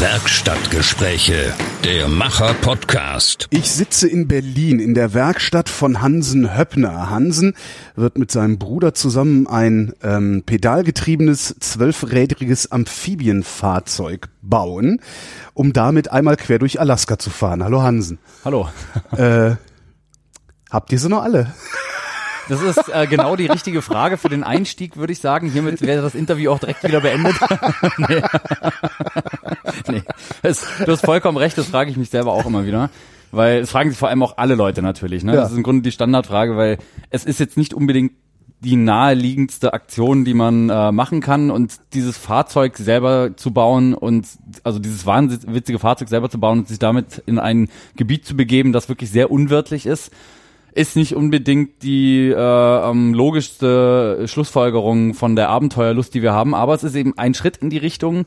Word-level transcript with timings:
Werkstattgespräche, 0.00 1.52
der 1.82 2.06
Macher-Podcast. 2.06 3.48
Ich 3.50 3.68
sitze 3.68 4.06
in 4.06 4.28
Berlin 4.28 4.78
in 4.78 4.94
der 4.94 5.12
Werkstatt 5.12 5.68
von 5.68 6.00
Hansen 6.00 6.56
Höppner. 6.56 7.10
Hansen 7.10 7.54
wird 7.96 8.16
mit 8.16 8.30
seinem 8.30 8.60
Bruder 8.60 8.94
zusammen 8.94 9.48
ein 9.48 9.94
ähm, 10.04 10.44
pedalgetriebenes, 10.46 11.56
zwölfrädriges 11.58 12.70
Amphibienfahrzeug 12.70 14.28
bauen, 14.40 15.00
um 15.52 15.72
damit 15.72 16.12
einmal 16.12 16.36
quer 16.36 16.60
durch 16.60 16.78
Alaska 16.78 17.18
zu 17.18 17.30
fahren. 17.30 17.64
Hallo 17.64 17.82
Hansen. 17.82 18.20
Hallo. 18.44 18.68
Äh, 19.16 19.56
habt 20.70 20.92
ihr 20.92 20.98
sie 21.00 21.08
noch 21.08 21.24
alle? 21.24 21.52
Das 22.48 22.62
ist 22.62 22.88
äh, 22.88 23.06
genau 23.06 23.36
die 23.36 23.46
richtige 23.46 23.82
Frage 23.82 24.16
für 24.16 24.28
den 24.28 24.42
Einstieg, 24.44 24.96
würde 24.96 25.12
ich 25.12 25.20
sagen. 25.20 25.50
Hiermit 25.50 25.80
wäre 25.82 26.02
das 26.02 26.14
Interview 26.14 26.50
auch 26.50 26.58
direkt 26.58 26.82
wieder 26.82 27.00
beendet. 27.00 27.36
nee. 27.98 28.22
nee. 29.88 30.02
Das, 30.42 30.66
du 30.84 30.92
hast 30.92 31.04
vollkommen 31.04 31.36
recht, 31.36 31.58
das 31.58 31.66
frage 31.66 31.90
ich 31.90 31.96
mich 31.96 32.10
selber 32.10 32.32
auch 32.32 32.46
immer 32.46 32.66
wieder. 32.66 32.90
Weil 33.30 33.58
es 33.58 33.70
fragen 33.70 33.90
sich 33.90 33.98
vor 33.98 34.08
allem 34.08 34.22
auch 34.22 34.38
alle 34.38 34.54
Leute 34.54 34.80
natürlich. 34.80 35.22
Ne? 35.22 35.34
Ja. 35.34 35.42
Das 35.42 35.50
ist 35.50 35.56
im 35.56 35.62
Grunde 35.62 35.82
die 35.82 35.92
Standardfrage, 35.92 36.56
weil 36.56 36.78
es 37.10 37.24
ist 37.24 37.40
jetzt 37.40 37.56
nicht 37.56 37.74
unbedingt 37.74 38.12
die 38.60 38.76
naheliegendste 38.76 39.72
Aktion, 39.72 40.24
die 40.24 40.34
man 40.34 40.68
äh, 40.68 40.90
machen 40.90 41.20
kann 41.20 41.50
und 41.50 41.78
dieses 41.92 42.16
Fahrzeug 42.16 42.76
selber 42.76 43.36
zu 43.36 43.52
bauen 43.52 43.94
und 43.94 44.26
also 44.64 44.80
dieses 44.80 45.06
wahnwitzige 45.06 45.78
Fahrzeug 45.78 46.08
selber 46.08 46.28
zu 46.28 46.40
bauen 46.40 46.60
und 46.60 46.68
sich 46.68 46.80
damit 46.80 47.22
in 47.26 47.38
ein 47.38 47.68
Gebiet 47.94 48.26
zu 48.26 48.36
begeben, 48.36 48.72
das 48.72 48.88
wirklich 48.88 49.10
sehr 49.10 49.30
unwirtlich 49.30 49.86
ist, 49.86 50.10
ist 50.72 50.96
nicht 50.96 51.14
unbedingt 51.14 51.82
die 51.82 52.28
äh, 52.28 52.92
logischste 52.92 54.24
Schlussfolgerung 54.26 55.14
von 55.14 55.36
der 55.36 55.48
Abenteuerlust, 55.48 56.14
die 56.14 56.22
wir 56.22 56.32
haben, 56.32 56.54
aber 56.54 56.74
es 56.74 56.84
ist 56.84 56.94
eben 56.94 57.16
ein 57.16 57.34
Schritt 57.34 57.56
in 57.58 57.70
die 57.70 57.78
Richtung 57.78 58.26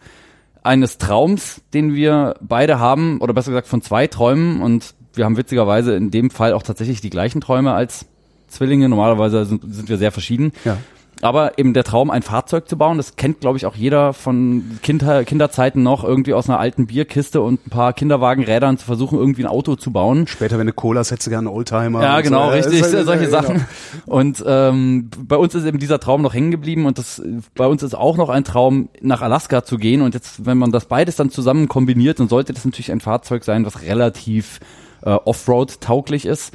eines 0.64 0.98
Traums, 0.98 1.62
den 1.74 1.96
wir 1.96 2.36
beide 2.42 2.80
haben, 2.80 3.20
oder 3.20 3.34
besser 3.34 3.52
gesagt 3.52 3.68
von 3.68 3.82
zwei 3.82 4.08
Träumen 4.08 4.62
und 4.62 4.94
wir 5.14 5.26
haben 5.26 5.38
witzigerweise 5.38 5.96
in 5.96 6.12
dem 6.12 6.30
Fall 6.30 6.54
auch 6.54 6.64
tatsächlich 6.64 7.02
die 7.02 7.10
gleichen 7.10 7.42
Träume 7.42 7.74
als 7.74 8.06
Zwillinge. 8.48 8.90
Normalerweise 8.90 9.46
sind, 9.46 9.62
sind 9.74 9.90
wir 9.90 9.98
sehr 9.98 10.12
verschieden. 10.12 10.52
Ja. 10.64 10.78
Aber 11.22 11.58
eben 11.60 11.74
der 11.74 11.84
Traum, 11.84 12.10
ein 12.10 12.24
Fahrzeug 12.24 12.68
zu 12.68 12.78
bauen, 12.78 12.98
das 12.98 13.16
kennt, 13.16 13.42
glaube 13.42 13.58
ich, 13.58 13.66
auch 13.66 13.76
jeder 13.76 14.14
von 14.14 14.80
Kinder, 14.82 15.24
Kinderzeiten 15.24 15.84
noch, 15.84 16.04
irgendwie 16.04 16.34
aus 16.34 16.50
einer 16.50 16.60
alten 16.60 16.88
Bierkiste 16.88 17.42
und 17.42 17.68
ein 17.68 17.70
paar 17.70 17.94
Kinderwagenrädern 17.94 18.78
zu 18.78 18.86
versuchen, 18.86 19.20
irgendwie 19.20 19.44
ein 19.44 19.48
Auto 19.48 19.76
zu 19.76 19.92
bauen. 19.92 20.26
Später, 20.28 20.58
wenn 20.58 20.68
du 20.68 20.74
Cola 20.74 21.04
du 21.04 21.16
gerne 21.30 21.48
einen 21.50 21.56
Oldtimer. 21.56 22.02
Ja, 22.02 22.22
genau, 22.22 22.48
so. 22.48 22.56
richtig, 22.56 22.82
ist- 22.82 23.06
solche 23.06 23.26
ja, 23.26 23.30
Sachen. 23.30 23.56
genau. 23.56 24.18
Und 24.18 24.44
ähm, 24.48 25.10
bei 25.28 25.36
uns 25.38 25.54
ist 25.54 25.66
eben 25.66 25.78
dieser 25.80 26.00
Traum 26.00 26.22
noch 26.22 26.34
hängen 26.34 26.52
geblieben 26.52 26.86
und 26.86 26.98
das 26.98 27.22
bei 27.56 27.68
uns 27.68 27.84
ist 27.84 27.96
auch 27.96 28.18
noch 28.18 28.30
ein 28.30 28.44
Traum, 28.44 28.90
nach 29.02 29.22
Alaska 29.22 29.64
zu 29.64 29.78
gehen. 29.78 30.02
Und 30.02 30.14
jetzt, 30.14 30.46
wenn 30.46 30.58
man 30.58 30.72
das 30.72 30.86
beides 30.86 31.16
dann 31.16 31.30
zusammen 31.30 31.68
kombiniert, 31.68 32.20
dann 32.20 32.30
sollte 32.30 32.54
das 32.54 32.66
natürlich 32.66 32.92
ein 32.92 33.00
Fahrzeug 33.00 33.44
sein, 33.44 33.66
was 33.66 33.82
relativ 33.84 34.60
äh, 35.04 35.10
Offroad-tauglich 35.12 36.26
ist. 36.26 36.54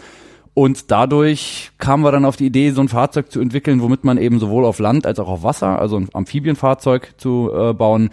Und 0.59 0.91
dadurch 0.91 1.71
kamen 1.77 2.03
wir 2.03 2.11
dann 2.13 2.25
auf 2.25 2.37
die 2.37 2.47
Idee, 2.47 2.71
so 2.71 2.81
ein 2.81 2.89
Fahrzeug 2.89 3.31
zu 3.31 3.43
entwickeln, 3.43 3.83
womit 3.83 4.05
man 4.05 4.17
eben 4.17 4.39
sowohl 4.41 4.65
auf 4.65 4.79
Land 4.79 5.05
als 5.05 5.19
auch 5.19 5.29
auf 5.29 5.43
Wasser, 5.43 5.79
also 5.79 5.99
ein 5.99 6.09
Amphibienfahrzeug 6.15 7.13
zu 7.19 7.51
äh, 7.55 7.75
bauen. 7.75 8.09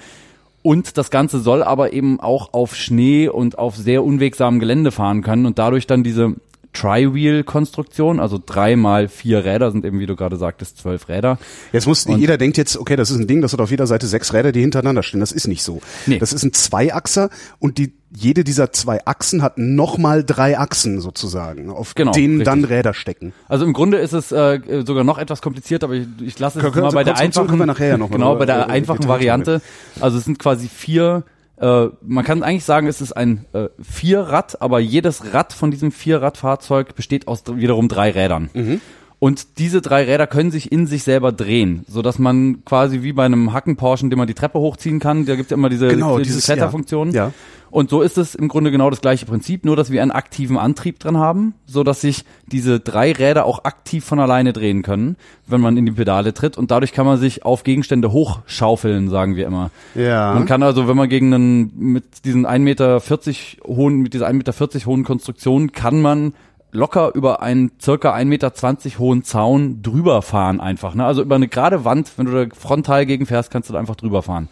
Und 0.61 0.97
das 0.97 1.09
Ganze 1.09 1.39
soll 1.39 1.63
aber 1.63 1.94
eben 1.94 2.19
auch 2.19 2.52
auf 2.52 2.75
Schnee 2.75 3.30
und 3.30 3.58
auf 3.58 3.77
sehr 3.77 4.03
unwegsamem 4.03 4.59
Gelände 4.59 4.91
fahren 4.91 5.22
können 5.22 5.45
und 5.45 5.58
dadurch 5.58 5.88
dann 5.88 6.03
diese 6.03 6.35
Tri-Wheel-Konstruktion, 6.73 8.19
also 8.19 8.41
drei 8.45 8.75
mal 8.75 9.07
vier 9.07 9.45
Räder 9.45 9.72
sind 9.72 9.85
eben, 9.85 10.00
wie 10.00 10.05
du 10.05 10.16
gerade 10.17 10.35
sagtest, 10.35 10.80
zwölf 10.80 11.07
Räder. 11.07 11.38
Jetzt 11.72 11.88
muss, 11.88 12.05
Und- 12.05 12.19
jeder 12.19 12.38
denkt 12.38 12.57
jetzt, 12.57 12.75
okay, 12.78 12.97
das 12.97 13.09
ist 13.09 13.19
ein 13.19 13.28
Ding, 13.28 13.41
das 13.41 13.53
hat 13.53 13.61
auf 13.61 13.72
jeder 13.72 13.88
Seite 13.88 14.07
sechs 14.07 14.33
Räder, 14.33 14.52
die 14.52 14.59
hintereinander 14.59 15.03
stehen. 15.03 15.22
Das 15.22 15.31
ist 15.31 15.47
nicht 15.47 15.63
so. 15.63 15.81
Nee. 16.07 16.17
Das 16.19 16.33
ist 16.33 16.44
ein 16.44 16.52
Zweiachser 16.52 17.30
und 17.59 17.78
die, 17.78 17.94
jede 18.16 18.44
dieser 18.44 18.72
zwei 18.72 19.06
Achsen 19.06 19.41
hat 19.41 19.57
nochmal 19.57 20.24
drei 20.24 20.57
Achsen 20.57 21.00
sozusagen, 21.01 21.69
auf 21.69 21.96
Genau, 21.96 22.12
denen 22.12 22.38
richtig. 22.38 22.46
dann 22.46 22.63
Räder 22.63 22.94
stecken. 22.94 23.34
Also 23.47 23.66
im 23.66 23.74
Grunde 23.74 23.97
ist 23.97 24.13
es 24.13 24.31
äh, 24.31 24.59
sogar 24.85 25.03
noch 25.03 25.18
etwas 25.18 25.41
kompliziert, 25.41 25.84
aber 25.84 25.94
ich, 25.94 26.07
ich 26.22 26.40
lasse 26.40 26.59
es 26.59 26.75
mal 26.75 26.91
bei 26.91 27.03
der 27.03 27.18
einfachen, 27.18 27.47
können 27.47 27.59
wir 27.59 27.66
nachher 27.66 27.88
ja 27.88 27.97
noch 27.97 28.12
genau 28.12 28.35
bei 28.35 28.46
der 28.46 28.68
äh, 28.68 28.72
einfachen 28.72 29.07
Variante. 29.07 29.62
Also 30.00 30.18
es 30.18 30.25
sind 30.25 30.40
quasi 30.40 30.68
vier. 30.68 31.24
Äh, 31.57 31.88
man 32.01 32.24
kann 32.24 32.44
eigentlich 32.44 32.66
sagen, 32.66 32.88
es 32.88 33.01
ist 33.01 33.13
ein 33.13 33.46
äh, 33.53 33.69
Vierrad, 33.81 34.62
aber 34.62 34.80
jedes 34.80 35.34
Rad 35.34 35.53
von 35.53 35.72
diesem 35.72 35.91
Vierradfahrzeug 35.91 36.95
besteht 36.95 37.28
aus 37.28 37.44
wiederum 37.47 37.88
drei 37.88 38.12
Rädern. 38.12 38.50
Mhm. 38.53 38.81
Und 39.23 39.57
diese 39.57 39.81
drei 39.81 40.03
Räder 40.03 40.28
können 40.28 40.51
sich 40.51 40.69
in 40.73 40.85
sich 40.85 41.03
selber 41.03 41.31
drehen, 41.31 41.85
so 41.88 42.01
dass 42.01 42.19
man 42.19 42.66
quasi 42.66 43.03
wie 43.03 43.13
bei 43.13 43.23
einem 43.23 43.53
Hacken-Porsche, 43.53 44.09
den 44.09 44.17
man 44.19 44.28
die 44.28 44.34
Treppe 44.34 44.59
hochziehen 44.59 45.00
kann, 45.00 45.25
da 45.25 45.38
gibt 45.38 45.50
es 45.50 45.56
immer 45.56 45.69
diese, 45.69 45.88
Genau, 45.88 46.17
diese 46.17 46.31
dieses- 46.31 46.44
Kletterfunktion. 46.44 47.11
ja. 47.11 47.28
Ja. 47.28 47.31
Und 47.72 47.89
so 47.89 48.01
ist 48.01 48.17
es 48.17 48.35
im 48.35 48.50
Grunde 48.50 48.69
genau 48.69 48.89
das 48.89 49.00
gleiche 49.00 49.25
Prinzip, 49.25 49.63
nur 49.63 49.78
dass 49.78 49.89
wir 49.91 50.01
einen 50.01 50.12
aktiven 50.12 50.57
Antrieb 50.57 51.00
dran 51.00 51.16
haben, 51.17 51.53
so 51.66 51.83
dass 51.85 52.01
sich 52.01 52.25
diese 52.51 52.81
drei 52.81 53.13
Räder 53.13 53.45
auch 53.45 53.63
aktiv 53.63 54.03
von 54.03 54.19
alleine 54.19 54.51
drehen 54.51 54.81
können, 54.83 55.16
wenn 55.47 55.62
man 55.62 55.78
in 55.78 55.85
die 55.85 55.94
Pedale 55.94 56.33
tritt. 56.33 56.57
Und 56.57 56.69
dadurch 56.69 56.91
kann 56.91 57.06
man 57.06 57.17
sich 57.17 57.45
auf 57.45 57.63
Gegenstände 57.63 58.12
hochschaufeln, 58.12 59.09
sagen 59.09 59.38
wir 59.38 59.47
immer. 59.47 59.72
Ja. 59.95 60.33
Man 60.33 60.45
kann 60.45 60.62
also, 60.63 60.89
wenn 60.89 60.97
man 60.97 61.07
gegen 61.07 61.33
einen, 61.33 61.72
mit 61.75 62.25
diesen 62.25 62.45
1,40 62.45 62.59
Meter 62.59 63.01
hohen, 63.66 64.01
mit 64.01 64.13
dieser 64.13 64.28
1,40 64.28 64.33
Meter 64.33 64.85
hohen 64.85 65.03
Konstruktion 65.06 65.72
kann 65.72 66.01
man 66.01 66.33
locker 66.73 67.11
über 67.16 67.41
einen 67.41 67.72
circa 67.81 68.13
1,20 68.13 68.25
Meter 68.25 68.51
hohen 69.00 69.23
Zaun 69.23 69.81
drüber 69.81 70.22
fahren 70.22 70.59
einfach. 70.59 70.95
Ne? 70.95 71.06
Also 71.06 71.22
über 71.22 71.35
eine 71.35 71.47
gerade 71.47 71.85
Wand, 71.85 72.11
wenn 72.17 72.25
du 72.25 72.45
da 72.47 72.56
frontal 72.56 73.06
gegenfährst, 73.06 73.50
kannst 73.51 73.69
du 73.69 73.73
da 73.73 73.79
einfach 73.79 73.95
drüber 73.95 74.22
fahren. 74.23 74.50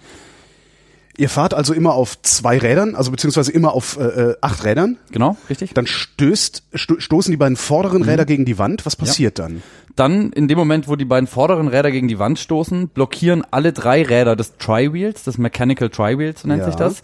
Ihr 1.17 1.27
fahrt 1.29 1.53
also 1.53 1.73
immer 1.73 1.93
auf 1.93 2.21
zwei 2.21 2.57
Rädern, 2.57 2.95
also 2.95 3.11
beziehungsweise 3.11 3.51
immer 3.51 3.73
auf 3.73 3.97
äh, 3.99 4.03
äh, 4.03 4.35
acht 4.39 4.63
Rädern. 4.63 4.97
Genau, 5.11 5.35
richtig? 5.49 5.73
Dann 5.73 5.85
stößt, 5.85 6.63
sto 6.73 6.99
stoßen 6.99 7.31
die 7.31 7.37
beiden 7.37 7.53
Mhm. 7.55 7.57
vorderen 7.57 8.03
Räder 8.03 8.25
gegen 8.25 8.45
die 8.45 8.57
Wand. 8.57 8.85
Was 8.85 8.95
passiert 8.95 9.37
dann? 9.37 9.61
Dann, 9.97 10.31
in 10.31 10.47
dem 10.47 10.57
Moment, 10.57 10.87
wo 10.87 10.95
die 10.95 11.03
beiden 11.05 11.27
vorderen 11.27 11.67
Räder 11.67 11.91
gegen 11.91 12.07
die 12.07 12.17
Wand 12.17 12.39
stoßen, 12.39 12.87
blockieren 12.87 13.43
alle 13.51 13.73
drei 13.73 14.03
Räder 14.03 14.37
des 14.37 14.57
Tri-Wheels, 14.57 15.23
des 15.23 15.37
Mechanical 15.37 15.89
Tri-Wheels, 15.89 16.41
so 16.43 16.47
nennt 16.47 16.61
Ja. 16.61 16.67
sich 16.67 16.75
das, 16.75 17.01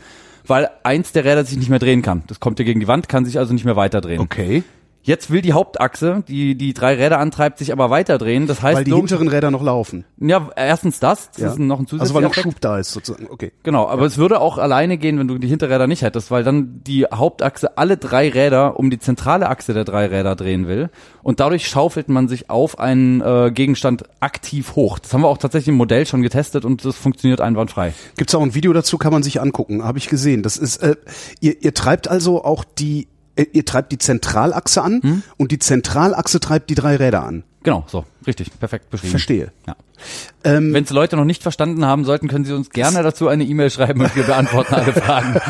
weil 0.47 0.69
eins 0.83 1.11
der 1.11 1.25
Räder 1.25 1.43
sich 1.43 1.57
nicht 1.57 1.69
mehr 1.69 1.79
drehen 1.79 2.01
kann. 2.01 2.23
Das 2.27 2.39
kommt 2.39 2.59
hier 2.59 2.65
gegen 2.65 2.79
die 2.79 2.87
Wand, 2.87 3.09
kann 3.09 3.25
sich 3.25 3.37
also 3.37 3.53
nicht 3.53 3.65
mehr 3.65 3.75
weiter 3.75 3.99
drehen. 3.99 4.21
Okay. 4.21 4.63
Jetzt 5.07 5.31
will 5.31 5.41
die 5.41 5.53
Hauptachse, 5.53 6.21
die 6.27 6.55
die 6.55 6.73
drei 6.73 6.95
Räder 6.95 7.17
antreibt, 7.19 7.59
sich 7.59 7.71
aber 7.71 7.89
weiter 7.89 8.17
drehen. 8.17 8.45
Das 8.45 8.61
heißt, 8.61 8.75
Weil 8.79 8.83
die 8.83 8.93
hinteren 8.93 9.29
Räder 9.29 9.51
noch 9.51 9.63
laufen. 9.63 10.03
ja, 10.19 10.49
erstens 10.57 10.99
das, 10.99 11.31
das 11.31 11.41
Ja. 11.41 11.47
ist 11.51 11.59
noch 11.59 11.79
ein 11.79 11.87
zusätzlicher 11.87 12.01
Also 12.01 12.13
weil 12.15 12.23
noch. 12.23 12.33
Schub 12.33 12.59
da 12.59 12.77
ist 12.77 12.91
sozusagen. 12.91 13.27
Okay. 13.29 13.53
Genau, 13.63 13.87
aber 13.87 14.05
es 14.05 14.17
würde 14.17 14.41
auch 14.41 14.57
alleine 14.57 14.97
gehen, 14.97 15.17
wenn 15.17 15.29
du 15.29 15.37
die 15.37 15.47
Hinterräder 15.47 15.87
nicht 15.87 16.01
hättest, 16.01 16.29
weil 16.29 16.43
dann 16.43 16.81
die 16.85 17.05
Hauptachse 17.05 17.77
alle 17.77 17.95
drei 17.95 18.27
Räder 18.27 18.77
um 18.77 18.89
die 18.89 18.99
zentrale 18.99 19.47
Achse 19.47 19.73
der 19.73 19.85
drei 19.85 20.07
Räder 20.07 20.35
drehen 20.35 20.67
will. 20.67 20.89
Und 21.23 21.39
dadurch 21.39 21.69
schaufelt 21.69 22.09
man 22.09 22.27
sich 22.27 22.49
auf 22.49 22.77
einen 22.77 23.21
äh, 23.21 23.49
Gegenstand 23.53 24.03
aktiv 24.19 24.75
hoch. 24.75 24.99
Das 24.99 25.13
haben 25.13 25.21
wir 25.21 25.29
auch 25.29 25.37
tatsächlich 25.37 25.69
im 25.69 25.75
Modell 25.75 26.05
schon 26.05 26.21
getestet 26.21 26.65
und 26.65 26.83
das 26.83 26.97
funktioniert 26.97 27.39
einwandfrei. 27.39 27.93
Gibt's 28.17 28.35
auch 28.35 28.41
ein 28.41 28.55
Video 28.55 28.73
dazu, 28.73 28.97
kann 28.97 29.13
man 29.13 29.23
sich 29.23 29.39
angucken, 29.39 29.85
habe 29.85 29.99
ich 29.99 30.09
gesehen. 30.09 30.43
Das 30.43 30.57
ist, 30.57 30.83
äh, 30.83 30.97
ihr, 31.39 31.63
ihr 31.63 31.73
treibt 31.73 32.09
also 32.09 32.43
auch 32.43 32.65
die, 32.65 33.07
ihr 33.37 33.65
treibt 33.65 33.91
die 33.91 33.97
Zentralachse 33.97 34.81
an 34.81 35.01
Hm? 35.01 35.23
und 35.37 35.51
die 35.51 35.59
Zentralachse 35.59 36.39
treibt 36.39 36.69
die 36.69 36.75
drei 36.75 36.95
Räder 36.95 37.23
an. 37.23 37.43
Genau, 37.63 37.83
so, 37.87 38.05
richtig, 38.25 38.57
perfekt 38.59 38.89
beschrieben. 38.89 39.11
Verstehe. 39.11 39.51
Ja. 39.67 39.75
Ähm, 40.45 40.73
Wenn 40.73 40.85
es 40.85 40.89
Leute 40.91 41.17
noch 41.17 41.25
nicht 41.25 41.43
verstanden 41.43 41.85
haben 41.85 42.05
sollten, 42.05 42.29
können 42.29 42.45
sie 42.45 42.53
uns 42.53 42.69
gerne 42.69 43.03
dazu 43.03 43.27
eine 43.27 43.43
E-Mail 43.43 43.69
schreiben 43.69 44.01
und 44.01 44.15
wir 44.15 44.23
beantworten 44.23 44.73
alle 44.75 44.93
Fragen. 44.93 45.35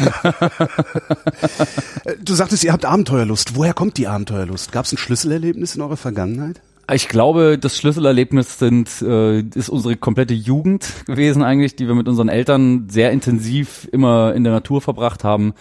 du 2.24 2.34
sagtest, 2.34 2.64
ihr 2.64 2.74
habt 2.74 2.86
Abenteuerlust. 2.86 3.56
Woher 3.56 3.74
kommt 3.74 3.98
die 3.98 4.08
Abenteuerlust? 4.08 4.72
Gab's 4.72 4.92
ein 4.92 4.98
Schlüsselerlebnis 4.98 5.76
in 5.76 5.82
eurer 5.82 5.98
Vergangenheit? 5.98 6.62
Ich 6.92 7.10
glaube, 7.10 7.58
das 7.60 7.78
Schlüsselerlebnis 7.78 8.60
sind, 8.60 8.90
äh, 9.02 9.42
ist 9.42 9.70
unsere 9.70 9.98
komplette 9.98 10.34
Jugend 10.34 10.88
gewesen 11.06 11.44
eigentlich, 11.44 11.76
die 11.76 11.88
wir 11.88 11.96
mit 11.96 12.08
unseren 12.08 12.30
Eltern 12.30 12.88
sehr 12.90 13.12
intensiv 13.12 13.90
immer 13.92 14.34
in 14.34 14.46
der 14.46 14.54
Natur 14.54 14.82
verbracht 14.82 15.24
haben. 15.26 15.54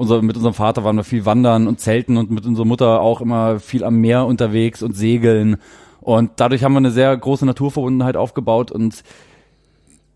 Unser, 0.00 0.22
mit 0.22 0.34
unserem 0.34 0.54
Vater 0.54 0.82
waren 0.82 0.96
wir 0.96 1.04
viel 1.04 1.26
wandern 1.26 1.68
und 1.68 1.78
zelten 1.78 2.16
und 2.16 2.30
mit 2.30 2.46
unserer 2.46 2.64
Mutter 2.64 3.02
auch 3.02 3.20
immer 3.20 3.60
viel 3.60 3.84
am 3.84 3.96
Meer 3.96 4.24
unterwegs 4.24 4.82
und 4.82 4.96
segeln. 4.96 5.58
Und 6.00 6.30
dadurch 6.36 6.64
haben 6.64 6.72
wir 6.72 6.78
eine 6.78 6.90
sehr 6.90 7.14
große 7.14 7.44
Naturverbundenheit 7.44 8.16
aufgebaut 8.16 8.70
und 8.70 9.02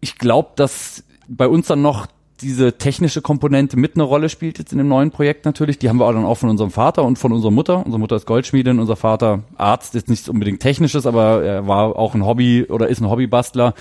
ich 0.00 0.16
glaube, 0.16 0.52
dass 0.56 1.04
bei 1.28 1.46
uns 1.46 1.66
dann 1.66 1.82
noch 1.82 2.06
diese 2.40 2.78
technische 2.78 3.20
Komponente 3.20 3.76
mit 3.76 3.94
eine 3.96 4.04
Rolle 4.04 4.30
spielt 4.30 4.58
jetzt 4.58 4.72
in 4.72 4.78
dem 4.78 4.88
neuen 4.88 5.10
Projekt 5.10 5.44
natürlich. 5.44 5.78
Die 5.78 5.90
haben 5.90 5.98
wir 5.98 6.06
auch 6.06 6.14
dann 6.14 6.24
auch 6.24 6.38
von 6.38 6.48
unserem 6.48 6.70
Vater 6.70 7.04
und 7.04 7.18
von 7.18 7.32
unserer 7.32 7.50
Mutter. 7.50 7.84
Unsere 7.84 7.98
Mutter 7.98 8.16
ist 8.16 8.24
Goldschmiedin, 8.24 8.78
unser 8.78 8.96
Vater 8.96 9.42
Arzt, 9.58 9.94
ist 9.96 10.08
nichts 10.08 10.30
unbedingt 10.30 10.60
Technisches, 10.60 11.04
aber 11.04 11.44
er 11.44 11.68
war 11.68 11.98
auch 11.98 12.14
ein 12.14 12.24
Hobby 12.24 12.64
oder 12.70 12.88
ist 12.88 13.02
ein 13.02 13.10
Hobbybastler. 13.10 13.74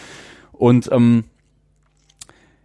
Und 0.51 0.89
ähm, 0.91 1.23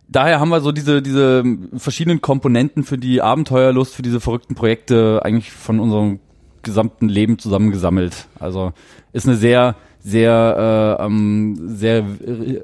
daher 0.09 0.41
haben 0.41 0.49
wir 0.49 0.61
so 0.61 0.73
diese, 0.73 1.03
diese 1.03 1.45
verschiedenen 1.77 2.21
Komponenten 2.21 2.85
für 2.85 2.99
die 2.99 3.23
Abenteuerlust, 3.23 3.95
für 3.95 4.03
diese 4.03 4.21
verrückten 4.21 4.55
Projekte 4.55 5.21
eigentlich 5.25 5.53
von 5.53 5.81
unserem 5.81 6.21
gesamten 6.63 7.09
Leben 7.09 7.39
zusammengesammelt. 7.39 8.27
Also 8.41 8.73
ist 9.13 9.27
eine 9.27 9.37
sehr 9.37 9.77
sehr 10.01 10.97
äh, 11.01 11.05
ähm, 11.05 11.59
sehr 11.77 12.05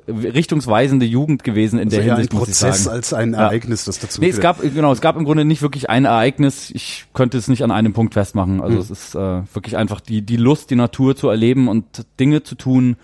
richtungsweisende 0.09 1.05
Jugend 1.05 1.43
gewesen 1.45 1.79
in 1.79 1.89
also 1.89 1.97
der 1.97 2.05
Hinsicht, 2.05 2.33
ein 2.33 2.39
Prozess 2.39 2.63
muss 2.63 2.77
ich 2.79 2.85
sagen. 2.85 2.97
als 2.97 3.13
ein 3.13 3.35
Ereignis, 3.35 3.85
das 3.85 3.99
dazu 3.99 4.21
Nee, 4.21 4.29
es 4.29 4.41
gab 4.41 4.61
genau, 4.63 4.93
es 4.93 5.01
gab 5.01 5.17
im 5.17 5.25
Grunde 5.25 5.45
nicht 5.45 5.61
wirklich 5.61 5.91
ein 5.91 6.05
Ereignis. 6.05 6.71
Ich 6.71 7.07
könnte 7.13 7.37
es 7.37 7.49
nicht 7.49 7.63
an 7.65 7.71
einem 7.71 7.93
Punkt 7.93 8.15
festmachen. 8.15 8.61
Also 8.61 8.77
Mhm. 8.77 8.81
es 8.83 8.91
ist 8.91 9.15
äh, 9.15 9.43
wirklich 9.53 9.77
einfach 9.77 10.01
die 10.01 10.23
die 10.23 10.37
Lust, 10.37 10.71
die 10.71 10.77
Natur 10.77 11.17
zu 11.17 11.29
erleben 11.29 11.69
und 11.69 11.85
Dinge 12.21 12.45
zu 12.45 12.55
tun, 12.55 12.97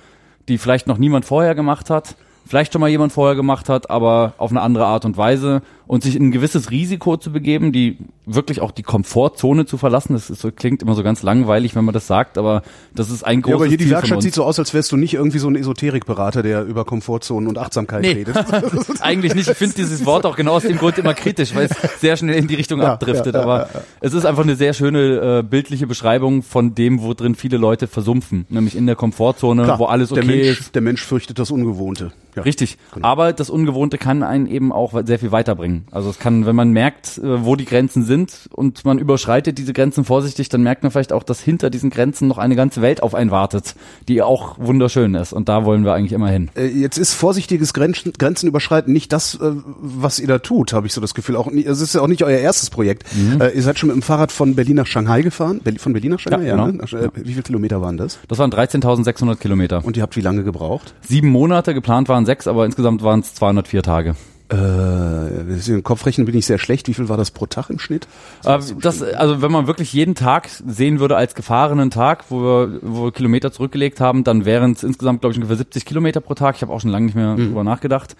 die 0.48 0.58
vielleicht 0.58 0.86
noch 0.86 0.98
niemand 0.98 1.25
vorher 1.25 1.54
gemacht 1.54 1.90
hat, 1.90 2.16
vielleicht 2.50 2.73
schon 2.73 2.81
mal 2.81 2.88
jemand 2.91 3.12
vorher 3.12 3.37
gemacht 3.37 3.69
hat, 3.69 3.91
aber 3.91 4.32
auf 4.37 4.50
eine 4.50 4.61
andere 4.61 4.85
Art 4.85 5.05
und 5.05 5.17
Weise 5.17 5.62
und 5.90 6.04
sich 6.04 6.14
in 6.14 6.26
ein 6.28 6.31
gewisses 6.31 6.70
Risiko 6.70 7.16
zu 7.16 7.32
begeben, 7.32 7.72
die 7.72 7.98
wirklich 8.25 8.60
auch 8.60 8.70
die 8.70 8.84
Komfortzone 8.84 9.66
zu 9.66 9.76
verlassen. 9.76 10.12
Das 10.12 10.31
ist 10.31 10.46
klingt 10.54 10.82
immer 10.82 10.94
so 10.94 11.02
ganz 11.02 11.25
langweilig, 11.25 11.75
wenn 11.75 11.84
man 11.84 11.92
das 11.92 12.06
sagt, 12.06 12.38
aber 12.38 12.62
das 12.94 13.10
ist 13.10 13.25
ein 13.25 13.42
großes 13.42 13.50
Ja, 13.50 13.56
aber 13.56 13.66
hier 13.66 13.76
die 13.76 13.84
Ziel 13.87 13.92
von 13.94 13.96
Werkstatt 14.02 14.22
sieht 14.22 14.34
so 14.34 14.44
aus, 14.44 14.60
als 14.60 14.72
wärst 14.72 14.92
du 14.92 14.96
nicht 14.96 15.14
irgendwie 15.14 15.40
so 15.40 15.48
ein 15.48 15.56
Esoterikberater, 15.56 16.44
der 16.44 16.62
über 16.62 16.84
Komfortzonen 16.84 17.48
und 17.48 17.58
Achtsamkeit 17.58 18.02
Nee. 18.02 18.12
redet. 18.12 18.37
Eigentlich 19.00 19.34
nicht. 19.34 19.48
Ich 19.48 19.56
finde 19.56 19.75
dieses 19.75 20.06
Wort 20.06 20.26
auch 20.26 20.37
genau 20.37 20.52
aus 20.52 20.62
dem 20.62 20.78
Grund 20.78 20.96
immer 20.96 21.12
kritisch, 21.12 21.56
weil 21.56 21.64
es 21.69 22.00
sehr 22.00 22.16
schnell 22.16 22.36
in 22.36 22.46
die 22.46 22.54
Richtung 22.54 22.81
Ja, 22.81 22.93
abdriftet. 22.93 23.34
ja, 23.34 23.40
ja, 23.40 23.44
aber 23.44 23.69
es 24.00 24.14
ist 24.14 24.25
einfach 24.26 24.44
eine 24.44 24.54
sehr 24.54 24.75
schöne 24.75 25.38
äh, 25.38 25.43
bildliche 25.43 25.88
Beschreibung 25.88 26.44
von 26.44 26.76
dem, 26.76 27.02
wo 27.02 27.14
drin 27.14 27.34
viele 27.34 27.56
Leute 27.56 27.88
versumpfen. 27.88 28.46
Nämlich 28.48 28.76
in 28.76 28.86
der 28.86 28.94
Komfortzone, 28.94 29.64
Klar, 29.64 29.81
wo 29.81 29.86
alles 29.86 30.12
okay 30.12 30.20
der 30.20 30.36
Mensch, 30.36 30.60
ist. 30.60 30.75
Der 30.76 30.82
Mensch 30.82 31.02
fürchtet 31.02 31.40
das 31.40 31.50
Ungewohnte. 31.50 32.12
Richtig. 32.36 32.78
Genau. 32.94 33.08
Aber 33.08 33.32
das 33.32 33.50
Ungewohnte 33.50 33.98
kann 33.98 34.22
einen 34.22 34.46
eben 34.46 34.70
auch 34.72 34.94
sehr 35.04 35.19
viel 35.19 35.32
weiterbringen. 35.32 35.80
Also 35.91 36.11
es 36.11 36.19
kann, 36.19 36.47
wenn 36.47 36.56
man 36.56 36.71
merkt, 36.71 37.19
äh, 37.19 37.44
wo 37.44 37.56
die 37.56 37.65
Grenzen 37.65 38.05
sind 38.05 38.49
und 38.53 38.85
man 38.85 38.99
überschreitet 38.99 39.59
diese 39.59 39.73
Grenzen 39.73 40.05
vorsichtig, 40.05 40.49
dann 40.49 40.62
merkt 40.62 40.82
man 40.82 40.93
vielleicht 40.93 41.12
auch, 41.12 41.23
dass 41.23 41.41
hinter 41.41 41.71
diesen 41.71 41.91
Grenzen 41.91 42.29
noch 42.29 42.38
eine 42.38 42.56
ganze 42.56 42.82
Welt 42.82 43.03
auf 43.03 43.15
einen 43.15 43.31
wartet, 43.31 43.75
die 44.09 44.23
auch 44.23 44.59
wunderschön 44.59 45.15
ist. 45.15 45.32
Und 45.32 45.49
da 45.49 45.65
wollen 45.65 45.85
wir 45.85 45.94
eigentlich 45.94 46.12
immer 46.12 46.29
hin. 46.29 46.50
Äh, 46.56 46.67
Jetzt 46.67 46.99
ist 46.99 47.15
vorsichtiges 47.15 47.75
Grenzen, 47.75 48.12
Grenzenüberschreiten 48.19 48.93
nicht 48.93 49.12
das, 49.12 49.35
äh, 49.37 49.53
was 49.81 50.19
ihr 50.19 50.27
da 50.29 50.38
tut, 50.38 50.73
habe 50.73 50.87
ich 50.87 50.93
so 50.93 51.00
das 51.00 51.15
Gefühl. 51.15 51.37
Auch 51.37 51.50
nie, 51.50 51.65
es 51.65 51.81
ist 51.81 51.94
ja 51.94 52.00
auch 52.00 52.09
nicht 52.09 52.25
euer 52.25 52.38
erstes 52.38 52.71
Projekt. 52.71 53.05
Mhm. 53.17 53.43
Ihr 53.55 53.62
seid 53.62 53.79
schon 53.79 53.88
mit 53.88 53.97
dem 53.97 54.03
Fahrrad 54.03 54.32
von 54.32 54.55
Berlin 54.55 54.77
nach 54.77 54.87
Shanghai 54.87 55.23
gefahren. 55.23 55.61
Von 55.79 55.93
Berlin 55.93 56.12
nach 56.12 56.19
Shanghai, 56.21 56.43
Ja, 56.43 56.49
ja. 56.49 56.53
genau. 56.56 56.67
ne? 56.69 56.73
Nach- 56.75 56.93
äh, 56.93 57.09
Wie 57.15 57.31
viele 57.32 57.43
Kilometer 57.43 57.81
waren 57.82 57.97
das? 57.97 58.19
Das 58.29 58.38
waren 58.38 58.50
13.600 58.50 59.37
Kilometer. 59.37 59.85
Und 59.85 59.97
ihr 59.97 60.03
habt 60.03 60.17
wie 60.17 60.21
lange 60.21 60.43
gebraucht? 60.44 60.94
Sieben 61.03 61.29
Monate, 61.29 61.75
geplant 61.75 62.09
waren 62.09 62.27
sechs, 62.27 62.47
aber 62.47 62.65
insgesamt 62.67 63.03
waren 63.03 63.21
es 63.21 63.35
204 63.35 63.82
Tage. 63.82 64.15
Äh, 64.50 65.82
Kopfrechnen 65.82 66.26
bin 66.26 66.37
ich 66.37 66.47
sehr 66.47 66.58
schlecht. 66.58 66.88
Wie 66.88 66.94
viel 66.94 67.08
war 67.08 67.17
das 67.17 67.31
pro 67.31 67.47
Tag 67.47 67.70
im 67.70 67.79
Schnitt? 67.79 68.08
Äh, 68.44 68.58
das, 68.81 69.02
also 69.02 69.43
wenn 69.43 69.52
man 69.52 69.67
wirklich 69.67 69.93
jeden 69.93 70.14
Tag 70.14 70.49
sehen 70.49 70.99
würde 70.99 71.17
als 71.17 71.35
gefahrenen 71.35 71.91
Tag, 71.91 72.25
wo 72.31 72.43
wir, 72.43 72.79
wo 72.82 73.05
wir 73.05 73.12
Kilometer 73.12 73.52
zurückgelegt 73.52 74.00
haben, 74.00 74.25
dann 74.25 74.44
wären 74.44 74.73
es 74.73 74.82
insgesamt, 74.82 75.20
glaube 75.20 75.32
ich, 75.32 75.38
ungefähr 75.38 75.56
70 75.56 75.85
Kilometer 75.85 76.20
pro 76.20 76.35
Tag. 76.35 76.56
Ich 76.56 76.62
habe 76.62 76.73
auch 76.73 76.81
schon 76.81 76.91
lange 76.91 77.06
nicht 77.06 77.14
mehr 77.14 77.37
drüber 77.37 77.64
nachgedacht. 77.64 78.17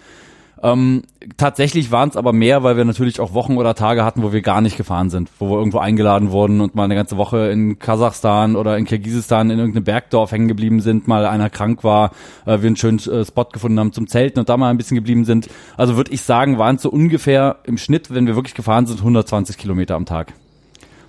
Ähm, 0.63 1.03
tatsächlich 1.37 1.91
waren 1.91 2.09
es 2.09 2.17
aber 2.17 2.33
mehr, 2.33 2.61
weil 2.61 2.77
wir 2.77 2.85
natürlich 2.85 3.19
auch 3.19 3.33
Wochen 3.33 3.57
oder 3.57 3.73
Tage 3.73 4.05
hatten, 4.05 4.21
wo 4.21 4.31
wir 4.31 4.41
gar 4.41 4.61
nicht 4.61 4.77
gefahren 4.77 5.09
sind, 5.09 5.29
wo 5.39 5.49
wir 5.49 5.57
irgendwo 5.57 5.79
eingeladen 5.79 6.31
wurden 6.31 6.61
und 6.61 6.75
mal 6.75 6.83
eine 6.83 6.95
ganze 6.95 7.17
Woche 7.17 7.49
in 7.49 7.79
Kasachstan 7.79 8.55
oder 8.55 8.77
in 8.77 8.85
Kirgisistan 8.85 9.49
in 9.49 9.57
irgendeinem 9.57 9.85
Bergdorf 9.85 10.31
hängen 10.31 10.47
geblieben 10.47 10.79
sind, 10.79 11.07
mal 11.07 11.25
einer 11.25 11.49
krank 11.49 11.83
war, 11.83 12.11
äh, 12.45 12.61
wir 12.61 12.67
einen 12.67 12.75
schönen 12.75 12.99
äh, 12.99 13.25
Spot 13.25 13.45
gefunden 13.45 13.79
haben 13.79 13.91
zum 13.91 14.07
Zelten 14.07 14.39
und 14.39 14.49
da 14.49 14.57
mal 14.57 14.69
ein 14.69 14.77
bisschen 14.77 14.95
geblieben 14.95 15.25
sind. 15.25 15.49
Also 15.77 15.97
würde 15.97 16.11
ich 16.11 16.21
sagen, 16.21 16.59
waren 16.59 16.75
es 16.75 16.83
so 16.83 16.89
ungefähr 16.89 17.57
im 17.63 17.77
Schnitt, 17.77 18.13
wenn 18.13 18.27
wir 18.27 18.35
wirklich 18.35 18.55
gefahren 18.55 18.85
sind, 18.85 18.99
120 18.99 19.57
Kilometer 19.57 19.95
am 19.95 20.05
Tag. 20.05 20.33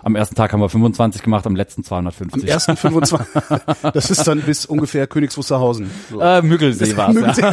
Am 0.04 0.16
ersten 0.16 0.34
Tag 0.34 0.52
haben 0.52 0.60
wir 0.60 0.68
25 0.68 1.22
gemacht, 1.22 1.46
am 1.46 1.54
letzten 1.54 1.84
250. 1.84 2.42
Am 2.42 2.48
ersten 2.48 2.76
25. 2.76 3.26
das 3.94 4.10
ist 4.10 4.26
dann 4.26 4.40
bis 4.42 4.66
ungefähr 4.66 5.06
Königs 5.06 5.36
Wusterhausen. 5.36 5.90
So. 6.10 6.20
äh, 6.20 6.42
Müggelsee 6.42 6.96
war 6.96 7.10
es. 7.10 7.36
Ja. 7.36 7.52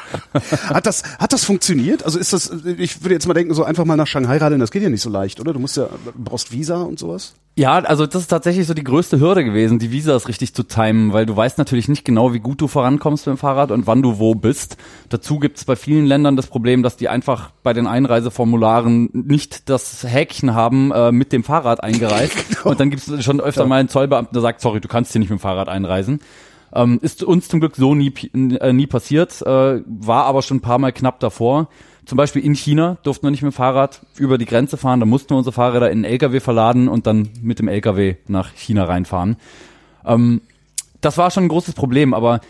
Hat 0.68 0.86
das, 0.86 1.02
hat 1.18 1.32
das 1.32 1.44
funktioniert? 1.44 2.04
Also 2.04 2.18
ist 2.18 2.32
das, 2.32 2.52
ich 2.78 3.02
würde 3.02 3.14
jetzt 3.14 3.26
mal 3.26 3.34
denken, 3.34 3.52
so 3.54 3.64
einfach 3.64 3.84
mal 3.84 3.96
nach 3.96 4.06
Shanghai 4.06 4.36
radeln, 4.36 4.60
das 4.60 4.70
geht 4.70 4.82
ja 4.82 4.88
nicht 4.88 5.02
so 5.02 5.10
leicht, 5.10 5.40
oder? 5.40 5.52
Du 5.52 5.58
musst 5.58 5.76
ja, 5.76 5.88
brauchst 6.16 6.52
Visa 6.52 6.82
und 6.82 6.98
sowas. 6.98 7.34
Ja, 7.56 7.78
also 7.80 8.06
das 8.06 8.22
ist 8.22 8.28
tatsächlich 8.28 8.66
so 8.66 8.74
die 8.74 8.84
größte 8.84 9.18
Hürde 9.18 9.44
gewesen, 9.44 9.78
die 9.78 9.90
Visas 9.90 10.28
richtig 10.28 10.54
zu 10.54 10.62
timen, 10.62 11.12
weil 11.12 11.26
du 11.26 11.36
weißt 11.36 11.58
natürlich 11.58 11.88
nicht 11.88 12.04
genau, 12.04 12.32
wie 12.32 12.38
gut 12.38 12.60
du 12.60 12.68
vorankommst 12.68 13.26
mit 13.26 13.36
dem 13.36 13.38
Fahrrad 13.38 13.72
und 13.72 13.86
wann 13.86 14.02
du 14.02 14.18
wo 14.18 14.34
bist. 14.34 14.76
Dazu 15.08 15.38
gibt 15.40 15.58
es 15.58 15.64
bei 15.64 15.74
vielen 15.74 16.06
Ländern 16.06 16.36
das 16.36 16.46
Problem, 16.46 16.82
dass 16.82 16.96
die 16.96 17.08
einfach 17.08 17.50
bei 17.62 17.72
den 17.72 17.86
Einreiseformularen 17.86 19.10
nicht 19.12 19.68
das 19.68 20.04
Häkchen 20.04 20.54
haben, 20.54 20.92
äh, 20.92 21.12
mit 21.12 21.32
dem 21.32 21.42
Fahrrad 21.42 21.82
eingereist. 21.82 22.36
Und 22.64 22.78
dann 22.78 22.88
gibt 22.90 23.06
es 23.06 23.24
schon 23.24 23.40
öfter 23.40 23.66
mal 23.66 23.80
einen 23.80 23.88
Zollbeamten, 23.88 24.32
der 24.32 24.42
sagt, 24.42 24.60
sorry, 24.60 24.80
du 24.80 24.88
kannst 24.88 25.12
hier 25.12 25.18
nicht 25.18 25.30
mit 25.30 25.40
dem 25.40 25.42
Fahrrad 25.42 25.68
einreisen. 25.68 26.20
Ähm, 26.72 26.98
ist 27.02 27.22
uns 27.22 27.48
zum 27.48 27.60
Glück 27.60 27.76
so 27.76 27.94
nie, 27.94 28.12
äh, 28.32 28.72
nie 28.72 28.86
passiert, 28.86 29.42
äh, 29.42 29.82
war 29.84 30.24
aber 30.24 30.42
schon 30.42 30.58
ein 30.58 30.62
paar 30.62 30.78
Mal 30.78 30.92
knapp 30.92 31.20
davor. 31.20 31.68
Zum 32.04 32.16
Beispiel 32.16 32.44
in 32.44 32.54
China 32.54 32.98
durften 33.02 33.26
wir 33.26 33.30
nicht 33.30 33.42
mit 33.42 33.52
dem 33.52 33.56
Fahrrad 33.56 34.06
über 34.16 34.38
die 34.38 34.46
Grenze 34.46 34.76
fahren, 34.76 35.00
da 35.00 35.06
mussten 35.06 35.30
wir 35.30 35.36
unsere 35.36 35.52
Fahrräder 35.52 35.90
in 35.90 35.98
einen 35.98 36.12
LKW 36.12 36.40
verladen 36.40 36.88
und 36.88 37.06
dann 37.06 37.28
mit 37.42 37.58
dem 37.58 37.68
LKW 37.68 38.16
nach 38.26 38.52
China 38.54 38.84
reinfahren. 38.84 39.36
Ähm, 40.04 40.40
das 41.00 41.18
war 41.18 41.30
schon 41.30 41.44
ein 41.44 41.48
großes 41.48 41.74
Problem, 41.74 42.14
aber 42.14 42.40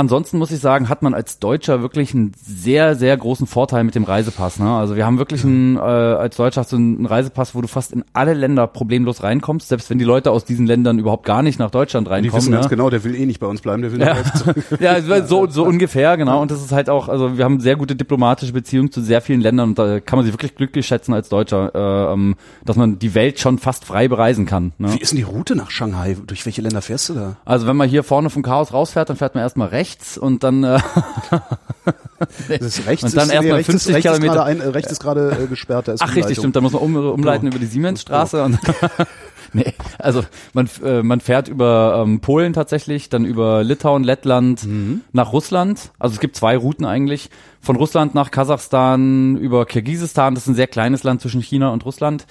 ansonsten 0.00 0.38
muss 0.38 0.50
ich 0.50 0.60
sagen, 0.60 0.88
hat 0.88 1.02
man 1.02 1.14
als 1.14 1.38
Deutscher 1.38 1.82
wirklich 1.82 2.14
einen 2.14 2.32
sehr, 2.42 2.96
sehr 2.96 3.16
großen 3.16 3.46
Vorteil 3.46 3.84
mit 3.84 3.94
dem 3.94 4.04
Reisepass. 4.04 4.58
Ne? 4.58 4.68
Also 4.68 4.96
wir 4.96 5.04
haben 5.04 5.18
wirklich 5.18 5.44
einen, 5.44 5.76
äh, 5.76 5.80
als 5.80 6.36
Deutscher 6.36 6.62
hast 6.62 6.72
du 6.72 6.76
einen 6.76 7.06
Reisepass, 7.06 7.54
wo 7.54 7.60
du 7.60 7.68
fast 7.68 7.92
in 7.92 8.04
alle 8.14 8.34
Länder 8.34 8.66
problemlos 8.66 9.22
reinkommst, 9.22 9.68
selbst 9.68 9.90
wenn 9.90 9.98
die 9.98 10.04
Leute 10.04 10.30
aus 10.30 10.44
diesen 10.44 10.66
Ländern 10.66 10.98
überhaupt 10.98 11.26
gar 11.26 11.42
nicht 11.42 11.58
nach 11.58 11.70
Deutschland 11.70 12.06
Die 12.06 12.12
reinkommen. 12.12 12.34
wissen 12.34 12.52
ganz 12.52 12.64
ne? 12.64 12.70
genau, 12.70 12.88
der 12.90 13.04
will 13.04 13.14
eh 13.14 13.26
nicht 13.26 13.40
bei 13.40 13.46
uns 13.46 13.60
bleiben, 13.60 13.82
der 13.82 13.92
will 13.92 14.00
Ja, 14.80 14.96
ja 14.98 15.26
so, 15.26 15.46
so 15.48 15.64
ungefähr, 15.66 16.16
genau. 16.16 16.40
Und 16.40 16.50
das 16.50 16.62
ist 16.62 16.72
halt 16.72 16.88
auch, 16.88 17.08
also 17.08 17.36
wir 17.36 17.44
haben 17.44 17.60
sehr 17.60 17.76
gute 17.76 17.94
diplomatische 17.94 18.52
Beziehungen 18.52 18.90
zu 18.90 19.02
sehr 19.02 19.20
vielen 19.20 19.42
Ländern 19.42 19.70
und 19.70 19.78
da 19.78 20.00
kann 20.00 20.16
man 20.16 20.24
sich 20.24 20.32
wirklich 20.32 20.54
glücklich 20.54 20.86
schätzen 20.86 21.12
als 21.12 21.28
Deutscher, 21.28 21.74
äh, 21.74 22.12
ähm, 22.14 22.36
dass 22.64 22.76
man 22.76 22.98
die 22.98 23.14
Welt 23.14 23.38
schon 23.38 23.58
fast 23.58 23.84
frei 23.84 24.08
bereisen 24.08 24.46
kann. 24.46 24.72
Ne? 24.78 24.94
Wie 24.94 24.98
ist 24.98 25.12
denn 25.12 25.18
die 25.18 25.24
Route 25.24 25.54
nach 25.56 25.70
Shanghai? 25.70 26.16
Durch 26.26 26.46
welche 26.46 26.62
Länder 26.62 26.80
fährst 26.80 27.10
du 27.10 27.14
da? 27.14 27.36
Also 27.44 27.66
wenn 27.66 27.76
man 27.76 27.88
hier 27.88 28.02
vorne 28.02 28.30
vom 28.30 28.42
Chaos 28.42 28.72
rausfährt, 28.72 29.10
dann 29.10 29.16
fährt 29.18 29.34
man 29.34 29.42
erstmal 29.42 29.68
rechts 29.68 29.89
und 30.18 30.42
dann 30.42 30.64
äh, 30.64 30.78
Das 32.48 32.60
ist 32.60 32.86
rechts, 32.86 33.04
Und 33.04 33.16
dann 33.16 33.28
ist, 33.28 33.32
erst 33.32 33.48
mal 33.48 33.54
rechts 33.54 33.70
50 33.70 33.88
ist, 33.88 33.94
rechts 33.94 34.10
ist 34.10 34.12
Kilometer. 34.12 34.34
gerade 34.34 34.50
ein, 34.50 34.60
äh, 34.60 34.68
rechts 34.68 34.92
ist 34.92 35.00
gerade 35.00 35.38
äh, 35.42 35.46
gesperrt, 35.46 35.88
da 35.88 35.92
ist 35.92 36.02
Ach 36.02 36.14
richtig, 36.14 36.38
stimmt, 36.38 36.56
da 36.56 36.60
muss 36.60 36.72
man 36.72 36.82
um, 36.82 36.94
umleiten 36.96 37.48
über 37.48 37.58
die 37.58 37.66
Siemensstraße 37.66 38.42
und 38.42 38.58
Nee, 39.52 39.74
also 39.98 40.22
man, 40.52 40.70
äh, 40.84 41.02
man 41.02 41.20
fährt 41.20 41.48
über 41.48 42.04
ähm, 42.06 42.20
Polen 42.20 42.52
tatsächlich, 42.52 43.08
dann 43.08 43.24
über 43.24 43.64
Litauen, 43.64 44.04
Lettland 44.04 44.64
nach 45.12 45.32
Russland. 45.32 45.90
Also 45.98 46.14
es 46.14 46.20
gibt 46.20 46.36
zwei 46.36 46.56
Routen 46.56 46.84
eigentlich. 46.86 47.30
Von 47.60 47.74
Russland 47.74 48.14
nach 48.14 48.30
Kasachstan 48.30 49.36
über 49.36 49.66
Kirgisistan, 49.66 50.36
das 50.36 50.44
ist 50.44 50.50
ein 50.50 50.54
sehr 50.54 50.68
kleines 50.68 51.02
Land 51.02 51.20
zwischen 51.20 51.40
China 51.40 51.70
und 51.70 51.84
Russland. 51.84 52.26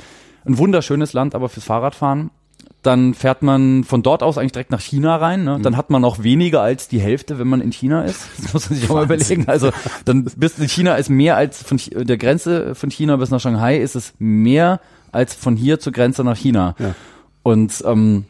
Ein 0.46 0.58
wunderschönes 0.58 1.12
Land, 1.12 1.36
aber 1.36 1.50
fürs 1.50 1.66
Fahrradfahren. 1.66 2.32
Dann 2.82 3.14
fährt 3.14 3.42
man 3.42 3.84
von 3.84 4.04
dort 4.04 4.24
aus 4.24 4.38
eigentlich 4.38 4.54
direkt 4.54 4.72
nach 4.72 4.80
China 4.80 5.18
rein. 5.18 5.44
Ne? 5.44 5.60
Dann 5.62 5.76
hat 5.76 5.90
man 5.90 6.06
auch 6.06 6.24
weniger 6.24 6.62
als 6.62 6.88
die 6.88 7.02
Hälfte, 7.02 7.38
wenn 7.38 7.48
man 7.48 7.60
in 7.60 7.72
China 7.72 8.04
ist. 8.04 8.22
Das 8.42 8.54
muss 8.54 8.70
man 8.70 8.80
sich 8.80 8.90
auch 8.90 8.96
mal 8.96 9.04
überlegen. 9.04 9.48
Also 9.48 9.72
dann 10.06 10.24
bis 10.24 10.58
in 10.58 10.70
China 10.70 10.96
ist 10.96 11.10
mehr 11.10 11.36
als 11.36 11.62
von 11.62 11.80
der 11.94 12.18
Grenze 12.18 12.76
von 12.76 12.90
China 12.90 13.18
bis 13.18 13.32
nach 13.32 13.42
Shanghai 13.42 13.78
ist 13.78 13.96
es 13.96 14.14
mehr 14.18 14.80
als 15.12 15.36
von 15.36 15.56
hier 15.56 15.80
zur 15.80 15.92
Grenze 15.92 16.24
nach 16.24 16.38
China. 16.38 16.76
Ja. 16.80 16.96
Und 17.44 17.84
ähm, 17.86 18.26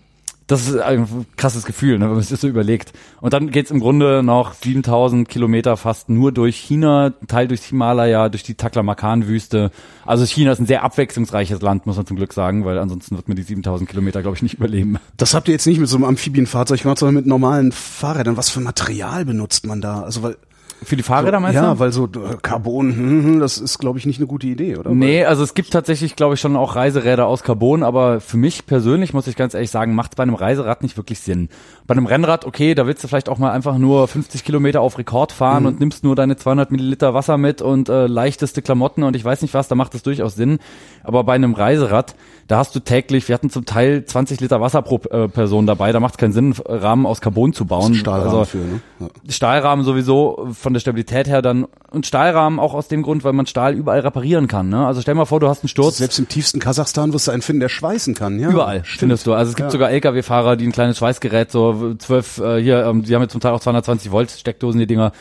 das 0.50 0.68
ist 0.68 0.78
ein 0.78 1.28
krasses 1.38 1.64
Gefühl, 1.64 2.00
ne, 2.00 2.06
wenn 2.06 2.14
man 2.14 2.22
sich 2.22 2.32
das 2.32 2.42
so 2.42 2.48
überlegt. 2.48 2.92
Und 3.22 3.34
dann 3.34 3.52
geht's 3.52 3.70
im 3.70 3.80
Grunde 3.80 4.24
noch 4.24 4.54
7000 4.54 5.30
Kilometer 5.30 5.78
fast 5.78 6.10
nur 6.10 6.32
durch 6.32 6.58
China, 6.58 7.14
Teil 7.28 7.48
durchs 7.48 7.66
Himalaya, 7.66 8.30
durch 8.30 8.42
die 8.42 8.56
Taklamakan-Wüste. 8.56 9.70
Also 10.08 10.26
China 10.26 10.52
ist 10.52 10.60
ein 10.60 10.66
sehr 10.66 10.84
abwechslungsreiches 10.84 11.62
Land, 11.62 11.86
muss 11.86 11.98
man 11.98 12.08
zum 12.08 12.18
Glück 12.18 12.34
sagen, 12.34 12.66
weil 12.66 12.80
ansonsten 12.80 13.16
wird 13.16 13.28
man 13.28 13.38
die 13.38 13.44
7000 13.44 13.88
Kilometer, 13.88 14.24
glaube 14.24 14.38
ich, 14.38 14.42
nicht 14.42 14.56
überleben. 14.56 14.98
Das 15.18 15.36
habt 15.36 15.48
ihr 15.50 15.52
jetzt 15.52 15.68
nicht 15.68 15.80
mit 15.80 15.88
so 15.88 15.98
einem 15.98 16.06
Amphibienfahrzeug 16.06 16.82
gemacht, 16.82 16.98
sondern 16.98 17.14
mit 17.14 17.28
normalen 17.28 17.72
Fahrrädern. 17.72 18.36
Was 18.36 18.50
für 18.50 18.60
Material 18.60 19.26
benutzt 19.26 19.68
man 19.68 19.82
da? 19.82 20.02
Also 20.02 20.24
weil 20.24 20.36
Für 20.82 20.96
die 20.96 21.04
Fahrräder 21.04 21.40
meinst 21.40 21.56
ja, 21.56 21.74
du? 21.74 21.80
weil 21.80 21.92
so 21.92 22.06
äh, 22.06 22.38
Carbon, 22.42 22.96
hm, 22.96 23.24
hm, 23.24 23.40
das 23.40 23.58
ist 23.58 23.80
glaube 23.80 24.00
ich 24.00 24.06
nicht 24.06 24.20
eine 24.20 24.28
gute 24.28 24.48
Idee, 24.48 24.78
oder? 24.78 24.92
Nee, 24.92 25.26
also 25.26 25.44
es 25.44 25.54
gibt 25.54 25.72
tatsächlich, 25.72 26.16
glaube 26.16 26.36
ich, 26.36 26.40
schon 26.40 26.56
auch 26.56 26.76
Reiseräder 26.76 27.28
aus 27.28 27.44
Carbon, 27.44 27.84
aber 27.84 28.22
für 28.22 28.38
mich 28.38 28.66
persönlich, 28.66 29.14
muss 29.14 29.28
ich 29.28 29.36
ganz 29.36 29.54
ehrlich 29.54 29.72
sagen, 29.72 29.94
macht 29.94 30.16
bei 30.16 30.24
einem 30.24 30.36
Reiserad 30.36 30.82
nicht 30.82 30.96
wirklich 30.96 31.20
Sinn. 31.20 31.50
Bei 31.86 31.94
einem 31.94 32.06
Rennrad, 32.06 32.46
okay, 32.46 32.76
da 32.76 32.88
willst 32.88 33.04
du 33.04 33.08
vielleicht 33.08 33.28
auch 33.28 33.38
mal 33.38 33.52
einfach 33.52 33.78
nur 33.78 34.08
50 34.08 34.44
Kilometer 34.46 34.82
auf 34.82 34.98
Rekord 34.98 35.32
fahren 35.32 35.66
und 35.66 35.80
nimmst 35.80 36.04
nur 36.04 36.16
deine 36.16 36.38
200 36.38 36.72
Milliliter 36.72 37.14
Wasser 37.14 37.38
mit 37.38 37.62
und 37.62 37.90
äh, 37.90 38.08
leichteste 38.08 38.62
Klamotten 38.62 39.04
und 39.04 39.16
ich 39.16 39.26
weiß 39.26 39.42
nicht 39.42 39.54
was, 39.54 39.68
da 39.68 39.76
macht 39.76 39.94
das 39.94 40.04
durchaus 40.04 40.36
Sinn. 40.36 40.60
Aber 41.04 41.24
bei 41.24 41.34
einem 41.34 41.54
Reiserad, 41.54 42.16
Da 42.50 42.58
hast 42.58 42.74
du 42.76 42.80
täglich, 42.80 43.28
wir 43.28 43.36
hatten 43.36 43.52
zum 43.52 43.66
Teil 43.66 44.06
20 44.06 44.40
Liter 44.40 44.60
Wasser 44.60 44.82
pro 44.82 45.00
äh, 45.12 45.28
Person 45.28 45.68
dabei. 45.68 45.92
Da 45.92 46.00
macht 46.00 46.16
es 46.16 46.18
keinen 46.18 46.34
Sinn, 46.34 46.56
Rahmen 46.66 47.06
aus 47.06 47.22
Carbon 47.22 47.54
zu 47.54 47.66
bauen. 47.66 47.94
Stahlrahmen 47.94 48.40
also, 48.40 48.46
für, 48.46 48.58
ne? 48.58 48.82
Ja. 49.00 49.08
Stahlrahmen 49.30 49.86
sowieso 49.86 50.48
von 50.60 50.74
der 50.74 50.80
Stabilität 50.80 51.28
her 51.28 51.44
dann 51.44 51.68
und 51.92 52.08
Stahlrahmen 52.08 52.58
auch 52.60 52.74
aus 52.74 52.88
dem 52.88 53.04
Grund, 53.04 53.24
weil 53.24 53.34
man 53.34 53.46
Stahl 53.46 53.76
überall 53.76 54.00
reparieren 54.00 54.48
kann. 54.48 54.68
Ne? 54.70 54.84
Also 54.84 55.00
stell 55.02 55.14
mal 55.14 55.26
vor, 55.26 55.40
du 55.40 55.48
hast 55.48 55.62
einen 55.64 55.70
Sturz. 55.70 55.98
Selbst 55.98 56.18
im 56.18 56.28
tiefsten 56.28 56.60
Kasachstan 56.60 57.14
wirst 57.14 57.28
du 57.28 57.32
einen 57.32 57.44
finden, 57.44 57.60
der 57.60 57.70
schweißen 57.70 58.16
kann. 58.16 58.40
Ja, 58.40 58.50
Überall 58.50 58.84
stimmt. 58.84 59.00
findest 59.02 59.28
du. 59.28 59.34
Also 59.34 59.52
es 59.52 59.56
gibt 59.56 59.68
Ja. 59.68 59.72
sogar 59.72 59.92
LKW-Fahrer, 59.92 60.56
die 60.56 60.66
ein 60.66 60.72
kleines 60.72 60.98
Schweißgerät, 60.98 61.52
so 61.52 61.94
zwölf, 62.00 62.40
äh, 62.40 62.60
hier, 62.60 62.84
ähm, 62.84 63.04
die 63.04 63.14
haben 63.14 63.22
jetzt 63.22 63.34
zum 63.34 63.42
Teil 63.42 63.52
auch 63.52 63.60
220 63.60 64.10
Volt 64.12 64.32
Steckdosen, 64.32 64.80
die 64.80 64.88
Dinger, 64.88 65.12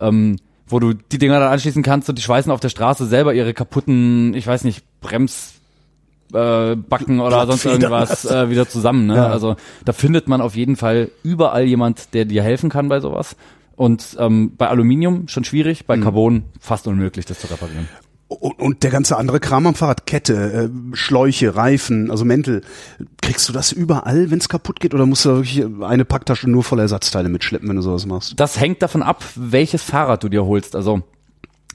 ähm, 0.00 0.36
wo 0.66 0.78
du 0.80 0.94
die 0.94 1.18
Dinger 1.18 1.38
dann 1.38 1.52
anschließen 1.52 1.82
kannst 1.82 2.08
und 2.08 2.16
die 2.16 2.22
schweißen 2.22 2.50
auf 2.50 2.60
der 2.60 2.70
Straße 2.70 3.04
selber 3.04 3.34
ihre 3.34 3.52
kaputten, 3.52 4.32
ich 4.32 4.46
weiß 4.46 4.64
nicht, 4.64 4.84
Brems 5.02 5.57
äh, 6.32 6.76
Backen 6.76 7.20
oder 7.20 7.46
sonst 7.46 7.64
irgendwas 7.64 8.24
äh, 8.24 8.50
wieder 8.50 8.68
zusammen. 8.68 9.06
Ne? 9.06 9.16
Ja. 9.16 9.26
Also 9.28 9.56
da 9.84 9.92
findet 9.92 10.28
man 10.28 10.40
auf 10.40 10.56
jeden 10.56 10.76
Fall 10.76 11.10
überall 11.22 11.64
jemand, 11.64 12.14
der 12.14 12.24
dir 12.24 12.42
helfen 12.42 12.70
kann 12.70 12.88
bei 12.88 13.00
sowas. 13.00 13.36
Und 13.76 14.16
ähm, 14.18 14.52
bei 14.58 14.68
Aluminium 14.68 15.28
schon 15.28 15.44
schwierig, 15.44 15.82
Mhm. 15.82 15.84
bei 15.86 15.98
Carbon 15.98 16.42
fast 16.60 16.86
unmöglich, 16.88 17.26
das 17.26 17.38
zu 17.40 17.46
reparieren. 17.46 17.88
Und, 18.26 18.58
und 18.58 18.82
der 18.82 18.90
ganze 18.90 19.16
andere 19.16 19.40
Kram 19.40 19.66
am 19.66 19.74
Fahrrad, 19.74 20.04
Kette, 20.04 20.68
äh, 20.70 20.96
Schläuche, 20.96 21.56
Reifen, 21.56 22.10
also 22.10 22.26
Mäntel, 22.26 22.60
kriegst 23.22 23.48
du 23.48 23.54
das 23.54 23.72
überall, 23.72 24.30
wenn 24.30 24.38
es 24.38 24.50
kaputt 24.50 24.80
geht, 24.80 24.92
oder 24.92 25.06
musst 25.06 25.24
du 25.24 25.36
wirklich 25.36 25.64
eine 25.82 26.04
Packtasche 26.04 26.50
nur 26.50 26.62
voller 26.62 26.82
Ersatzteile 26.82 27.30
mitschleppen, 27.30 27.68
wenn 27.68 27.76
du 27.76 27.82
sowas 27.82 28.04
machst? 28.04 28.34
Das 28.38 28.60
hängt 28.60 28.82
davon 28.82 29.02
ab, 29.02 29.24
welches 29.34 29.82
Fahrrad 29.82 30.24
du 30.24 30.28
dir 30.28 30.44
holst. 30.44 30.76
Also 30.76 31.00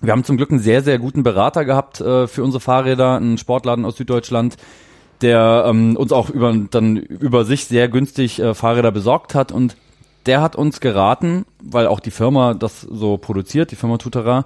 wir 0.04 0.12
haben 0.12 0.24
zum 0.24 0.38
Glück 0.38 0.52
einen 0.52 0.60
sehr, 0.60 0.82
sehr 0.82 1.00
guten 1.00 1.24
Berater 1.24 1.66
gehabt 1.66 2.02
äh, 2.02 2.28
für 2.28 2.44
unsere 2.44 2.60
Fahrräder, 2.60 3.16
einen 3.16 3.38
Sportladen 3.38 3.86
aus 3.86 3.96
Süddeutschland, 3.96 4.58
der 5.22 5.64
ähm, 5.68 5.96
uns 5.96 6.12
auch 6.12 6.30
über, 6.30 6.54
dann 6.70 6.98
über 6.98 7.46
sich 7.46 7.66
sehr 7.66 7.88
günstig 7.88 8.40
äh, 8.40 8.54
Fahrräder 8.54 8.92
besorgt 8.92 9.34
hat 9.34 9.52
und 9.52 9.78
der 10.26 10.42
hat 10.42 10.56
uns 10.56 10.82
geraten, 10.82 11.46
weil 11.62 11.88
auch 11.88 12.00
die 12.00 12.12
Firma 12.12 12.54
das 12.54 12.82
so 12.82 13.18
produziert, 13.18 13.72
die 13.72 13.76
Firma 13.76 13.98
Tutera, 13.98 14.46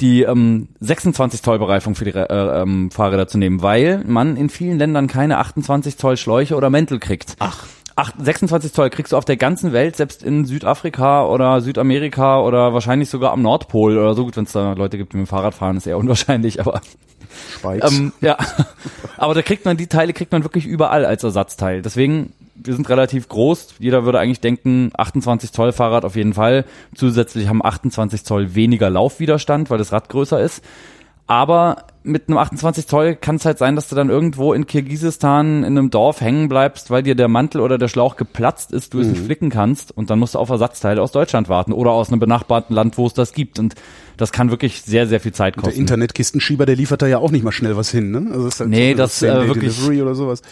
die 0.00 0.22
ähm, 0.22 0.68
26 0.80 1.42
Zoll 1.42 1.58
Bereifung 1.58 1.94
für 1.94 2.04
die 2.04 2.12
äh, 2.12 2.62
ähm, 2.62 2.90
Fahrräder 2.90 3.28
zu 3.28 3.38
nehmen, 3.38 3.62
weil 3.62 4.02
man 4.06 4.36
in 4.36 4.48
vielen 4.48 4.78
Ländern 4.78 5.08
keine 5.08 5.38
28 5.38 5.96
Zoll 5.96 6.16
Schläuche 6.16 6.56
oder 6.56 6.70
Mäntel 6.70 6.98
kriegt. 6.98 7.36
Ach. 7.38 7.66
26 7.96 8.72
Zoll 8.72 8.90
kriegst 8.90 9.12
du 9.12 9.16
auf 9.16 9.24
der 9.24 9.36
ganzen 9.36 9.72
Welt, 9.72 9.96
selbst 9.96 10.22
in 10.22 10.44
Südafrika 10.44 11.26
oder 11.26 11.60
Südamerika 11.62 12.40
oder 12.40 12.74
wahrscheinlich 12.74 13.08
sogar 13.08 13.32
am 13.32 13.42
Nordpol 13.42 13.96
oder 13.96 14.14
so. 14.14 14.24
Gut, 14.24 14.36
wenn 14.36 14.44
es 14.44 14.52
da 14.52 14.74
Leute 14.74 14.98
gibt, 14.98 15.12
die 15.12 15.16
mit 15.16 15.26
dem 15.26 15.28
Fahrrad 15.28 15.54
fahren, 15.54 15.76
ist 15.78 15.86
eher 15.86 15.96
unwahrscheinlich, 15.96 16.60
aber 16.60 16.82
Schweiz. 17.58 17.90
ähm, 17.90 18.12
ja. 18.20 18.36
Aber 19.18 19.32
da 19.32 19.42
kriegt 19.42 19.64
man 19.64 19.76
die 19.76 19.86
Teile 19.86 20.12
kriegt 20.12 20.32
man 20.32 20.42
wirklich 20.42 20.66
überall 20.66 21.06
als 21.06 21.24
Ersatzteil. 21.24 21.80
Deswegen, 21.80 22.32
wir 22.54 22.74
sind 22.74 22.88
relativ 22.88 23.28
groß. 23.28 23.76
Jeder 23.78 24.04
würde 24.04 24.20
eigentlich 24.20 24.40
denken, 24.40 24.90
28 24.94 25.52
Zoll 25.52 25.72
Fahrrad 25.72 26.04
auf 26.04 26.16
jeden 26.16 26.34
Fall. 26.34 26.64
Zusätzlich 26.94 27.48
haben 27.48 27.64
28 27.64 28.24
Zoll 28.24 28.54
weniger 28.54 28.90
Laufwiderstand, 28.90 29.70
weil 29.70 29.78
das 29.78 29.92
Rad 29.92 30.10
größer 30.10 30.40
ist. 30.40 30.62
Aber 31.28 31.86
mit 32.04 32.28
einem 32.28 32.38
28 32.38 32.86
Zoll 32.86 33.16
kann 33.16 33.34
es 33.36 33.44
halt 33.44 33.58
sein, 33.58 33.74
dass 33.74 33.88
du 33.88 33.96
dann 33.96 34.10
irgendwo 34.10 34.52
in 34.52 34.66
Kirgisistan 34.68 35.64
in 35.64 35.76
einem 35.76 35.90
Dorf 35.90 36.20
hängen 36.20 36.48
bleibst, 36.48 36.88
weil 36.90 37.02
dir 37.02 37.16
der 37.16 37.26
Mantel 37.26 37.60
oder 37.60 37.78
der 37.78 37.88
Schlauch 37.88 38.14
geplatzt 38.16 38.70
ist, 38.72 38.94
du 38.94 39.00
es 39.00 39.08
nicht 39.08 39.22
flicken 39.24 39.50
kannst 39.50 39.90
und 39.90 40.08
dann 40.08 40.20
musst 40.20 40.36
du 40.36 40.38
auf 40.38 40.48
Ersatzteile 40.48 41.02
aus 41.02 41.10
Deutschland 41.10 41.48
warten 41.48 41.72
oder 41.72 41.90
aus 41.90 42.10
einem 42.10 42.20
benachbarten 42.20 42.76
Land, 42.76 42.96
wo 42.96 43.06
es 43.08 43.12
das 43.14 43.32
gibt. 43.32 43.58
Und 43.58 43.74
das 44.16 44.30
kann 44.30 44.50
wirklich 44.50 44.82
sehr, 44.82 45.08
sehr 45.08 45.18
viel 45.18 45.32
Zeit 45.32 45.56
der 45.56 45.64
kosten. 45.64 45.80
Internetkistenschieber, 45.80 46.64
der 46.64 46.76
liefert 46.76 47.02
da 47.02 47.08
ja 47.08 47.18
auch 47.18 47.32
nicht 47.32 47.42
mal 47.42 47.50
schnell 47.50 47.76
was 47.76 47.90
hin, 47.90 48.12
ne? 48.12 48.28
Also 48.32 48.46
ist 48.46 48.60
halt 48.60 48.70
Nee, 48.70 48.92
so 48.92 48.98
das, 48.98 49.18
Same-Day 49.18 49.44
äh, 49.44 49.48
wirklich- 49.48 49.74
Delivery 49.76 50.02
oder 50.02 50.14
sowas. 50.14 50.42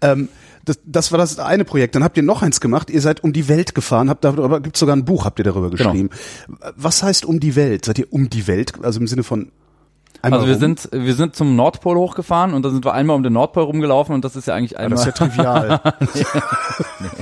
Ähm, 0.00 0.28
das, 0.64 0.78
das 0.86 1.12
war 1.12 1.18
das 1.18 1.38
eine 1.40 1.64
Projekt. 1.66 1.94
Dann 1.94 2.04
habt 2.04 2.16
ihr 2.16 2.22
noch 2.22 2.40
eins 2.40 2.60
gemacht. 2.62 2.88
Ihr 2.88 3.00
seid 3.02 3.22
um 3.22 3.34
die 3.34 3.48
Welt 3.48 3.74
gefahren, 3.74 4.08
habt 4.08 4.24
darüber, 4.24 4.60
gibt 4.60 4.76
sogar 4.78 4.96
ein 4.96 5.04
Buch, 5.04 5.26
habt 5.26 5.38
ihr 5.40 5.44
darüber 5.44 5.68
Genau. 5.70 5.90
geschrieben. 5.90 6.08
Was 6.76 7.02
heißt 7.02 7.26
um 7.26 7.38
die 7.40 7.54
Welt? 7.56 7.84
Seid 7.84 7.98
ihr 7.98 8.06
um 8.10 8.30
die 8.30 8.46
Welt? 8.46 8.72
Also 8.82 8.98
im 9.00 9.06
Sinne 9.08 9.24
von 9.24 9.50
einmal 10.22 10.40
Also 10.40 10.46
wir 10.48 10.54
rum? 10.54 10.76
sind, 10.76 10.88
wir 10.92 11.14
sind 11.14 11.36
zum 11.36 11.56
Nordpol 11.56 11.96
hochgefahren 11.96 12.54
und 12.54 12.62
da 12.64 12.70
sind 12.70 12.84
wir 12.84 12.94
einmal 12.94 13.16
um 13.16 13.22
den 13.22 13.32
Nordpol 13.32 13.64
rumgelaufen 13.64 14.14
und 14.14 14.24
das 14.24 14.36
ist 14.36 14.46
ja 14.48 14.54
eigentlich 14.54 14.72
Ja, 14.72 14.78
einmal. 14.78 14.90
das 14.98 15.06
ist 15.06 15.18
ja 15.18 15.26
trivial. 15.26 15.80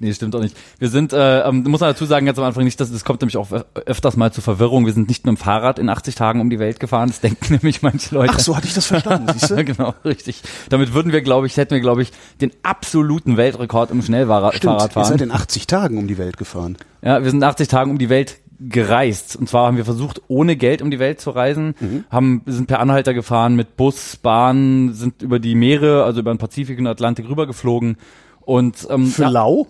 nee, 0.00 0.12
stimmt 0.12 0.34
auch 0.34 0.40
nicht. 0.40 0.56
Wir 0.78 0.88
sind, 0.88 1.12
äh, 1.12 1.40
ähm, 1.48 1.62
muss 1.66 1.80
man 1.80 1.90
dazu 1.90 2.04
sagen, 2.04 2.26
ganz 2.26 2.38
am 2.38 2.44
Anfang 2.44 2.64
nicht, 2.64 2.80
dass 2.80 2.90
das 2.92 3.04
kommt 3.04 3.20
nämlich 3.20 3.36
auch 3.36 3.48
öfters 3.86 4.16
mal 4.16 4.32
zu 4.32 4.40
Verwirrung. 4.40 4.86
Wir 4.86 4.92
sind 4.92 5.08
nicht 5.08 5.24
mit 5.24 5.36
dem 5.36 5.36
Fahrrad 5.36 5.78
in 5.78 5.88
80 5.88 6.14
Tagen 6.14 6.40
um 6.40 6.50
die 6.50 6.58
Welt 6.58 6.80
gefahren. 6.80 7.08
Das 7.08 7.20
denken 7.20 7.44
nämlich 7.54 7.82
manche 7.82 8.14
Leute. 8.14 8.32
Ach, 8.36 8.40
so 8.40 8.56
hatte 8.56 8.66
ich 8.66 8.74
das 8.74 8.86
verstanden, 8.86 9.32
siehst 9.32 9.50
Ja, 9.50 9.56
du? 9.56 9.64
genau, 9.72 9.94
richtig. 10.04 10.42
Damit 10.68 10.94
würden 10.94 11.12
wir, 11.12 11.22
glaube 11.22 11.46
ich, 11.46 11.56
hätten 11.56 11.72
wir, 11.74 11.80
glaube 11.80 12.02
ich, 12.02 12.12
den 12.40 12.50
absoluten 12.62 13.36
Weltrekord 13.36 13.90
im 13.90 14.02
Stimmt, 14.02 14.02
ihr 14.02 14.26
Schnellfahrradfahren. 14.26 15.08
seid 15.08 15.20
in 15.20 15.30
80 15.30 15.66
Tagen 15.66 15.98
um 15.98 16.06
die 16.06 16.18
Welt 16.18 16.36
gefahren. 16.36 16.76
Ja, 17.02 17.22
wir 17.22 17.30
sind 17.30 17.42
80 17.42 17.68
Tagen 17.68 17.90
um 17.90 17.98
die 17.98 18.08
Welt 18.08 18.38
gereist. 18.68 19.36
Und 19.36 19.48
zwar 19.48 19.66
haben 19.66 19.76
wir 19.76 19.84
versucht, 19.84 20.22
ohne 20.28 20.56
Geld 20.56 20.82
um 20.82 20.90
die 20.90 20.98
Welt 20.98 21.20
zu 21.20 21.30
reisen. 21.30 21.74
Mhm. 21.80 22.04
Haben, 22.10 22.42
sind 22.46 22.66
per 22.66 22.80
Anhalter 22.80 23.14
gefahren 23.14 23.56
mit 23.56 23.76
Bus, 23.76 24.16
Bahn, 24.16 24.92
sind 24.92 25.22
über 25.22 25.38
die 25.38 25.54
Meere, 25.54 26.04
also 26.04 26.20
über 26.20 26.32
den 26.32 26.38
Pazifik 26.38 26.78
und 26.78 26.86
Atlantik 26.86 27.28
rübergeflogen. 27.28 27.96
Und 28.40 28.86
ähm, 28.90 29.06
Für 29.06 29.28
lau? 29.28 29.66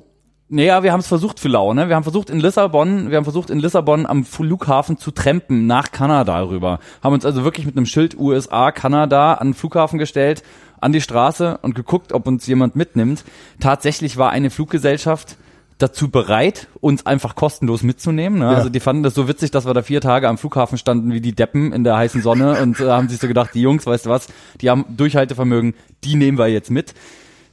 naja, 0.52 0.82
wir 0.82 0.92
haben 0.92 1.00
es 1.00 1.06
versucht 1.06 1.40
für 1.40 1.49
lau, 1.49 1.72
ne? 1.72 1.88
Wir 1.88 1.96
haben 1.96 2.02
versucht 2.02 2.28
in 2.28 2.38
Lissabon, 2.38 3.11
wir 3.11 3.16
haben 3.16 3.25
versucht 3.25 3.49
in 3.49 3.58
Lissabon 3.58 4.04
am 4.04 4.22
Flughafen 4.22 4.99
zu 4.99 5.11
trampen 5.11 5.66
nach 5.66 5.92
Kanada 5.92 6.42
rüber. 6.42 6.78
Haben 7.02 7.14
uns 7.14 7.25
also 7.25 7.42
wirklich 7.42 7.64
mit 7.64 7.75
einem 7.75 7.87
Schild 7.87 8.18
USA 8.18 8.70
Kanada 8.70 9.32
an 9.34 9.49
den 9.49 9.54
Flughafen 9.54 9.99
gestellt, 9.99 10.42
an 10.78 10.92
die 10.92 11.00
Straße 11.00 11.58
und 11.62 11.75
geguckt, 11.75 12.12
ob 12.12 12.26
uns 12.26 12.46
jemand 12.46 12.76
mitnimmt. 12.76 13.25
Tatsächlich 13.61 14.18
war 14.18 14.28
eine 14.28 14.50
Fluggesellschaft 14.50 15.38
dazu 15.82 16.10
bereit, 16.10 16.68
uns 16.80 17.06
einfach 17.06 17.34
kostenlos 17.34 17.82
mitzunehmen. 17.82 18.38
Ne? 18.38 18.46
Ja. 18.46 18.52
Also 18.52 18.68
die 18.68 18.80
fanden 18.80 19.02
das 19.02 19.14
so 19.14 19.28
witzig, 19.28 19.50
dass 19.50 19.66
wir 19.66 19.74
da 19.74 19.82
vier 19.82 20.00
Tage 20.00 20.28
am 20.28 20.38
Flughafen 20.38 20.78
standen 20.78 21.12
wie 21.12 21.20
die 21.20 21.34
Deppen 21.34 21.72
in 21.72 21.84
der 21.84 21.96
heißen 21.96 22.22
Sonne 22.22 22.58
und 22.62 22.80
äh, 22.80 22.88
haben 22.88 23.08
sich 23.08 23.20
so 23.20 23.28
gedacht, 23.28 23.50
die 23.54 23.62
Jungs, 23.62 23.86
weißt 23.86 24.06
du 24.06 24.10
was, 24.10 24.28
die 24.60 24.70
haben 24.70 24.84
Durchhaltevermögen, 24.96 25.74
die 26.04 26.14
nehmen 26.14 26.38
wir 26.38 26.48
jetzt 26.48 26.70
mit. 26.70 26.94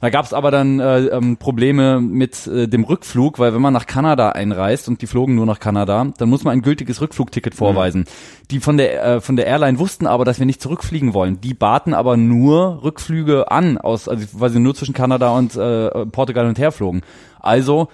Da 0.00 0.08
gab 0.08 0.24
es 0.24 0.32
aber 0.32 0.50
dann 0.50 0.80
äh, 0.80 1.06
ähm, 1.06 1.36
Probleme 1.36 2.00
mit 2.00 2.46
äh, 2.46 2.66
dem 2.66 2.84
Rückflug, 2.84 3.38
weil 3.38 3.52
wenn 3.52 3.60
man 3.60 3.74
nach 3.74 3.86
Kanada 3.86 4.30
einreist 4.30 4.88
und 4.88 5.02
die 5.02 5.06
flogen 5.06 5.34
nur 5.34 5.44
nach 5.44 5.60
Kanada, 5.60 6.06
dann 6.16 6.30
muss 6.30 6.42
man 6.42 6.54
ein 6.54 6.62
gültiges 6.62 7.02
Rückflugticket 7.02 7.54
vorweisen. 7.54 8.06
Die 8.50 8.60
von 8.60 8.78
der 8.78 9.04
äh, 9.04 9.20
von 9.20 9.36
der 9.36 9.46
Airline 9.46 9.78
wussten 9.78 10.06
aber, 10.06 10.24
dass 10.24 10.38
wir 10.38 10.46
nicht 10.46 10.62
zurückfliegen 10.62 11.12
wollen. 11.12 11.42
Die 11.42 11.52
baten 11.52 11.92
aber 11.92 12.16
nur 12.16 12.82
Rückflüge 12.82 13.50
an, 13.50 13.76
aus, 13.76 14.08
also 14.08 14.24
weil 14.32 14.48
sie 14.48 14.58
nur 14.58 14.74
zwischen 14.74 14.94
Kanada 14.94 15.36
und 15.36 15.54
äh, 15.56 16.06
Portugal 16.06 16.46
und 16.46 16.58
her 16.58 16.72
flogen. 16.72 17.02
Also 17.38 17.88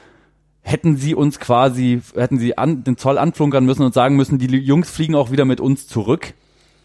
hätten 0.66 0.96
sie 0.96 1.14
uns 1.14 1.38
quasi, 1.38 2.00
hätten 2.16 2.38
sie 2.38 2.58
an, 2.58 2.82
den 2.82 2.96
Zoll 2.96 3.18
anflunkern 3.18 3.64
müssen 3.64 3.84
und 3.84 3.94
sagen 3.94 4.16
müssen, 4.16 4.38
die 4.38 4.48
Jungs 4.48 4.90
fliegen 4.90 5.14
auch 5.14 5.30
wieder 5.30 5.44
mit 5.44 5.60
uns 5.60 5.86
zurück, 5.86 6.34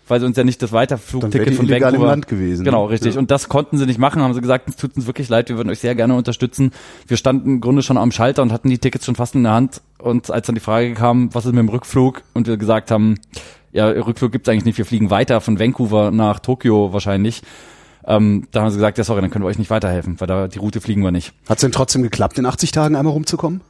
weil 0.08 0.20
sie 0.20 0.28
uns 0.28 0.38
ja 0.38 0.44
nicht 0.44 0.62
das 0.62 0.72
Weiterflugticket 0.72 1.56
von 1.56 1.68
Vancouver 1.68 1.96
im 1.96 2.02
Land 2.04 2.28
gewesen, 2.28 2.64
Genau, 2.64 2.86
richtig. 2.86 3.16
Ja. 3.16 3.20
Und 3.20 3.32
das 3.32 3.50
konnten 3.50 3.80
sie 3.80 3.88
nicht 3.88 3.98
machen, 3.98 4.22
haben 4.22 4.36
sie 4.36 4.42
gesagt, 4.42 4.70
es 4.70 4.76
tut 4.76 4.96
uns 4.96 5.08
wirklich 5.08 5.30
leid, 5.30 5.50
wir 5.50 5.58
würden 5.58 5.70
euch 5.72 5.80
sehr 5.80 5.96
gerne 5.96 6.14
unterstützen. 6.14 6.72
Wir 7.08 7.18
standen 7.18 7.50
im 7.50 7.60
Grunde 7.60 7.82
schon 7.82 7.98
am 7.98 8.12
Schalter 8.12 8.44
und 8.44 8.52
hatten 8.52 8.70
die 8.70 8.78
Tickets 8.78 9.04
schon 9.04 9.16
fast 9.16 9.34
in 9.34 9.44
der 9.44 9.54
Hand. 9.54 9.82
Und 9.98 10.30
als 10.30 10.46
dann 10.46 10.54
die 10.54 10.62
Frage 10.62 10.94
kam, 10.94 11.34
was 11.34 11.46
ist 11.46 11.54
mit 11.54 11.60
dem 11.60 11.70
Rückflug, 11.70 12.22
und 12.36 12.46
wir 12.46 12.58
gesagt 12.58 12.92
haben, 12.92 13.16
ja, 13.72 13.88
Rückflug 13.88 14.32
gibt's 14.32 14.48
eigentlich 14.48 14.66
nicht, 14.66 14.78
wir 14.78 14.86
fliegen 14.86 15.10
weiter 15.10 15.42
von 15.42 15.60
Vancouver 15.60 16.12
nach 16.12 16.40
Tokio 16.40 16.94
wahrscheinlich. 16.94 17.42
Ähm, 18.06 18.48
da 18.52 18.62
haben 18.62 18.70
sie 18.70 18.78
gesagt, 18.78 19.00
ja 19.00 19.04
sorry, 19.04 19.22
dann 19.22 19.32
können 19.32 19.44
wir 19.44 19.50
euch 19.50 19.60
nicht 19.60 19.72
weiterhelfen, 19.72 20.20
weil 20.20 20.28
da 20.28 20.48
die 20.48 20.60
Route 20.60 20.82
fliegen 20.82 21.02
wir 21.02 21.12
nicht. 21.12 21.34
Hat's 21.50 21.62
denn 21.62 21.72
trotzdem 21.72 22.04
geklappt, 22.04 22.38
in 22.38 22.46
80 22.46 22.72
Tagen 22.72 22.96
einmal 22.96 23.14
rumzukommen? 23.14 23.62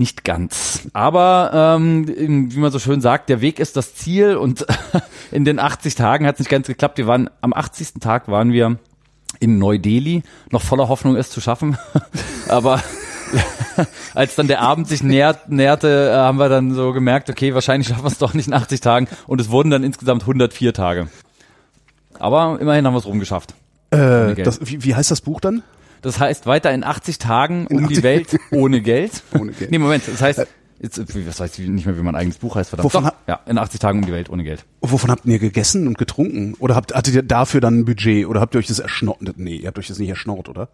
Nicht 0.00 0.24
ganz. 0.24 0.88
Aber 0.94 1.76
ähm, 1.76 2.08
wie 2.08 2.58
man 2.58 2.72
so 2.72 2.78
schön 2.78 3.02
sagt, 3.02 3.28
der 3.28 3.42
Weg 3.42 3.58
ist 3.58 3.76
das 3.76 3.94
Ziel 3.94 4.34
und 4.34 4.64
in 5.30 5.44
den 5.44 5.58
80 5.58 5.94
Tagen 5.94 6.26
hat 6.26 6.36
es 6.36 6.38
nicht 6.38 6.48
ganz 6.48 6.66
geklappt. 6.66 6.96
Wir 6.96 7.06
waren 7.06 7.28
am 7.42 7.52
80. 7.52 8.00
Tag 8.00 8.26
waren 8.26 8.50
wir 8.50 8.78
in 9.40 9.58
Neu-Delhi, 9.58 10.22
noch 10.50 10.62
voller 10.62 10.88
Hoffnung, 10.88 11.16
es 11.16 11.28
zu 11.28 11.42
schaffen. 11.42 11.76
Aber 12.48 12.82
als 14.14 14.36
dann 14.36 14.48
der 14.48 14.62
Abend 14.62 14.88
sich 14.88 15.02
nähert, 15.02 15.50
näherte, 15.50 16.12
äh, 16.14 16.16
haben 16.16 16.38
wir 16.38 16.48
dann 16.48 16.72
so 16.72 16.94
gemerkt, 16.94 17.28
okay, 17.28 17.52
wahrscheinlich 17.52 17.88
schaffen 17.88 18.04
wir 18.04 18.08
es 18.08 18.16
doch 18.16 18.32
nicht 18.32 18.48
in 18.48 18.54
80 18.54 18.80
Tagen. 18.80 19.06
Und 19.26 19.38
es 19.38 19.50
wurden 19.50 19.68
dann 19.68 19.84
insgesamt 19.84 20.22
104 20.22 20.72
Tage. 20.72 21.08
Aber 22.18 22.56
immerhin 22.58 22.86
haben 22.86 22.94
wir 22.94 23.00
es 23.00 23.06
rumgeschafft. 23.06 23.52
Äh, 23.90 24.34
das, 24.34 24.60
wie, 24.62 24.82
wie 24.82 24.94
heißt 24.94 25.10
das 25.10 25.20
Buch 25.20 25.42
dann? 25.42 25.62
Das 26.02 26.18
heißt, 26.18 26.46
weiter 26.46 26.72
in 26.72 26.84
80 26.84 27.18
Tagen 27.18 27.66
In 27.66 27.78
um 27.78 27.84
80 27.84 27.96
die 27.96 28.02
Welt 28.02 28.36
ohne 28.50 28.80
Geld. 28.80 29.22
Ohne 29.38 29.52
Geld. 29.52 29.70
Nee, 29.70 29.78
Moment, 29.78 30.04
das 30.06 30.20
heißt, 30.20 30.46
jetzt, 30.80 30.98
was 31.26 31.40
weiß 31.40 31.58
ich 31.58 31.68
nicht 31.68 31.86
mehr, 31.86 31.96
wie 31.96 32.02
mein 32.02 32.14
eigenes 32.14 32.38
Buch 32.38 32.56
heißt, 32.56 32.70
verdammt. 32.70 32.84
Wovon 32.86 33.04
Doch, 33.04 33.12
ja, 33.26 33.40
in 33.46 33.58
80 33.58 33.80
Tagen 33.80 33.98
um 34.00 34.06
die 34.06 34.12
Welt 34.12 34.30
ohne 34.30 34.44
Geld. 34.44 34.64
Wovon 34.80 35.10
habt 35.10 35.26
ihr 35.26 35.38
gegessen 35.38 35.86
und 35.86 35.98
getrunken? 35.98 36.54
Oder 36.58 36.74
habt, 36.74 36.94
hattet 36.94 37.14
ihr 37.14 37.22
dafür 37.22 37.60
dann 37.60 37.80
ein 37.80 37.84
Budget? 37.84 38.26
Oder 38.26 38.40
habt 38.40 38.54
ihr 38.54 38.58
euch 38.58 38.66
das 38.66 38.78
erschnort? 38.78 39.18
Nee, 39.36 39.56
ihr 39.56 39.68
habt 39.68 39.78
euch 39.78 39.88
das 39.88 39.98
nicht 39.98 40.08
erschnort, 40.08 40.48
oder? 40.48 40.68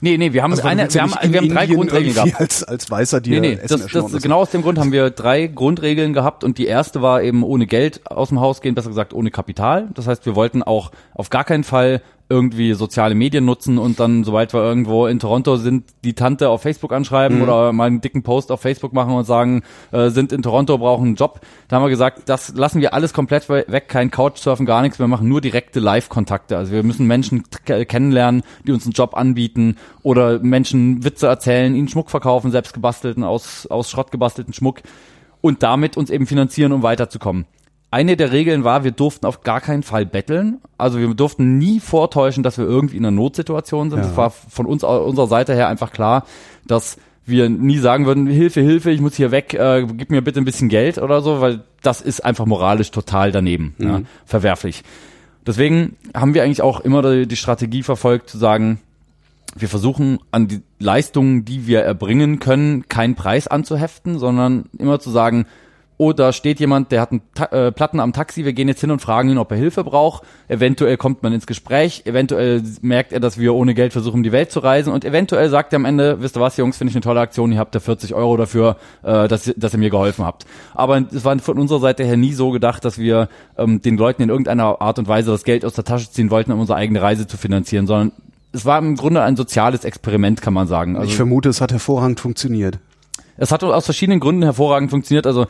Nee, 0.00 0.16
nee, 0.16 0.32
wir 0.32 0.42
haben 0.42 0.52
Also, 0.52 0.62
eine, 0.62 0.92
wir 0.92 1.02
haben, 1.02 1.32
wir 1.32 1.40
haben 1.40 1.48
drei 1.48 1.62
Indien 1.64 1.76
Grundregeln 1.76 2.14
gehabt. 2.14 2.40
Als, 2.40 2.62
als 2.62 2.90
Weißer 2.90 3.20
dir 3.20 3.40
Nee, 3.40 3.54
nee, 3.56 3.60
Essen 3.60 3.80
das, 3.80 4.12
das, 4.12 4.22
genau 4.22 4.38
aus 4.40 4.50
dem 4.50 4.62
Grund 4.62 4.78
haben 4.78 4.92
wir 4.92 5.10
drei 5.10 5.48
Grundregeln 5.48 6.12
gehabt 6.12 6.44
und 6.44 6.58
die 6.58 6.66
erste 6.66 7.02
war 7.02 7.22
eben 7.22 7.42
ohne 7.42 7.66
Geld 7.66 8.08
aus 8.08 8.28
dem 8.28 8.40
Haus 8.40 8.60
gehen, 8.60 8.74
besser 8.76 8.90
gesagt 8.90 9.12
ohne 9.12 9.30
Kapital. 9.30 9.88
Das 9.94 10.06
heißt, 10.06 10.24
wir 10.24 10.36
wollten 10.36 10.62
auch 10.62 10.92
auf 11.14 11.30
gar 11.30 11.44
keinen 11.44 11.64
Fall 11.64 12.00
irgendwie 12.30 12.74
soziale 12.74 13.14
Medien 13.14 13.44
nutzen 13.44 13.78
und 13.78 14.00
dann, 14.00 14.22
sobald 14.22 14.52
wir 14.52 14.62
irgendwo 14.62 15.06
in 15.06 15.18
Toronto 15.18 15.56
sind, 15.56 15.84
die 16.04 16.12
Tante 16.12 16.50
auf 16.50 16.60
Facebook 16.60 16.92
anschreiben 16.92 17.38
mhm. 17.38 17.42
oder 17.42 17.72
mal 17.72 17.86
einen 17.86 18.02
dicken 18.02 18.22
Post 18.22 18.52
auf 18.52 18.60
Facebook 18.60 18.92
machen 18.92 19.14
und 19.14 19.24
sagen, 19.24 19.62
äh, 19.92 20.10
sind 20.10 20.32
in 20.32 20.42
Toronto, 20.42 20.76
brauchen 20.76 21.06
einen 21.06 21.14
Job. 21.14 21.40
Da 21.68 21.76
haben 21.76 21.84
wir 21.84 21.88
gesagt, 21.88 22.28
das 22.28 22.54
lassen 22.54 22.82
wir 22.82 22.92
alles 22.92 23.14
komplett 23.14 23.48
weg, 23.48 23.88
kein 23.88 24.10
Couchsurfen, 24.10 24.66
gar 24.66 24.82
nichts. 24.82 24.98
Wir 24.98 25.08
machen 25.08 25.28
nur 25.28 25.40
direkte 25.40 25.80
Live-Kontakte. 25.80 26.58
Also 26.58 26.72
wir 26.72 26.82
müssen 26.82 27.06
Menschen 27.06 27.44
kennenlernen, 27.64 28.42
die 28.66 28.72
uns 28.72 28.84
einen 28.84 28.92
Job 28.92 29.16
anbieten 29.16 29.76
oder 30.02 30.38
Menschen 30.38 31.04
Witze 31.04 31.28
erzählen, 31.28 31.74
ihnen 31.74 31.88
Schmuck 31.88 32.10
verkaufen, 32.10 32.50
selbst 32.50 32.74
gebastelten, 32.74 33.24
aus, 33.24 33.66
aus 33.66 33.90
Schrott 33.90 34.10
gebastelten 34.10 34.52
Schmuck 34.52 34.82
und 35.40 35.62
damit 35.62 35.96
uns 35.96 36.10
eben 36.10 36.26
finanzieren, 36.26 36.72
um 36.72 36.82
weiterzukommen 36.82 37.46
eine 37.90 38.16
der 38.16 38.32
Regeln 38.32 38.64
war, 38.64 38.84
wir 38.84 38.90
durften 38.90 39.26
auf 39.26 39.42
gar 39.42 39.60
keinen 39.60 39.82
Fall 39.82 40.04
betteln. 40.04 40.58
Also 40.76 40.98
wir 40.98 41.08
durften 41.14 41.56
nie 41.58 41.80
vortäuschen, 41.80 42.42
dass 42.42 42.58
wir 42.58 42.66
irgendwie 42.66 42.96
in 42.96 43.04
einer 43.04 43.16
Notsituation 43.16 43.90
sind. 43.90 44.00
Es 44.00 44.10
ja. 44.10 44.16
war 44.16 44.30
von 44.30 44.66
uns 44.66 44.84
unserer 44.84 45.26
Seite 45.26 45.54
her 45.54 45.68
einfach 45.68 45.90
klar, 45.90 46.26
dass 46.66 46.98
wir 47.24 47.48
nie 47.48 47.78
sagen 47.78 48.06
würden, 48.06 48.26
Hilfe, 48.26 48.60
Hilfe, 48.60 48.90
ich 48.90 49.00
muss 49.00 49.14
hier 49.14 49.30
weg, 49.30 49.54
äh, 49.54 49.86
gib 49.86 50.10
mir 50.10 50.22
bitte 50.22 50.40
ein 50.40 50.44
bisschen 50.44 50.68
Geld 50.68 50.98
oder 50.98 51.20
so, 51.20 51.40
weil 51.40 51.62
das 51.82 52.00
ist 52.00 52.24
einfach 52.24 52.46
moralisch 52.46 52.90
total 52.90 53.32
daneben, 53.32 53.74
mhm. 53.78 53.86
ja, 53.86 54.00
verwerflich. 54.24 54.82
Deswegen 55.46 55.96
haben 56.14 56.34
wir 56.34 56.42
eigentlich 56.42 56.62
auch 56.62 56.80
immer 56.80 57.02
die, 57.02 57.26
die 57.26 57.36
Strategie 57.36 57.82
verfolgt, 57.82 58.30
zu 58.30 58.38
sagen, 58.38 58.80
wir 59.56 59.68
versuchen 59.68 60.18
an 60.30 60.48
die 60.48 60.62
Leistungen, 60.78 61.44
die 61.44 61.66
wir 61.66 61.80
erbringen 61.80 62.38
können, 62.38 62.88
keinen 62.88 63.14
Preis 63.14 63.46
anzuheften, 63.46 64.18
sondern 64.18 64.66
immer 64.78 65.00
zu 65.00 65.10
sagen, 65.10 65.46
da 65.98 66.32
steht 66.32 66.60
jemand, 66.60 66.92
der 66.92 67.00
hat 67.00 67.10
einen 67.10 67.22
Ta 67.34 67.46
äh, 67.46 67.72
Platten 67.72 67.98
am 67.98 68.12
Taxi, 68.12 68.44
wir 68.44 68.52
gehen 68.52 68.68
jetzt 68.68 68.80
hin 68.80 68.92
und 68.92 69.00
fragen 69.00 69.30
ihn, 69.30 69.38
ob 69.38 69.50
er 69.50 69.58
Hilfe 69.58 69.82
braucht. 69.82 70.22
Eventuell 70.46 70.96
kommt 70.96 71.24
man 71.24 71.32
ins 71.32 71.46
Gespräch, 71.46 72.02
eventuell 72.04 72.62
merkt 72.82 73.12
er, 73.12 73.18
dass 73.18 73.36
wir 73.36 73.54
ohne 73.54 73.74
Geld 73.74 73.92
versuchen, 73.92 74.22
die 74.22 74.30
Welt 74.30 74.52
zu 74.52 74.60
reisen 74.60 74.92
und 74.92 75.04
eventuell 75.04 75.50
sagt 75.50 75.72
er 75.72 75.78
am 75.78 75.84
Ende, 75.84 76.22
wisst 76.22 76.36
ihr 76.36 76.40
was, 76.40 76.56
Jungs, 76.56 76.78
finde 76.78 76.90
ich 76.90 76.96
eine 76.96 77.02
tolle 77.02 77.20
Aktion, 77.20 77.50
ihr 77.50 77.58
habt 77.58 77.74
da 77.74 77.80
40 77.80 78.14
Euro 78.14 78.36
dafür, 78.36 78.76
äh, 79.02 79.26
dass, 79.26 79.52
dass 79.56 79.72
ihr 79.72 79.78
mir 79.80 79.90
geholfen 79.90 80.24
habt. 80.24 80.46
Aber 80.72 81.04
es 81.12 81.24
war 81.24 81.36
von 81.40 81.58
unserer 81.58 81.80
Seite 81.80 82.04
her 82.04 82.16
nie 82.16 82.32
so 82.32 82.50
gedacht, 82.50 82.84
dass 82.84 82.98
wir 82.98 83.28
ähm, 83.56 83.82
den 83.82 83.96
Leuten 83.96 84.22
in 84.22 84.28
irgendeiner 84.28 84.80
Art 84.80 85.00
und 85.00 85.08
Weise 85.08 85.32
das 85.32 85.42
Geld 85.42 85.64
aus 85.64 85.74
der 85.74 85.84
Tasche 85.84 86.10
ziehen 86.10 86.30
wollten, 86.30 86.52
um 86.52 86.60
unsere 86.60 86.78
eigene 86.78 87.02
Reise 87.02 87.26
zu 87.26 87.36
finanzieren, 87.36 87.88
sondern 87.88 88.12
es 88.52 88.64
war 88.64 88.78
im 88.78 88.96
Grunde 88.96 89.22
ein 89.22 89.36
soziales 89.36 89.84
Experiment, 89.84 90.42
kann 90.42 90.54
man 90.54 90.68
sagen. 90.68 90.96
Also, 90.96 91.08
ich 91.08 91.16
vermute, 91.16 91.48
es 91.48 91.60
hat 91.60 91.72
hervorragend 91.72 92.20
funktioniert. 92.20 92.78
Es 93.36 93.52
hat 93.52 93.62
aus 93.62 93.84
verschiedenen 93.84 94.20
Gründen 94.20 94.42
hervorragend 94.42 94.90
funktioniert. 94.90 95.26
Also 95.26 95.46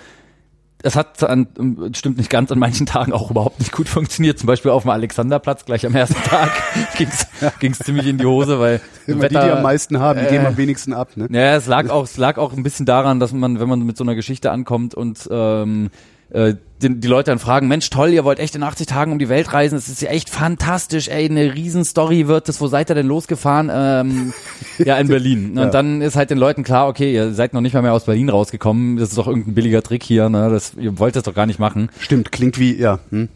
es 0.83 0.95
hat 0.95 1.23
an, 1.25 1.49
stimmt 1.95 2.19
nicht 2.19 2.31
ganz, 2.31 2.53
an 2.53 2.59
manchen 2.59 2.87
Tagen 2.87 3.13
auch 3.13 3.31
überhaupt 3.31 3.59
nicht 3.59 3.73
gut 3.73 3.89
funktioniert. 3.89 4.39
Zum 4.39 4.47
Beispiel 4.47 4.71
auf 4.71 4.83
dem 4.83 4.91
Alexanderplatz 4.91 5.65
gleich 5.65 5.85
am 5.85 5.95
ersten 5.95 6.23
Tag 6.23 6.51
ging's 6.97 7.27
ging's 7.59 7.79
ziemlich 7.81 8.07
in 8.07 8.19
die 8.19 8.27
Hose, 8.27 8.61
weil 8.61 8.81
Immer 9.07 9.23
Wetter, 9.23 9.41
die, 9.41 9.47
die 9.47 9.53
am 9.53 9.63
meisten 9.63 9.99
haben, 9.99 10.21
die 10.21 10.27
äh, 10.27 10.31
gehen 10.31 10.47
am 10.47 10.57
wenigsten 10.57 10.93
ab. 10.93 11.17
Ne? 11.17 11.29
Ja, 11.31 11.57
es 11.57 11.67
lag 11.67 11.91
auch, 11.91 12.05
es 12.05 12.17
lag 12.17 12.39
auch 12.39 12.53
ein 12.53 12.63
bisschen 12.63 12.87
daran, 12.87 13.19
dass 13.19 13.33
man, 13.33 13.59
wenn 13.59 13.69
man 13.69 13.81
mit 13.81 13.97
so 13.97 14.05
einer 14.05 14.15
Geschichte 14.15 14.53
ankommt 14.53 14.95
und 14.95 15.29
ähm, 15.31 15.91
äh, 16.31 16.55
die, 16.83 17.01
die 17.01 17.09
Leute 17.09 17.31
dann 17.31 17.39
fragen, 17.39 17.69
Mensch, 17.69 17.91
toll, 17.91 18.11
ihr 18.11 18.25
wollt 18.25 18.39
echt 18.39 18.55
in 18.55 18.63
80 18.63 18.87
Tagen 18.87 19.13
um 19.13 19.19
die 19.19 19.29
Welt 19.29 19.53
reisen, 19.53 19.75
das 19.75 19.89
ist 19.89 20.01
ja 20.01 20.11
echt 20.11 20.31
fantastisch, 20.31 21.09
ey, 21.09 21.29
eine 21.29 21.55
Riesenstory 21.55 22.29
wird 22.29 22.49
das, 22.49 22.61
wo 22.61 22.69
seid 22.69 22.91
ihr 22.91 22.95
denn 22.95 23.07
losgefahren? 23.07 23.71
Ähm, 23.73 24.33
ja, 24.79 24.97
in 24.99 25.09
Berlin. 25.09 25.51
Und 25.51 25.57
ja. 25.57 25.67
dann 25.67 26.01
ist 26.03 26.17
halt 26.17 26.31
den 26.31 26.39
Leuten 26.39 26.63
klar, 26.63 26.89
okay, 26.89 27.13
ihr 27.13 27.33
seid 27.33 27.53
noch 27.53 27.61
nicht 27.61 27.75
mal 27.75 27.83
mehr 27.83 27.93
aus 27.93 28.05
Berlin 28.05 28.29
rausgekommen, 28.29 28.97
das 28.97 29.11
ist 29.11 29.19
doch 29.19 29.27
irgendein 29.27 29.55
billiger 29.55 29.83
Trick 29.83 30.05
hier, 30.05 30.29
ne? 30.29 30.51
das, 30.51 30.75
ihr 30.75 30.99
wollt 30.99 31.17
das 31.17 31.25
doch 31.25 31.35
gar 31.35 31.47
nicht 31.47 31.59
machen. 31.59 31.89
Stimmt, 31.99 32.31
klingt 32.31 32.59
wie, 32.59 32.77
ja. 32.77 33.01
Hm. 33.11 33.29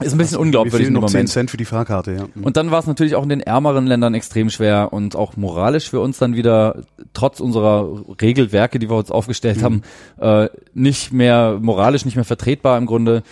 Ist 0.00 0.12
ein 0.12 0.18
bisschen 0.18 0.36
also, 0.36 0.40
unglaubwürdig 0.40 0.90
noch 0.90 1.06
10 1.06 1.26
Cent 1.26 1.50
für 1.50 1.56
die 1.56 1.64
Fahrkarte, 1.64 2.12
ja. 2.12 2.28
Und 2.40 2.56
dann 2.56 2.70
war 2.70 2.78
es 2.78 2.86
natürlich 2.86 3.16
auch 3.16 3.24
in 3.24 3.28
den 3.28 3.40
ärmeren 3.40 3.86
Ländern 3.86 4.14
extrem 4.14 4.48
schwer 4.48 4.92
und 4.92 5.16
auch 5.16 5.36
moralisch 5.36 5.90
für 5.90 6.00
uns 6.00 6.18
dann 6.18 6.36
wieder, 6.36 6.82
trotz 7.14 7.40
unserer 7.40 8.04
Regelwerke, 8.20 8.78
die 8.78 8.88
wir 8.88 8.96
uns 8.96 9.10
aufgestellt 9.10 9.58
mhm. 9.58 9.62
haben, 9.62 9.82
äh, 10.20 10.48
nicht 10.72 11.12
mehr 11.12 11.58
moralisch 11.60 12.04
nicht 12.04 12.14
mehr 12.14 12.24
vertretbar 12.24 12.78
im 12.78 12.86
Grunde, 12.86 13.24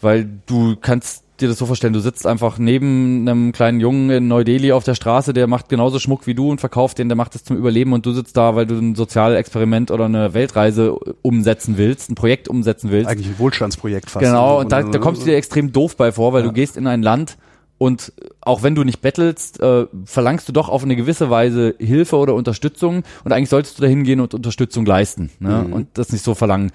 weil 0.00 0.28
du 0.46 0.76
kannst 0.76 1.24
dir 1.40 1.48
das 1.48 1.58
so 1.58 1.66
vorstellen, 1.66 1.92
du 1.92 2.00
sitzt 2.00 2.26
einfach 2.26 2.58
neben 2.58 3.28
einem 3.28 3.52
kleinen 3.52 3.80
Jungen 3.80 4.10
in 4.10 4.28
Neu-Delhi 4.28 4.72
auf 4.72 4.84
der 4.84 4.94
Straße, 4.94 5.32
der 5.32 5.46
macht 5.46 5.68
genauso 5.68 5.98
Schmuck 5.98 6.26
wie 6.26 6.34
du 6.34 6.50
und 6.50 6.60
verkauft 6.60 6.98
den, 6.98 7.08
der 7.08 7.16
macht 7.16 7.34
es 7.34 7.44
zum 7.44 7.56
Überleben 7.56 7.92
und 7.92 8.06
du 8.06 8.12
sitzt 8.12 8.36
da, 8.36 8.56
weil 8.56 8.66
du 8.66 8.74
ein 8.76 8.94
Sozialexperiment 8.94 9.90
oder 9.90 10.04
eine 10.04 10.34
Weltreise 10.34 10.94
umsetzen 11.22 11.76
willst, 11.76 12.10
ein 12.10 12.14
Projekt 12.14 12.48
umsetzen 12.48 12.90
willst. 12.90 13.08
Eigentlich 13.08 13.28
ein 13.28 13.38
Wohlstandsprojekt 13.38 14.10
fast. 14.10 14.24
Genau, 14.24 14.60
und 14.60 14.72
da, 14.72 14.82
da 14.82 14.98
kommst 14.98 15.22
du 15.22 15.26
dir 15.26 15.36
extrem 15.36 15.72
doof 15.72 15.96
bei 15.96 16.12
vor, 16.12 16.32
weil 16.32 16.42
ja. 16.42 16.48
du 16.48 16.52
gehst 16.52 16.76
in 16.76 16.86
ein 16.86 17.02
Land, 17.02 17.36
und 17.80 18.12
auch 18.42 18.62
wenn 18.62 18.74
du 18.74 18.84
nicht 18.84 19.00
bettelst, 19.00 19.58
äh, 19.58 19.86
verlangst 20.04 20.46
du 20.46 20.52
doch 20.52 20.68
auf 20.68 20.84
eine 20.84 20.96
gewisse 20.96 21.30
Weise 21.30 21.74
Hilfe 21.78 22.16
oder 22.16 22.34
Unterstützung 22.34 23.04
und 23.24 23.32
eigentlich 23.32 23.48
solltest 23.48 23.78
du 23.78 23.82
da 23.82 23.88
hingehen 23.88 24.20
und 24.20 24.34
Unterstützung 24.34 24.84
leisten 24.84 25.30
ne? 25.38 25.64
Mhm. 25.66 25.72
und 25.72 25.88
das 25.94 26.12
nicht 26.12 26.22
so 26.22 26.34
verlangen. 26.34 26.72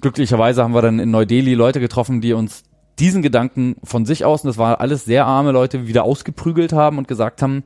Glücklicherweise 0.00 0.62
haben 0.62 0.72
wir 0.72 0.80
dann 0.80 1.00
in 1.00 1.10
Neu-Delhi 1.10 1.54
Leute 1.54 1.80
getroffen, 1.80 2.20
die 2.20 2.34
uns 2.34 2.62
diesen 2.98 3.22
Gedanken 3.22 3.76
von 3.82 4.06
sich 4.06 4.24
aus, 4.24 4.42
und 4.42 4.48
das 4.48 4.58
war 4.58 4.80
alles 4.80 5.04
sehr 5.04 5.26
arme 5.26 5.52
Leute, 5.52 5.86
wieder 5.86 6.04
ausgeprügelt 6.04 6.72
haben 6.72 6.98
und 6.98 7.08
gesagt 7.08 7.42
haben, 7.42 7.64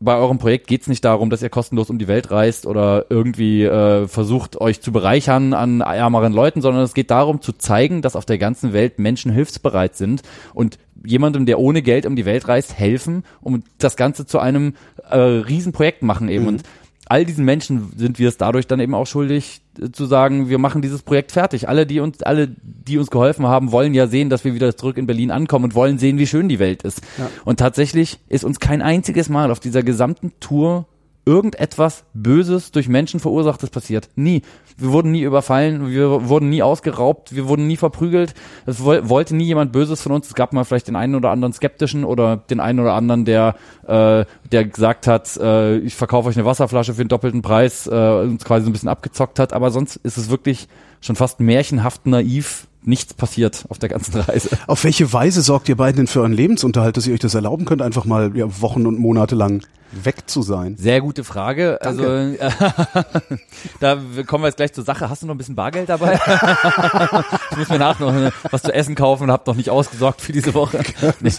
bei 0.00 0.16
eurem 0.16 0.38
Projekt 0.38 0.68
geht 0.68 0.82
es 0.82 0.86
nicht 0.86 1.04
darum, 1.04 1.28
dass 1.28 1.42
ihr 1.42 1.48
kostenlos 1.48 1.90
um 1.90 1.98
die 1.98 2.06
Welt 2.06 2.30
reist 2.30 2.66
oder 2.66 3.06
irgendwie 3.10 3.64
äh, 3.64 4.06
versucht, 4.06 4.60
euch 4.60 4.80
zu 4.80 4.92
bereichern 4.92 5.54
an 5.54 5.80
ärmeren 5.80 6.32
Leuten, 6.32 6.60
sondern 6.60 6.84
es 6.84 6.94
geht 6.94 7.10
darum 7.10 7.40
zu 7.40 7.52
zeigen, 7.52 8.00
dass 8.00 8.14
auf 8.14 8.24
der 8.24 8.38
ganzen 8.38 8.72
Welt 8.72 9.00
Menschen 9.00 9.32
hilfsbereit 9.32 9.96
sind 9.96 10.22
und 10.54 10.78
jemandem, 11.04 11.46
der 11.46 11.58
ohne 11.58 11.82
Geld 11.82 12.06
um 12.06 12.14
die 12.14 12.26
Welt 12.26 12.46
reist, 12.46 12.78
helfen, 12.78 13.24
um 13.40 13.64
das 13.78 13.96
Ganze 13.96 14.24
zu 14.24 14.38
einem 14.38 14.74
äh, 15.10 15.18
Riesenprojekt 15.18 16.02
machen 16.02 16.28
eben. 16.28 16.44
Mhm. 16.44 16.48
Und 16.48 16.62
all 17.08 17.24
diesen 17.24 17.44
Menschen 17.44 17.92
sind 17.96 18.18
wir 18.18 18.28
es 18.28 18.36
dadurch 18.36 18.66
dann 18.66 18.80
eben 18.80 18.94
auch 18.94 19.06
schuldig 19.06 19.60
äh, 19.80 19.90
zu 19.90 20.06
sagen, 20.06 20.48
wir 20.48 20.58
machen 20.58 20.82
dieses 20.82 21.02
Projekt 21.02 21.32
fertig. 21.32 21.68
Alle, 21.68 21.86
die 21.86 22.00
uns, 22.00 22.22
alle, 22.22 22.48
die 22.48 22.98
uns 22.98 23.10
geholfen 23.10 23.46
haben, 23.46 23.72
wollen 23.72 23.94
ja 23.94 24.06
sehen, 24.06 24.30
dass 24.30 24.44
wir 24.44 24.54
wieder 24.54 24.76
zurück 24.76 24.98
in 24.98 25.06
Berlin 25.06 25.30
ankommen 25.30 25.66
und 25.66 25.74
wollen 25.74 25.98
sehen, 25.98 26.18
wie 26.18 26.26
schön 26.26 26.48
die 26.48 26.58
Welt 26.58 26.82
ist. 26.82 27.00
Ja. 27.18 27.30
Und 27.44 27.58
tatsächlich 27.58 28.18
ist 28.28 28.44
uns 28.44 28.60
kein 28.60 28.82
einziges 28.82 29.28
Mal 29.28 29.50
auf 29.50 29.60
dieser 29.60 29.82
gesamten 29.82 30.32
Tour 30.40 30.86
irgendetwas 31.28 32.04
Böses 32.14 32.72
durch 32.72 32.88
Menschen 32.88 33.20
verursachtes 33.20 33.68
passiert. 33.68 34.08
Nie. 34.16 34.40
Wir 34.78 34.92
wurden 34.92 35.12
nie 35.12 35.22
überfallen, 35.22 35.90
wir 35.90 36.28
wurden 36.28 36.48
nie 36.48 36.62
ausgeraubt, 36.62 37.34
wir 37.34 37.48
wurden 37.48 37.66
nie 37.66 37.76
verprügelt. 37.76 38.32
Es 38.64 38.82
wollte 38.82 39.36
nie 39.36 39.44
jemand 39.44 39.70
Böses 39.70 40.00
von 40.00 40.12
uns. 40.12 40.28
Es 40.28 40.34
gab 40.34 40.54
mal 40.54 40.64
vielleicht 40.64 40.88
den 40.88 40.96
einen 40.96 41.14
oder 41.14 41.30
anderen 41.30 41.52
Skeptischen 41.52 42.04
oder 42.04 42.38
den 42.38 42.60
einen 42.60 42.80
oder 42.80 42.94
anderen, 42.94 43.26
der, 43.26 43.56
äh, 43.86 44.24
der 44.50 44.64
gesagt 44.64 45.06
hat, 45.06 45.36
äh, 45.36 45.76
ich 45.78 45.96
verkaufe 45.96 46.30
euch 46.30 46.36
eine 46.36 46.46
Wasserflasche 46.46 46.94
für 46.94 47.04
den 47.04 47.08
doppelten 47.08 47.42
Preis, 47.42 47.86
äh, 47.86 47.90
uns 47.90 48.44
quasi 48.44 48.64
so 48.64 48.70
ein 48.70 48.72
bisschen 48.72 48.88
abgezockt 48.88 49.38
hat. 49.38 49.52
Aber 49.52 49.70
sonst 49.70 49.96
ist 49.96 50.16
es 50.16 50.30
wirklich 50.30 50.66
schon 51.00 51.16
fast 51.16 51.40
märchenhaft 51.40 52.06
naiv, 52.06 52.66
nichts 52.82 53.14
passiert 53.14 53.64
auf 53.68 53.78
der 53.78 53.88
ganzen 53.88 54.20
Reise. 54.20 54.50
Auf 54.66 54.84
welche 54.84 55.12
Weise 55.12 55.42
sorgt 55.42 55.68
ihr 55.68 55.76
beiden 55.76 55.96
denn 55.96 56.06
für 56.06 56.20
euren 56.20 56.32
Lebensunterhalt, 56.32 56.96
dass 56.96 57.06
ihr 57.06 57.14
euch 57.14 57.20
das 57.20 57.34
erlauben 57.34 57.64
könnt, 57.64 57.82
einfach 57.82 58.04
mal 58.04 58.34
ja, 58.36 58.46
Wochen 58.60 58.86
und 58.86 58.98
Monate 58.98 59.34
lang 59.34 59.62
weg 59.92 60.28
zu 60.28 60.42
sein? 60.42 60.76
Sehr 60.78 61.00
gute 61.00 61.24
Frage. 61.24 61.78
Danke. 61.82 62.38
Also 62.40 63.36
da 63.80 63.98
kommen 64.26 64.44
wir 64.44 64.48
jetzt 64.48 64.56
gleich 64.56 64.72
zur 64.72 64.84
Sache. 64.84 65.10
Hast 65.10 65.22
du 65.22 65.26
noch 65.26 65.34
ein 65.34 65.38
bisschen 65.38 65.56
Bargeld 65.56 65.88
dabei? 65.88 66.14
ich 67.50 67.56
muss 67.58 67.68
mir 67.68 67.78
nach 67.78 67.98
noch 67.98 68.14
was 68.50 68.62
zu 68.62 68.72
essen 68.72 68.94
kaufen 68.94 69.24
und 69.24 69.30
habe 69.32 69.42
noch 69.46 69.56
nicht 69.56 69.70
ausgesorgt 69.70 70.20
für 70.20 70.32
diese 70.32 70.54
Woche. 70.54 70.80
Nee. 71.20 71.32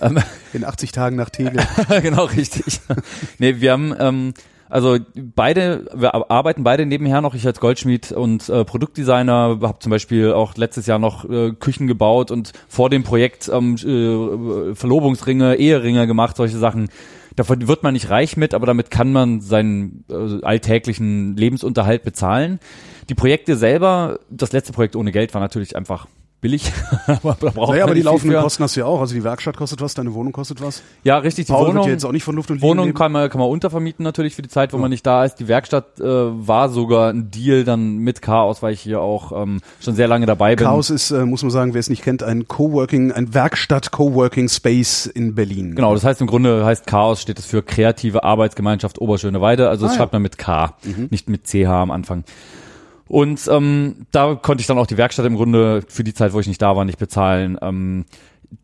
Ähm, 0.00 0.18
In 0.52 0.64
80 0.64 0.92
Tagen 0.92 1.16
nach 1.16 1.30
Tegel. 1.30 1.62
genau, 2.02 2.24
richtig. 2.24 2.80
Nee, 3.38 3.60
wir 3.60 3.72
haben 3.72 3.94
ähm, 3.98 4.34
also 4.70 4.98
beide, 5.16 5.86
wir 5.92 6.14
arbeiten 6.30 6.62
beide 6.62 6.86
nebenher 6.86 7.20
noch. 7.20 7.34
Ich 7.34 7.44
als 7.44 7.58
Goldschmied 7.58 8.12
und 8.12 8.48
äh, 8.48 8.64
Produktdesigner 8.64 9.58
habe 9.60 9.78
zum 9.80 9.90
Beispiel 9.90 10.32
auch 10.32 10.56
letztes 10.56 10.86
Jahr 10.86 11.00
noch 11.00 11.28
äh, 11.28 11.52
Küchen 11.52 11.88
gebaut 11.88 12.30
und 12.30 12.52
vor 12.68 12.88
dem 12.88 13.02
Projekt 13.02 13.50
ähm, 13.52 13.74
äh, 13.74 14.74
Verlobungsringe, 14.76 15.56
Eheringe 15.56 16.06
gemacht, 16.06 16.36
solche 16.36 16.56
Sachen. 16.56 16.88
Davon 17.34 17.66
wird 17.66 17.82
man 17.82 17.94
nicht 17.94 18.10
reich 18.10 18.36
mit, 18.36 18.54
aber 18.54 18.66
damit 18.66 18.90
kann 18.92 19.12
man 19.12 19.40
seinen 19.40 20.04
äh, 20.08 20.44
alltäglichen 20.44 21.36
Lebensunterhalt 21.36 22.04
bezahlen. 22.04 22.60
Die 23.08 23.14
Projekte 23.14 23.56
selber, 23.56 24.20
das 24.30 24.52
letzte 24.52 24.72
Projekt 24.72 24.94
ohne 24.94 25.10
Geld 25.10 25.34
war 25.34 25.40
natürlich 25.40 25.74
einfach 25.74 26.06
billig. 26.40 26.72
aber 27.06 27.36
da 27.40 27.50
braucht 27.50 27.70
naja, 27.70 27.84
aber 27.84 27.94
die 27.94 28.02
laufenden 28.02 28.40
Kosten 28.40 28.62
hast 28.62 28.76
du 28.76 28.80
ja 28.80 28.86
auch. 28.86 29.00
Also 29.00 29.14
die 29.14 29.24
Werkstatt 29.24 29.56
kostet 29.56 29.80
was, 29.80 29.94
deine 29.94 30.14
Wohnung 30.14 30.32
kostet 30.32 30.60
was. 30.60 30.82
Ja, 31.04 31.18
richtig. 31.18 31.46
Die 31.46 31.52
Paul 31.52 31.68
Wohnung 31.68 31.84
wird 31.84 31.94
jetzt 31.94 32.04
auch 32.04 32.12
nicht 32.12 32.24
von 32.24 32.36
Luft 32.36 32.50
und 32.50 32.62
Wohnung 32.62 32.94
kann 32.94 33.12
man, 33.12 33.28
kann 33.28 33.40
man 33.40 33.48
untervermieten 33.48 34.02
natürlich 34.02 34.34
für 34.34 34.42
die 34.42 34.48
Zeit, 34.48 34.72
wo 34.72 34.76
ja. 34.76 34.82
man 34.82 34.90
nicht 34.90 35.06
da 35.06 35.24
ist. 35.24 35.36
Die 35.36 35.48
Werkstatt 35.48 36.00
äh, 36.00 36.04
war 36.04 36.68
sogar 36.68 37.10
ein 37.10 37.30
Deal 37.30 37.64
dann 37.64 37.98
mit 37.98 38.22
Chaos, 38.22 38.62
weil 38.62 38.72
ich 38.72 38.80
hier 38.80 39.00
auch 39.00 39.32
ähm, 39.32 39.60
schon 39.80 39.94
sehr 39.94 40.08
lange 40.08 40.26
dabei 40.26 40.56
bin. 40.56 40.66
Chaos 40.66 40.90
ist, 40.90 41.10
äh, 41.10 41.24
muss 41.24 41.42
man 41.42 41.50
sagen, 41.50 41.74
wer 41.74 41.80
es 41.80 41.90
nicht 41.90 42.02
kennt, 42.02 42.22
ein 42.22 42.48
Coworking, 42.48 43.12
ein 43.12 43.34
Werkstatt-Coworking 43.34 44.48
Space 44.48 45.06
in 45.06 45.34
Berlin. 45.34 45.74
Genau, 45.74 45.94
das 45.94 46.04
heißt 46.04 46.20
im 46.20 46.26
Grunde 46.26 46.64
heißt 46.64 46.86
Chaos 46.86 47.20
steht 47.20 47.38
es 47.38 47.46
für 47.46 47.62
kreative 47.62 48.24
Arbeitsgemeinschaft 48.24 49.00
Oberschöneweide. 49.00 49.68
Also 49.68 49.86
das 49.86 49.94
ah, 49.94 49.98
schreibt 49.98 50.12
ja. 50.12 50.16
man 50.16 50.22
mit 50.22 50.38
K, 50.38 50.74
mhm. 50.84 51.08
nicht 51.10 51.28
mit 51.28 51.46
CH 51.46 51.66
am 51.66 51.90
Anfang. 51.90 52.24
Und 53.10 53.48
ähm, 53.50 54.06
da 54.12 54.36
konnte 54.36 54.60
ich 54.60 54.68
dann 54.68 54.78
auch 54.78 54.86
die 54.86 54.96
Werkstatt 54.96 55.26
im 55.26 55.34
Grunde 55.34 55.82
für 55.88 56.04
die 56.04 56.14
Zeit, 56.14 56.32
wo 56.32 56.38
ich 56.38 56.46
nicht 56.46 56.62
da 56.62 56.76
war, 56.76 56.84
nicht 56.84 57.00
bezahlen. 57.00 57.58
Ähm, 57.60 58.04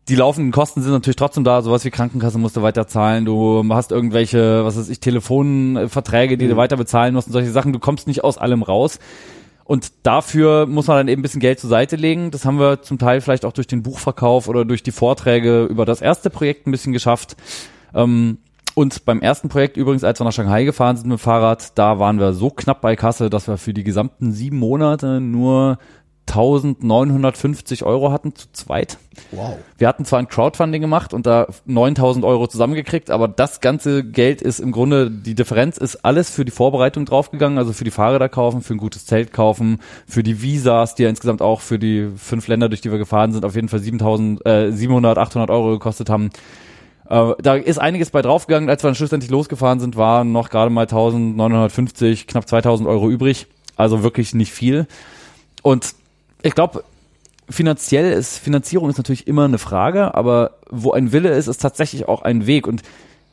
die 0.07 0.15
laufenden 0.15 0.53
Kosten 0.53 0.81
sind 0.81 0.93
natürlich 0.93 1.17
trotzdem 1.17 1.43
da, 1.43 1.61
sowas 1.61 1.83
wie 1.83 1.89
Krankenkasse 1.91 2.37
musst 2.37 2.55
du 2.55 2.61
weiter 2.61 2.87
zahlen, 2.87 3.25
du 3.25 3.65
hast 3.71 3.91
irgendwelche, 3.91 4.63
was 4.63 4.77
weiß 4.77 4.87
ich, 4.87 5.01
Telefonverträge, 5.01 6.37
die 6.37 6.45
mhm. 6.45 6.51
du 6.51 6.55
weiter 6.55 6.77
bezahlen 6.77 7.13
musst 7.13 7.27
und 7.27 7.33
solche 7.33 7.51
Sachen, 7.51 7.73
du 7.73 7.79
kommst 7.79 8.07
nicht 8.07 8.23
aus 8.23 8.37
allem 8.37 8.63
raus. 8.63 8.99
Und 9.65 9.91
dafür 10.03 10.65
muss 10.65 10.87
man 10.87 10.95
dann 10.95 11.07
eben 11.09 11.19
ein 11.19 11.23
bisschen 11.23 11.41
Geld 11.41 11.59
zur 11.59 11.69
Seite 11.69 11.97
legen. 11.97 12.31
Das 12.31 12.45
haben 12.45 12.57
wir 12.57 12.81
zum 12.83 12.99
Teil 12.99 13.19
vielleicht 13.19 13.43
auch 13.43 13.51
durch 13.51 13.67
den 13.67 13.83
Buchverkauf 13.83 14.47
oder 14.47 14.63
durch 14.63 14.81
die 14.81 14.91
Vorträge 14.91 15.65
über 15.65 15.83
das 15.83 15.99
erste 15.99 16.29
Projekt 16.29 16.67
ein 16.67 16.71
bisschen 16.71 16.93
geschafft. 16.93 17.35
Ähm, 17.93 18.37
und 18.77 19.05
beim 19.05 19.21
ersten 19.21 19.49
Projekt 19.49 19.75
übrigens, 19.75 20.03
als 20.03 20.19
wir 20.19 20.23
nach 20.23 20.31
Shanghai 20.31 20.63
gefahren 20.63 20.97
sind 20.97 21.07
mit 21.07 21.17
dem 21.17 21.23
Fahrrad, 21.23 21.75
da 21.79 21.97
waren 21.97 22.19
wir 22.19 22.33
so 22.33 22.51
knapp 22.51 22.79
bei 22.79 22.95
Kasse, 22.95 23.31
dass 23.31 23.47
wir 23.47 23.57
für 23.57 23.73
die 23.73 23.83
gesamten 23.83 24.31
sieben 24.31 24.59
Monate 24.59 25.19
nur 25.19 25.79
1950 26.27 27.83
Euro 27.83 28.11
hatten 28.11 28.35
zu 28.35 28.51
zweit. 28.51 28.99
Wow. 29.31 29.57
Wir 29.79 29.87
hatten 29.87 30.05
zwar 30.05 30.19
ein 30.19 30.27
Crowdfunding 30.27 30.79
gemacht 30.79 31.11
und 31.15 31.25
da 31.25 31.47
9000 31.65 32.23
Euro 32.23 32.45
zusammengekriegt, 32.45 33.09
aber 33.09 33.27
das 33.27 33.61
ganze 33.61 34.03
Geld 34.03 34.43
ist 34.43 34.59
im 34.59 34.71
Grunde, 34.71 35.09
die 35.09 35.33
Differenz 35.33 35.77
ist 35.77 36.05
alles 36.05 36.29
für 36.29 36.45
die 36.45 36.51
Vorbereitung 36.51 37.05
draufgegangen, 37.05 37.57
also 37.57 37.73
für 37.73 37.83
die 37.83 37.89
Fahrräder 37.89 38.29
kaufen, 38.29 38.61
für 38.61 38.75
ein 38.75 38.77
gutes 38.77 39.07
Zelt 39.07 39.33
kaufen, 39.33 39.79
für 40.05 40.21
die 40.21 40.43
Visas, 40.43 40.93
die 40.93 41.01
ja 41.01 41.09
insgesamt 41.09 41.41
auch 41.41 41.61
für 41.61 41.79
die 41.79 42.09
fünf 42.15 42.47
Länder, 42.47 42.69
durch 42.69 42.81
die 42.81 42.91
wir 42.91 42.99
gefahren 42.99 43.31
sind, 43.31 43.43
auf 43.43 43.55
jeden 43.55 43.69
Fall 43.69 43.79
7000, 43.79 44.45
äh, 44.45 44.71
700, 44.71 45.17
800 45.17 45.49
Euro 45.49 45.71
gekostet 45.71 46.11
haben. 46.11 46.29
Äh, 47.09 47.33
da 47.41 47.55
ist 47.55 47.79
einiges 47.79 48.09
bei 48.09 48.21
draufgegangen. 48.21 48.69
Als 48.69 48.83
wir 48.83 48.89
dann 48.89 48.95
schlussendlich 48.95 49.31
losgefahren 49.31 49.79
sind, 49.79 49.95
waren 49.95 50.31
noch 50.31 50.49
gerade 50.49 50.69
mal 50.69 50.81
1950, 50.81 52.27
knapp 52.27 52.47
2000 52.47 52.87
Euro 52.87 53.09
übrig. 53.09 53.47
Also 53.75 54.03
wirklich 54.03 54.33
nicht 54.33 54.51
viel. 54.51 54.87
Und 55.61 55.93
ich 56.41 56.55
glaube, 56.55 56.83
finanziell 57.49 58.11
ist, 58.11 58.37
Finanzierung 58.37 58.89
ist 58.89 58.97
natürlich 58.97 59.27
immer 59.27 59.45
eine 59.45 59.57
Frage, 59.57 60.15
aber 60.15 60.57
wo 60.69 60.91
ein 60.91 61.11
Wille 61.11 61.29
ist, 61.29 61.47
ist 61.47 61.61
tatsächlich 61.61 62.07
auch 62.07 62.21
ein 62.21 62.47
Weg. 62.47 62.67
Und 62.67 62.81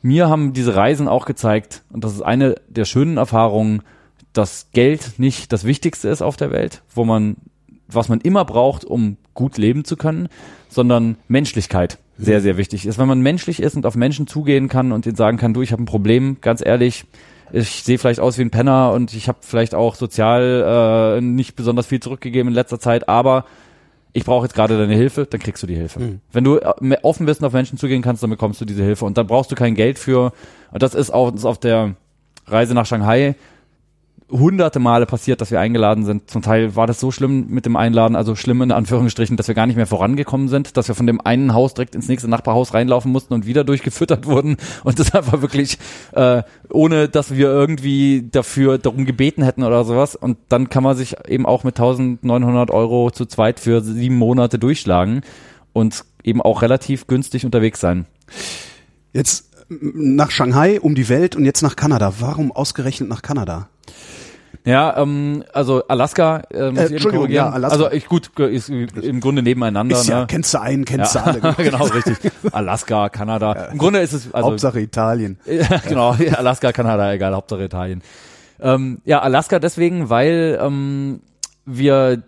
mir 0.01 0.29
haben 0.29 0.53
diese 0.53 0.75
Reisen 0.75 1.07
auch 1.07 1.25
gezeigt, 1.25 1.83
und 1.91 2.03
das 2.03 2.13
ist 2.13 2.21
eine 2.21 2.55
der 2.67 2.85
schönen 2.85 3.17
Erfahrungen, 3.17 3.81
dass 4.33 4.67
Geld 4.71 5.13
nicht 5.17 5.51
das 5.51 5.63
Wichtigste 5.63 6.09
ist 6.09 6.21
auf 6.21 6.37
der 6.37 6.51
Welt, 6.51 6.83
wo 6.93 7.05
man, 7.05 7.37
was 7.87 8.09
man 8.09 8.21
immer 8.21 8.45
braucht, 8.45 8.85
um 8.85 9.17
gut 9.33 9.57
leben 9.57 9.85
zu 9.85 9.97
können, 9.97 10.29
sondern 10.69 11.17
Menschlichkeit 11.27 11.97
sehr, 12.17 12.41
sehr 12.41 12.57
wichtig 12.57 12.85
ist. 12.85 12.97
Wenn 12.97 13.07
man 13.07 13.21
menschlich 13.21 13.61
ist 13.61 13.75
und 13.75 13.85
auf 13.85 13.95
Menschen 13.95 14.27
zugehen 14.27 14.69
kann 14.69 14.91
und 14.91 15.05
ihnen 15.05 15.15
sagen 15.15 15.37
kann, 15.37 15.53
du, 15.53 15.61
ich 15.61 15.71
habe 15.71 15.83
ein 15.83 15.87
Problem, 15.87 16.37
ganz 16.41 16.65
ehrlich, 16.65 17.05
ich 17.51 17.83
sehe 17.83 17.97
vielleicht 17.97 18.19
aus 18.19 18.37
wie 18.37 18.41
ein 18.41 18.51
Penner 18.51 18.91
und 18.91 19.13
ich 19.13 19.27
habe 19.27 19.39
vielleicht 19.41 19.75
auch 19.75 19.95
sozial 19.95 21.17
äh, 21.17 21.21
nicht 21.21 21.55
besonders 21.55 21.87
viel 21.87 21.99
zurückgegeben 21.99 22.49
in 22.49 22.55
letzter 22.55 22.79
Zeit, 22.79 23.07
aber 23.07 23.45
ich 24.13 24.23
brauche 24.23 24.45
jetzt 24.45 24.55
gerade 24.55 24.77
deine 24.77 24.95
Hilfe, 24.95 25.25
dann 25.29 25.41
kriegst 25.41 25.61
du 25.61 25.67
die 25.67 25.75
Hilfe. 25.75 25.99
Mhm. 25.99 26.21
Wenn 26.31 26.43
du 26.43 26.57
äh, 26.57 26.97
offen 27.03 27.25
bist 27.25 27.41
und 27.41 27.47
auf 27.47 27.53
Menschen 27.53 27.77
zugehen 27.77 28.01
kannst, 28.01 28.23
dann 28.23 28.29
bekommst 28.29 28.61
du 28.61 28.65
diese 28.65 28.83
Hilfe 28.83 29.05
und 29.05 29.17
dann 29.17 29.27
brauchst 29.27 29.51
du 29.51 29.55
kein 29.55 29.75
Geld 29.75 29.99
für. 29.99 30.31
Und 30.71 30.81
das 30.81 30.95
ist 30.95 31.13
auch 31.13 31.31
das 31.31 31.41
ist 31.41 31.45
auf 31.45 31.59
der 31.59 31.95
Reise 32.47 32.73
nach 32.73 32.85
Shanghai 32.85 33.35
hunderte 34.31 34.79
Male 34.79 35.05
passiert, 35.05 35.39
dass 35.39 35.51
wir 35.51 35.59
eingeladen 35.59 36.03
sind. 36.03 36.29
Zum 36.29 36.41
Teil 36.41 36.75
war 36.75 36.87
das 36.87 36.99
so 36.99 37.11
schlimm 37.11 37.47
mit 37.49 37.65
dem 37.65 37.75
Einladen, 37.75 38.15
also 38.15 38.35
schlimm 38.35 38.61
in 38.61 38.71
Anführungsstrichen, 38.71 39.37
dass 39.37 39.47
wir 39.47 39.55
gar 39.55 39.67
nicht 39.67 39.75
mehr 39.75 39.85
vorangekommen 39.85 40.47
sind, 40.47 40.77
dass 40.77 40.87
wir 40.87 40.95
von 40.95 41.05
dem 41.05 41.21
einen 41.21 41.53
Haus 41.53 41.75
direkt 41.75 41.93
ins 41.93 42.07
nächste 42.07 42.27
Nachbarhaus 42.27 42.73
reinlaufen 42.73 43.11
mussten 43.11 43.33
und 43.33 43.45
wieder 43.45 43.63
durchgefüttert 43.63 44.25
wurden. 44.27 44.57
Und 44.83 44.99
das 44.99 45.13
einfach 45.13 45.41
wirklich, 45.41 45.77
äh, 46.13 46.41
ohne 46.69 47.07
dass 47.07 47.35
wir 47.35 47.47
irgendwie 47.47 48.27
dafür 48.31 48.77
darum 48.79 49.05
gebeten 49.05 49.43
hätten 49.43 49.63
oder 49.63 49.83
sowas. 49.83 50.15
Und 50.15 50.37
dann 50.49 50.69
kann 50.69 50.83
man 50.83 50.97
sich 50.97 51.15
eben 51.27 51.45
auch 51.45 51.63
mit 51.63 51.79
1900 51.79 52.71
Euro 52.71 53.11
zu 53.11 53.25
zweit 53.25 53.59
für 53.59 53.81
sieben 53.81 54.17
Monate 54.17 54.57
durchschlagen 54.57 55.21
und 55.73 56.03
eben 56.23 56.41
auch 56.41 56.63
relativ 56.63 57.05
günstig 57.05 57.45
unterwegs 57.45 57.79
sein. 57.79 58.05
Jetzt 59.13 59.51
nach 59.69 60.31
Shanghai, 60.31 60.79
um 60.79 60.95
die 60.95 61.09
Welt 61.09 61.35
und 61.35 61.45
jetzt 61.45 61.61
nach 61.61 61.75
Kanada. 61.75 62.13
Warum 62.19 62.51
ausgerechnet 62.51 63.09
nach 63.09 63.21
Kanada? 63.21 63.69
Ja, 64.63 64.97
ähm, 64.97 65.43
also 65.53 65.83
Alaska 65.87 66.43
äh, 66.51 66.71
muss 66.71 66.91
äh, 66.91 66.95
eben 66.95 67.31
Ja, 67.31 67.49
Alaska. 67.49 67.75
Also 67.75 67.91
ich 67.91 68.07
gut 68.07 68.37
ist 68.39 68.69
im 68.69 69.19
Grunde 69.19 69.41
nebeneinander. 69.41 69.97
Ist 69.97 70.07
ja, 70.07 70.21
ne? 70.21 70.27
kennst 70.27 70.53
du 70.53 70.61
einen, 70.61 70.85
kennst 70.85 71.15
ja. 71.15 71.31
du 71.31 71.43
alle. 71.43 71.53
genau, 71.57 71.83
richtig. 71.85 72.31
Alaska, 72.51 73.09
Kanada. 73.09 73.53
Im 73.71 73.77
Grunde 73.77 73.99
ist 73.99 74.13
es 74.13 74.33
also 74.33 74.51
Hauptsache 74.51 74.79
Italien. 74.79 75.37
ja, 75.45 75.81
genau, 75.87 76.15
Alaska, 76.35 76.71
Kanada, 76.71 77.13
egal, 77.13 77.33
Hauptsache 77.33 77.63
Italien. 77.63 78.01
Ähm, 78.59 79.01
ja, 79.05 79.19
Alaska 79.21 79.59
deswegen, 79.59 80.09
weil 80.09 80.59
ähm, 80.61 81.21
wir 81.65 82.23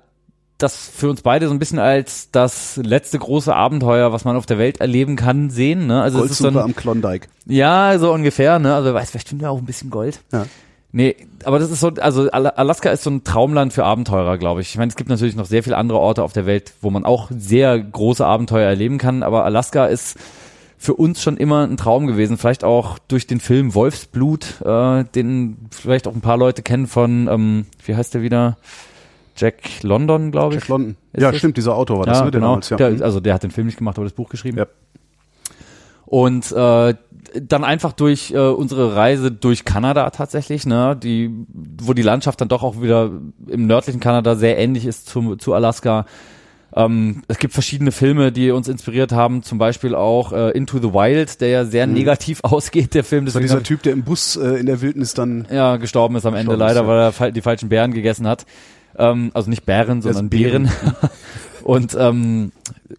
das 0.57 0.89
für 0.89 1.09
uns 1.09 1.21
beide 1.21 1.47
so 1.47 1.53
ein 1.53 1.59
bisschen 1.59 1.79
als 1.79 2.31
das 2.31 2.77
letzte 2.77 3.19
große 3.19 3.55
Abenteuer, 3.55 4.11
was 4.11 4.25
man 4.25 4.35
auf 4.35 4.45
der 4.45 4.57
Welt 4.57 4.81
erleben 4.81 5.15
kann, 5.15 5.49
sehen. 5.49 5.87
Ne? 5.87 6.01
Also 6.01 6.23
es 6.23 6.31
ist 6.31 6.45
ein, 6.45 6.57
am 6.57 6.75
Klondike. 6.75 7.27
Ja, 7.45 7.97
so 7.99 8.11
ungefähr. 8.11 8.57
Ne? 8.57 8.73
Also 8.73 8.93
weiß, 8.93 9.11
vielleicht 9.11 9.29
finden 9.29 9.43
wir 9.43 9.51
auch 9.51 9.59
ein 9.59 9.65
bisschen 9.65 9.89
Gold. 9.91 10.19
Ja. 10.31 10.45
Nee, 10.97 11.15
aber 11.43 11.59
das 11.59 11.69
ist 11.69 11.79
so, 11.79 11.89
also 11.89 12.27
Alaska 12.31 12.89
ist 12.89 13.03
so 13.03 13.11
ein 13.11 13.23
Traumland 13.23 13.71
für 13.71 13.83
Abenteurer, 13.83 14.39
glaube 14.39 14.61
ich. 14.61 14.69
Ich 14.69 14.77
meine, 14.79 14.89
es 14.89 14.95
gibt 14.95 15.11
natürlich 15.11 15.35
noch 15.35 15.45
sehr 15.45 15.61
viele 15.61 15.77
andere 15.77 15.99
Orte 15.99 16.23
auf 16.23 16.33
der 16.33 16.47
Welt, 16.47 16.73
wo 16.81 16.89
man 16.89 17.05
auch 17.05 17.29
sehr 17.29 17.79
große 17.79 18.25
Abenteuer 18.25 18.67
erleben 18.67 18.97
kann, 18.97 19.21
aber 19.21 19.45
Alaska 19.45 19.85
ist 19.85 20.17
für 20.79 20.95
uns 20.95 21.21
schon 21.21 21.37
immer 21.37 21.67
ein 21.67 21.77
Traum 21.77 22.07
gewesen. 22.07 22.39
Vielleicht 22.39 22.63
auch 22.63 22.97
durch 22.97 23.27
den 23.27 23.39
Film 23.39 23.75
Wolfsblut, 23.75 24.59
äh, 24.65 25.03
den 25.03 25.67
vielleicht 25.69 26.07
auch 26.07 26.15
ein 26.15 26.21
paar 26.21 26.37
Leute 26.37 26.63
kennen 26.63 26.87
von, 26.87 27.27
ähm, 27.27 27.67
wie 27.85 27.95
heißt 27.95 28.15
der 28.15 28.23
wieder? 28.23 28.57
Jack 29.35 29.83
London, 29.83 30.31
glaube 30.31 30.55
ich. 30.55 30.61
Jack 30.61 30.69
London. 30.69 30.95
Ja, 31.15 31.29
das? 31.29 31.37
stimmt, 31.37 31.57
dieser 31.57 31.75
Autor 31.75 31.99
war 31.99 32.05
das, 32.07 32.17
ja, 32.17 32.25
ne? 32.25 32.31
Genau. 32.31 32.47
Damals, 32.47 32.69
ja. 32.71 32.77
Der, 32.77 33.05
also 33.05 33.19
der 33.19 33.35
hat 33.35 33.43
den 33.43 33.51
Film 33.51 33.67
nicht 33.67 33.77
gemacht, 33.77 33.99
aber 33.99 34.05
das 34.05 34.13
Buch 34.13 34.29
geschrieben. 34.29 34.57
Ja. 34.57 34.65
Und 36.07 36.51
äh, 36.53 36.95
dann 37.33 37.63
einfach 37.63 37.93
durch 37.93 38.31
äh, 38.31 38.37
unsere 38.37 38.95
Reise 38.95 39.31
durch 39.31 39.65
Kanada 39.65 40.09
tatsächlich, 40.09 40.65
ne, 40.65 40.95
die, 41.01 41.31
wo 41.49 41.93
die 41.93 42.01
Landschaft 42.01 42.41
dann 42.41 42.47
doch 42.47 42.63
auch 42.63 42.81
wieder 42.81 43.11
im 43.47 43.67
nördlichen 43.67 43.99
Kanada 43.99 44.35
sehr 44.35 44.57
ähnlich 44.57 44.85
ist 44.85 45.07
zu, 45.07 45.35
zu 45.35 45.53
Alaska. 45.53 46.05
Ähm, 46.75 47.23
es 47.27 47.39
gibt 47.39 47.53
verschiedene 47.53 47.91
Filme, 47.91 48.31
die 48.31 48.51
uns 48.51 48.67
inspiriert 48.67 49.11
haben, 49.11 49.41
zum 49.41 49.57
Beispiel 49.57 49.95
auch 49.95 50.33
äh, 50.33 50.51
Into 50.51 50.79
the 50.79 50.93
Wild, 50.93 51.41
der 51.41 51.49
ja 51.49 51.65
sehr 51.65 51.87
mhm. 51.87 51.93
negativ 51.93 52.39
ausgeht, 52.43 52.93
der 52.93 53.03
Film. 53.03 53.33
War 53.33 53.41
dieser 53.41 53.63
Typ, 53.63 53.83
der 53.83 53.93
im 53.93 54.03
Bus 54.03 54.35
äh, 54.35 54.59
in 54.59 54.65
der 54.65 54.81
Wildnis 54.81 55.13
dann 55.13 55.47
ja 55.51 55.77
gestorben 55.77 56.15
ist 56.15 56.25
am 56.25 56.35
Ende 56.35 56.55
leider, 56.55 56.81
ja. 56.81 56.87
weil 56.87 57.27
er 57.27 57.31
die 57.31 57.41
falschen 57.41 57.69
Bären 57.69 57.93
gegessen 57.93 58.27
hat. 58.27 58.45
Ähm, 58.97 59.31
also 59.33 59.49
nicht 59.49 59.65
Bären, 59.65 60.01
sondern 60.01 60.29
Bären. 60.29 60.63
Bären. 60.63 60.95
Und 61.67 61.97
ähm, 61.99 62.53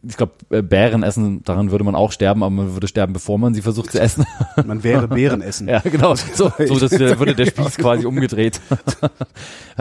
ich 0.06 0.18
glaube, 0.18 0.32
äh, 0.50 0.60
Bären 0.60 1.02
essen, 1.02 1.42
daran 1.42 1.70
würde 1.70 1.84
man 1.84 1.94
auch 1.94 2.12
sterben, 2.12 2.42
aber 2.42 2.50
man 2.50 2.74
würde 2.74 2.86
sterben, 2.86 3.14
bevor 3.14 3.38
man 3.38 3.54
sie 3.54 3.62
versucht 3.62 3.92
zu 3.92 3.98
essen. 3.98 4.26
Man 4.66 4.84
wäre 4.84 5.08
Bären 5.08 5.40
essen. 5.50 5.68
ja, 5.68 5.80
genau. 5.80 6.14
So, 6.14 6.52
so 6.58 6.78
das 6.78 6.92
würde 6.92 7.34
der 7.34 7.46
Spieß 7.46 7.76
quasi 7.78 8.04
umgedreht. 8.04 8.60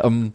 ähm, 0.01 0.31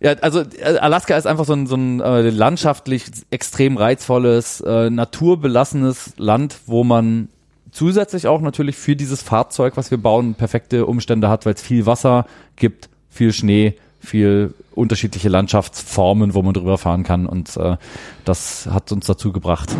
ja, 0.00 0.14
also 0.14 0.40
äh, 0.40 0.78
Alaska 0.80 1.16
ist 1.16 1.28
einfach 1.28 1.44
so 1.44 1.52
ein, 1.52 1.68
so 1.68 1.76
ein 1.76 2.00
äh, 2.00 2.30
landschaftlich 2.30 3.04
extrem 3.30 3.76
reizvolles, 3.76 4.60
äh, 4.62 4.90
naturbelassenes 4.90 6.14
Land, 6.16 6.58
wo 6.66 6.82
man 6.82 7.28
zusätzlich 7.70 8.26
auch 8.26 8.40
natürlich 8.40 8.74
für 8.74 8.96
dieses 8.96 9.22
Fahrzeug, 9.22 9.76
was 9.76 9.92
wir 9.92 9.98
bauen, 9.98 10.34
perfekte 10.34 10.84
Umstände 10.84 11.28
hat, 11.28 11.46
weil 11.46 11.54
es 11.54 11.62
viel 11.62 11.86
Wasser 11.86 12.26
gibt, 12.56 12.88
viel 13.08 13.32
Schnee, 13.32 13.76
viel 14.02 14.54
unterschiedliche 14.74 15.28
Landschaftsformen, 15.28 16.34
wo 16.34 16.42
man 16.42 16.54
drüber 16.54 16.78
fahren 16.78 17.04
kann 17.04 17.26
und 17.26 17.56
äh, 17.56 17.76
das 18.24 18.66
hat 18.66 18.92
uns 18.92 19.06
dazu 19.06 19.32
gebracht. 19.32 19.74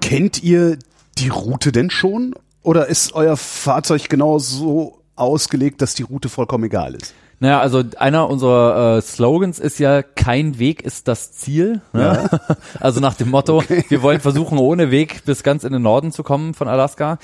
Kennt 0.00 0.42
ihr 0.42 0.78
die 1.18 1.28
Route 1.28 1.72
denn 1.72 1.90
schon 1.90 2.34
oder 2.62 2.88
ist 2.88 3.14
euer 3.14 3.36
Fahrzeug 3.36 4.08
genau 4.08 4.38
so 4.38 4.98
ausgelegt, 5.16 5.82
dass 5.82 5.94
die 5.94 6.02
Route 6.02 6.28
vollkommen 6.28 6.64
egal 6.64 6.94
ist? 6.94 7.14
Naja, 7.40 7.60
also 7.60 7.82
einer 7.98 8.30
unserer 8.30 8.96
äh, 8.96 9.02
Slogans 9.02 9.58
ist 9.58 9.78
ja, 9.78 10.02
kein 10.02 10.58
Weg 10.58 10.82
ist 10.82 11.08
das 11.08 11.32
Ziel. 11.32 11.82
Ne? 11.92 12.28
Ja. 12.30 12.56
Also 12.80 13.00
nach 13.00 13.14
dem 13.14 13.30
Motto, 13.30 13.58
okay. 13.58 13.84
wir 13.88 14.02
wollen 14.02 14.20
versuchen, 14.20 14.58
ohne 14.58 14.90
Weg 14.90 15.24
bis 15.24 15.42
ganz 15.42 15.64
in 15.64 15.72
den 15.72 15.82
Norden 15.82 16.12
zu 16.12 16.22
kommen 16.22 16.54
von 16.54 16.68
Alaska. 16.68 17.18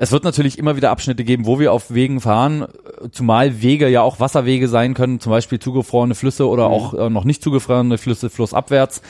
Es 0.00 0.12
wird 0.12 0.22
natürlich 0.22 0.58
immer 0.58 0.76
wieder 0.76 0.90
Abschnitte 0.90 1.24
geben, 1.24 1.44
wo 1.44 1.58
wir 1.58 1.72
auf 1.72 1.92
Wegen 1.92 2.20
fahren, 2.20 2.66
zumal 3.10 3.60
Wege 3.60 3.88
ja 3.88 4.00
auch 4.00 4.20
Wasserwege 4.20 4.68
sein 4.68 4.94
können, 4.94 5.18
zum 5.18 5.30
Beispiel 5.30 5.58
zugefrorene 5.58 6.14
Flüsse 6.14 6.48
oder 6.48 6.68
mhm. 6.68 6.74
auch 6.74 6.94
äh, 6.94 7.10
noch 7.10 7.24
nicht 7.24 7.42
zugefrorene 7.42 7.98
Flüsse 7.98 8.30
flussabwärts. 8.30 9.02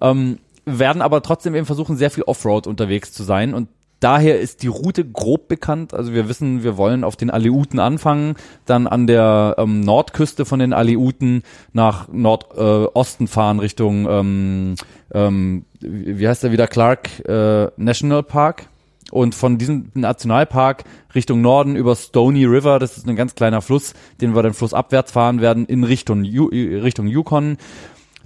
Ähm, 0.00 0.38
werden 0.64 1.02
aber 1.02 1.22
trotzdem 1.22 1.54
eben 1.54 1.66
versuchen, 1.66 1.96
sehr 1.96 2.10
viel 2.10 2.24
Offroad 2.24 2.66
unterwegs 2.66 3.12
zu 3.12 3.24
sein 3.24 3.52
und 3.52 3.68
daher 4.00 4.40
ist 4.40 4.62
die 4.62 4.68
Route 4.68 5.04
grob 5.04 5.48
bekannt. 5.48 5.92
Also 5.92 6.14
wir 6.14 6.28
wissen, 6.28 6.64
wir 6.64 6.78
wollen 6.78 7.04
auf 7.04 7.16
den 7.16 7.30
Aleuten 7.30 7.78
anfangen, 7.78 8.36
dann 8.64 8.86
an 8.86 9.06
der 9.06 9.56
ähm, 9.58 9.80
Nordküste 9.80 10.46
von 10.46 10.60
den 10.60 10.72
Aleuten 10.72 11.42
nach 11.74 12.08
Nordosten 12.08 13.24
äh, 13.24 13.28
fahren 13.28 13.60
Richtung, 13.60 14.08
ähm, 14.08 14.74
ähm, 15.12 15.66
wie 15.80 16.26
heißt 16.26 16.42
der 16.42 16.52
wieder, 16.52 16.68
Clark 16.68 17.20
äh, 17.28 17.70
National 17.76 18.22
Park 18.22 18.68
und 19.12 19.34
von 19.34 19.58
diesem 19.58 19.90
Nationalpark 19.94 20.84
Richtung 21.14 21.42
Norden 21.42 21.76
über 21.76 21.94
Stony 21.94 22.46
River, 22.46 22.78
das 22.78 22.96
ist 22.96 23.06
ein 23.06 23.14
ganz 23.14 23.34
kleiner 23.34 23.60
Fluss, 23.60 23.92
den 24.22 24.34
wir 24.34 24.42
dann 24.42 24.54
flussabwärts 24.54 25.12
fahren 25.12 25.42
werden, 25.42 25.66
in 25.66 25.84
Richtung, 25.84 26.22
Richtung 26.24 27.06
Yukon. 27.06 27.58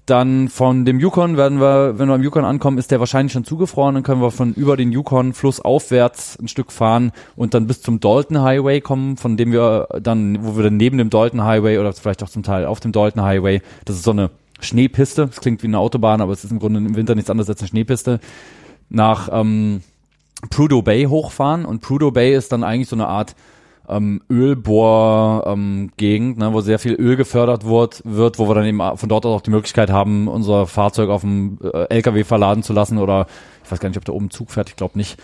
dann 0.07 0.49
von 0.49 0.85
dem 0.85 1.01
Yukon 1.01 1.37
werden 1.37 1.61
wir, 1.61 1.99
wenn 1.99 2.07
wir 2.07 2.15
am 2.15 2.23
Yukon 2.23 2.45
ankommen, 2.45 2.79
ist 2.79 2.93
der 2.93 3.01
wahrscheinlich 3.01 3.33
schon 3.33 3.45
zugefroren. 3.45 3.97
Dann 3.97 4.05
können 4.05 4.23
wir 4.23 4.31
von 4.31 4.55
über 4.55 4.77
den 4.77 4.93
Yukon 4.93 5.33
Fluss 5.33 5.61
aufwärts 5.61 6.39
ein 6.41 6.47
Stück 6.47 6.71
fahren 6.71 7.11
und 7.35 7.55
dann 7.55 7.67
bis 7.67 7.83
zum 7.83 7.99
Dalton 7.99 8.41
Highway 8.41 8.81
kommen, 8.81 9.17
von 9.17 9.37
dem 9.37 9.51
wir 9.51 9.89
dann, 10.01 10.39
wo 10.45 10.57
wir 10.57 10.63
dann 10.63 10.77
neben 10.77 10.99
dem 10.99 11.11
Dalton 11.11 11.43
Highway 11.43 11.79
oder 11.79 11.93
vielleicht 11.93 12.23
auch 12.23 12.29
zum 12.29 12.45
Teil 12.45 12.65
auf 12.65 12.79
dem 12.79 12.93
Dalton 12.93 13.25
Highway, 13.25 13.61
das 13.85 13.97
ist 13.97 14.05
so 14.05 14.13
eine 14.13 14.31
Schneepiste. 14.61 15.27
Das 15.27 15.41
klingt 15.41 15.65
wie 15.65 15.67
eine 15.67 15.81
Autobahn, 15.81 16.21
aber 16.21 16.33
es 16.33 16.45
ist 16.45 16.53
im 16.53 16.61
Grunde 16.61 16.79
im 16.79 16.95
Winter 16.95 17.17
nichts 17.17 17.29
anderes 17.29 17.51
als 17.51 17.61
eine 17.61 17.69
Schneepiste. 17.69 18.21
Nach 18.89 19.29
ähm, 19.33 19.83
Prudhoe 20.51 20.83
Bay 20.83 21.05
hochfahren 21.05 21.65
und 21.65 21.81
Prudhoe 21.81 22.13
Bay 22.13 22.35
ist 22.35 22.53
dann 22.53 22.65
eigentlich 22.65 22.89
so 22.89 22.97
eine 22.97 23.09
Art 23.09 23.35
ähm, 23.89 24.21
Ölbohr-Gegend, 24.31 26.37
ähm, 26.37 26.39
ne, 26.39 26.53
wo 26.53 26.61
sehr 26.61 26.79
viel 26.79 26.93
Öl 26.95 27.17
gefördert 27.17 27.65
wird, 27.65 28.03
wird, 28.05 28.39
wo 28.39 28.49
wir 28.49 28.55
dann 28.55 28.67
eben 28.67 28.81
von 28.97 29.09
dort 29.09 29.27
aus 29.27 29.37
auch 29.37 29.43
die 29.43 29.51
Möglichkeit 29.51 29.91
haben, 29.91 30.29
unser 30.29 30.67
Fahrzeug 30.67 31.11
auf 31.11 31.23
dem 31.23 31.59
äh, 31.63 31.87
LKW 31.89 32.25
verladen 32.25 32.63
zu 32.63 32.73
lassen 32.73 32.99
oder 32.99 33.27
ich 33.65 33.71
weiß 33.71 33.81
gar 33.81 33.89
nicht, 33.89 33.99
ob 33.99 34.05
da 34.05 34.13
oben 34.13 34.31
Zug 34.31 34.51
fährt, 34.51 34.69
ich 34.69 34.77
glaube 34.77 34.99
nicht. 34.99 35.19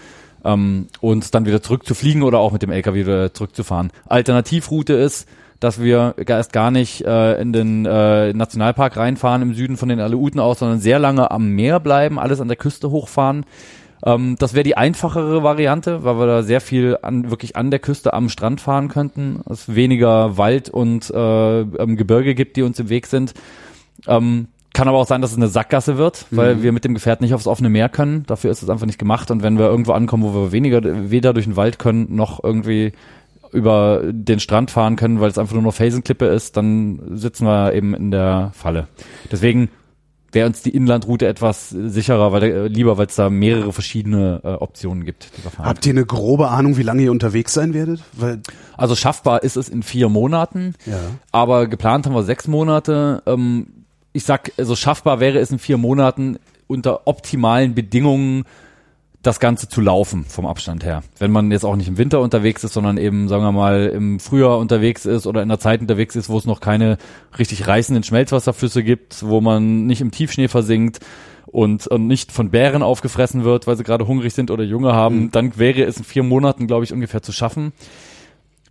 Ähm, 0.45 0.89
und 1.01 1.35
dann 1.35 1.47
wieder 1.47 1.63
zurück 1.63 1.87
zu 1.87 1.95
fliegen 1.95 2.23
oder 2.23 2.39
auch 2.39 2.53
mit 2.53 2.63
dem 2.63 2.71
LKW 2.71 3.01
wieder 3.01 3.35
zurückzufahren. 3.35 3.91
Alternativroute 4.07 4.95
ist, 4.95 5.29
dass 5.61 5.81
wir 5.81 6.17
erst 6.27 6.53
gar 6.53 6.73
nicht 6.73 7.05
äh, 7.05 7.41
in 7.41 7.53
den 7.53 7.87
äh, 7.87 8.33
Nationalpark 8.33 8.97
reinfahren 8.97 9.43
im 9.43 9.55
Süden 9.55 9.77
von 9.77 9.89
den 9.89 10.01
Aleuten 10.01 10.41
aus, 10.41 10.59
sondern 10.59 10.81
sehr 10.81 10.99
lange 10.99 11.31
am 11.31 11.51
Meer 11.51 11.79
bleiben, 11.79 12.19
alles 12.19 12.41
an 12.41 12.49
der 12.49 12.57
Küste 12.57 12.91
hochfahren. 12.91 13.47
Ähm, 14.05 14.37
das 14.39 14.55
wäre 14.55 14.65
die 14.65 14.77
einfachere 14.77 15.43
Variante, 15.43 16.05
weil 16.05 16.19
wir 16.19 16.27
da 16.27 16.43
sehr 16.43 16.61
viel 16.61 16.99
an, 17.03 17.31
wirklich 17.31 17.57
an 17.57 17.71
der 17.71 17.81
Küste 17.81 18.13
am 18.13 18.29
Strand 18.29 18.61
fahren 18.61 18.89
könnten. 18.89 19.41
Es 19.49 19.75
weniger 19.75 20.37
Wald 20.37 20.69
und 20.69 21.11
äh, 21.11 21.61
ähm, 21.61 21.97
Gebirge 21.97 22.35
gibt, 22.35 22.57
die 22.57 22.63
uns 22.63 22.79
im 22.79 22.89
Weg 22.89 23.07
sind. 23.07 23.35
Ähm, 24.07 24.49
kann 24.75 24.89
aber 24.89 24.99
auch 24.99 25.07
sein, 25.07 25.21
dass 25.21 25.33
es 25.33 25.37
eine 25.37 25.49
Sackgasse 25.49 25.99
wird, 25.99 26.27
weil 26.31 26.57
mhm. 26.57 26.63
wir 26.63 26.73
mit 26.73 26.85
dem 26.85 26.95
Gefährt 26.95 27.21
nicht 27.21 27.35
aufs 27.35 27.47
offene 27.47 27.69
Meer 27.69 27.91
können. 27.91 28.25
Dafür 28.27 28.51
ist 28.51 28.63
es 28.63 28.71
einfach 28.71 28.87
nicht 28.87 28.99
gemacht. 28.99 29.31
Und 29.31 29.43
wenn 29.43 29.59
wir 29.59 29.67
irgendwo 29.67 29.93
ankommen, 29.93 30.25
wo 30.25 30.33
wir 30.35 30.53
weniger, 30.53 30.81
weder 31.11 31.35
durch 31.35 31.45
den 31.45 31.57
Wald 31.57 31.79
können, 31.79 32.15
noch 32.15 32.43
irgendwie 32.43 32.93
über 33.53 34.01
den 34.05 34.41
Strand 34.41 34.71
fahren 34.71 34.97
können, 34.97 35.21
weil 35.21 35.31
es 35.31 35.37
einfach 35.37 35.53
nur 35.53 35.63
noch 35.63 35.75
Felsenklippe 35.75 36.25
ist, 36.25 36.57
dann 36.57 37.03
sitzen 37.19 37.47
wir 37.47 37.75
eben 37.75 37.95
in 37.95 38.11
der 38.11 38.51
Falle. 38.55 38.89
Deswegen 39.31 39.69
wäre 40.33 40.47
uns 40.47 40.63
die 40.63 40.71
Inlandroute 40.71 41.27
etwas 41.27 41.71
sicherer, 41.71 42.33
weil 42.33 42.43
äh, 42.43 42.67
lieber, 42.67 42.99
weil 42.99 43.07
es 43.07 43.17
da 43.17 43.31
mehrere 43.31 43.73
verschiedene 43.73 44.41
äh, 44.43 44.49
Optionen 44.49 45.05
gibt. 45.05 45.31
Habt 45.59 45.87
ihr 45.87 45.93
eine 45.93 46.07
grobe 46.07 46.49
Ahnung, 46.49 46.77
wie 46.77 46.83
lange 46.83 47.03
ihr 47.03 47.11
unterwegs 47.11 47.53
sein 47.53 47.75
werdet? 47.75 48.03
Weil 48.13 48.41
also 48.77 48.97
schaffbar 48.97 49.43
ist 49.43 49.57
es 49.57 49.69
in 49.69 49.83
vier 49.83 50.09
Monaten, 50.09 50.75
ja. 50.87 50.99
aber 51.31 51.67
geplant 51.67 52.07
haben 52.07 52.15
wir 52.15 52.23
sechs 52.23 52.49
Monate. 52.49 53.23
Ähm, 53.27 53.67
ich 54.13 54.25
sag, 54.25 54.53
also 54.59 54.77
schaffbar 54.77 55.21
wäre 55.21 55.39
es 55.39 55.51
in 55.51 55.59
vier 55.59 55.79
Monaten 55.79 56.39
unter 56.67 57.07
optimalen 57.07 57.75
Bedingungen 57.75 58.45
das 59.23 59.39
Ganze 59.39 59.69
zu 59.69 59.81
laufen 59.81 60.25
vom 60.25 60.47
Abstand 60.47 60.85
her. 60.85 61.03
Wenn 61.19 61.31
man 61.31 61.51
jetzt 61.53 61.65
auch 61.65 61.77
nicht 61.77 61.89
im 61.89 61.97
Winter 61.97 62.21
unterwegs 62.21 62.65
ist, 62.65 62.73
sondern 62.73 62.99
eben, 62.99 63.29
sagen 63.29 63.45
wir 63.45 63.53
mal, 63.53 63.87
im 63.87 64.19
Frühjahr 64.19 64.59
unterwegs 64.59 65.07
ist 65.07 65.27
oder 65.27 65.43
in 65.43 65.49
der 65.49 65.61
Zeit 65.61 65.81
unterwegs 65.81 66.17
ist, 66.17 66.29
wo 66.29 66.37
es 66.39 66.45
noch 66.45 66.61
keine 66.61 66.99
richtig 67.39 67.69
reißenden 67.69 68.03
Schmelzwasserflüsse 68.03 68.83
gibt, 68.83 69.25
wo 69.25 69.41
man 69.41 69.87
nicht 69.87 70.01
im 70.01 70.11
Tiefschnee 70.11 70.49
versinkt 70.49 70.99
und, 71.47 71.87
und 71.87 72.09
nicht 72.09 72.33
von 72.33 72.51
Bären 72.51 72.83
aufgefressen 72.83 73.45
wird, 73.45 73.69
weil 73.69 73.77
sie 73.77 73.85
gerade 73.85 74.09
hungrig 74.09 74.35
sind 74.35 74.51
oder 74.51 74.65
Junge 74.65 74.93
haben, 74.93 75.25
mhm. 75.25 75.31
dann 75.31 75.57
wäre 75.57 75.85
es 75.85 75.99
in 75.99 76.05
vier 76.05 76.25
Monaten, 76.25 76.67
glaube 76.67 76.85
ich, 76.85 76.93
ungefähr 76.93 77.23
zu 77.23 77.31
schaffen. 77.31 77.73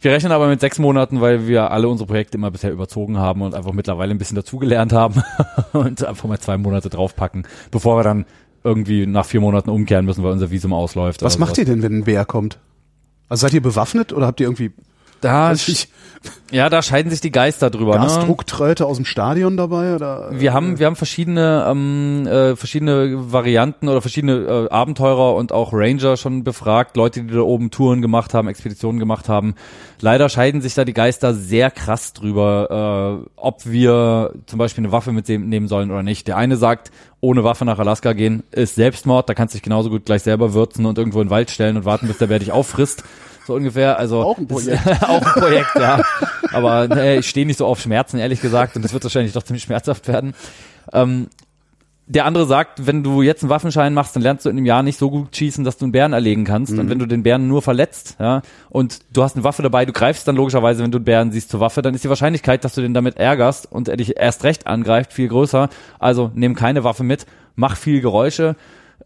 Wir 0.02 0.12
rechnen 0.12 0.32
aber 0.32 0.48
mit 0.48 0.60
sechs 0.60 0.80
Monaten, 0.80 1.22
weil 1.22 1.48
wir 1.48 1.70
alle 1.72 1.88
unsere 1.88 2.08
Projekte 2.08 2.38
immer 2.38 2.50
bisher 2.50 2.72
überzogen 2.72 3.20
haben 3.20 3.44
und 3.44 3.54
einfach 3.54 3.72
mittlerweile 3.72 4.12
ein 4.12 4.18
bisschen 4.18 4.36
dazugelernt 4.36 4.92
haben 4.92 5.24
und 5.74 6.04
einfach 6.04 6.28
mal 6.28 6.40
zwei 6.40 6.58
Monate 6.58 6.90
draufpacken, 6.90 7.48
bevor 7.70 7.98
wir 7.98 8.04
dann 8.04 8.26
irgendwie 8.64 9.08
nach 9.08 9.26
vier 9.26 9.42
Monaten 9.42 9.70
umkehren 9.70 10.06
müssen, 10.06 10.24
weil 10.24 10.32
unser 10.32 10.52
Visum 10.52 10.74
ausläuft. 10.74 11.24
Was 11.24 11.38
macht 11.38 11.56
sowas. 11.56 11.60
ihr 11.60 11.66
denn, 11.66 11.82
wenn 11.82 12.00
ein 12.00 12.04
Bär 12.04 12.26
kommt? 12.26 12.60
Also 13.30 13.42
seid 13.42 13.54
ihr 13.54 13.62
bewaffnet 13.62 14.14
oder 14.14 14.28
habt 14.28 14.40
ihr 14.40 14.48
irgendwie 14.48 14.72
da, 15.22 15.54
ja, 16.52 16.70
da 16.70 16.82
scheiden 16.82 17.10
sich 17.10 17.22
die 17.22 17.32
Geister 17.32 17.70
drüber. 17.70 17.94
Ne? 17.98 18.06
Gasdrucktröte 18.06 18.86
aus 18.86 18.98
dem 18.98 19.06
Stadion 19.06 19.56
dabei 19.56 19.96
oder? 19.96 20.30
Wir 20.32 20.54
haben, 20.54 20.80
wir 20.80 20.86
haben 20.86 20.98
verschiedene, 20.98 21.66
ähm, 21.68 22.28
äh, 22.28 22.56
verschiedene 22.56 23.32
Varianten 23.32 23.88
oder 23.88 24.02
verschiedene 24.02 24.34
äh, 24.34 24.70
Abenteurer 24.70 25.36
und 25.36 25.54
auch 25.54 25.72
Ranger 25.72 26.18
schon 26.18 26.44
befragt, 26.44 26.98
Leute, 26.98 27.24
die 27.24 27.34
da 27.34 27.40
oben 27.40 27.72
Touren 27.72 28.02
gemacht 28.02 28.34
haben, 28.34 28.50
Expeditionen 28.50 29.00
gemacht 29.00 29.30
haben. 29.30 29.56
Leider 30.02 30.28
scheiden 30.28 30.62
sich 30.62 30.74
da 30.74 30.84
die 30.84 30.94
Geister 30.94 31.34
sehr 31.34 31.72
krass 31.72 32.14
drüber, 32.14 33.24
äh, 33.24 33.30
ob 33.38 33.66
wir 33.66 34.34
zum 34.46 34.60
Beispiel 34.60 34.84
eine 34.84 34.92
Waffe 34.92 35.14
mitnehmen 35.14 35.68
sollen 35.68 35.90
oder 35.90 36.04
nicht. 36.04 36.28
Der 36.28 36.38
eine 36.38 36.58
sagt, 36.58 36.92
ohne 37.22 37.44
Waffe 37.44 37.64
nach 37.66 37.80
Alaska 37.80 38.14
gehen 38.14 38.44
ist 38.52 38.76
Selbstmord, 38.76 39.30
da 39.30 39.34
kannst 39.34 39.54
du 39.54 39.58
dich 39.58 39.64
genauso 39.64 39.90
gut 39.90 40.06
gleich 40.06 40.24
selber 40.24 40.54
würzen 40.54 40.86
und 40.86 40.98
irgendwo 40.98 41.22
in 41.22 41.28
den 41.28 41.32
Wald 41.32 41.50
stellen 41.52 41.78
und 41.78 41.86
warten, 41.86 42.08
bis 42.08 42.18
der 42.18 42.28
Bär 42.28 42.40
dich 42.40 42.52
auffrisst 42.52 43.04
so 43.46 43.56
ungefähr. 43.56 43.98
Also 43.98 44.22
auch 44.22 44.38
ein 44.38 44.48
Projekt. 44.48 44.88
auch 45.04 45.26
ein 45.26 45.42
Projekt, 45.42 45.76
ja. 45.76 46.02
Aber 46.52 46.88
nee, 46.88 47.18
ich 47.18 47.30
stehe 47.30 47.46
nicht 47.46 47.58
so 47.58 47.66
auf 47.66 47.80
Schmerzen, 47.80 48.18
ehrlich 48.18 48.42
gesagt, 48.42 48.76
und 48.76 48.86
es 48.86 48.94
wird 48.94 49.04
wahrscheinlich 49.04 49.34
doch 49.34 49.44
ziemlich 49.44 49.64
schmerzhaft 49.64 50.08
werden. 50.08 50.34
Ähm, 50.94 51.28
der 52.08 52.26
andere 52.26 52.46
sagt, 52.46 52.86
wenn 52.88 53.04
du 53.04 53.22
jetzt 53.22 53.42
einen 53.42 53.50
Waffenschein 53.50 53.94
machst, 53.94 54.16
dann 54.16 54.24
lernst 54.24 54.46
du 54.46 54.50
in 54.50 54.58
einem 54.58 54.66
Jahr 54.66 54.84
nicht 54.84 54.98
so 54.98 55.10
gut 55.10 55.34
schießen, 55.34 55.64
dass 55.64 55.78
du 55.78 55.86
einen 55.86 55.94
Bären 55.94 56.12
erlegen 56.12 56.44
kannst. 56.44 56.74
Mhm. 56.74 56.80
Und 56.80 56.90
wenn 56.90 57.00
du 57.00 57.06
den 57.06 57.24
Bären 57.24 57.48
nur 57.48 57.62
verletzt, 57.62 58.18
ja, 58.20 58.42
und 58.70 59.00
du 59.14 59.24
hast 59.24 59.36
eine 59.36 59.46
Waffe 59.46 59.62
dabei, 59.62 59.86
du 59.86 59.94
greifst 59.94 60.28
dann 60.28 60.36
logischerweise, 60.36 60.84
wenn 60.84 60.92
du 60.92 60.98
einen 60.98 61.06
Bären 61.06 61.32
siehst, 61.32 61.50
zur 61.50 61.62
Waffe, 61.62 61.82
dann 61.82 61.94
ist 61.94 62.04
die 62.04 62.10
Wahrscheinlichkeit, 62.10 62.66
dass 62.66 62.76
du 62.76 62.82
den 62.82 62.94
damit 62.94 63.16
ärgerst 63.18 63.72
und 63.72 63.88
er 63.88 63.96
dich 63.96 64.18
erst 64.18 64.44
recht 64.44 64.68
angreift, 64.68 65.14
viel 65.14 65.30
größer. 65.30 65.70
Also 66.00 66.32
nimm 66.34 66.54
keine 66.56 66.84
Waffe 66.84 67.04
mit, 67.04 67.26
mach 67.56 67.78
viel 67.78 68.02
Geräusche. 68.02 68.58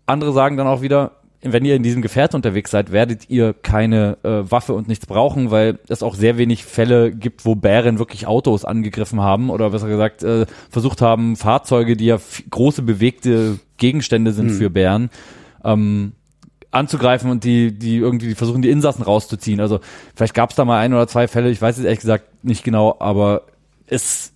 Andere 0.07 0.33
sagen 0.33 0.57
dann 0.57 0.67
auch 0.67 0.81
wieder, 0.81 1.11
wenn 1.51 1.65
ihr 1.65 1.75
in 1.75 1.83
diesem 1.83 2.01
Gefährt 2.01 2.33
unterwegs 2.33 2.71
seid, 2.71 2.91
werdet 2.91 3.29
ihr 3.29 3.53
keine 3.53 4.17
äh, 4.23 4.49
Waffe 4.49 4.73
und 4.73 4.87
nichts 4.87 5.05
brauchen, 5.05 5.51
weil 5.51 5.79
es 5.87 6.03
auch 6.03 6.15
sehr 6.15 6.37
wenig 6.37 6.65
Fälle 6.65 7.11
gibt, 7.11 7.45
wo 7.45 7.55
Bären 7.55 7.99
wirklich 7.99 8.27
Autos 8.27 8.65
angegriffen 8.65 9.21
haben 9.21 9.49
oder 9.49 9.69
besser 9.69 9.87
gesagt 9.87 10.23
äh, 10.23 10.45
versucht 10.69 11.01
haben, 11.01 11.35
Fahrzeuge, 11.35 11.95
die 11.95 12.05
ja 12.05 12.17
große 12.49 12.81
bewegte 12.81 13.59
Gegenstände 13.77 14.33
sind 14.33 14.49
hm. 14.49 14.57
für 14.57 14.69
Bären, 14.69 15.09
ähm, 15.63 16.13
anzugreifen 16.71 17.29
und 17.29 17.43
die, 17.43 17.77
die 17.77 17.97
irgendwie 17.97 18.35
versuchen, 18.35 18.61
die 18.61 18.69
Insassen 18.69 19.03
rauszuziehen. 19.03 19.59
Also 19.59 19.79
vielleicht 20.15 20.33
gab 20.33 20.49
es 20.49 20.55
da 20.55 20.65
mal 20.65 20.79
ein 20.79 20.93
oder 20.93 21.07
zwei 21.07 21.27
Fälle, 21.27 21.49
ich 21.49 21.61
weiß 21.61 21.77
es 21.77 21.85
ehrlich 21.85 22.01
gesagt 22.01 22.43
nicht 22.43 22.63
genau, 22.63 22.97
aber 22.99 23.43
es 23.87 24.34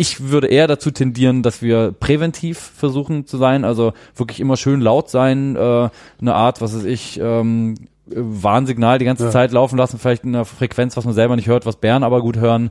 ich 0.00 0.30
würde 0.30 0.46
eher 0.46 0.68
dazu 0.68 0.92
tendieren, 0.92 1.42
dass 1.42 1.60
wir 1.60 1.90
präventiv 1.90 2.56
versuchen 2.56 3.26
zu 3.26 3.36
sein, 3.36 3.64
also 3.64 3.92
wirklich 4.14 4.38
immer 4.38 4.56
schön 4.56 4.80
laut 4.80 5.10
sein, 5.10 5.56
äh, 5.56 5.90
eine 6.20 6.34
Art, 6.34 6.60
was 6.60 6.74
weiß 6.74 6.84
ich, 6.84 7.18
ähm, 7.20 7.74
Warnsignal 8.06 9.00
die 9.00 9.04
ganze 9.04 9.24
ja. 9.24 9.30
Zeit 9.30 9.50
laufen 9.50 9.76
lassen, 9.76 9.98
vielleicht 9.98 10.22
in 10.22 10.36
einer 10.36 10.44
Frequenz, 10.44 10.96
was 10.96 11.04
man 11.04 11.14
selber 11.14 11.34
nicht 11.34 11.48
hört, 11.48 11.66
was 11.66 11.76
Bären 11.76 12.04
aber 12.04 12.22
gut 12.22 12.36
hören, 12.36 12.70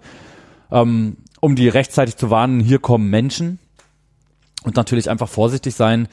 ähm, 0.71 1.17
um 1.41 1.57
die 1.57 1.67
rechtzeitig 1.67 2.15
zu 2.15 2.29
warnen, 2.29 2.61
hier 2.61 2.79
kommen 2.79 3.09
Menschen 3.09 3.59
und 4.63 4.77
natürlich 4.77 5.09
einfach 5.09 5.27
vorsichtig 5.27 5.75
sein. 5.75 6.07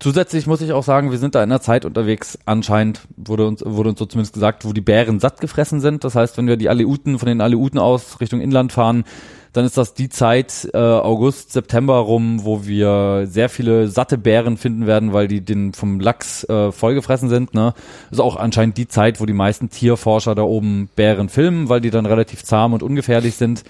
Zusätzlich 0.00 0.46
muss 0.46 0.60
ich 0.60 0.74
auch 0.74 0.84
sagen, 0.84 1.10
wir 1.10 1.18
sind 1.18 1.34
da 1.34 1.42
in 1.42 1.50
einer 1.50 1.62
Zeit 1.62 1.86
unterwegs, 1.86 2.38
anscheinend 2.44 3.00
wurde 3.16 3.46
uns, 3.46 3.64
wurde 3.64 3.88
uns 3.88 3.98
so 3.98 4.04
zumindest 4.04 4.34
gesagt, 4.34 4.66
wo 4.66 4.74
die 4.74 4.82
Bären 4.82 5.18
satt 5.18 5.40
gefressen 5.40 5.80
sind. 5.80 6.04
Das 6.04 6.14
heißt, 6.14 6.36
wenn 6.36 6.46
wir 6.46 6.58
die 6.58 6.68
Aleuten, 6.68 7.18
von 7.18 7.26
den 7.26 7.40
Aleuten 7.40 7.78
aus 7.78 8.20
Richtung 8.20 8.42
Inland 8.42 8.70
fahren, 8.70 9.04
dann 9.52 9.64
ist 9.64 9.76
das 9.76 9.94
die 9.94 10.08
Zeit 10.08 10.68
äh, 10.72 10.78
August, 10.78 11.52
September 11.52 11.96
rum, 11.96 12.44
wo 12.44 12.66
wir 12.66 13.26
sehr 13.26 13.48
viele 13.48 13.88
satte 13.88 14.18
Bären 14.18 14.56
finden 14.56 14.86
werden, 14.86 15.12
weil 15.12 15.28
die 15.28 15.40
den 15.40 15.72
vom 15.72 16.00
Lachs 16.00 16.44
äh, 16.44 16.72
vollgefressen 16.72 17.28
sind. 17.28 17.54
Ne? 17.54 17.74
Ist 18.10 18.20
auch 18.20 18.36
anscheinend 18.36 18.76
die 18.76 18.88
Zeit, 18.88 19.20
wo 19.20 19.26
die 19.26 19.32
meisten 19.32 19.70
Tierforscher 19.70 20.34
da 20.34 20.42
oben 20.42 20.88
Bären 20.94 21.28
filmen, 21.28 21.68
weil 21.68 21.80
die 21.80 21.90
dann 21.90 22.06
relativ 22.06 22.44
zahm 22.44 22.72
und 22.72 22.82
ungefährlich 22.82 23.36
sind. 23.36 23.64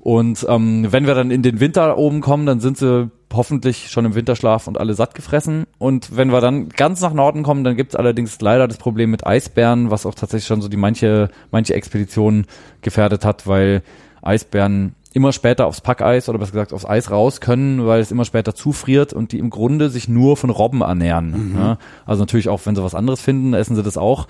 Und 0.00 0.46
ähm, 0.48 0.86
wenn 0.90 1.06
wir 1.06 1.14
dann 1.14 1.32
in 1.32 1.42
den 1.42 1.58
Winter 1.58 1.98
oben 1.98 2.20
kommen, 2.20 2.46
dann 2.46 2.60
sind 2.60 2.78
sie 2.78 3.10
hoffentlich 3.32 3.90
schon 3.90 4.04
im 4.04 4.14
Winterschlaf 4.14 4.68
und 4.68 4.78
alle 4.78 4.94
satt 4.94 5.14
gefressen. 5.14 5.66
Und 5.78 6.16
wenn 6.16 6.30
wir 6.30 6.40
dann 6.40 6.68
ganz 6.68 7.00
nach 7.00 7.12
Norden 7.12 7.42
kommen, 7.42 7.64
dann 7.64 7.76
gibt's 7.76 7.96
allerdings 7.96 8.40
leider 8.40 8.68
das 8.68 8.78
Problem 8.78 9.10
mit 9.10 9.26
Eisbären, 9.26 9.90
was 9.90 10.06
auch 10.06 10.14
tatsächlich 10.14 10.46
schon 10.46 10.62
so 10.62 10.68
die 10.68 10.76
manche, 10.76 11.28
manche 11.50 11.74
Expedition 11.74 12.46
gefährdet 12.82 13.24
hat, 13.24 13.46
weil 13.46 13.82
Eisbären 14.22 14.94
immer 15.16 15.32
später 15.32 15.66
aufs 15.66 15.80
Packeis 15.80 16.28
oder 16.28 16.38
besser 16.38 16.52
gesagt 16.52 16.74
aufs 16.74 16.84
Eis 16.84 17.10
raus 17.10 17.40
können, 17.40 17.86
weil 17.86 18.00
es 18.00 18.10
immer 18.10 18.26
später 18.26 18.54
zufriert 18.54 19.14
und 19.14 19.32
die 19.32 19.38
im 19.38 19.48
Grunde 19.48 19.88
sich 19.88 20.08
nur 20.08 20.36
von 20.36 20.50
Robben 20.50 20.82
ernähren. 20.82 21.52
Mhm. 21.52 21.58
Ja? 21.58 21.78
Also 22.04 22.22
natürlich 22.22 22.50
auch, 22.50 22.60
wenn 22.64 22.76
sie 22.76 22.84
was 22.84 22.94
anderes 22.94 23.22
finden, 23.22 23.54
essen 23.54 23.74
sie 23.76 23.82
das 23.82 23.96
auch. 23.96 24.28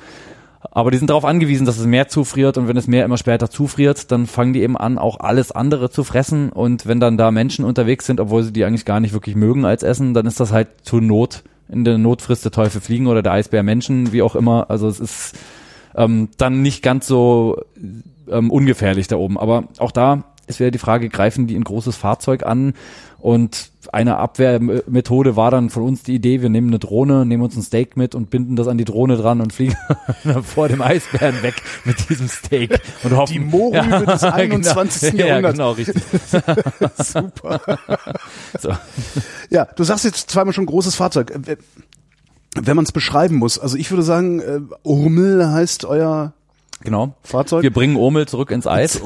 Aber 0.70 0.92
die 0.92 0.98
sind 0.98 1.10
darauf 1.10 1.24
angewiesen, 1.24 1.66
dass 1.66 1.78
es 1.78 1.86
mehr 1.86 2.06
zufriert 2.06 2.56
und 2.56 2.68
wenn 2.68 2.76
es 2.76 2.86
mehr 2.86 3.04
immer 3.04 3.18
später 3.18 3.50
zufriert, 3.50 4.12
dann 4.12 4.26
fangen 4.26 4.52
die 4.52 4.62
eben 4.62 4.76
an, 4.76 4.96
auch 4.96 5.18
alles 5.18 5.50
andere 5.50 5.90
zu 5.90 6.04
fressen 6.04 6.50
und 6.50 6.86
wenn 6.86 7.00
dann 7.00 7.16
da 7.16 7.30
Menschen 7.30 7.64
unterwegs 7.64 8.06
sind, 8.06 8.20
obwohl 8.20 8.44
sie 8.44 8.52
die 8.52 8.64
eigentlich 8.64 8.84
gar 8.84 9.00
nicht 9.00 9.12
wirklich 9.12 9.34
mögen 9.34 9.64
als 9.64 9.82
Essen, 9.82 10.14
dann 10.14 10.26
ist 10.26 10.38
das 10.38 10.52
halt 10.52 10.68
zur 10.82 11.00
Not, 11.00 11.42
in 11.68 11.84
der 11.84 11.98
Not 11.98 12.22
frisst 12.22 12.44
der 12.44 12.52
Teufel 12.52 12.80
fliegen 12.80 13.08
oder 13.08 13.22
der 13.22 13.32
Eisbär 13.32 13.62
Menschen, 13.62 14.12
wie 14.12 14.22
auch 14.22 14.36
immer. 14.36 14.70
Also 14.70 14.86
es 14.88 15.00
ist 15.00 15.36
ähm, 15.96 16.28
dann 16.36 16.62
nicht 16.62 16.82
ganz 16.82 17.06
so 17.06 17.60
ähm, 18.30 18.50
ungefährlich 18.50 19.08
da 19.08 19.16
oben. 19.16 19.38
Aber 19.38 19.64
auch 19.78 19.90
da 19.90 20.24
ist 20.46 20.60
wieder 20.60 20.70
die 20.70 20.78
Frage, 20.78 21.08
greifen 21.08 21.46
die 21.46 21.56
ein 21.56 21.64
großes 21.64 21.96
Fahrzeug 21.96 22.44
an? 22.44 22.74
Und 23.18 23.70
eine 23.92 24.18
Abwehrmethode 24.18 25.36
war 25.36 25.50
dann 25.50 25.70
von 25.70 25.82
uns 25.82 26.02
die 26.02 26.14
Idee, 26.14 26.42
wir 26.42 26.48
nehmen 26.48 26.68
eine 26.68 26.78
Drohne, 26.78 27.26
nehmen 27.26 27.42
uns 27.42 27.56
ein 27.56 27.62
Steak 27.62 27.96
mit 27.96 28.14
und 28.14 28.30
binden 28.30 28.54
das 28.54 28.68
an 28.68 28.78
die 28.78 28.84
Drohne 28.84 29.16
dran 29.16 29.40
und 29.40 29.52
fliegen 29.52 29.74
vor 30.42 30.68
dem 30.68 30.82
Eisbären 30.82 31.42
weg 31.42 31.54
mit 31.84 32.08
diesem 32.08 32.28
Steak 32.28 32.78
und 33.02 33.16
hoffen. 33.16 33.32
Die 33.32 33.40
Mohrrübe 33.40 34.06
des 34.06 34.22
21. 34.22 35.12
Genau. 35.16 35.18
Ja, 35.18 35.26
Jahrhunderts. 35.40 35.54
genau, 35.54 35.70
richtig. 35.72 36.02
Super. 36.98 37.60
So. 38.60 38.70
Ja, 39.50 39.64
du 39.64 39.84
sagst 39.84 40.04
jetzt 40.04 40.30
zweimal 40.30 40.52
schon 40.52 40.66
großes 40.66 40.94
Fahrzeug. 40.94 41.32
Wenn 42.54 42.76
man 42.76 42.84
es 42.84 42.92
beschreiben 42.92 43.36
muss, 43.36 43.58
also 43.58 43.76
ich 43.76 43.90
würde 43.90 44.02
sagen, 44.02 44.40
äh, 44.40 44.60
Urmel 44.82 45.50
heißt 45.50 45.84
euer 45.84 46.32
Genau. 46.82 47.14
Fahrzeug. 47.22 47.62
Wir 47.62 47.72
bringen 47.72 47.96
Omel 47.96 48.26
zurück 48.28 48.50
ins 48.50 48.66
Eis. 48.66 49.00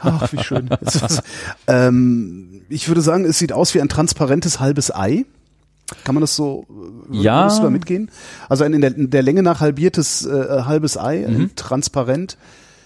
Ach, 0.00 0.32
wie 0.32 0.42
schön. 0.42 0.68
Ähm, 1.66 2.62
ich 2.68 2.88
würde 2.88 3.00
sagen, 3.00 3.24
es 3.24 3.38
sieht 3.38 3.52
aus 3.52 3.74
wie 3.74 3.80
ein 3.80 3.88
transparentes 3.88 4.60
halbes 4.60 4.94
Ei. 4.94 5.24
Kann 6.04 6.14
man 6.14 6.22
das 6.22 6.34
so, 6.34 6.66
äh, 7.12 7.16
Ja. 7.18 7.46
da 7.48 7.70
mitgehen? 7.70 8.10
Also 8.48 8.64
ein 8.64 8.72
in 8.72 8.80
der, 8.80 8.96
in 8.96 9.10
der 9.10 9.22
Länge 9.22 9.42
nach 9.42 9.60
halbiertes 9.60 10.24
äh, 10.26 10.62
halbes 10.64 10.96
Ei, 10.98 11.24
Mhm. 11.28 11.36
ein 11.36 11.50
transparent, 11.56 12.36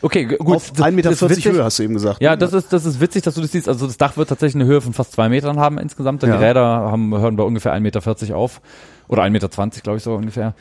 Okay, 0.03 0.27
gut. 0.27 0.55
auf 0.57 0.71
Das- 0.73 0.85
1,40 0.87 0.93
Meter. 0.93 1.53
Höhe, 1.53 1.65
hast 1.65 1.79
du 1.79 1.83
eben 1.83 1.95
gesagt. 1.95 2.21
Ja, 2.21 2.33
ne? 2.33 2.39
das 2.39 2.53
ist, 2.53 2.73
das 2.73 2.85
ist 2.85 3.01
witzig, 3.01 3.23
dass 3.23 3.35
du 3.35 3.41
das 3.41 3.51
siehst. 3.53 3.69
Also 3.69 3.87
das 3.87 3.97
Dach 3.97 4.17
wird 4.17 4.29
tatsächlich 4.29 4.63
eine 4.63 4.71
Höhe 4.71 4.81
von 4.81 4.93
fast 4.93 5.13
zwei 5.13 5.29
Metern 5.29 5.59
haben 5.59 5.79
insgesamt. 5.79 6.23
Denn 6.23 6.31
Ja. 6.31 6.37
Die 6.39 6.45
Räder 6.45 6.63
haben, 6.65 7.17
hören 7.17 7.37
bei 7.37 7.43
ungefähr 7.45 7.73
1,40 7.73 7.81
Meter 8.27 8.37
auf. 8.37 8.61
Oder 9.09 9.23
1,20 9.23 9.31
Meter, 9.31 9.81
glaube 9.83 9.97
ich, 9.97 10.03
so 10.05 10.15
ungefähr. 10.15 10.55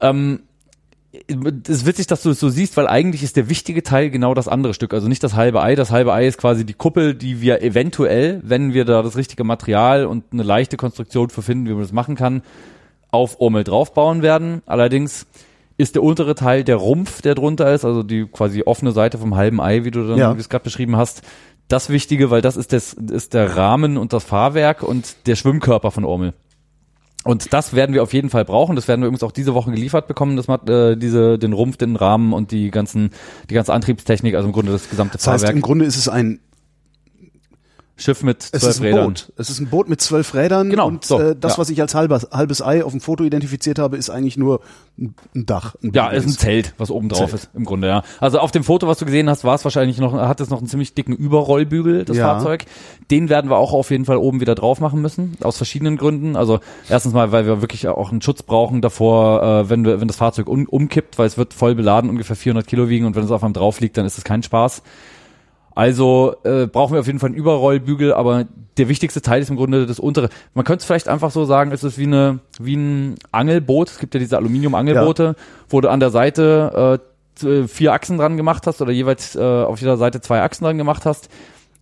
Ähm, 0.00 0.40
es 1.12 1.68
ist 1.68 1.86
witzig, 1.86 2.06
dass 2.06 2.22
du 2.22 2.30
es 2.30 2.40
so 2.40 2.48
siehst, 2.48 2.76
weil 2.76 2.86
eigentlich 2.86 3.22
ist 3.22 3.36
der 3.36 3.48
wichtige 3.50 3.82
Teil 3.82 4.08
genau 4.10 4.32
das 4.32 4.48
andere 4.48 4.72
Stück. 4.72 4.94
Also 4.94 5.08
nicht 5.08 5.22
das 5.22 5.34
halbe 5.34 5.62
Ei. 5.62 5.74
Das 5.74 5.90
halbe 5.90 6.12
Ei 6.14 6.26
ist 6.26 6.38
quasi 6.38 6.64
die 6.64 6.72
Kuppel, 6.72 7.14
die 7.14 7.40
wir 7.42 7.62
eventuell, 7.62 8.40
wenn 8.44 8.72
wir 8.72 8.84
da 8.86 9.02
das 9.02 9.16
richtige 9.16 9.44
Material 9.44 10.06
und 10.06 10.24
eine 10.32 10.42
leichte 10.42 10.76
Konstruktion 10.78 11.28
für 11.28 11.42
finden, 11.42 11.66
wie 11.66 11.72
man 11.72 11.82
das 11.82 11.92
machen 11.92 12.14
kann, 12.16 12.42
auf 13.10 13.40
Urmel 13.40 13.62
draufbauen 13.64 14.22
werden. 14.22 14.62
Allerdings 14.64 15.26
ist 15.76 15.96
der 15.96 16.02
untere 16.02 16.34
Teil 16.34 16.64
der 16.64 16.76
Rumpf, 16.76 17.20
der 17.20 17.34
drunter 17.34 17.72
ist, 17.74 17.84
also 17.84 18.02
die 18.02 18.24
quasi 18.26 18.62
offene 18.64 18.92
Seite 18.92 19.18
vom 19.18 19.34
halben 19.36 19.60
Ei, 19.60 19.84
wie 19.84 19.90
du 19.90 20.06
dann, 20.08 20.18
Ja. 20.18 20.34
wie 20.36 20.40
es 20.40 20.48
gerade 20.48 20.64
beschrieben 20.64 20.96
hast, 20.96 21.22
das 21.68 21.90
Wichtige, 21.90 22.30
weil 22.30 22.40
das 22.40 22.56
ist, 22.56 22.72
das 22.72 22.92
ist 22.94 23.34
der 23.34 23.56
Rahmen 23.56 23.96
und 23.98 24.12
das 24.12 24.24
Fahrwerk 24.24 24.82
und 24.82 25.26
der 25.26 25.36
Schwimmkörper 25.36 25.90
von 25.90 26.04
Urmel. 26.04 26.32
Und 27.24 27.52
das 27.52 27.74
werden 27.74 27.94
wir 27.94 28.02
auf 28.02 28.12
jeden 28.12 28.30
Fall 28.30 28.44
brauchen. 28.44 28.74
Das 28.74 28.88
werden 28.88 29.00
wir 29.00 29.06
übrigens 29.06 29.22
auch 29.22 29.30
diese 29.32 29.54
Woche 29.54 29.70
geliefert 29.70 30.08
bekommen, 30.08 30.36
das, 30.36 30.48
Mat- 30.48 30.68
äh, 30.68 30.96
diese, 30.96 31.38
den 31.38 31.52
Rumpf, 31.52 31.76
den 31.76 31.94
Rahmen 31.96 32.32
und 32.32 32.50
die 32.50 32.70
ganzen, 32.70 33.10
die 33.48 33.54
ganze 33.54 33.72
Antriebstechnik, 33.72 34.34
also 34.34 34.48
im 34.48 34.52
Grunde 34.52 34.72
das 34.72 34.90
gesamte 34.90 35.18
Das 35.18 35.26
heißt, 35.26 35.42
Fahrwerk. 35.44 35.54
im 35.56 35.62
Grunde 35.62 35.84
ist 35.84 35.96
es 35.96 36.08
ein, 36.08 36.40
Schiff 38.02 38.22
mit 38.22 38.44
es 38.44 38.50
zwölf 38.50 38.64
ist 38.64 38.80
ein 38.80 38.84
Rädern. 38.86 39.04
Boot. 39.06 39.32
Es 39.36 39.50
ist 39.50 39.60
ein 39.60 39.68
Boot 39.68 39.88
mit 39.88 40.00
zwölf 40.00 40.34
Rädern 40.34 40.70
Genau, 40.70 40.88
und 40.88 41.04
so, 41.04 41.18
äh, 41.18 41.36
das, 41.38 41.52
ja. 41.52 41.58
was 41.58 41.70
ich 41.70 41.80
als 41.80 41.94
halbes, 41.94 42.28
halbes 42.32 42.60
Ei 42.62 42.84
auf 42.84 42.92
dem 42.92 43.00
Foto 43.00 43.24
identifiziert 43.24 43.78
habe, 43.78 43.96
ist 43.96 44.10
eigentlich 44.10 44.36
nur 44.36 44.60
ein 44.98 45.14
Dach. 45.34 45.74
Ein 45.82 45.92
Ja, 45.94 46.08
ist 46.08 46.26
ein. 46.26 46.32
Zelt, 46.32 46.74
was 46.78 46.90
oben 46.90 47.08
drauf 47.08 47.32
ist, 47.32 47.50
im 47.54 47.64
Grunde, 47.64 47.88
ja. 47.88 48.02
Also 48.20 48.38
auf 48.40 48.50
dem 48.50 48.64
Foto, 48.64 48.86
was 48.86 48.98
du 48.98 49.04
gesehen 49.06 49.28
hast, 49.30 49.44
war 49.44 49.54
es 49.54 49.64
wahrscheinlich 49.64 49.98
noch, 49.98 50.12
hat 50.12 50.40
es 50.40 50.50
noch 50.50 50.58
einen 50.58 50.66
ziemlich 50.66 50.94
dicken 50.94 51.14
Überrollbügel, 51.14 52.04
das 52.04 52.16
Ja. 52.16 52.34
Fahrzeug. 52.34 52.64
Den 53.10 53.28
werden 53.28 53.50
wir 53.50 53.56
auch 53.56 53.72
auf 53.72 53.90
jeden 53.90 54.04
Fall 54.04 54.16
oben 54.16 54.40
wieder 54.40 54.54
drauf 54.54 54.80
machen 54.80 55.00
müssen, 55.00 55.36
aus 55.42 55.56
verschiedenen 55.56 55.96
Gründen. 55.96 56.36
Also 56.36 56.60
erstens 56.88 57.12
mal, 57.14 57.32
weil 57.32 57.46
wir 57.46 57.60
wirklich 57.62 57.88
auch 57.88 58.10
einen 58.10 58.22
Schutz 58.22 58.42
brauchen 58.42 58.80
davor, 58.82 59.42
äh, 59.42 59.70
wenn 59.70 59.84
wir, 59.84 60.00
wenn 60.00 60.08
das 60.08 60.16
Fahrzeug 60.16 60.48
um, 60.48 60.66
umkippt, 60.66 61.18
weil 61.18 61.26
es 61.26 61.38
wird 61.38 61.54
voll 61.54 61.74
beladen, 61.74 62.10
ungefähr 62.10 62.36
400 62.36 62.66
Kilo 62.66 62.88
wiegen 62.88 63.06
und 63.06 63.16
wenn 63.16 63.24
es 63.24 63.30
auf 63.30 63.42
einem 63.44 63.52
drauf 63.54 63.80
liegt, 63.80 63.96
dann 63.96 64.06
ist 64.06 64.18
es 64.18 64.24
kein 64.24 64.42
Spaß. 64.42 64.82
Also 65.74 66.36
äh, 66.44 66.66
brauchen 66.66 66.92
wir 66.94 67.00
auf 67.00 67.06
jeden 67.06 67.18
Fall 67.18 67.28
einen 67.28 67.36
Überrollbügel, 67.36 68.12
aber 68.12 68.46
der 68.76 68.88
wichtigste 68.88 69.22
Teil 69.22 69.42
ist 69.42 69.50
im 69.50 69.56
Grunde 69.56 69.86
das 69.86 69.98
untere. 69.98 70.28
Man 70.54 70.64
könnte 70.64 70.80
es 70.80 70.86
vielleicht 70.86 71.08
einfach 71.08 71.30
so 71.30 71.44
sagen, 71.44 71.72
es 71.72 71.84
ist 71.84 71.98
wie 71.98 72.04
eine 72.06 72.40
wie 72.58 72.76
ein 72.76 73.16
Angelboot. 73.30 73.90
Es 73.90 73.98
gibt 73.98 74.14
ja 74.14 74.20
diese 74.20 74.36
Aluminium-Angelboote, 74.36 75.36
wo 75.68 75.80
du 75.80 75.90
an 75.90 76.00
der 76.00 76.10
Seite 76.10 77.00
äh, 77.44 77.66
vier 77.66 77.92
Achsen 77.92 78.18
dran 78.18 78.36
gemacht 78.36 78.66
hast 78.66 78.80
oder 78.82 78.92
jeweils 78.92 79.34
äh, 79.34 79.40
auf 79.40 79.80
jeder 79.80 79.96
Seite 79.96 80.20
zwei 80.20 80.42
Achsen 80.42 80.64
dran 80.64 80.78
gemacht 80.78 81.06
hast. 81.06 81.28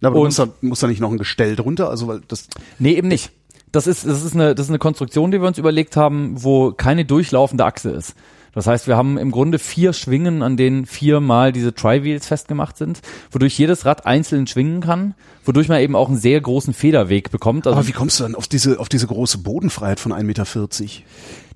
Ja, 0.00 0.08
aber 0.08 0.18
und- 0.20 0.26
musst 0.26 0.38
da, 0.38 0.48
musst 0.60 0.82
da 0.82 0.86
nicht 0.86 1.00
noch 1.00 1.10
ein 1.10 1.18
Gestell 1.18 1.56
drunter, 1.56 1.90
also 1.90 2.06
weil 2.08 2.20
das 2.28 2.48
Nee, 2.78 2.92
eben 2.92 3.08
nicht. 3.08 3.30
Das 3.72 3.86
ist, 3.86 4.04
das 4.06 4.24
ist 4.24 4.34
eine, 4.34 4.54
das 4.54 4.66
ist 4.66 4.70
eine 4.70 4.78
Konstruktion, 4.80 5.30
die 5.30 5.40
wir 5.40 5.46
uns 5.46 5.58
überlegt 5.58 5.96
haben, 5.96 6.42
wo 6.42 6.72
keine 6.72 7.04
durchlaufende 7.04 7.64
Achse 7.64 7.90
ist. 7.90 8.14
Das 8.52 8.66
heißt, 8.66 8.86
wir 8.86 8.96
haben 8.96 9.18
im 9.18 9.30
Grunde 9.30 9.58
vier 9.58 9.92
Schwingen, 9.92 10.42
an 10.42 10.56
denen 10.56 10.86
viermal 10.86 11.52
diese 11.52 11.74
Tri-Wheels 11.74 12.26
festgemacht 12.26 12.76
sind, 12.76 13.00
wodurch 13.30 13.58
jedes 13.58 13.84
Rad 13.84 14.06
einzeln 14.06 14.46
schwingen 14.46 14.80
kann, 14.80 15.14
wodurch 15.44 15.68
man 15.68 15.80
eben 15.80 15.96
auch 15.96 16.08
einen 16.08 16.18
sehr 16.18 16.40
großen 16.40 16.74
Federweg 16.74 17.30
bekommt. 17.30 17.66
Also 17.66 17.78
Aber 17.78 17.88
wie 17.88 17.92
kommst 17.92 18.18
du 18.18 18.24
dann 18.24 18.34
auf 18.34 18.48
diese, 18.48 18.78
auf 18.80 18.88
diese 18.88 19.06
große 19.06 19.38
Bodenfreiheit 19.38 20.00
von 20.00 20.12
1,40 20.12 20.22
Meter? 20.24 20.46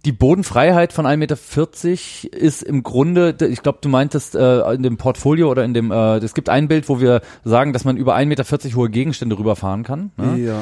die 0.05 0.13
Bodenfreiheit 0.13 0.93
von 0.93 1.07
1,40 1.07 1.17
Meter 1.17 2.37
ist 2.37 2.63
im 2.63 2.83
Grunde, 2.83 3.35
ich 3.49 3.63
glaube, 3.63 3.79
du 3.81 3.89
meintest 3.89 4.35
äh, 4.35 4.73
in 4.75 4.83
dem 4.83 4.97
Portfolio 4.99 5.51
oder 5.51 5.65
in 5.65 5.73
dem, 5.73 5.91
äh, 5.91 6.19
es 6.19 6.35
gibt 6.35 6.49
ein 6.49 6.69
Bild, 6.69 6.89
wo 6.89 7.01
wir 7.01 7.23
sagen, 7.45 7.73
dass 7.73 7.85
man 7.85 7.97
über 7.97 8.15
1,40 8.15 8.27
Meter 8.27 8.77
hohe 8.77 8.91
Gegenstände 8.91 9.39
rüberfahren 9.39 9.83
kann. 9.83 10.11
Ne? 10.17 10.39
Ja. 10.39 10.59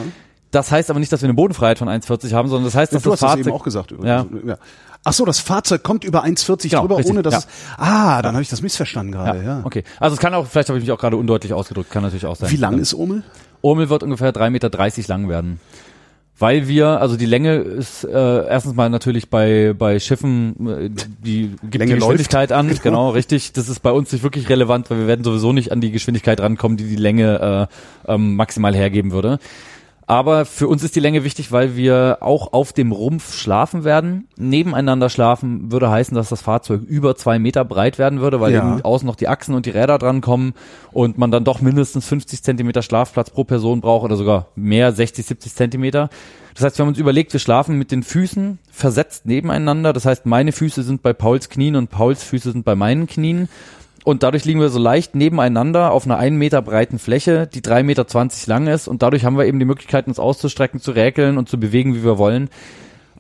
Das 0.53 0.71
heißt 0.71 0.91
aber 0.91 1.01
nicht, 1.01 1.11
dass 1.11 1.23
wir 1.23 1.27
eine 1.27 1.35
Bodenfreiheit 1.35 1.79
von 1.79 1.89
1,40 1.89 2.33
haben, 2.35 2.49
sondern 2.49 2.67
das 2.67 2.75
heißt, 2.75 2.93
dass 2.93 3.03
du 3.03 3.11
das 3.11 3.23
hast 3.23 3.23
das 3.23 3.31
Fahrzeug 3.31 3.47
eben 3.47 3.57
auch 3.57 3.65
gesagt. 3.65 3.95
Ja. 4.03 4.27
ja. 4.47 4.59
Ach 5.05 5.13
so, 5.13 5.25
das 5.25 5.41
Fahrzeug 5.41 5.83
kommt 5.83 6.05
über 6.05 6.25
1,40 6.25 6.71
Genau, 6.71 6.83
drüber, 6.83 6.99
richtig, 6.99 7.13
ohne 7.13 7.23
dass 7.23 7.35
ja. 7.35 7.39
es, 7.41 7.47
ah, 7.77 8.23
dann 8.23 8.35
habe 8.35 8.43
ich 8.43 8.49
das 8.49 8.63
missverstanden 8.63 9.13
gerade, 9.13 9.43
ja. 9.43 9.61
Okay, 9.65 9.83
also 9.99 10.15
es 10.15 10.21
kann 10.21 10.33
auch, 10.35 10.47
vielleicht 10.47 10.69
habe 10.69 10.79
ich 10.79 10.85
mich 10.85 10.93
auch 10.93 10.99
gerade 10.99 11.17
undeutlich 11.17 11.53
ausgedrückt, 11.53 11.91
kann 11.91 12.03
natürlich 12.03 12.27
auch 12.27 12.37
sein. 12.37 12.51
Wie 12.51 12.57
lang 12.57 12.79
ist 12.79 12.95
Omel? 12.95 13.25
Urmel 13.63 13.89
wird 13.89 14.03
ungefähr 14.03 14.33
3,30 14.33 14.51
Meter 14.51 15.09
lang 15.09 15.29
werden. 15.29 15.61
Weil 16.39 16.67
wir, 16.67 17.01
also 17.01 17.17
die 17.17 17.27
Länge 17.27 17.57
ist 17.57 18.05
äh, 18.05 18.11
erstens 18.11 18.75
mal 18.75 18.91
natürlich 18.91 19.29
bei 19.29 19.75
bei 19.79 20.01
Schiffen, 20.01 20.67
äh, 20.67 20.91
die 20.91 21.55
gibt 21.63 21.77
Länge 21.77 21.95
die 21.95 22.01
Geschwindigkeit 22.01 22.51
an, 22.51 22.69
genau. 22.83 23.11
richtig. 23.11 23.53
Das 23.53 23.69
ist 23.69 23.81
bei 23.81 23.93
uns 23.93 24.11
nicht 24.11 24.25
wirklich 24.25 24.49
relevant, 24.49 24.91
weil 24.91 24.99
wir 24.99 25.07
werden 25.07 25.25
sowieso 25.25 25.53
nicht 25.53 25.71
an 25.71 25.81
die 25.81 25.93
Geschwindigkeit 25.93 26.41
rankommen, 26.41 26.77
die 26.77 26.89
die 26.89 26.97
Länge 26.97 27.69
äh, 28.07 28.13
ähm, 28.13 28.35
maximal 28.35 28.75
hergeben 28.75 29.13
würde. 29.13 29.39
Aber 30.13 30.45
für 30.45 30.69
uns 30.69 30.85
ist 30.85 30.95
die 30.95 31.01
Länge 31.01 31.25
wichtig, 31.25 31.53
weil 31.53 31.75
wir 31.75 32.19
auch 32.21 32.53
auf 32.53 32.75
dem 32.75 32.93
Rumpf 32.93 33.35
schlafen 33.35 33.83
werden. 33.83 34.29
Nebeneinander 34.37 35.09
schlafen 35.09 35.73
würde 35.73 35.91
heißen, 35.91 36.15
dass 36.15 36.29
das 36.29 36.43
Fahrzeug 36.43 36.83
über 36.83 37.17
zwei 37.17 37.39
Meter 37.39 37.65
breit 37.65 37.99
werden 37.99 38.21
würde, 38.21 38.39
weil 38.39 38.53
Ja. 38.53 38.75
eben 38.75 38.83
außen 38.83 39.07
noch 39.07 39.17
die 39.17 39.29
Achsen 39.29 39.55
und 39.55 39.65
die 39.65 39.71
Räder 39.71 39.97
drankommen 39.97 40.53
und 40.93 41.17
man 41.17 41.31
dann 41.31 41.45
doch 41.45 41.63
mindestens 41.63 42.07
50 42.07 42.43
Zentimeter 42.43 42.83
Schlafplatz 42.83 43.31
pro 43.31 43.45
Person 43.45 43.81
braucht 43.81 44.05
oder 44.05 44.17
sogar 44.17 44.49
mehr, 44.55 44.93
60, 44.93 45.25
70 45.25 45.55
Zentimeter. 45.55 46.11
Das 46.53 46.63
heißt, 46.65 46.79
wir 46.79 46.83
haben 46.83 46.91
uns 46.91 46.99
überlegt, 46.99 47.33
wir 47.33 47.41
schlafen 47.41 47.79
mit 47.79 47.91
den 47.91 48.03
Füßen 48.03 48.59
versetzt 48.71 49.25
nebeneinander. 49.25 49.95
Das 49.95 50.05
heißt, 50.05 50.27
meine 50.27 50.53
Füße 50.53 50.83
sind 50.83 51.03
bei 51.03 51.15
Pauls 51.15 51.49
Knien 51.49 51.75
und 51.75 51.89
Pauls 51.89 52.23
Füße 52.23 52.53
sind 52.53 52.67
bei 52.67 52.75
meinen 52.75 53.07
Knien. 53.07 53.49
Und 54.05 54.25
dadurch 54.25 54.45
liegen 54.45 54.61
wir 54.61 54.69
so 54.69 54.81
leicht 54.81 55.15
nebeneinander 55.15 55.93
auf 55.93 56.07
einer 56.07 56.19
einen 56.19 56.37
Meter 56.37 56.61
breiten 56.61 56.99
Fläche, 56.99 57.47
die 57.47 57.63
drei 57.63 57.83
Meter 57.85 58.07
zwanzig 58.09 58.47
lang 58.49 58.67
ist. 58.67 58.89
Und 58.89 59.03
dadurch 59.03 59.25
haben 59.25 59.39
wir 59.39 59.47
eben 59.47 59.61
die 59.61 59.65
Möglichkeit, 59.65 60.09
uns 60.09 60.19
auszustrecken, 60.19 60.81
zu 60.81 60.91
räkeln 60.91 61.39
und 61.39 61.49
zu 61.49 61.61
bewegen, 61.61 61.95
wie 61.95 62.03
wir 62.03 62.19
wollen. 62.19 62.51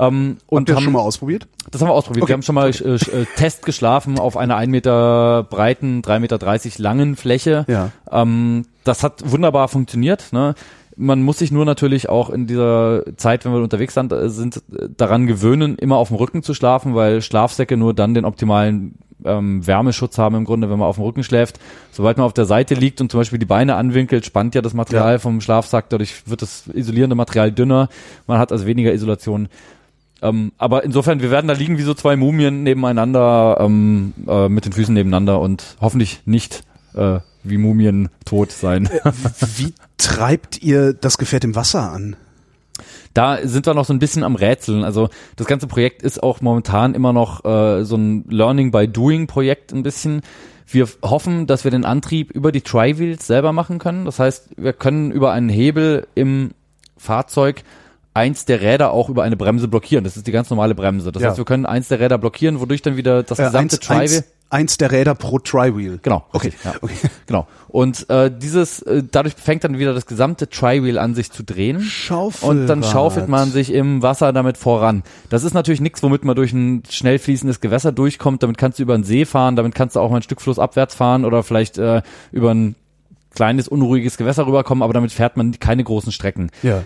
Ähm, 0.00 0.38
und 0.46 0.62
Habt 0.62 0.70
ihr 0.70 0.72
das 0.72 0.76
haben, 0.76 0.84
schon 0.84 0.92
mal 0.94 1.00
ausprobiert? 1.00 1.46
das 1.70 1.80
haben 1.80 1.88
wir 1.88 1.94
ausprobiert. 1.94 2.22
Okay. 2.24 2.30
Wir 2.30 2.34
haben 2.34 2.42
schon 2.42 2.54
mal 2.56 2.70
äh, 2.70 2.94
äh, 2.94 3.26
Test 3.36 3.64
geschlafen 3.64 4.18
auf 4.18 4.36
einer 4.36 4.56
ein 4.56 4.70
Meter 4.70 5.46
breiten, 5.48 6.02
drei 6.02 6.18
Meter 6.18 6.38
dreißig 6.38 6.78
langen 6.78 7.14
Fläche. 7.14 7.64
Ja. 7.68 7.90
Ähm, 8.10 8.64
das 8.82 9.04
hat 9.04 9.22
wunderbar 9.30 9.68
funktioniert. 9.68 10.32
Ne? 10.32 10.54
Man 10.96 11.22
muss 11.22 11.38
sich 11.38 11.52
nur 11.52 11.64
natürlich 11.64 12.08
auch 12.08 12.30
in 12.30 12.46
dieser 12.46 13.04
Zeit, 13.16 13.44
wenn 13.44 13.52
wir 13.52 13.62
unterwegs 13.62 13.94
sind, 13.94 14.10
äh, 14.12 14.28
sind 14.30 14.56
äh, 14.56 14.88
daran 14.96 15.28
gewöhnen, 15.28 15.76
immer 15.76 15.96
auf 15.98 16.08
dem 16.08 16.16
Rücken 16.16 16.42
zu 16.42 16.54
schlafen, 16.54 16.96
weil 16.96 17.22
Schlafsäcke 17.22 17.76
nur 17.76 17.94
dann 17.94 18.14
den 18.14 18.24
optimalen 18.24 18.96
ähm, 19.24 19.66
Wärmeschutz 19.66 20.18
haben 20.18 20.36
im 20.36 20.44
Grunde, 20.44 20.70
wenn 20.70 20.78
man 20.78 20.88
auf 20.88 20.96
dem 20.96 21.04
Rücken 21.04 21.24
schläft. 21.24 21.58
Sobald 21.90 22.16
man 22.18 22.26
auf 22.26 22.32
der 22.32 22.44
Seite 22.44 22.74
liegt 22.74 23.00
und 23.00 23.10
zum 23.10 23.20
Beispiel 23.20 23.38
die 23.38 23.46
Beine 23.46 23.76
anwinkelt, 23.76 24.24
spannt 24.26 24.54
ja 24.54 24.62
das 24.62 24.74
Material 24.74 25.12
Ja. 25.14 25.18
vom 25.18 25.40
Schlafsack, 25.40 25.88
dadurch 25.90 26.22
wird 26.26 26.42
das 26.42 26.64
isolierende 26.72 27.16
Material 27.16 27.52
dünner. 27.52 27.88
Man 28.26 28.38
hat 28.38 28.52
also 28.52 28.66
weniger 28.66 28.92
Isolation. 28.92 29.48
Ähm, 30.22 30.52
aber 30.58 30.84
insofern, 30.84 31.20
wir 31.20 31.30
werden 31.30 31.48
da 31.48 31.54
liegen 31.54 31.78
wie 31.78 31.82
so 31.82 31.94
zwei 31.94 32.14
Mumien 32.16 32.62
nebeneinander, 32.62 33.56
ähm, 33.60 34.12
äh, 34.28 34.48
mit 34.48 34.64
den 34.64 34.72
Füßen 34.72 34.94
nebeneinander 34.94 35.40
und 35.40 35.76
hoffentlich 35.80 36.20
nicht 36.26 36.62
äh, 36.94 37.18
wie 37.42 37.58
Mumien 37.58 38.08
tot 38.24 38.52
sein. 38.52 38.88
Wie 39.56 39.74
treibt 39.98 40.62
ihr 40.62 40.92
das 40.92 41.18
Gefährt 41.18 41.42
im 41.44 41.56
Wasser 41.56 41.90
an? 41.90 42.14
Da 43.14 43.38
sind 43.42 43.66
wir 43.66 43.74
noch 43.74 43.84
so 43.84 43.92
ein 43.92 43.98
bisschen 43.98 44.24
am 44.24 44.36
Rätseln. 44.36 44.84
Also 44.84 45.08
das 45.36 45.46
ganze 45.46 45.66
Projekt 45.66 46.02
ist 46.02 46.22
auch 46.22 46.40
momentan 46.40 46.94
immer 46.94 47.12
noch 47.12 47.44
äh, 47.44 47.84
so 47.84 47.96
ein 47.96 48.24
Learning 48.28 48.70
by 48.70 48.88
Doing 48.88 49.26
Projekt 49.26 49.72
ein 49.72 49.82
bisschen. 49.82 50.22
Wir 50.66 50.88
hoffen, 51.02 51.46
dass 51.46 51.64
wir 51.64 51.70
den 51.70 51.84
Antrieb 51.84 52.30
über 52.30 52.52
die 52.52 52.62
Tri-Wheels 52.62 53.26
selber 53.26 53.52
machen 53.52 53.78
können. 53.78 54.06
Das 54.06 54.18
heißt, 54.18 54.50
wir 54.56 54.72
können 54.72 55.10
über 55.10 55.32
einen 55.32 55.50
Hebel 55.50 56.06
im 56.14 56.52
Fahrzeug 56.96 57.62
eins 58.14 58.44
der 58.44 58.60
Räder 58.60 58.92
auch 58.92 59.08
über 59.08 59.22
eine 59.22 59.36
Bremse 59.36 59.68
blockieren. 59.68 60.04
Das 60.04 60.16
ist 60.16 60.26
die 60.26 60.32
ganz 60.32 60.50
normale 60.50 60.74
Bremse. 60.74 61.12
Das 61.12 61.22
Ja. 61.22 61.28
heißt, 61.30 61.38
wir 61.38 61.44
können 61.44 61.66
eins 61.66 61.88
der 61.88 62.00
Räder 62.00 62.18
blockieren, 62.18 62.60
wodurch 62.60 62.82
dann 62.82 62.96
wieder 62.96 63.22
das 63.22 63.38
Äh, 63.38 63.44
gesamte 63.44 63.78
Tri-Wheel 63.78 64.24
eins, 64.52 64.76
der 64.76 64.92
Räder 64.92 65.14
pro 65.14 65.38
Tri-Wheel. 65.38 65.98
Genau. 66.02 66.24
Okay. 66.32 66.52
Ja. 66.64 66.74
okay. 66.80 66.94
Genau. 67.26 67.46
Und 67.68 68.10
äh, 68.10 68.30
dieses, 68.30 68.82
äh, 68.82 69.02
dadurch 69.10 69.34
fängt 69.34 69.64
dann 69.64 69.78
wieder 69.78 69.94
das 69.94 70.06
gesamte 70.06 70.48
Tri-Wheel 70.48 70.98
an 70.98 71.14
sich 71.14 71.30
zu 71.30 71.42
drehen. 71.42 71.80
Schaufelrad. 71.80 72.56
Und 72.56 72.66
dann 72.66 72.82
schaufelt 72.82 73.28
man 73.28 73.50
sich 73.50 73.72
im 73.72 74.02
Wasser 74.02 74.32
damit 74.32 74.58
voran. 74.58 75.02
Das 75.30 75.44
ist 75.44 75.54
natürlich 75.54 75.80
nichts, 75.80 76.02
womit 76.02 76.24
man 76.24 76.36
durch 76.36 76.52
ein 76.52 76.82
schnell 76.90 77.18
fließendes 77.18 77.60
Gewässer 77.60 77.92
durchkommt. 77.92 78.42
Damit 78.42 78.58
kannst 78.58 78.78
du 78.78 78.82
über 78.82 78.94
einen 78.94 79.04
See 79.04 79.24
fahren, 79.24 79.56
damit 79.56 79.74
kannst 79.74 79.96
du 79.96 80.00
auch 80.00 80.10
mal 80.10 80.16
ein 80.16 80.22
Stück 80.22 80.42
flussabwärts 80.42 80.94
fahren 80.94 81.24
oder 81.24 81.42
vielleicht 81.42 81.78
äh, 81.78 82.02
über 82.32 82.52
ein 82.52 82.74
kleines, 83.34 83.68
unruhiges 83.68 84.18
Gewässer 84.18 84.46
rüberkommen, 84.46 84.82
aber 84.82 84.92
damit 84.92 85.12
fährt 85.12 85.36
man 85.36 85.58
keine 85.58 85.84
großen 85.84 86.12
Strecken. 86.12 86.50
Ja. 86.62 86.82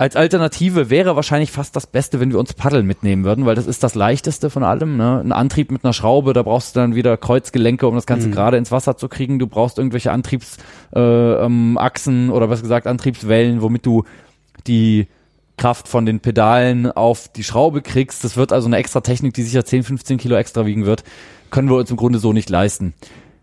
Als 0.00 0.16
Alternative 0.16 0.88
wäre 0.88 1.14
wahrscheinlich 1.14 1.52
fast 1.52 1.76
das 1.76 1.86
Beste, 1.86 2.20
wenn 2.20 2.32
wir 2.32 2.38
uns 2.38 2.54
Paddel 2.54 2.82
mitnehmen 2.82 3.22
würden, 3.22 3.44
weil 3.44 3.54
das 3.54 3.66
ist 3.66 3.82
das 3.82 3.94
leichteste 3.94 4.48
von 4.48 4.64
allem. 4.64 4.96
Ne? 4.96 5.20
Ein 5.20 5.30
Antrieb 5.30 5.70
mit 5.70 5.84
einer 5.84 5.92
Schraube, 5.92 6.32
da 6.32 6.42
brauchst 6.42 6.74
du 6.74 6.80
dann 6.80 6.94
wieder 6.94 7.18
Kreuzgelenke, 7.18 7.86
um 7.86 7.96
das 7.96 8.06
Ganze 8.06 8.30
gerade 8.30 8.56
ins 8.56 8.72
Wasser 8.72 8.96
zu 8.96 9.10
kriegen. 9.10 9.38
Du 9.38 9.46
brauchst 9.46 9.76
irgendwelche 9.76 10.10
Antriebsachsen 10.10 10.64
äh, 10.94 11.44
ähm, 11.44 11.76
Achsen 11.76 12.30
oder 12.30 12.48
was 12.48 12.62
gesagt 12.62 12.86
Antriebswellen, 12.86 13.60
womit 13.60 13.84
du 13.84 14.04
die 14.66 15.06
Kraft 15.58 15.86
von 15.86 16.06
den 16.06 16.20
Pedalen 16.20 16.90
auf 16.90 17.28
die 17.28 17.44
Schraube 17.44 17.82
kriegst. 17.82 18.24
Das 18.24 18.38
wird 18.38 18.54
also 18.54 18.68
eine 18.68 18.78
extra 18.78 19.02
Technik, 19.02 19.34
die 19.34 19.42
sicher 19.42 19.66
10, 19.66 19.82
15 19.82 20.16
Kilo 20.16 20.36
extra 20.36 20.64
wiegen 20.64 20.86
wird. 20.86 21.04
Können 21.50 21.68
wir 21.68 21.76
uns 21.76 21.90
im 21.90 21.98
Grunde 21.98 22.20
so 22.20 22.32
nicht 22.32 22.48
leisten. 22.48 22.94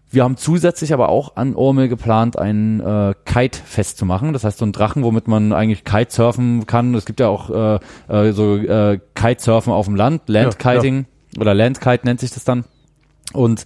Wir 0.09 0.23
haben 0.23 0.37
zusätzlich 0.37 0.93
aber 0.93 1.09
auch 1.09 1.35
an 1.35 1.53
Urmel 1.53 1.89
geplant, 1.89 2.39
einen 2.39 2.79
äh, 2.79 3.13
Kite 3.25 3.59
festzumachen. 3.63 4.31
Das 4.31 4.45
heißt, 4.45 4.57
so 4.57 4.65
ein 4.65 4.71
Drachen, 4.71 5.03
womit 5.03 5.27
man 5.27 5.51
eigentlich 5.51 5.83
Kitesurfen 5.83 6.65
kann. 6.65 6.95
Es 6.95 7.05
gibt 7.05 7.19
ja 7.19 7.27
auch 7.27 7.49
äh, 7.49 7.79
äh, 8.07 8.31
so 8.31 8.55
äh, 8.55 8.99
Kitesurfen 9.15 9.73
auf 9.73 9.85
dem 9.85 9.95
Land, 9.95 10.23
Landkiting 10.27 11.07
oder 11.37 11.53
Landkite 11.53 12.05
nennt 12.05 12.21
sich 12.21 12.31
das 12.31 12.45
dann. 12.45 12.63
Und 13.33 13.65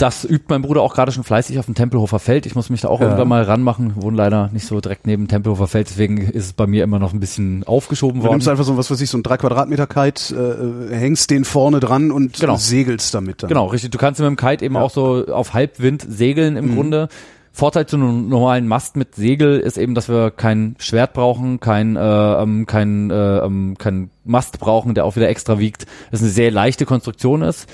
das 0.00 0.24
übt 0.24 0.46
mein 0.48 0.62
Bruder 0.62 0.80
auch 0.82 0.94
gerade 0.94 1.12
schon 1.12 1.24
fleißig 1.24 1.58
auf 1.58 1.66
dem 1.66 1.74
Tempelhofer 1.74 2.18
Feld. 2.18 2.46
Ich 2.46 2.54
muss 2.54 2.70
mich 2.70 2.80
da 2.80 2.88
auch 2.88 3.00
Ja. 3.00 3.06
irgendwann 3.06 3.28
mal 3.28 3.42
ranmachen. 3.42 3.92
Wohne 3.96 4.16
leider 4.16 4.48
nicht 4.52 4.66
so 4.66 4.80
direkt 4.80 5.06
neben 5.06 5.24
dem 5.24 5.28
Tempelhofer 5.28 5.66
Feld, 5.66 5.88
deswegen 5.90 6.18
ist 6.18 6.44
es 6.46 6.52
bei 6.54 6.66
mir 6.66 6.84
immer 6.84 6.98
noch 6.98 7.12
ein 7.12 7.20
bisschen 7.20 7.64
aufgeschoben 7.64 8.20
Du 8.20 8.24
worden. 8.26 8.36
nimmst 8.36 8.48
einfach 8.48 8.64
so, 8.64 8.76
was 8.76 8.90
weiß 8.90 9.00
ich, 9.00 9.10
so 9.10 9.18
ein 9.18 9.22
3 9.22 9.36
Quadratmeter 9.36 9.86
Kite, 9.86 10.88
äh, 10.90 10.94
hängst 10.96 11.30
den 11.30 11.44
vorne 11.44 11.80
dran 11.80 12.10
und 12.10 12.40
Genau. 12.40 12.56
segelst 12.56 13.12
damit 13.14 13.42
dann. 13.42 13.48
Genau, 13.48 13.66
richtig. 13.66 13.90
Du 13.90 13.98
kannst 13.98 14.20
mit 14.20 14.26
dem 14.26 14.36
Kite 14.36 14.64
eben 14.64 14.76
auch 14.76 14.90
so 14.90 15.26
auf 15.26 15.52
Halbwind 15.54 16.06
segeln 16.08 16.56
im 16.56 16.74
Grunde. 16.74 17.08
Vorteil 17.52 17.84
zu 17.84 17.96
einem 17.96 18.28
normalen 18.28 18.68
Mast 18.68 18.94
mit 18.96 19.16
Segel 19.16 19.58
ist 19.58 19.76
eben, 19.76 19.96
dass 19.96 20.08
wir 20.08 20.30
kein 20.30 20.76
Schwert 20.78 21.12
brauchen, 21.14 21.58
kein, 21.58 21.96
äh, 21.96 22.00
ähm, 22.00 22.64
kein, 22.64 23.10
äh, 23.10 23.38
ähm, 23.38 23.74
kein 23.76 24.08
Mast 24.24 24.60
brauchen, 24.60 24.94
der 24.94 25.04
auch 25.04 25.16
wieder 25.16 25.28
extra 25.28 25.58
wiegt. 25.58 25.84
Das 26.12 26.20
eine 26.20 26.30
sehr 26.30 26.52
leichte 26.52 26.86
Konstruktion 26.86 27.42
ist. 27.42 27.68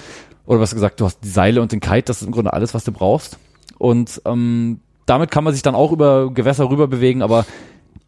Oder 0.46 0.60
was 0.60 0.74
gesagt, 0.74 1.00
du 1.00 1.04
hast 1.04 1.20
die 1.22 1.28
Seile 1.28 1.60
und 1.60 1.72
den 1.72 1.80
Kite, 1.80 2.04
das 2.04 2.22
ist 2.22 2.26
im 2.26 2.32
Grunde 2.32 2.52
alles, 2.52 2.72
was 2.74 2.84
du 2.84 2.92
brauchst. 2.92 3.38
Und 3.78 4.22
ähm, 4.24 4.80
damit 5.04 5.30
kann 5.30 5.44
man 5.44 5.52
sich 5.52 5.62
dann 5.62 5.74
auch 5.74 5.92
über 5.92 6.32
Gewässer 6.32 6.70
rüber 6.70 6.88
bewegen, 6.88 7.22
aber 7.22 7.44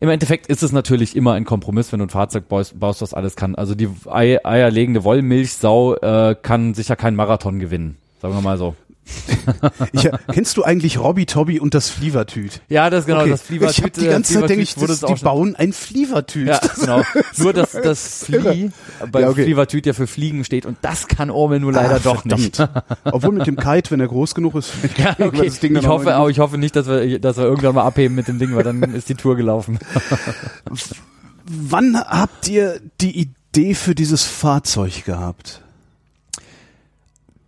im 0.00 0.08
Endeffekt 0.08 0.46
ist 0.46 0.62
es 0.62 0.70
natürlich 0.70 1.16
immer 1.16 1.32
ein 1.32 1.44
Kompromiss, 1.44 1.90
wenn 1.90 1.98
du 1.98 2.06
ein 2.06 2.10
Fahrzeug 2.10 2.48
baust, 2.48 2.78
baust 2.78 3.02
was 3.02 3.14
alles 3.14 3.34
kann. 3.34 3.56
Also 3.56 3.74
die 3.74 3.88
Ei 4.06 4.38
eierlegende 4.44 5.02
Wollmilchsau 5.02 5.96
äh, 5.96 6.36
kann 6.40 6.74
sicher 6.74 6.94
keinen 6.94 7.16
Marathon 7.16 7.58
gewinnen. 7.58 7.96
Sagen 8.22 8.34
wir 8.34 8.40
mal 8.40 8.58
so. 8.58 8.76
Ich, 9.92 10.08
kennst 10.32 10.56
du 10.56 10.64
eigentlich 10.64 10.98
Robby 10.98 11.24
Tobby 11.26 11.58
und 11.60 11.74
das 11.74 11.88
Flievertüt? 11.88 12.60
Ja, 12.68 12.90
das 12.90 13.06
genau, 13.06 13.20
Okay. 13.20 13.30
das 13.30 13.42
Flievertüt. 13.42 13.76
ich 13.78 13.82
habe 13.82 13.90
die 14.00 14.06
äh, 14.06 14.10
ganze 14.10 14.34
Zeit 14.34 14.48
denke 14.50 14.62
ich, 14.62 14.74
das, 14.74 15.00
die 15.00 15.14
bauen 15.14 15.56
ein 15.56 15.72
Flievertüt. 15.72 16.48
Ja, 16.48 16.60
genau. 16.78 17.02
Nur, 17.36 17.52
dass 17.52 17.72
das 17.72 18.24
Flie 18.26 18.70
bei 19.10 19.20
Ja, 19.22 19.28
okay. 19.30 19.44
Flievertüt 19.44 19.86
ja 19.86 19.92
für 19.92 20.06
Fliegen 20.06 20.44
steht 20.44 20.66
und 20.66 20.76
das 20.82 21.08
kann 21.08 21.30
Ormel 21.30 21.60
nur 21.60 21.72
leider 21.72 21.96
Ah, 21.96 22.00
doch 22.02 22.24
nicht. 22.24 22.56
verdammt. 22.56 22.84
Obwohl 23.04 23.32
mit 23.32 23.46
dem 23.46 23.56
Kite, 23.56 23.90
wenn 23.90 24.00
er 24.00 24.08
groß 24.08 24.34
genug 24.34 24.54
ist, 24.56 24.72
Ja, 24.98 25.16
okay. 25.18 25.46
das 25.46 25.60
Ding 25.60 25.74
Ich 25.76 25.86
hoffe, 25.86 26.06
die 26.06 26.10
aber 26.12 26.30
ich 26.30 26.38
hoffe 26.38 26.58
nicht, 26.58 26.76
dass 26.76 26.86
wir, 26.86 27.18
dass 27.18 27.36
wir 27.36 27.44
irgendwann 27.44 27.74
mal 27.74 27.84
abheben 27.84 28.14
mit 28.14 28.28
dem 28.28 28.38
Ding, 28.38 28.54
weil 28.54 28.62
dann 28.64 28.82
ist 28.94 29.08
die 29.08 29.14
Tour 29.14 29.36
gelaufen. 29.36 29.78
Wann 31.44 31.96
habt 31.96 32.48
ihr 32.48 32.80
die 33.00 33.18
Idee 33.52 33.74
für 33.74 33.94
dieses 33.94 34.24
Fahrzeug 34.24 35.04
gehabt? 35.04 35.62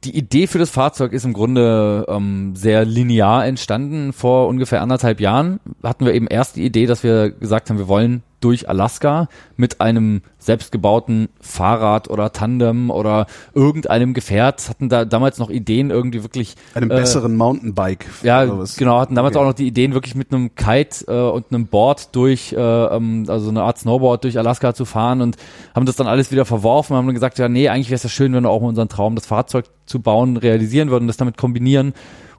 Die 0.05 0.17
Idee 0.17 0.47
für 0.47 0.59
das 0.59 0.71
Fahrzeug 0.71 1.13
ist 1.13 1.25
im 1.25 1.35
Grunde 1.35 2.07
ähm, 2.09 2.57
sehr 2.57 2.87
linear 2.87 3.45
entstanden. 3.47 4.13
Vor 4.15 4.49
ungefähr 4.49 4.81
anderthalb 4.81 5.21
Jahren 5.21 5.61
hatten 5.83 6.07
wir 6.07 6.15
eben 6.15 6.27
erst 6.27 6.57
die 6.57 6.65
Idee, 6.65 6.87
dass 6.87 7.03
wir 7.03 7.31
gesagt 7.31 7.69
haben, 7.69 7.79
wir 7.79 7.89
wollen 7.89 8.23
durch 8.41 8.69
Alaska 8.69 9.29
mit 9.57 9.81
einem 9.81 10.23
selbstgebauten 10.39 11.29
Fahrrad 11.41 12.09
oder 12.09 12.33
Tandem 12.33 12.91
oder 12.91 13.27
irgendeinem 13.55 14.15
Gefährt, 14.15 14.69
hatten 14.69 14.89
da 14.89 15.05
damals 15.05 15.39
noch 15.39 15.51
Ideen 15.51 15.91
irgendwie 15.91 16.23
wirklich 16.23 16.57
Einem 16.75 16.91
äh, 16.91 16.97
besseren 16.97 17.37
Mountainbike? 17.37 18.07
Ja, 18.23 18.45
genau, 18.45 18.99
hatten 18.99 19.15
damals 19.15 19.37
Okay. 19.37 19.43
auch 19.45 19.49
noch 19.49 19.55
die 19.55 19.67
Ideen, 19.67 19.93
wirklich 19.95 20.15
mit 20.15 20.33
einem 20.33 20.55
Kite 20.55 21.05
äh, 21.07 21.31
und 21.31 21.47
einem 21.53 21.67
Board 21.67 22.15
durch, 22.17 22.53
äh, 22.53 22.57
ähm, 22.57 23.27
also 23.29 23.51
eine 23.51 23.63
Art 23.63 23.79
Snowboard 23.79 24.25
durch 24.25 24.39
Alaska 24.39 24.75
zu 24.75 24.85
fahren 24.85 25.21
und 25.21 25.37
haben 25.75 25.87
das 25.87 25.97
dann 25.97 26.07
alles 26.07 26.33
wieder 26.33 26.45
verworfen, 26.45 26.97
haben 26.97 27.07
dann 27.07 27.15
gesagt, 27.15 27.39
ja, 27.39 27.49
nee, 27.49 27.69
eigentlich 27.69 27.91
wäre 27.91 27.97
es 27.97 28.03
ja 28.03 28.09
schön, 28.09 28.33
wenn 28.33 28.45
wir 28.45 28.51
auch 28.51 28.63
mal 28.63 28.69
unseren 28.69 28.89
Traum, 28.89 29.15
das 29.15 29.27
Fahrzeug 29.27 29.67
zu 29.87 30.01
bauen, 30.01 30.37
realisieren 30.37 30.91
würden, 30.91 31.07
das 31.07 31.17
damit 31.19 31.37
kombinieren. 31.37 31.93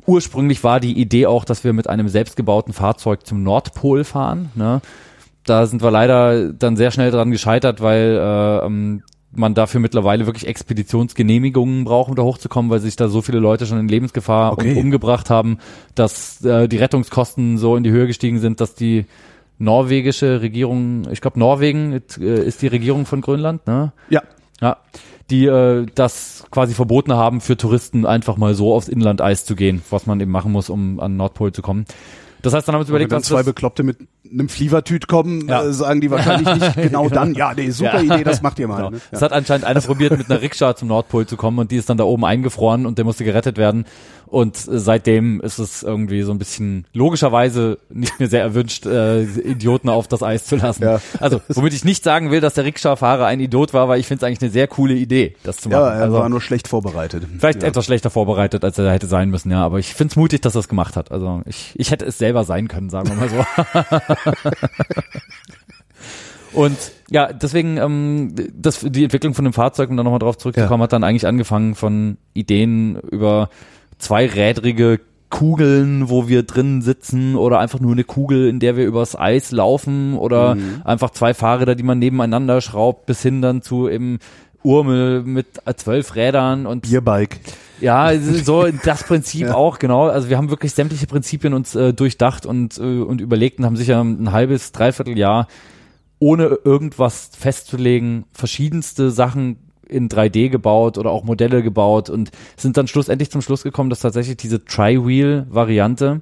Ursprünglich 0.07 0.63
war 0.63 0.79
die 0.79 0.99
Idee 0.99 1.27
auch, 1.27 1.45
dass 1.45 1.63
wir 1.63 1.73
mit 1.73 1.87
einem 1.87 2.07
selbstgebauten 2.09 2.73
Fahrzeug 2.73 3.25
zum 3.25 3.43
Nordpol 3.43 4.03
fahren. 4.03 4.49
Ne? 4.55 4.81
Da 5.45 5.65
sind 5.65 5.81
wir 5.81 5.91
leider 5.91 6.53
dann 6.53 6.75
sehr 6.75 6.91
schnell 6.91 7.11
dran 7.11 7.31
gescheitert, 7.31 7.81
weil 7.81 8.17
äh, 8.19 8.65
ähm, 8.65 9.03
man 9.33 9.53
dafür 9.53 9.79
mittlerweile 9.79 10.25
wirklich 10.25 10.47
Expeditionsgenehmigungen 10.47 11.85
braucht, 11.85 12.09
um 12.09 12.15
da 12.15 12.23
hochzukommen, 12.23 12.69
weil 12.69 12.79
sich 12.79 12.95
da 12.95 13.07
so 13.07 13.21
viele 13.21 13.39
Leute 13.39 13.65
schon 13.65 13.79
in 13.79 13.87
Lebensgefahr 13.87 14.53
Okay. 14.53 14.75
umgebracht 14.79 15.29
haben, 15.29 15.57
dass 15.95 16.43
äh, 16.43 16.67
die 16.67 16.77
Rettungskosten 16.77 17.57
so 17.57 17.75
in 17.75 17.83
die 17.83 17.91
Höhe 17.91 18.07
gestiegen 18.07 18.39
sind, 18.39 18.61
dass 18.61 18.75
die 18.75 19.05
norwegische 19.57 20.41
Regierung, 20.41 21.07
ich 21.11 21.21
glaube 21.21 21.39
Norwegen 21.39 22.01
äh, 22.19 22.43
ist 22.43 22.61
die 22.61 22.67
Regierung 22.67 23.05
von 23.05 23.21
Grönland, 23.21 23.65
ne? 23.67 23.93
Ja, 24.09 24.23
Ja, 24.61 24.77
die 25.29 25.45
äh, 25.45 25.85
das 25.95 26.45
quasi 26.51 26.73
verboten 26.73 27.13
haben, 27.13 27.41
für 27.41 27.55
Touristen 27.57 28.05
einfach 28.05 28.37
mal 28.37 28.53
so 28.53 28.73
aufs 28.73 28.89
Inlandeis 28.89 29.45
zu 29.45 29.55
gehen, 29.55 29.81
was 29.89 30.05
man 30.05 30.19
eben 30.19 30.31
machen 30.31 30.51
muss, 30.51 30.69
um 30.69 30.99
an 30.99 31.13
den 31.13 31.17
Nordpol 31.17 31.51
zu 31.53 31.61
kommen. 31.61 31.85
Das 32.41 32.53
heißt, 32.53 32.67
dann 32.67 32.73
haben 32.73 32.79
wir 32.79 32.81
uns 32.81 32.87
wenn 32.89 32.93
überlegt, 32.93 33.11
dann 33.11 33.19
was 33.21 33.27
zwei 33.27 33.43
Bekloppte 33.43 33.83
mit 33.83 33.97
einem 34.29 34.49
Flievertüt 34.49 35.07
kommen, 35.07 35.47
Ja. 35.47 35.63
äh, 35.63 35.73
sagen 35.73 36.01
die 36.01 36.09
wahrscheinlich 36.11 36.53
nicht 36.55 36.75
genau 36.81 37.09
dann, 37.09 37.33
ja, 37.33 37.53
nee, 37.53 37.69
super. 37.69 38.01
Idee, 38.01 38.23
das 38.23 38.41
macht 38.41 38.59
ihr 38.59 38.67
mal. 38.67 38.77
Genau. 38.77 38.89
Ne? 38.91 39.01
Es 39.11 39.21
hat 39.21 39.31
anscheinend 39.33 39.65
einer 39.65 39.81
probiert, 39.81 40.17
mit 40.17 40.29
einer 40.29 40.41
Rikscha 40.41 40.75
zum 40.75 40.87
Nordpol 40.87 41.25
zu 41.27 41.37
kommen 41.37 41.59
und 41.59 41.71
die 41.71 41.77
ist 41.77 41.89
dann 41.89 41.97
da 41.97 42.03
oben 42.03 42.25
eingefroren 42.25 42.85
und 42.85 42.97
der 42.97 43.05
musste 43.05 43.23
gerettet 43.23 43.57
werden. 43.57 43.85
Und 44.32 44.55
äh, 44.55 44.79
seitdem 44.79 45.41
ist 45.41 45.59
es 45.59 45.84
irgendwie 45.84 46.21
so 46.21 46.32
ein 46.32 46.39
bisschen 46.39 46.88
logischerweise 46.93 47.79
nicht 47.89 48.17
mehr 48.17 48.29
sehr 48.29 48.41
erwünscht, 48.41 48.86
äh, 48.86 49.23
Idioten 49.23 49.89
auf 49.89 50.07
das 50.07 50.23
Eis 50.23 50.45
zu 50.45 50.55
lassen. 50.55 50.84
Ja. 50.84 51.01
Also, 51.19 51.41
womit 51.49 51.73
ich 51.73 51.84
nicht 51.84 52.01
sagen 52.01 52.32
will, 52.32 52.39
dass 52.39 52.53
der 52.53 52.63
Rikscha-Fahrer 52.63 53.25
ein 53.25 53.41
Idiot 53.41 53.73
war, 53.73 53.89
weil 53.89 53.99
ich 53.99 54.07
finde 54.07 54.23
es 54.23 54.27
eigentlich 54.27 54.41
eine 54.41 54.51
sehr 54.51 54.67
coole 54.67 54.93
Idee, 54.93 55.36
das 55.43 55.57
zu 55.57 55.67
machen. 55.67 55.82
Ja, 55.82 55.93
er 55.95 56.03
also, 56.03 56.17
war 56.17 56.29
nur 56.29 56.39
schlecht 56.39 56.69
vorbereitet. 56.69 57.27
Vielleicht 57.39 57.61
ja. 57.61 57.67
etwas 57.67 57.84
schlechter 57.84 58.09
vorbereitet, 58.09 58.63
als 58.63 58.77
er 58.77 58.89
hätte 58.93 59.07
sein 59.07 59.29
müssen, 59.29 59.51
ja. 59.51 59.65
Aber 59.65 59.79
ich 59.79 59.93
finde 59.93 60.13
es 60.13 60.15
mutig, 60.15 60.41
dass 60.41 60.55
er 60.55 60.59
es 60.59 60.69
gemacht 60.69 60.95
hat. 60.95 61.11
Also 61.11 61.41
ich, 61.45 61.73
ich 61.75 61.91
hätte 61.91 62.05
es 62.05 62.17
selber 62.17 62.45
sein 62.45 62.69
können, 62.69 62.89
sagen 62.89 63.09
wir 63.09 63.15
mal 63.15 63.29
so. 63.29 63.43
Und 66.53 66.77
ja, 67.09 67.34
deswegen 67.34 67.77
ähm, 67.77 68.34
das, 68.53 68.79
die 68.79 69.03
Entwicklung 69.03 69.34
von 69.34 69.43
dem 69.43 69.53
Fahrzeug, 69.53 69.89
um 69.89 69.97
da 69.97 70.03
nochmal 70.03 70.19
drauf 70.19 70.38
zurückzukommen, 70.38 70.79
Ja. 70.79 70.84
hat 70.84 70.93
dann 70.93 71.03
eigentlich 71.03 71.27
angefangen 71.27 71.75
von 71.75 72.17
Ideen 72.34 72.95
über 73.11 73.49
zweirädrige 74.01 74.99
Kugeln, 75.29 76.09
wo 76.09 76.27
wir 76.27 76.43
drin 76.43 76.81
sitzen 76.81 77.35
oder 77.35 77.59
einfach 77.59 77.79
nur 77.79 77.93
eine 77.93 78.03
Kugel, 78.03 78.49
in 78.49 78.59
der 78.59 78.75
wir 78.75 78.85
übers 78.85 79.17
Eis 79.17 79.51
laufen 79.51 80.17
oder 80.17 80.55
Mhm. 80.55 80.81
einfach 80.83 81.11
zwei 81.11 81.33
Fahrräder, 81.33 81.75
die 81.75 81.83
man 81.83 81.99
nebeneinander 81.99 82.59
schraubt, 82.59 83.05
bis 83.05 83.21
hin 83.21 83.41
dann 83.41 83.61
zu 83.61 83.87
eben 83.87 84.19
Urmel 84.63 85.23
mit 85.23 85.47
äh, 85.65 85.73
zwölf 85.73 86.15
Rädern 86.15 86.65
und 86.67 86.81
Bierbike. 86.81 87.39
ja, 87.79 88.11
so 88.19 88.67
das 88.83 89.03
Prinzip 89.05 89.41
Ja. 89.47 89.55
auch, 89.55 89.79
genau. 89.79 90.07
Also 90.09 90.29
wir 90.29 90.37
haben 90.37 90.49
wirklich 90.49 90.73
sämtliche 90.73 91.07
Prinzipien 91.07 91.53
uns 91.53 91.73
äh, 91.75 91.93
durchdacht 91.93 92.45
und, 92.45 92.77
äh, 92.77 92.81
und 93.01 93.21
überlegt 93.21 93.57
und 93.59 93.65
haben 93.65 93.77
sicher 93.77 94.01
ein 94.01 94.31
halbes, 94.33 94.71
dreiviertel 94.73 95.17
Jahr 95.17 95.47
ohne 96.19 96.59
irgendwas 96.63 97.31
festzulegen, 97.35 98.25
verschiedenste 98.33 99.09
Sachen 99.09 99.57
in 99.91 100.09
3D 100.09 100.49
gebaut 100.49 100.97
oder 100.97 101.11
auch 101.11 101.23
Modelle 101.23 101.61
gebaut 101.61 102.09
und 102.09 102.31
sind 102.57 102.77
dann 102.77 102.87
schlussendlich 102.87 103.29
zum 103.29 103.41
Schluss 103.41 103.63
gekommen, 103.63 103.89
dass 103.89 103.99
tatsächlich 103.99 104.37
diese 104.37 104.63
Tri-Wheel-Variante 104.63 106.21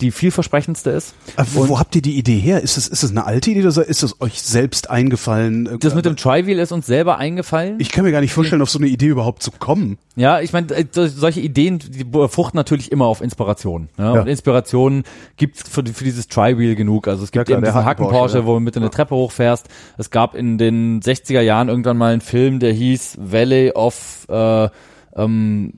die 0.00 0.10
vielversprechendste 0.10 0.90
ist. 0.90 1.14
Aber 1.36 1.46
wo, 1.52 1.68
wo 1.68 1.78
habt 1.78 1.94
ihr 1.94 2.02
die 2.02 2.18
Idee 2.18 2.38
her? 2.38 2.60
Ist 2.60 2.76
es, 2.76 2.88
ist 2.88 3.04
es 3.04 3.10
eine 3.10 3.24
alte 3.26 3.52
Idee 3.52 3.64
oder 3.64 3.86
ist 3.86 4.02
es 4.02 4.20
euch 4.20 4.42
selbst 4.42 4.90
eingefallen? 4.90 5.78
Das 5.80 5.94
mit 5.94 6.04
dem 6.04 6.16
Tri-Wheel 6.16 6.58
ist 6.58 6.72
uns 6.72 6.86
selber 6.86 7.18
eingefallen. 7.18 7.76
ich 7.78 7.92
kann 7.92 8.04
mir 8.04 8.10
gar 8.10 8.20
nicht 8.20 8.32
vorstellen, 8.32 8.60
auf 8.60 8.70
so 8.70 8.78
eine 8.80 8.88
Idee 8.88 9.06
überhaupt 9.06 9.42
zu 9.42 9.52
kommen. 9.52 9.98
Ja, 10.16 10.40
ich 10.40 10.52
meine, 10.52 10.68
äh, 10.74 10.84
so- 10.90 11.06
solche 11.06 11.40
Ideen, 11.40 11.78
die 11.78 12.04
fruchten 12.28 12.56
natürlich 12.56 12.90
immer 12.90 13.06
auf 13.06 13.20
Inspiration. 13.20 13.88
Ne? 13.96 14.04
Ja. 14.04 14.20
Und 14.22 14.26
Inspiration 14.26 15.04
gibt's 15.36 15.62
für, 15.68 15.84
für 15.86 16.04
dieses 16.04 16.26
Tri-Wheel 16.28 16.74
genug. 16.74 17.06
Also 17.06 17.22
es 17.22 17.30
gibt 17.30 17.48
Ja, 17.48 17.56
klar, 17.56 17.58
eben 17.58 17.64
diesen 17.64 17.76
Hacken 17.84 18.04
Hacken-Porsche, 18.04 18.18
Porsche, 18.18 18.38
ja. 18.38 18.46
wo 18.46 18.54
du 18.54 18.60
mit 18.60 18.76
eine 18.76 18.90
Treppe 18.90 19.14
hochfährst. 19.14 19.68
Es 19.96 20.10
gab 20.10 20.34
in 20.34 20.58
den 20.58 21.00
60er 21.02 21.40
Jahren 21.40 21.68
irgendwann 21.68 21.96
mal 21.96 22.12
einen 22.12 22.20
Film, 22.20 22.58
der 22.58 22.72
hieß 22.72 23.16
Valley 23.20 23.70
of 23.72 24.26
äh, 24.28 24.68
ähm, 25.16 25.74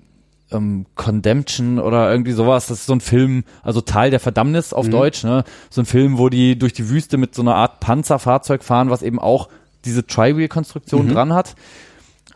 ähm, 0.51 0.87
Condemption 0.95 1.79
oder 1.79 2.11
irgendwie 2.11 2.33
sowas. 2.33 2.67
Das 2.67 2.81
ist 2.81 2.87
so 2.87 2.95
ein 2.95 3.01
Film, 3.01 3.45
also 3.63 3.81
Teil 3.81 4.11
der 4.11 4.21
Verdammnis 4.21 4.73
auf 4.73 4.89
Deutsch, 4.89 5.25
ne? 5.25 5.45
So 5.71 5.83
ein 5.83 5.87
Film, 5.87 6.19
wo 6.19 6.29
die 6.29 6.59
durch 6.59 6.73
die 6.73 6.89
Wüste 6.89 7.17
mit 7.17 7.35
so 7.35 7.43
einer 7.43 7.55
Art 7.55 7.81
Panzerfahrzeug 7.81 8.63
fahren, 8.63 8.91
was 8.91 9.03
eben 9.03 9.19
auch 9.19 9.49
diese 9.85 10.07
Tri-Wheel-Konstruktion 10.07 11.09
dran 11.09 11.33
hat. 11.33 11.55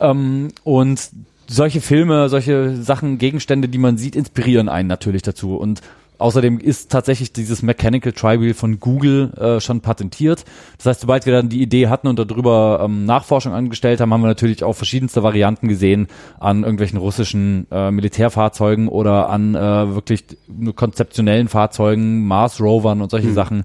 Ähm, 0.00 0.48
und 0.64 1.10
solche 1.46 1.80
Filme, 1.80 2.28
solche 2.28 2.76
Sachen, 2.76 3.18
Gegenstände, 3.18 3.68
die 3.68 3.78
man 3.78 3.96
sieht, 3.96 4.16
inspirieren 4.16 4.68
einen 4.68 4.88
natürlich 4.88 5.22
dazu. 5.22 5.56
Und 5.56 5.80
außerdem 6.20 6.58
ist 6.58 6.90
tatsächlich 6.90 7.32
dieses 7.32 7.62
Mechanical 7.62 8.12
Tri-Wheel 8.12 8.54
von 8.54 8.78
Google 8.80 9.32
äh, 9.34 9.60
schon 9.60 9.80
patentiert. 9.80 10.44
Das 10.76 10.86
heißt, 10.86 11.00
sobald 11.00 11.26
wir 11.26 11.32
dann 11.32 11.48
die 11.48 11.62
Idee 11.62 11.88
hatten 11.88 12.08
und 12.08 12.18
darüber 12.18 12.80
ähm, 12.84 13.04
Nachforschung 13.04 13.52
angestellt 13.52 14.00
haben, 14.00 14.12
haben 14.12 14.20
wir 14.20 14.28
natürlich 14.28 14.62
auch 14.64 14.74
verschiedenste 14.74 15.22
Varianten 15.22 15.68
gesehen 15.68 16.08
an 16.38 16.62
irgendwelchen 16.62 16.98
russischen 16.98 17.66
äh, 17.70 17.90
Militärfahrzeugen 17.90 18.88
oder 18.88 19.28
an 19.28 19.54
äh, 19.54 19.94
wirklich 19.94 20.24
nur 20.48 20.74
konzeptionellen 20.74 21.48
Fahrzeugen, 21.48 22.26
Mars 22.26 22.60
Rovern 22.60 23.00
und 23.00 23.10
solche 23.10 23.32
Sachen. 23.32 23.64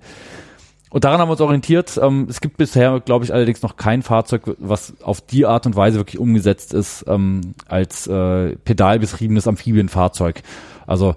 Und 0.96 1.04
daran 1.04 1.20
haben 1.20 1.28
wir 1.28 1.34
uns 1.34 1.42
orientiert. 1.42 2.00
Ähm, 2.02 2.28
es 2.30 2.40
gibt 2.40 2.56
bisher, 2.56 3.02
glaube 3.02 3.26
ich, 3.26 3.34
allerdings 3.34 3.62
noch 3.62 3.76
kein 3.76 4.02
Fahrzeug, 4.02 4.56
was 4.60 4.94
auf 5.02 5.20
die 5.20 5.46
Art 5.46 5.66
und 5.66 5.76
Weise 5.76 5.98
wirklich 5.98 6.20
umgesetzt 6.20 6.74
ist 6.74 7.04
ähm, 7.10 7.54
als 7.68 8.08
äh, 8.08 8.56
pedalbetriebenes 8.56 9.46
Amphibienfahrzeug. 9.46 10.42
Also 10.88 11.16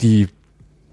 die 0.00 0.28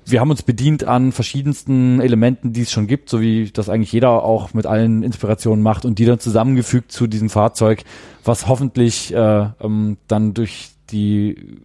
wir 0.06 0.20
haben 0.22 0.30
uns 0.30 0.44
bedient 0.44 0.84
an 0.84 1.12
verschiedensten 1.12 2.00
Elementen, 2.00 2.54
die 2.54 2.62
es 2.62 2.72
schon 2.72 2.88
gibt, 2.88 3.10
so 3.10 3.22
wie 3.22 3.50
das 3.52 3.70
eigentlich 3.70 3.92
jeder 3.92 4.24
auch 4.24 4.54
mit 4.54 4.66
allen 4.66 5.04
Inspirationen 5.04 5.64
macht 5.64 5.84
und 5.84 5.98
die 5.98 6.06
dann 6.06 6.20
zusammengefügt 6.20 6.92
zu 6.92 7.08
diesem 7.08 7.30
Fahrzeug, 7.30 7.84
was 8.24 8.48
hoffentlich 8.48 9.14
äh, 9.14 9.50
ähm, 9.60 9.98
dann 10.08 10.34
durch 10.34 10.70
die 10.92 11.60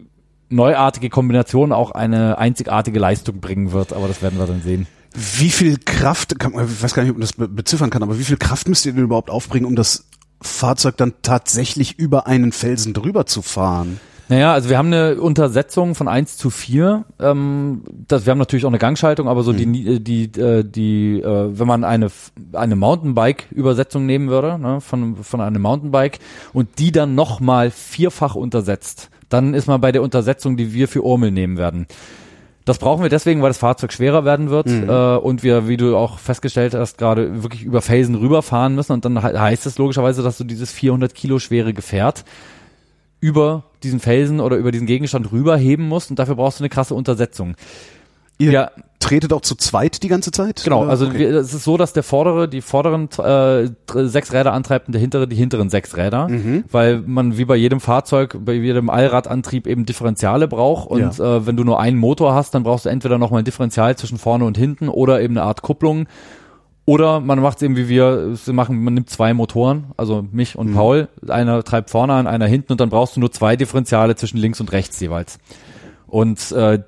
neuartige 0.49 1.09
Kombination 1.09 1.71
auch 1.71 1.91
eine 1.91 2.37
einzigartige 2.37 2.99
Leistung 2.99 3.39
bringen 3.39 3.71
wird. 3.71 3.93
Aber 3.93 4.07
das 4.07 4.21
werden 4.21 4.39
wir 4.39 4.47
dann 4.47 4.61
sehen. 4.61 4.87
Wie 5.13 5.49
viel 5.49 5.77
Kraft, 5.77 6.39
kann, 6.39 6.53
ich 6.53 6.83
weiß 6.83 6.93
gar 6.93 7.03
nicht, 7.03 7.11
ob 7.11 7.17
man 7.17 7.21
das 7.21 7.33
be- 7.33 7.47
beziffern 7.47 7.89
kann, 7.89 8.01
aber 8.01 8.17
wie 8.17 8.23
viel 8.23 8.37
Kraft 8.37 8.67
müsst 8.67 8.85
ihr 8.85 8.93
denn 8.93 9.03
überhaupt 9.03 9.29
aufbringen, 9.29 9.65
um 9.65 9.75
das 9.75 10.05
Fahrzeug 10.41 10.97
dann 10.97 11.13
tatsächlich 11.21 11.99
über 11.99 12.27
einen 12.27 12.51
Felsen 12.51 12.93
drüber 12.93 13.25
zu 13.25 13.41
fahren? 13.41 13.99
Naja, 14.31 14.53
also 14.53 14.69
wir 14.69 14.77
haben 14.77 14.87
eine 14.93 15.19
Untersetzung 15.19 15.93
von 15.93 16.07
1 16.07 16.37
zu 16.37 16.49
4. 16.49 17.03
Ähm, 17.19 17.83
das, 18.07 18.25
wir 18.25 18.31
haben 18.31 18.37
natürlich 18.37 18.63
auch 18.63 18.69
eine 18.69 18.77
Gangschaltung, 18.77 19.27
aber 19.27 19.43
so 19.43 19.51
die, 19.51 19.99
die, 20.01 20.23
äh, 20.39 20.63
die, 20.63 21.19
äh, 21.19 21.49
wenn 21.59 21.67
man 21.67 21.83
eine, 21.83 22.07
eine 22.53 22.77
Mountainbike-Übersetzung 22.77 24.05
nehmen 24.05 24.29
würde, 24.29 24.57
ne, 24.57 24.79
von, 24.79 25.17
von 25.17 25.41
einem 25.41 25.61
Mountainbike 25.61 26.19
und 26.53 26.79
die 26.79 26.93
dann 26.93 27.13
nochmal 27.13 27.71
vierfach 27.71 28.35
untersetzt, 28.35 29.09
dann 29.27 29.53
ist 29.53 29.67
man 29.67 29.81
bei 29.81 29.91
der 29.91 30.01
Untersetzung, 30.01 30.55
die 30.55 30.71
wir 30.71 30.87
für 30.87 31.03
Urmel 31.03 31.31
nehmen 31.31 31.57
werden. 31.57 31.85
Das 32.63 32.77
brauchen 32.77 33.01
wir 33.03 33.09
deswegen, 33.09 33.41
weil 33.41 33.49
das 33.49 33.57
Fahrzeug 33.57 33.91
schwerer 33.91 34.23
werden 34.23 34.49
wird 34.49 34.67
äh, 34.87 35.17
und 35.17 35.43
wir, 35.43 35.67
wie 35.67 35.75
du 35.75 35.97
auch 35.97 36.19
festgestellt 36.19 36.73
hast, 36.73 36.97
gerade 36.97 37.43
wirklich 37.43 37.63
über 37.63 37.81
Felsen 37.81 38.15
rüberfahren 38.15 38.75
müssen 38.75 38.93
und 38.93 39.03
dann 39.03 39.21
he- 39.21 39.37
heißt 39.37 39.65
es 39.65 39.77
logischerweise, 39.77 40.23
dass 40.23 40.37
du 40.37 40.45
dieses 40.45 40.71
400 40.71 41.13
Kilo 41.13 41.37
schwere 41.39 41.73
Gefährt 41.73 42.23
über 43.19 43.63
diesen 43.83 43.99
Felsen 43.99 44.39
oder 44.39 44.57
über 44.57 44.71
diesen 44.71 44.87
Gegenstand 44.87 45.31
rüberheben 45.31 45.87
musst 45.87 46.09
und 46.09 46.19
dafür 46.19 46.35
brauchst 46.35 46.59
du 46.59 46.63
eine 46.63 46.69
krasse 46.69 46.95
Untersetzung. 46.95 47.55
Ihr 48.37 48.51
Ja. 48.51 48.71
tretet 48.99 49.33
auch 49.33 49.41
zu 49.41 49.53
zweit 49.55 50.01
die 50.01 50.07
ganze 50.07 50.31
Zeit? 50.31 50.61
Genau, 50.63 50.83
also 50.85 51.05
Okay. 51.05 51.19
wir, 51.19 51.29
es 51.35 51.53
ist 51.53 51.63
so, 51.63 51.77
dass 51.77 51.93
der 51.93 52.01
vordere 52.01 52.47
die 52.47 52.61
vorderen 52.61 53.07
äh, 53.23 53.69
sechs 54.07 54.33
Räder 54.33 54.53
antreibt 54.53 54.87
und 54.87 54.93
der 54.93 54.99
hintere 54.99 55.27
die 55.27 55.35
hinteren 55.35 55.69
sechs 55.69 55.95
Räder, 55.95 56.27
Mhm. 56.27 56.63
weil 56.71 57.01
man 57.05 57.37
wie 57.37 57.45
bei 57.45 57.55
jedem 57.55 57.79
Fahrzeug, 57.79 58.37
bei 58.43 58.53
jedem 58.53 58.89
Allradantrieb 58.89 59.67
eben 59.67 59.85
Differentiale 59.85 60.47
braucht 60.47 60.89
und 60.89 61.19
äh, 61.19 61.45
wenn 61.45 61.55
du 61.55 61.63
nur 61.63 61.79
einen 61.79 61.97
Motor 61.97 62.33
hast, 62.33 62.55
dann 62.55 62.63
brauchst 62.63 62.85
du 62.85 62.89
entweder 62.89 63.19
nochmal 63.19 63.41
ein 63.43 63.45
Differential 63.45 63.95
zwischen 63.95 64.17
vorne 64.17 64.45
und 64.45 64.57
hinten 64.57 64.89
oder 64.89 65.21
eben 65.21 65.37
eine 65.37 65.45
Art 65.45 65.61
Kupplung 65.61 66.07
oder 66.85 67.19
man 67.19 67.39
macht 67.39 67.57
es 67.57 67.63
eben 67.63 67.77
wie 67.77 67.87
wir 67.87 68.31
es 68.33 68.47
machen, 68.47 68.83
man 68.83 68.93
nimmt 68.93 69.09
zwei 69.09 69.33
Motoren, 69.33 69.87
also 69.97 70.25
mich 70.31 70.57
und 70.57 70.73
Paul, 70.73 71.09
einer 71.27 71.63
treibt 71.63 71.89
vorne 71.89 72.13
an, 72.13 72.27
einer 72.27 72.47
hinten 72.47 72.71
und 72.71 72.81
dann 72.81 72.89
brauchst 72.89 73.15
du 73.15 73.19
nur 73.19 73.31
zwei 73.31 73.55
Differentiale 73.55 74.15
zwischen 74.15 74.37
links 74.37 74.59
und 74.59 74.71
rechts 74.71 74.99
jeweils. 74.99 75.39
Und 76.07 76.51
äh, 76.51 76.79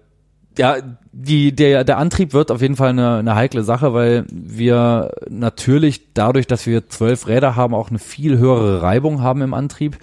ja, 0.58 0.78
die, 1.12 1.56
der, 1.56 1.84
der 1.84 1.98
Antrieb 1.98 2.34
wird 2.34 2.52
auf 2.52 2.62
jeden 2.62 2.76
Fall 2.76 2.90
eine, 2.90 3.18
eine 3.18 3.36
heikle 3.36 3.64
Sache, 3.64 3.94
weil 3.94 4.26
wir 4.30 5.12
natürlich 5.30 6.14
dadurch, 6.14 6.48
dass 6.48 6.66
wir 6.66 6.90
zwölf 6.90 7.28
Räder 7.28 7.56
haben, 7.56 7.74
auch 7.74 7.90
eine 7.90 8.00
viel 8.00 8.38
höhere 8.38 8.82
Reibung 8.82 9.22
haben 9.22 9.42
im 9.42 9.54
Antrieb. 9.54 9.98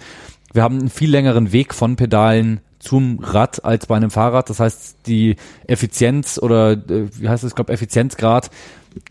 Wir 0.53 0.63
haben 0.63 0.79
einen 0.79 0.89
viel 0.89 1.09
längeren 1.09 1.51
Weg 1.51 1.73
von 1.73 1.95
Pedalen 1.95 2.61
zum 2.79 3.19
Rad 3.19 3.63
als 3.63 3.85
bei 3.85 3.95
einem 3.95 4.11
Fahrrad. 4.11 4.49
Das 4.49 4.59
heißt, 4.59 5.05
die 5.05 5.35
Effizienz 5.67 6.39
oder 6.41 6.71
äh, 6.71 7.07
wie 7.17 7.29
heißt 7.29 7.43
es, 7.43 7.51
ich 7.51 7.55
glaube 7.55 7.71
Effizienzgrad, 7.71 8.49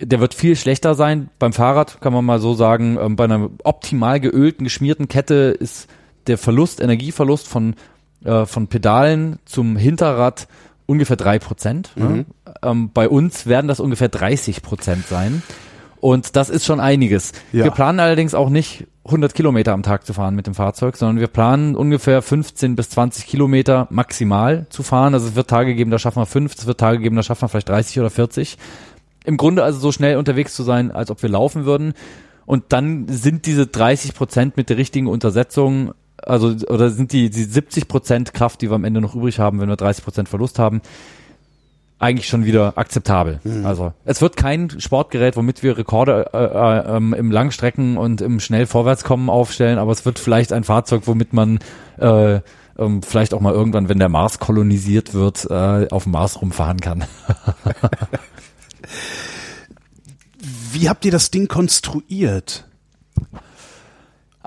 der 0.01 0.21
wird 0.21 0.35
viel 0.35 0.57
schlechter 0.57 0.95
sein. 0.95 1.31
Beim 1.39 1.53
Fahrrad 1.53 2.01
kann 2.01 2.13
man 2.13 2.25
mal 2.25 2.41
so 2.41 2.55
sagen, 2.55 2.99
ähm, 3.01 3.17
bei 3.17 3.25
einer 3.25 3.51
optimal 3.65 4.21
geölten, 4.21 4.65
geschmierten 4.65 5.09
Kette 5.09 5.57
ist 5.59 5.89
der 6.27 6.39
Verlust, 6.39 6.81
Energieverlust 6.81 7.49
von, 7.49 7.75
äh, 8.25 8.45
von 8.47 8.69
Pedalen 8.69 9.39
zum 9.45 9.77
Hinterrad 9.77 10.49
ungefähr 10.87 11.17
drei 11.17 11.39
Prozent. 11.39 11.93
Ne? 11.97 12.27
Ähm, 12.63 12.91
bei 12.93 13.09
uns 13.09 13.47
werden 13.47 13.69
das 13.69 13.81
ungefähr 13.81 14.09
30 14.09 14.63
Prozent 14.63 15.07
sein. 15.07 15.43
Und 16.01 16.35
das 16.35 16.49
ist 16.49 16.65
schon 16.65 16.81
einiges. 16.81 17.33
Ja. 17.53 17.65
Wir 17.65 17.71
planen 17.71 18.01
allerdings 18.01 18.35
auch 18.35 18.49
nicht 18.49 18.87
100 19.05 19.35
Kilometer 19.35 19.73
am 19.73 19.83
Tag 19.83 20.07
zu 20.07 20.15
fahren 20.15 20.35
mit 20.35 20.47
dem 20.47 20.55
Fahrzeug, 20.55 20.97
sondern 20.97 21.21
wir 21.21 21.27
planen 21.27 21.77
ungefähr 21.77 22.23
15 22.23 22.75
bis 22.75 22.91
20 22.91 23.27
Kilometer 23.27 23.87
maximal 23.91 24.67
zu 24.71 24.83
fahren. 24.83 25.15
Also 25.15 25.29
es 25.29 25.35
wird 25.35 25.49
Tage 25.49 25.75
geben, 25.75 25.91
da 25.91 25.99
schaffen 25.99 26.21
wir 26.21 26.27
fünf, 26.27 26.55
es 26.55 26.67
wird 26.67 26.81
Tage 26.81 26.99
geben, 26.99 27.17
da 27.17 27.23
schaffen 27.23 27.43
wir 27.43 27.49
vielleicht 27.49 27.69
30 27.69 28.01
oder 28.01 28.11
40. 28.11 28.57
Im 29.25 29.37
Grunde 29.37 29.63
also 29.63 29.79
so 29.79 29.93
schnell 29.93 30.17
unterwegs 30.17 30.55
zu 30.55 30.63
sein, 30.63 30.91
als 30.91 31.11
ob 31.11 31.23
wir 31.23 31.29
laufen 31.29 31.65
würden. 31.65 31.95
Und 32.47 32.65
dann 32.71 33.07
sind 33.09 33.47
diese 33.47 33.67
30 33.67 34.15
Prozent 34.15 34.57
mit 34.57 34.71
der 34.71 34.77
richtigen 34.77 35.07
Untersetzung, 35.07 35.93
also 36.23 36.49
oder 36.69 36.91
sind 36.91 37.13
die, 37.13 37.31
die 37.31 37.45
70 37.45 37.89
Prozent 37.89 38.35
Kraft, 38.35 38.61
die 38.61 38.71
wir 38.71 38.75
am 38.75 38.85
Ende 38.85 39.01
noch 39.01 39.15
übrig 39.15 39.39
haben, 39.39 39.61
wenn 39.61 39.69
wir 39.69 39.77
30 39.77 40.05
Prozent 40.05 40.29
Verlust 40.29 40.59
haben, 40.59 40.81
eigentlich 42.01 42.29
schon 42.29 42.47
wieder 42.47 42.79
akzeptabel. 42.79 43.41
Also 43.65 43.93
es 44.05 44.23
wird 44.23 44.37
kein 44.37 44.81
Sportgerät, 44.81 45.37
womit 45.37 45.63
wir 45.63 45.77
Rekorde 45.77 46.31
äh, 46.33 46.39
äh, 46.39 46.97
ähm, 46.97 47.13
im 47.13 47.31
Langstrecken 47.31 47.99
und 47.99 48.23
im 48.23 48.41
schnell 48.41 48.67
Vorwärtskommen 48.67 49.29
aufstellen, 49.29 49.79
aber 49.79 49.93
es 49.93 50.05
wird 50.07 50.19
vielleicht 50.19 50.53
ein 50.53 50.65
Fahrzeug, 50.65 51.03
womit 51.05 51.35
man 51.35 51.59
äh, 51.99 52.41
ähm, 52.79 53.03
vielleicht 53.03 53.35
auch 53.35 53.41
mal 53.41 53.53
irgendwann, 53.53 53.91
wenn 53.91 53.99
der 53.99 54.09
Mars 54.09 54.39
kolonisiert 54.39 55.13
wird, 55.13 55.47
äh, 55.51 55.89
auf 55.91 56.05
dem 56.05 56.13
Mars 56.13 56.41
rumfahren 56.41 56.81
kann. 56.81 57.05
Wie 60.73 60.89
habt 60.89 61.05
ihr 61.05 61.13
das 61.13 61.31
Ding 61.31 61.49
konstruiert? 61.49 62.70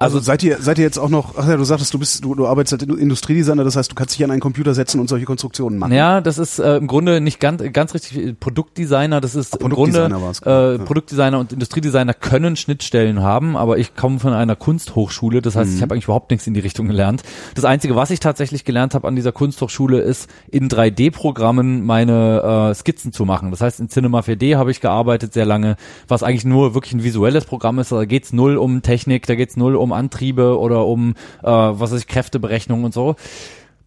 Also, 0.04 0.18
Also- 0.18 0.26
seid 0.26 0.44
ihr 0.44 0.58
seid 0.62 0.78
ihr 0.78 0.84
jetzt 0.84 0.98
auch 1.00 1.10
noch, 1.10 1.36
ach 1.38 1.48
ja, 1.48 1.58
du 1.58 1.64
sagtest, 1.64 1.94
du 1.94 2.00
bist 2.00 2.24
du, 2.24 2.36
du 2.36 2.48
arbeitest 2.48 2.74
als 2.74 2.84
Industriedesigner, 2.84 3.64
das 3.64 3.76
heißt, 3.76 3.92
du 3.92 3.96
kannst 3.96 4.16
dich 4.16 4.24
an 4.24 4.32
einen 4.32 4.42
Computer 4.42 4.74
setzen 4.74 5.00
und 5.00 5.08
solche 5.10 5.26
Konstruktionen 5.26 5.80
machen. 5.80 5.94
Ja, 5.94 6.22
das 6.22 6.38
ist 6.38 6.60
äh, 6.60 6.78
im 6.78 6.88
Grunde 6.88 7.22
nicht 7.22 7.40
ganz, 7.40 7.62
ganz 7.74 7.94
richtig 7.94 8.18
äh, 8.18 8.34
Produktdesigner. 8.34 9.22
Das 9.22 9.36
ist 9.36 9.56
im 9.56 9.70
Grunde 9.70 10.10
äh, 10.46 10.76
Ja. 10.78 10.78
Produktdesigner 10.84 11.40
und 11.40 11.54
Industriedesigner 11.54 12.14
können 12.14 12.56
Schnittstellen 12.56 13.22
haben, 13.22 13.56
aber 13.58 13.78
ich 13.78 13.96
komme 13.96 14.20
von 14.20 14.34
einer 14.34 14.56
Kunsthochschule. 14.56 15.42
Das 15.42 15.56
heißt, 15.56 15.74
ich 15.76 15.82
habe 15.82 15.94
eigentlich 15.94 16.06
überhaupt 16.06 16.32
nichts 16.32 16.46
in 16.48 16.54
die 16.54 16.60
Richtung 16.60 16.88
gelernt. 16.88 17.24
Das 17.56 17.66
Einzige, 17.66 17.96
was 17.96 18.12
ich 18.12 18.20
tatsächlich 18.20 18.66
gelernt 18.66 18.94
habe 18.96 19.08
an 19.08 19.16
dieser 19.16 19.32
Kunsthochschule, 19.32 20.00
ist 20.00 20.30
in 20.52 20.68
3D-Programmen 21.14 21.86
meine 21.86 22.70
äh, 22.72 22.76
Skizzen 22.76 23.14
zu 23.14 23.26
machen. 23.26 23.52
Das 23.52 23.62
heißt, 23.62 23.80
in 23.80 23.90
Cinema 23.90 24.20
4D 24.22 24.56
habe 24.58 24.72
ich 24.72 24.82
gearbeitet 24.82 25.34
sehr 25.34 25.46
lange, 25.46 25.76
was 26.08 26.24
eigentlich 26.24 26.46
nur 26.46 26.74
wirklich 26.74 26.94
ein 26.94 27.04
visuelles 27.04 27.46
Programm 27.46 27.80
ist. 27.80 27.92
Da 27.92 28.06
geht's 28.06 28.34
null 28.34 28.58
um 28.58 28.82
Technik, 28.82 29.26
da 29.28 29.36
geht's 29.36 29.56
null 29.58 29.76
um 29.76 29.93
Antriebe 29.94 30.58
oder 30.60 30.86
um 30.86 31.16
äh, 31.42 31.48
was 31.48 31.92
weiß 31.92 32.00
ich, 32.02 32.08
Kräfteberechnung 32.08 32.84
und 32.84 32.94
so. 32.94 33.16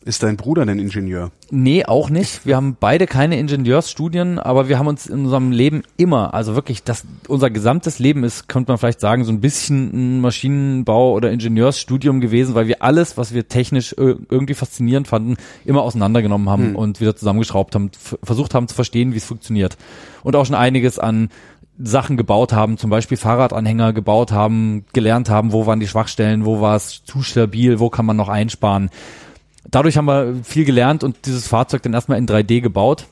Ist 0.05 0.23
dein 0.23 0.37
Bruder 0.37 0.65
denn 0.65 0.79
Ingenieur? 0.79 1.33
Nee, 1.51 1.85
auch 1.85 2.11
nicht. 2.11 2.47
Wir 2.47 2.55
haben 2.55 2.77
beide 2.79 3.09
keine 3.09 3.41
Ingenieursstudien, 3.41 4.39
aber 4.39 4.69
wir 4.69 4.79
haben 4.79 4.87
uns 4.87 5.09
in 5.09 5.25
unserem 5.25 5.51
Leben 5.51 5.83
immer, 5.97 6.33
also 6.33 6.55
wirklich, 6.55 6.85
das, 6.85 7.05
unser 7.27 7.51
gesamtes 7.51 7.99
Leben 7.99 8.23
ist, 8.23 8.49
könnte 8.49 8.71
man 8.71 8.79
vielleicht 8.79 9.01
sagen, 9.01 9.25
so 9.25 9.33
ein 9.33 9.41
bisschen 9.41 10.21
ein 10.21 10.21
Maschinenbau- 10.21 11.11
oder 11.13 11.33
Ingenieursstudium 11.33 12.21
gewesen, 12.21 12.55
weil 12.55 12.69
wir 12.69 12.85
alles, 12.85 13.19
was 13.19 13.35
wir 13.35 13.49
technisch 13.49 13.95
ir- 13.95 14.19
irgendwie 14.31 14.55
faszinierend 14.55 15.09
fanden, 15.09 15.39
immer 15.65 15.83
auseinandergenommen 15.83 16.49
haben 16.49 16.77
und 16.77 17.01
wieder 17.01 17.17
zusammengeschraubt 17.17 17.75
haben, 17.75 17.91
versucht 18.23 18.55
haben 18.55 18.69
zu 18.69 18.77
verstehen, 18.77 19.13
wie 19.13 19.17
es 19.19 19.25
funktioniert. 19.25 19.77
Und 20.23 20.37
auch 20.37 20.47
schon 20.47 20.55
einiges 20.55 21.01
an 21.01 21.31
Sachen 21.79 22.17
gebaut 22.17 22.53
haben, 22.53 22.79
zum 22.79 22.91
Beispiel 22.91 23.19
Fahrradanhänger 23.19 23.93
gebaut 23.93 24.33
haben, 24.33 24.87
gelernt 24.93 25.29
haben, 25.29 25.53
wo 25.53 25.67
waren 25.67 25.81
die 25.81 25.89
Schwachstellen, 25.89 26.45
wo 26.45 26.61
war 26.61 26.77
es 26.77 27.05
zu 27.05 27.23
stabil, 27.23 27.79
wo 27.81 27.91
kann 27.91 28.07
man 28.07 28.17
noch 28.17 28.29
einsparen 28.29 28.91
dadurch 29.71 29.97
haben 29.97 30.07
wir 30.07 30.37
viel 30.43 30.65
gelernt 30.65 31.05
und 31.05 31.27
dieses 31.27 31.47
Fahrzeug 31.47 31.83
dann 31.83 31.95
erstmal 31.95 32.19
in 32.19 32.27
3D 32.27 32.61
gebaut. 32.61 33.07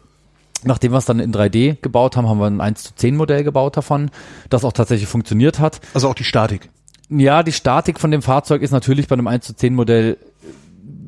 Nachdem 0.65 0.93
wir 0.93 0.99
es 0.99 1.05
dann 1.05 1.21
in 1.21 1.33
3D 1.33 1.77
gebaut 1.83 2.17
haben, 2.17 2.29
haben 2.29 2.39
wir 2.39 2.47
ein 2.47 2.61
1 2.61 2.85
zu 2.85 2.95
10 2.95 3.17
Modell 3.17 3.45
gebaut 3.45 3.77
davon, 3.77 4.11
das 4.49 4.65
auch 4.65 4.73
tatsächlich 4.73 5.09
funktioniert 5.09 5.59
hat. 5.59 5.81
Also 5.93 6.09
auch 6.09 6.15
die 6.15 6.25
Statik. 6.25 6.71
Ja, 7.11 7.43
die 7.43 7.53
Statik 7.53 8.01
von 8.01 8.11
dem 8.11 8.23
Fahrzeug 8.23 8.63
ist 8.63 8.71
natürlich 8.71 9.09
bei 9.09 9.15
einem 9.15 9.27
1 9.27 9.47
zu 9.47 9.55
10 9.55 9.75
Modell 9.75 10.17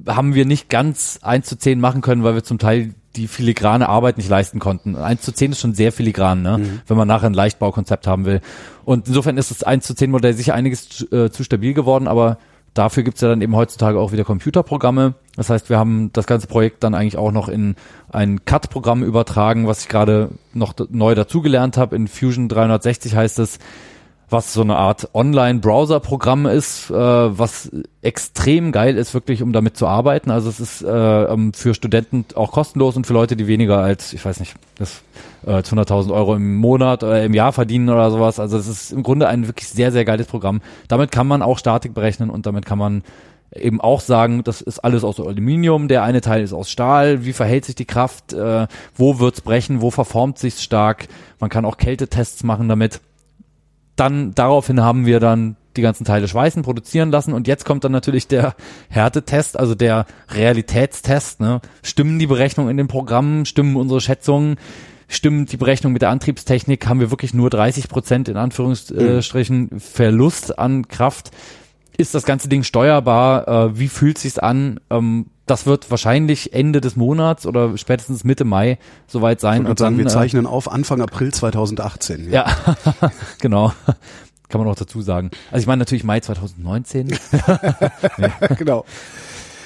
haben 0.07 0.35
wir 0.35 0.45
nicht 0.45 0.69
ganz 0.69 1.19
eins 1.23 1.49
zu 1.49 1.59
zehn 1.59 1.81
machen 1.81 2.01
können, 2.01 2.23
weil 2.23 2.35
wir 2.35 2.45
zum 2.45 2.59
Teil 2.59 2.95
die 3.17 3.29
filigrane 3.29 3.89
Arbeit 3.89 4.17
nicht 4.17 4.29
leisten 4.29 4.59
konnten. 4.59 4.97
Eins 4.97 5.23
zu 5.23 5.33
zehn 5.33 5.53
ist 5.53 5.61
schon 5.61 5.75
sehr 5.75 5.93
filigran, 5.93 6.43
ne? 6.43 6.59
Mhm. 6.59 6.81
wenn 6.87 6.97
man 6.97 7.09
nachher 7.09 7.27
ein 7.27 7.35
Leichtbaukonzept 7.35 8.07
haben 8.07 8.25
will. 8.25 8.41
Und 8.85 9.09
insofern 9.09 9.39
ist 9.39 9.51
das 9.51 9.63
eins 9.63 9.87
zu 9.87 9.95
zehn 9.95 10.11
Modell 10.11 10.35
sicher 10.35 10.55
einiges 10.55 11.03
äh, 11.13 11.31
zu 11.31 11.45
stabil 11.45 11.75
geworden, 11.75 12.09
aber 12.09 12.39
dafür 12.75 13.03
gibt's 13.03 13.21
ja 13.21 13.29
dann 13.29 13.41
eben 13.41 13.57
heutzutage 13.57 13.99
auch 13.99 14.13
wieder 14.13 14.25
Computerprogramme. 14.25 15.15
Das 15.37 15.51
heißt, 15.51 15.71
wir 15.71 15.79
haben 15.79 16.11
das 16.13 16.27
ganze 16.27 16.47
Projekt 16.47 16.85
dann 16.85 16.95
eigentlich 16.95 17.17
auch 17.17 17.33
noch 17.33 17.49
in 17.49 17.75
ein 18.11 18.45
CAD-Programm 18.45 19.03
übertragen, 19.03 19.67
was 19.67 19.83
ich 19.83 19.89
gerade 19.89 20.31
noch 20.53 20.75
neu 20.91 21.15
dazugelernt 21.15 21.77
habe. 21.77 21.97
In 21.97 22.09
Fusion 22.09 22.49
360 22.49 23.17
heißt 23.17 23.39
es, 23.39 23.59
was 24.29 24.53
so 24.53 24.63
eine 24.63 24.77
Art 24.77 25.11
Online-Browser-Programm 25.15 26.47
ist, 26.47 26.91
äh, 26.91 26.95
was 26.95 27.71
extrem 28.03 28.73
geil 28.73 28.97
ist, 28.97 29.15
wirklich, 29.15 29.43
um 29.43 29.53
damit 29.53 29.77
zu 29.77 29.87
arbeiten. 29.87 30.31
Also 30.31 30.49
es 30.49 30.59
ist 30.59 30.83
äh, 30.83 30.89
ähm, 30.89 31.53
für 31.53 31.75
Studenten 31.75 32.25
auch 32.35 32.51
kostenlos 32.51 32.97
und 32.97 33.07
für 33.07 33.13
Leute, 33.13 33.37
die 33.37 33.47
weniger 33.47 33.79
als, 33.79 34.13
ich 34.13 34.25
weiß 34.25 34.41
nicht, 34.41 34.57
das 34.79 35.03
äh, 35.47 35.59
100.000 35.59 36.13
Euro 36.13 36.35
im 36.35 36.57
Monat 36.57 37.05
oder 37.05 37.23
im 37.23 37.35
Jahr 37.35 37.53
verdienen 37.53 37.89
oder 37.89 38.11
sowas. 38.11 38.41
Also 38.41 38.57
es 38.59 38.67
ist 38.67 38.93
im 38.93 39.05
Grunde 39.05 39.29
ein 39.29 39.47
wirklich 39.47 39.69
sehr, 39.69 39.93
sehr 39.93 40.05
geiles 40.05 40.27
Programm. 40.27 40.61
Damit 40.89 41.13
kann 41.13 41.29
man 41.29 41.43
auch 41.43 41.59
Statik 41.59 41.95
berechnen 41.95 42.29
und 42.29 42.47
damit 42.47 42.67
kann 42.67 42.79
man 42.79 43.05
eben 43.55 43.81
auch 43.81 44.01
sagen, 44.01 44.43
das 44.43 44.61
ist 44.61 44.81
alles 44.81 45.05
aus 45.05 45.21
Aluminium, 45.21 45.87
der 45.87 46.03
eine 46.03 46.21
Teil 46.21 46.43
ist 46.43 46.53
aus 46.53 46.69
Stahl, 46.69 47.25
wie 47.25 47.33
verhält 47.33 47.65
sich 47.65 47.77
die 47.77 47.85
Kraft, 47.85 48.33
äh, 48.33 48.67
wo 48.97 49.21
wird's 49.21 49.41
brechen, 49.41 49.81
wo 49.81 49.93
verformt 49.93 50.39
sich's 50.39 50.65
stark. 50.65 51.07
Man 51.39 51.49
kann 51.49 51.65
auch 51.65 51.77
Kältetests 51.77 52.43
machen 52.43 52.69
damit 52.69 53.01
dann 53.97 54.35
daraufhin 54.35 54.81
haben 54.83 55.07
wir 55.07 55.21
dann 55.21 55.57
die 55.77 55.83
ganzen 55.83 56.05
Teile 56.05 56.29
schweißen, 56.29 56.63
produzieren 56.63 57.11
lassen 57.11 57.33
und 57.33 57.47
jetzt 57.47 57.65
kommt 57.65 57.85
dann 57.85 57.93
natürlich 57.93 58.29
der 58.29 58.55
Härtetest, 58.89 59.59
also 59.59 59.75
der 59.75 60.07
Realitätstest. 60.31 61.41
Ne? 61.41 61.61
Stimmen 61.83 62.19
die 62.19 62.27
Berechnungen 62.27 62.71
in 62.71 62.77
den 62.77 62.89
Programmen, 62.89 63.45
stimmen 63.45 63.77
unsere 63.77 64.01
Schätzungen, 64.01 64.57
stimmt 65.09 65.53
die 65.53 65.57
Berechnung 65.57 65.93
mit 65.93 66.03
der 66.03 66.11
Antriebstechnik, 66.11 66.87
haben 66.87 67.01
wir 67.01 67.11
wirklich 67.11 67.35
nur 67.35 67.51
30 67.51 67.89
Prozent 67.89 68.29
in 68.29 68.37
Anführungsstrichen 68.37 69.69
mhm. 69.71 69.81
Verlust 69.81 70.59
an 70.59 70.89
Kraft. 70.89 71.31
Ist 71.97 72.15
das 72.15 72.25
ganze 72.25 72.49
Ding 72.49 72.63
steuerbar? 72.63 73.49
Äh, 73.49 73.79
wie 73.79 73.89
fühlt 73.89 74.19
sich's 74.19 74.39
an? 74.39 74.81
Ähm, 74.91 75.27
das 75.47 75.65
wird 75.65 75.91
wahrscheinlich 75.91 76.53
Ende 76.53 76.81
des 76.81 76.97
Monats 76.97 77.47
oder 77.47 77.77
spätestens 77.79 78.25
Mitte 78.25 78.45
Mai 78.45 78.79
soweit 79.07 79.41
sein. 79.41 79.61
Und, 79.61 79.71
und 79.71 79.79
sagen, 79.79 79.97
dann, 79.97 80.05
wir 80.05 80.11
äh, 80.11 80.15
zeichnen 80.15 80.45
äh, 80.45 80.49
auf 80.49 80.71
Anfang 80.71 81.01
April 81.01 81.33
2018. 81.33 82.31
Ja, 82.31 82.47
ja 83.01 83.11
genau. 83.41 83.73
Kann 84.49 84.61
man 84.61 84.71
auch 84.71 84.77
dazu 84.77 85.03
sagen. 85.03 85.31
Also 85.51 85.63
ich 85.63 85.67
meine 85.67 85.81
natürlich 85.81 86.05
Mai 86.05 86.21
2019. 86.21 87.17
genau. 88.59 88.85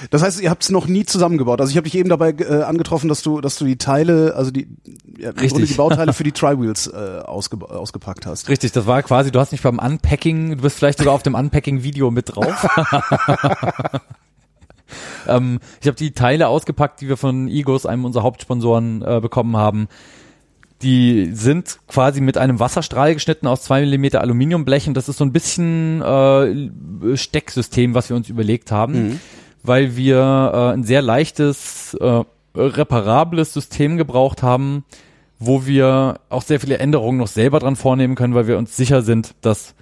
Das 0.08 0.22
heißt, 0.22 0.40
ihr 0.40 0.48
habt 0.48 0.62
es 0.62 0.70
noch 0.70 0.86
nie 0.86 1.04
zusammengebaut. 1.04 1.60
Also 1.60 1.70
ich 1.70 1.76
habe 1.76 1.84
dich 1.84 1.94
eben 1.94 2.08
dabei 2.08 2.30
äh, 2.30 2.62
angetroffen, 2.62 3.08
dass 3.08 3.20
du, 3.22 3.42
dass 3.42 3.56
du 3.56 3.66
die 3.66 3.76
Teile, 3.76 4.34
also 4.34 4.50
die, 4.50 4.68
ja, 5.18 5.30
Richtig. 5.30 5.68
die 5.68 5.74
Bauteile 5.74 6.12
für 6.14 6.24
die 6.24 6.32
Tri-Wheels 6.32 6.86
äh, 6.86 7.20
ausge, 7.24 7.58
ausgepackt 7.68 8.24
hast. 8.24 8.48
Richtig, 8.48 8.72
das 8.72 8.86
war 8.86 9.02
quasi, 9.02 9.30
du 9.30 9.38
hast 9.38 9.52
mich 9.52 9.60
beim 9.60 9.78
Unpacking, 9.78 10.56
du 10.56 10.62
bist 10.62 10.78
vielleicht 10.78 10.98
sogar 10.98 11.12
auf 11.12 11.22
dem 11.22 11.34
Unpacking-Video 11.34 12.10
mit 12.10 12.34
drauf. 12.34 12.66
Ähm, 15.26 15.60
ich 15.80 15.86
habe 15.86 15.96
die 15.96 16.12
Teile 16.12 16.48
ausgepackt, 16.48 17.00
die 17.00 17.08
wir 17.08 17.16
von 17.16 17.48
Igos, 17.48 17.86
einem 17.86 18.04
unserer 18.04 18.22
Hauptsponsoren, 18.22 19.02
äh, 19.02 19.20
bekommen 19.20 19.56
haben. 19.56 19.88
Die 20.82 21.30
sind 21.32 21.78
quasi 21.88 22.22
mit 22.22 22.38
einem 22.38 22.58
Wasserstrahl 22.58 23.12
geschnitten 23.14 23.46
aus 23.46 23.62
zwei 23.62 23.80
Millimeter 23.80 24.22
Aluminiumblechen. 24.22 24.94
Das 24.94 25.08
ist 25.08 25.18
so 25.18 25.24
ein 25.24 25.32
bisschen 25.32 26.00
äh, 26.00 27.16
Stecksystem, 27.16 27.94
was 27.94 28.08
wir 28.08 28.16
uns 28.16 28.30
überlegt 28.30 28.72
haben, 28.72 28.94
mhm. 28.94 29.20
weil 29.62 29.96
wir 29.96 30.52
äh, 30.54 30.72
ein 30.72 30.84
sehr 30.84 31.02
leichtes, 31.02 31.94
äh, 32.00 32.22
reparables 32.54 33.52
System 33.52 33.96
gebraucht 33.96 34.42
haben, 34.42 34.84
wo 35.38 35.66
wir 35.66 36.20
auch 36.28 36.42
sehr 36.42 36.60
viele 36.60 36.78
Änderungen 36.78 37.18
noch 37.18 37.28
selber 37.28 37.58
dran 37.58 37.76
vornehmen 37.76 38.14
können, 38.14 38.34
weil 38.34 38.46
wir 38.46 38.58
uns 38.58 38.76
sicher 38.76 39.02
sind, 39.02 39.34
dass 39.42 39.74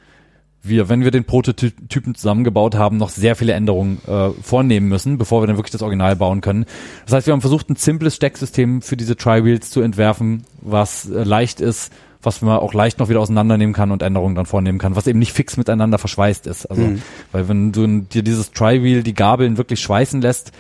wir, 0.63 0.89
wenn 0.89 1.05
wir 1.05 1.11
den 1.11 1.25
Prototypen 1.25 2.15
zusammengebaut 2.15 2.75
haben, 2.75 2.97
noch 2.97 3.11
sehr 3.11 3.37
viele 3.37 3.53
Änderungen 3.53 4.01
äh, 4.07 4.31
vornehmen 4.43 4.89
müssen, 4.89 5.19
bevor 5.19 5.43
wir 5.43 5.47
dann 5.47 5.57
wirklich 5.57 5.73
das 5.73 5.83
Original 5.83 6.17
bauen 6.17 6.41
können. 6.41 6.67
Das 7.07 7.15
heißt, 7.15 7.27
wir 7.27 7.33
haben 7.33 7.41
versucht, 7.41 7.71
ein 7.71 7.77
simples 7.77 8.17
Stecksystem 8.17 8.83
für 8.83 8.97
diese 8.97 9.17
Tri-Wheels 9.17 9.71
zu 9.71 9.81
entwerfen, 9.81 10.45
was 10.61 11.09
äh, 11.09 11.23
leicht 11.23 11.61
ist, 11.61 11.93
was 12.23 12.43
man 12.43 12.59
auch 12.59 12.75
leicht 12.75 12.99
noch 12.99 13.09
wieder 13.09 13.21
auseinandernehmen 13.21 13.75
kann 13.75 13.93
und 13.93 14.03
Änderungen 14.03 14.35
dann 14.35 14.47
vornehmen 14.47 14.79
kann, 14.79 14.97
was 14.97 15.07
eben 15.07 15.21
nicht 15.21 15.33
fix 15.33 15.57
miteinander 15.57 15.99
verschweißt 15.99 16.47
ist. 16.47 16.67
Also, 16.67 16.83
mhm. 16.83 17.03
weil 17.33 17.49
wenn 17.49 17.73
du 17.73 17.87
dir 18.01 18.23
dieses 18.23 18.51
Tri-Wheel, 18.51 19.03
die 19.03 19.15
Gabeln 19.15 19.57
wirklich 19.57 19.81
schweißen 19.81 20.21
lässt, 20.21 20.53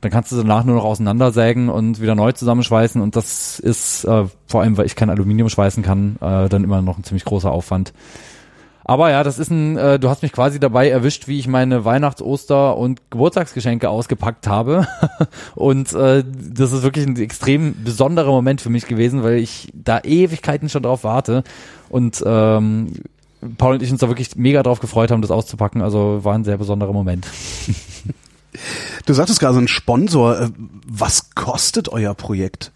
dann 0.00 0.10
kannst 0.10 0.32
du 0.32 0.36
danach 0.36 0.64
nur 0.64 0.74
noch 0.74 0.84
auseinandersägen 0.84 1.68
und 1.68 2.00
wieder 2.00 2.14
neu 2.14 2.32
zusammenschweißen 2.32 3.00
und 3.00 3.16
das 3.16 3.58
ist, 3.58 4.04
äh, 4.04 4.24
vor 4.46 4.60
allem, 4.60 4.76
weil 4.76 4.86
ich 4.86 4.96
kein 4.96 5.08
Aluminium 5.08 5.48
schweißen 5.48 5.82
kann, 5.82 6.16
äh, 6.20 6.48
dann 6.48 6.64
immer 6.64 6.82
noch 6.82 6.98
ein 6.98 7.04
ziemlich 7.04 7.24
großer 7.24 7.50
Aufwand. 7.50 7.92
Aber 8.84 9.10
ja, 9.10 9.22
das 9.22 9.38
ist 9.38 9.50
ein, 9.50 9.76
äh, 9.78 9.98
du 9.98 10.10
hast 10.10 10.22
mich 10.22 10.32
quasi 10.32 10.60
dabei 10.60 10.90
erwischt, 10.90 11.26
wie 11.26 11.38
ich 11.38 11.48
meine 11.48 11.84
Weihnachts-, 11.84 12.22
Oster- 12.22 12.76
und 12.76 13.00
Geburtstagsgeschenke 13.10 13.88
ausgepackt 13.88 14.46
habe. 14.46 14.86
und 15.54 15.92
äh, 15.94 16.22
das 16.24 16.72
ist 16.72 16.82
wirklich 16.82 17.06
ein 17.06 17.16
extrem 17.16 17.82
besonderer 17.82 18.30
Moment 18.30 18.60
für 18.60 18.70
mich 18.70 18.86
gewesen, 18.86 19.22
weil 19.22 19.38
ich 19.38 19.72
da 19.72 20.00
Ewigkeiten 20.00 20.68
schon 20.68 20.82
drauf 20.82 21.02
warte. 21.04 21.44
Und 21.88 22.22
ähm, 22.26 22.92
Paul 23.56 23.74
und 23.74 23.82
ich 23.82 23.90
uns 23.90 24.00
da 24.00 24.08
wirklich 24.08 24.36
mega 24.36 24.62
drauf 24.62 24.80
gefreut 24.80 25.10
haben, 25.10 25.22
das 25.22 25.30
auszupacken. 25.30 25.82
Also 25.82 26.20
war 26.22 26.34
ein 26.34 26.44
sehr 26.44 26.58
besonderer 26.58 26.92
Moment. 26.92 27.26
Du 29.06 29.12
sagtest 29.12 29.40
gerade 29.40 29.54
so 29.54 29.60
ein 29.60 29.66
Sponsor. 29.66 30.40
Äh, 30.40 30.50
was 30.86 31.34
kostet 31.34 31.88
euer 31.88 32.14
Projekt? 32.14 32.70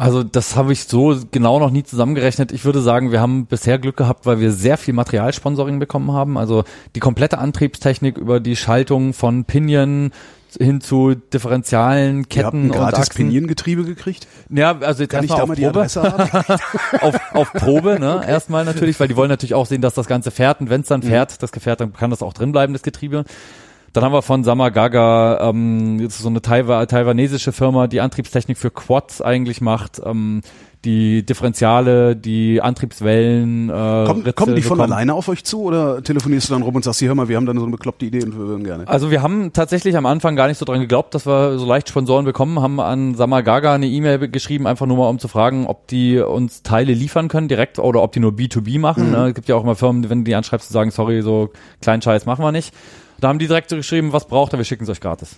Also 0.00 0.22
das 0.22 0.56
habe 0.56 0.72
ich 0.72 0.84
so 0.84 1.14
genau 1.30 1.58
noch 1.58 1.70
nie 1.70 1.84
zusammengerechnet. 1.84 2.52
Ich 2.52 2.64
würde 2.64 2.80
sagen, 2.80 3.12
wir 3.12 3.20
haben 3.20 3.44
bisher 3.44 3.78
Glück 3.78 3.98
gehabt, 3.98 4.24
weil 4.24 4.40
wir 4.40 4.50
sehr 4.50 4.78
viel 4.78 4.94
Materialsponsoring 4.94 5.78
bekommen 5.78 6.12
haben. 6.12 6.38
Also 6.38 6.64
die 6.94 7.00
komplette 7.00 7.36
Antriebstechnik 7.36 8.16
über 8.16 8.40
die 8.40 8.56
Schaltung 8.56 9.12
von 9.12 9.44
Pinion 9.44 10.10
hin 10.58 10.80
zu 10.80 11.14
Differentialen, 11.14 12.30
Ketten 12.30 12.38
Ihr 12.38 12.44
habt 12.46 12.54
ein 12.54 12.68
gratis 12.70 12.98
und 12.98 13.04
Achsen. 13.04 13.26
Piniengetriebe 13.26 13.84
gekriegt? 13.84 14.26
Ja, 14.48 14.78
also 14.78 15.02
jetzt 15.02 15.12
erstmal 15.12 15.42
auf 15.42 15.50
Probe. 15.50 15.80
auf, 17.02 17.20
auf 17.34 17.52
Probe, 17.52 18.00
ne? 18.00 18.16
Okay. 18.16 18.30
Erstmal 18.30 18.64
natürlich, 18.64 18.98
weil 19.00 19.08
die 19.08 19.16
wollen 19.16 19.28
natürlich 19.28 19.54
auch 19.54 19.66
sehen, 19.66 19.82
dass 19.82 19.92
das 19.92 20.06
Ganze 20.06 20.30
fährt 20.30 20.62
und 20.62 20.70
wenn 20.70 20.80
es 20.80 20.86
dann 20.86 21.00
mhm. 21.00 21.08
fährt, 21.08 21.42
das 21.42 21.52
Gefährt, 21.52 21.82
dann 21.82 21.92
kann 21.92 22.08
das 22.08 22.22
auch 22.22 22.32
drin 22.32 22.52
bleiben, 22.52 22.72
das 22.72 22.82
Getriebe. 22.82 23.26
Dann 23.92 24.04
haben 24.04 24.12
wir 24.12 24.22
von 24.22 24.44
Samagaga 24.44 25.50
ähm, 25.50 26.08
so 26.08 26.28
eine 26.28 26.42
Taiwa 26.42 26.86
taiwanesische 26.86 27.52
Firma, 27.52 27.86
die 27.86 28.00
Antriebstechnik 28.00 28.56
für 28.56 28.70
Quads 28.70 29.20
eigentlich 29.20 29.60
macht. 29.60 30.00
Ähm, 30.04 30.42
die 30.84 31.24
Differentiale, 31.26 32.16
die 32.16 32.62
Antriebswellen. 32.62 33.68
Äh, 33.68 34.04
Komm, 34.06 34.24
kommen 34.34 34.56
die 34.56 34.62
von 34.62 34.78
bekommen. 34.78 34.92
alleine 34.92 35.14
auf 35.14 35.28
euch 35.28 35.44
zu 35.44 35.62
oder 35.62 36.02
telefonierst 36.02 36.48
du 36.48 36.54
dann 36.54 36.62
rum 36.62 36.74
und 36.74 36.84
sagst, 36.84 37.00
hier 37.00 37.08
hör 37.08 37.14
mal, 37.14 37.28
wir 37.28 37.36
haben 37.36 37.44
da 37.44 37.52
so 37.54 37.62
eine 37.62 37.72
bekloppte 37.72 38.06
Idee 38.06 38.24
und 38.24 38.32
wir 38.32 38.46
würden 38.46 38.64
gerne. 38.64 38.88
Also 38.88 39.10
wir 39.10 39.20
haben 39.20 39.52
tatsächlich 39.52 39.96
am 39.96 40.06
Anfang 40.06 40.36
gar 40.36 40.48
nicht 40.48 40.56
so 40.56 40.64
dran 40.64 40.80
geglaubt, 40.80 41.14
dass 41.14 41.26
wir 41.26 41.58
so 41.58 41.66
leicht 41.66 41.90
Sponsoren 41.90 42.24
bekommen, 42.24 42.60
haben 42.60 42.80
an 42.80 43.14
Samagaga 43.14 43.74
eine 43.74 43.88
E-Mail 43.88 44.28
geschrieben, 44.30 44.66
einfach 44.66 44.86
nur 44.86 44.96
mal 44.96 45.08
um 45.08 45.18
zu 45.18 45.28
fragen, 45.28 45.66
ob 45.66 45.86
die 45.88 46.18
uns 46.18 46.62
Teile 46.62 46.94
liefern 46.94 47.28
können 47.28 47.48
direkt 47.48 47.78
oder 47.78 48.02
ob 48.02 48.12
die 48.12 48.20
nur 48.20 48.32
B2B 48.32 48.78
machen. 48.78 49.08
Mhm. 49.08 49.12
Ne? 49.12 49.28
Es 49.28 49.34
gibt 49.34 49.48
ja 49.48 49.56
auch 49.56 49.62
immer 49.62 49.76
Firmen, 49.76 50.08
wenn 50.08 50.20
du 50.20 50.24
die 50.24 50.34
anschreibst, 50.34 50.68
zu 50.68 50.72
sagen, 50.72 50.90
sorry, 50.90 51.20
so 51.20 51.50
kleinen 51.82 52.00
Scheiß 52.00 52.24
machen 52.24 52.42
wir 52.42 52.52
nicht. 52.52 52.72
Da 53.20 53.28
haben 53.28 53.38
die 53.38 53.46
direkt 53.46 53.68
geschrieben, 53.68 54.12
was 54.12 54.26
braucht 54.26 54.52
er, 54.52 54.58
wir 54.58 54.64
schicken 54.64 54.84
es 54.84 54.90
euch 54.90 55.00
gratis. 55.00 55.36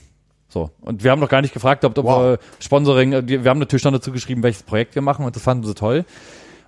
So. 0.48 0.70
Und 0.80 1.02
wir 1.02 1.10
haben 1.10 1.20
noch 1.20 1.28
gar 1.28 1.40
nicht 1.40 1.54
gefragt, 1.54 1.84
ob, 1.84 1.96
ob 1.96 2.04
wow. 2.04 2.22
wir 2.22 2.38
Sponsoring, 2.60 3.12
äh, 3.12 3.26
wir 3.26 3.44
haben 3.50 3.58
natürlich 3.58 3.82
schon 3.82 3.94
dazu 3.94 4.12
geschrieben, 4.12 4.42
welches 4.42 4.62
Projekt 4.62 4.94
wir 4.94 5.02
machen 5.02 5.24
und 5.24 5.34
das 5.34 5.42
fanden 5.42 5.64
sie 5.64 5.74
toll. 5.74 6.04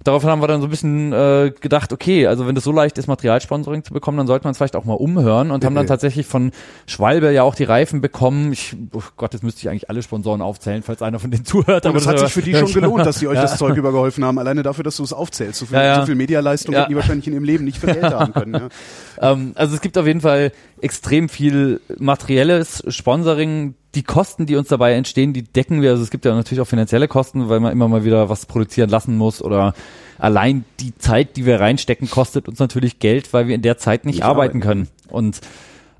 Daraufhin 0.04 0.28
haben 0.28 0.42
wir 0.42 0.48
dann 0.48 0.60
so 0.60 0.66
ein 0.66 0.70
bisschen 0.70 1.14
äh, 1.14 1.50
gedacht, 1.58 1.90
okay, 1.90 2.26
also 2.26 2.46
wenn 2.46 2.54
das 2.54 2.64
so 2.64 2.72
leicht 2.72 2.98
ist, 2.98 3.06
Materialsponsoring 3.06 3.84
zu 3.84 3.94
bekommen, 3.94 4.18
dann 4.18 4.26
sollte 4.26 4.44
man 4.44 4.52
es 4.52 4.58
vielleicht 4.58 4.76
auch 4.76 4.84
mal 4.84 4.94
umhören 4.94 5.50
und 5.50 5.56
okay. 5.56 5.66
haben 5.66 5.74
dann 5.74 5.86
tatsächlich 5.86 6.26
von 6.26 6.52
Schwalbe 6.86 7.32
ja 7.32 7.42
auch 7.42 7.54
die 7.54 7.64
Reifen 7.64 8.02
bekommen. 8.02 8.52
Ich, 8.52 8.76
oh 8.92 9.02
Gott, 9.16 9.32
jetzt 9.32 9.42
müsste 9.42 9.62
ich 9.62 9.70
eigentlich 9.70 9.88
alle 9.88 10.02
Sponsoren 10.02 10.42
aufzählen, 10.42 10.82
falls 10.82 11.00
einer 11.00 11.18
von 11.18 11.30
denen 11.30 11.44
zuhört. 11.46 11.86
Und 11.86 11.96
es 11.96 12.06
hat 12.06 12.18
sich 12.18 12.32
für 12.32 12.42
die 12.42 12.54
schon 12.54 12.72
gelohnt, 12.72 13.06
dass 13.06 13.18
die 13.18 13.28
euch 13.28 13.36
ja. 13.36 13.42
das 13.42 13.56
Zeug 13.56 13.76
übergeholfen 13.78 14.24
haben, 14.26 14.38
alleine 14.38 14.62
dafür, 14.62 14.84
dass 14.84 14.96
du 14.96 15.04
es 15.04 15.14
aufzählst. 15.14 15.60
So 15.60 15.66
viel, 15.66 15.76
ja, 15.78 15.84
ja. 15.84 16.00
So 16.00 16.06
viel 16.06 16.16
Medialeistung 16.16 16.74
ja. 16.74 16.86
die 16.86 16.96
wahrscheinlich 16.96 17.26
in 17.26 17.32
ihrem 17.32 17.44
Leben 17.44 17.64
nicht 17.64 17.80
Geld 17.80 18.02
haben 18.02 18.32
können. 18.32 18.54
Ja. 18.54 18.68
Ähm, 19.20 19.52
also 19.54 19.76
es 19.76 19.80
gibt 19.80 19.96
auf 19.96 20.08
jeden 20.08 20.20
Fall 20.20 20.50
extrem 20.80 21.28
viel 21.28 21.80
materielles 21.98 22.82
Sponsoring. 22.88 23.74
Die 23.94 24.02
Kosten, 24.02 24.46
die 24.46 24.56
uns 24.56 24.68
dabei 24.68 24.94
entstehen, 24.94 25.32
die 25.32 25.42
decken 25.42 25.82
wir. 25.82 25.90
Also 25.90 26.02
es 26.02 26.10
gibt 26.10 26.24
ja 26.24 26.34
natürlich 26.34 26.60
auch 26.60 26.66
finanzielle 26.66 27.08
Kosten, 27.08 27.48
weil 27.48 27.60
man 27.60 27.72
immer 27.72 27.88
mal 27.88 28.04
wieder 28.04 28.28
was 28.28 28.46
produzieren 28.46 28.90
lassen 28.90 29.16
muss 29.16 29.42
oder 29.42 29.74
allein 30.18 30.64
die 30.80 30.96
Zeit, 30.96 31.36
die 31.36 31.46
wir 31.46 31.60
reinstecken, 31.60 32.10
kostet 32.10 32.48
uns 32.48 32.58
natürlich 32.58 32.98
Geld, 32.98 33.32
weil 33.32 33.48
wir 33.48 33.54
in 33.54 33.62
der 33.62 33.78
Zeit 33.78 34.04
nicht, 34.04 34.16
nicht 34.16 34.24
arbeiten, 34.24 34.58
arbeiten 34.58 34.60
können. 34.60 34.88
Und 35.08 35.40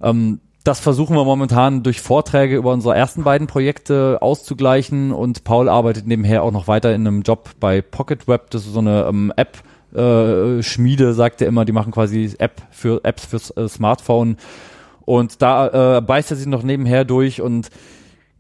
ähm, 0.03 0.41
das 0.65 0.81
versuchen 0.81 1.15
wir 1.15 1.25
momentan 1.25 1.83
durch 1.83 2.01
Vorträge 2.01 2.57
über 2.57 2.73
unsere 2.73 2.97
ersten 2.97 3.23
beiden 3.23 3.47
Projekte 3.47 4.19
auszugleichen 4.23 5.13
und 5.13 5.45
Paul 5.45 5.69
arbeitet 5.69 6.07
nebenher 6.07 6.43
auch 6.43 6.53
noch 6.53 6.69
weiter 6.69 6.95
in 6.95 7.07
einem 7.07 7.21
Job 7.21 7.51
bei 7.61 7.83
Pocket 7.83 8.27
Web. 8.27 8.51
Das 8.51 8.65
ist 8.65 8.73
so 8.73 8.79
eine 8.79 9.05
ähm, 9.05 9.31
App, 9.37 9.59
äh, 9.95 10.63
Schmiede, 10.63 11.13
sagt 11.13 11.43
er 11.43 11.49
immer, 11.49 11.67
die 11.67 11.73
machen 11.73 11.93
quasi 11.93 12.35
App 12.39 12.63
für 12.71 13.05
Apps 13.05 13.27
fürs 13.27 13.51
äh, 13.51 13.69
Smartphone 13.69 14.39
Und 15.05 15.43
da 15.43 15.99
äh, 15.99 16.01
beißt 16.01 16.31
er 16.31 16.37
sich 16.37 16.47
noch 16.47 16.63
nebenher 16.63 17.05
durch 17.05 17.41
und 17.41 17.71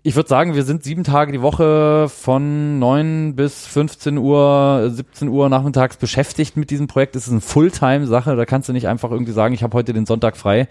ich 0.06 0.16
würde 0.16 0.28
sagen, 0.28 0.54
wir 0.54 0.64
sind 0.64 0.84
sieben 0.84 1.02
Tage 1.02 1.32
die 1.32 1.40
Woche 1.40 2.10
von 2.10 2.78
neun 2.78 3.36
bis 3.36 3.66
15 3.66 4.18
Uhr, 4.18 4.90
17 4.92 5.28
Uhr 5.28 5.48
nachmittags 5.48 5.96
beschäftigt 5.96 6.58
mit 6.58 6.68
diesem 6.68 6.88
Projekt. 6.88 7.16
Es 7.16 7.24
ist 7.26 7.32
eine 7.32 7.40
Fulltime-Sache. 7.40 8.36
Da 8.36 8.44
kannst 8.44 8.68
du 8.68 8.74
nicht 8.74 8.86
einfach 8.86 9.10
irgendwie 9.10 9.32
sagen, 9.32 9.54
ich 9.54 9.62
habe 9.62 9.74
heute 9.74 9.94
den 9.94 10.04
Sonntag 10.04 10.36
frei. 10.36 10.68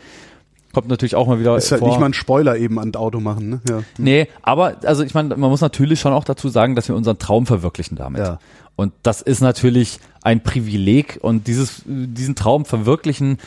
Kommt 0.72 0.88
natürlich 0.88 1.16
auch 1.16 1.26
mal 1.26 1.40
wieder 1.40 1.58
Ist 1.58 1.72
halt 1.72 1.80
vor. 1.80 1.88
nicht 1.88 2.00
mal 2.00 2.06
ein 2.06 2.14
Spoiler 2.14 2.58
eben 2.58 2.78
an 2.80 2.92
das 2.92 3.02
Auto 3.02 3.20
machen, 3.20 3.50
ne? 3.50 3.62
Ja. 3.68 3.84
Nee, 3.98 4.28
aber 4.44 4.76
also 4.84 5.04
ich 5.04 5.16
meine, 5.16 5.36
man 5.36 5.50
muss 5.50 5.62
natürlich 5.62 6.00
schon 6.00 6.14
auch 6.14 6.26
dazu 6.26 6.50
sagen, 6.50 6.76
dass 6.76 6.88
wir 6.88 6.96
unseren 6.96 7.18
Traum 7.18 7.48
verwirklichen 7.48 7.98
damit. 7.98 8.22
Ja. 8.22 8.40
Und 8.76 8.94
das 9.02 9.24
ist 9.24 9.42
natürlich 9.42 10.00
ein 10.22 10.42
Privileg 10.42 11.18
und 11.22 11.48
dieses, 11.48 11.82
diesen 11.86 12.36
Traum 12.36 12.66
verwirklichen, 12.66 13.38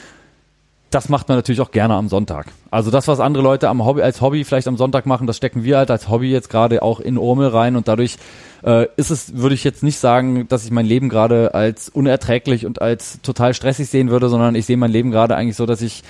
das 0.91 1.09
macht 1.09 1.29
man 1.29 1.37
natürlich 1.37 1.61
auch 1.61 1.73
gerne 1.73 1.95
am 1.95 2.09
Sonntag. 2.09 2.47
Also 2.71 2.91
das, 2.91 3.09
was 3.09 3.19
andere 3.19 3.43
Leute 3.43 3.69
am 3.69 3.85
Hobby, 3.85 4.03
als 4.03 4.21
Hobby 4.21 4.45
vielleicht 4.45 4.69
am 4.69 4.77
Sonntag 4.77 5.05
machen, 5.05 5.27
das 5.27 5.37
stecken 5.37 5.65
wir 5.65 5.79
halt 5.79 5.91
als 5.91 6.09
Hobby 6.09 6.31
jetzt 6.31 6.49
gerade 6.49 6.83
auch 6.83 7.01
in 7.01 7.19
Urmel 7.19 7.49
rein 7.49 7.77
und 7.77 7.89
dadurch 7.89 8.17
äh, 8.65 8.87
ist 8.97 9.11
es, 9.11 9.37
würde 9.37 9.55
ich 9.55 9.65
jetzt 9.65 9.83
nicht 9.83 9.99
sagen, 9.99 10.47
dass 10.49 10.65
ich 10.65 10.71
mein 10.71 10.87
Leben 10.87 11.09
gerade 11.09 11.55
als 11.55 11.89
unerträglich 11.89 12.67
und 12.67 12.81
als 12.81 13.21
total 13.23 13.53
stressig 13.53 13.89
sehen 13.89 14.11
würde, 14.11 14.29
sondern 14.29 14.55
ich 14.55 14.67
sehe 14.67 14.77
mein 14.77 14.93
Leben 14.93 15.11
gerade 15.11 15.37
eigentlich 15.37 15.57
so, 15.57 15.67
dass 15.67 15.83
ich 15.83 16.03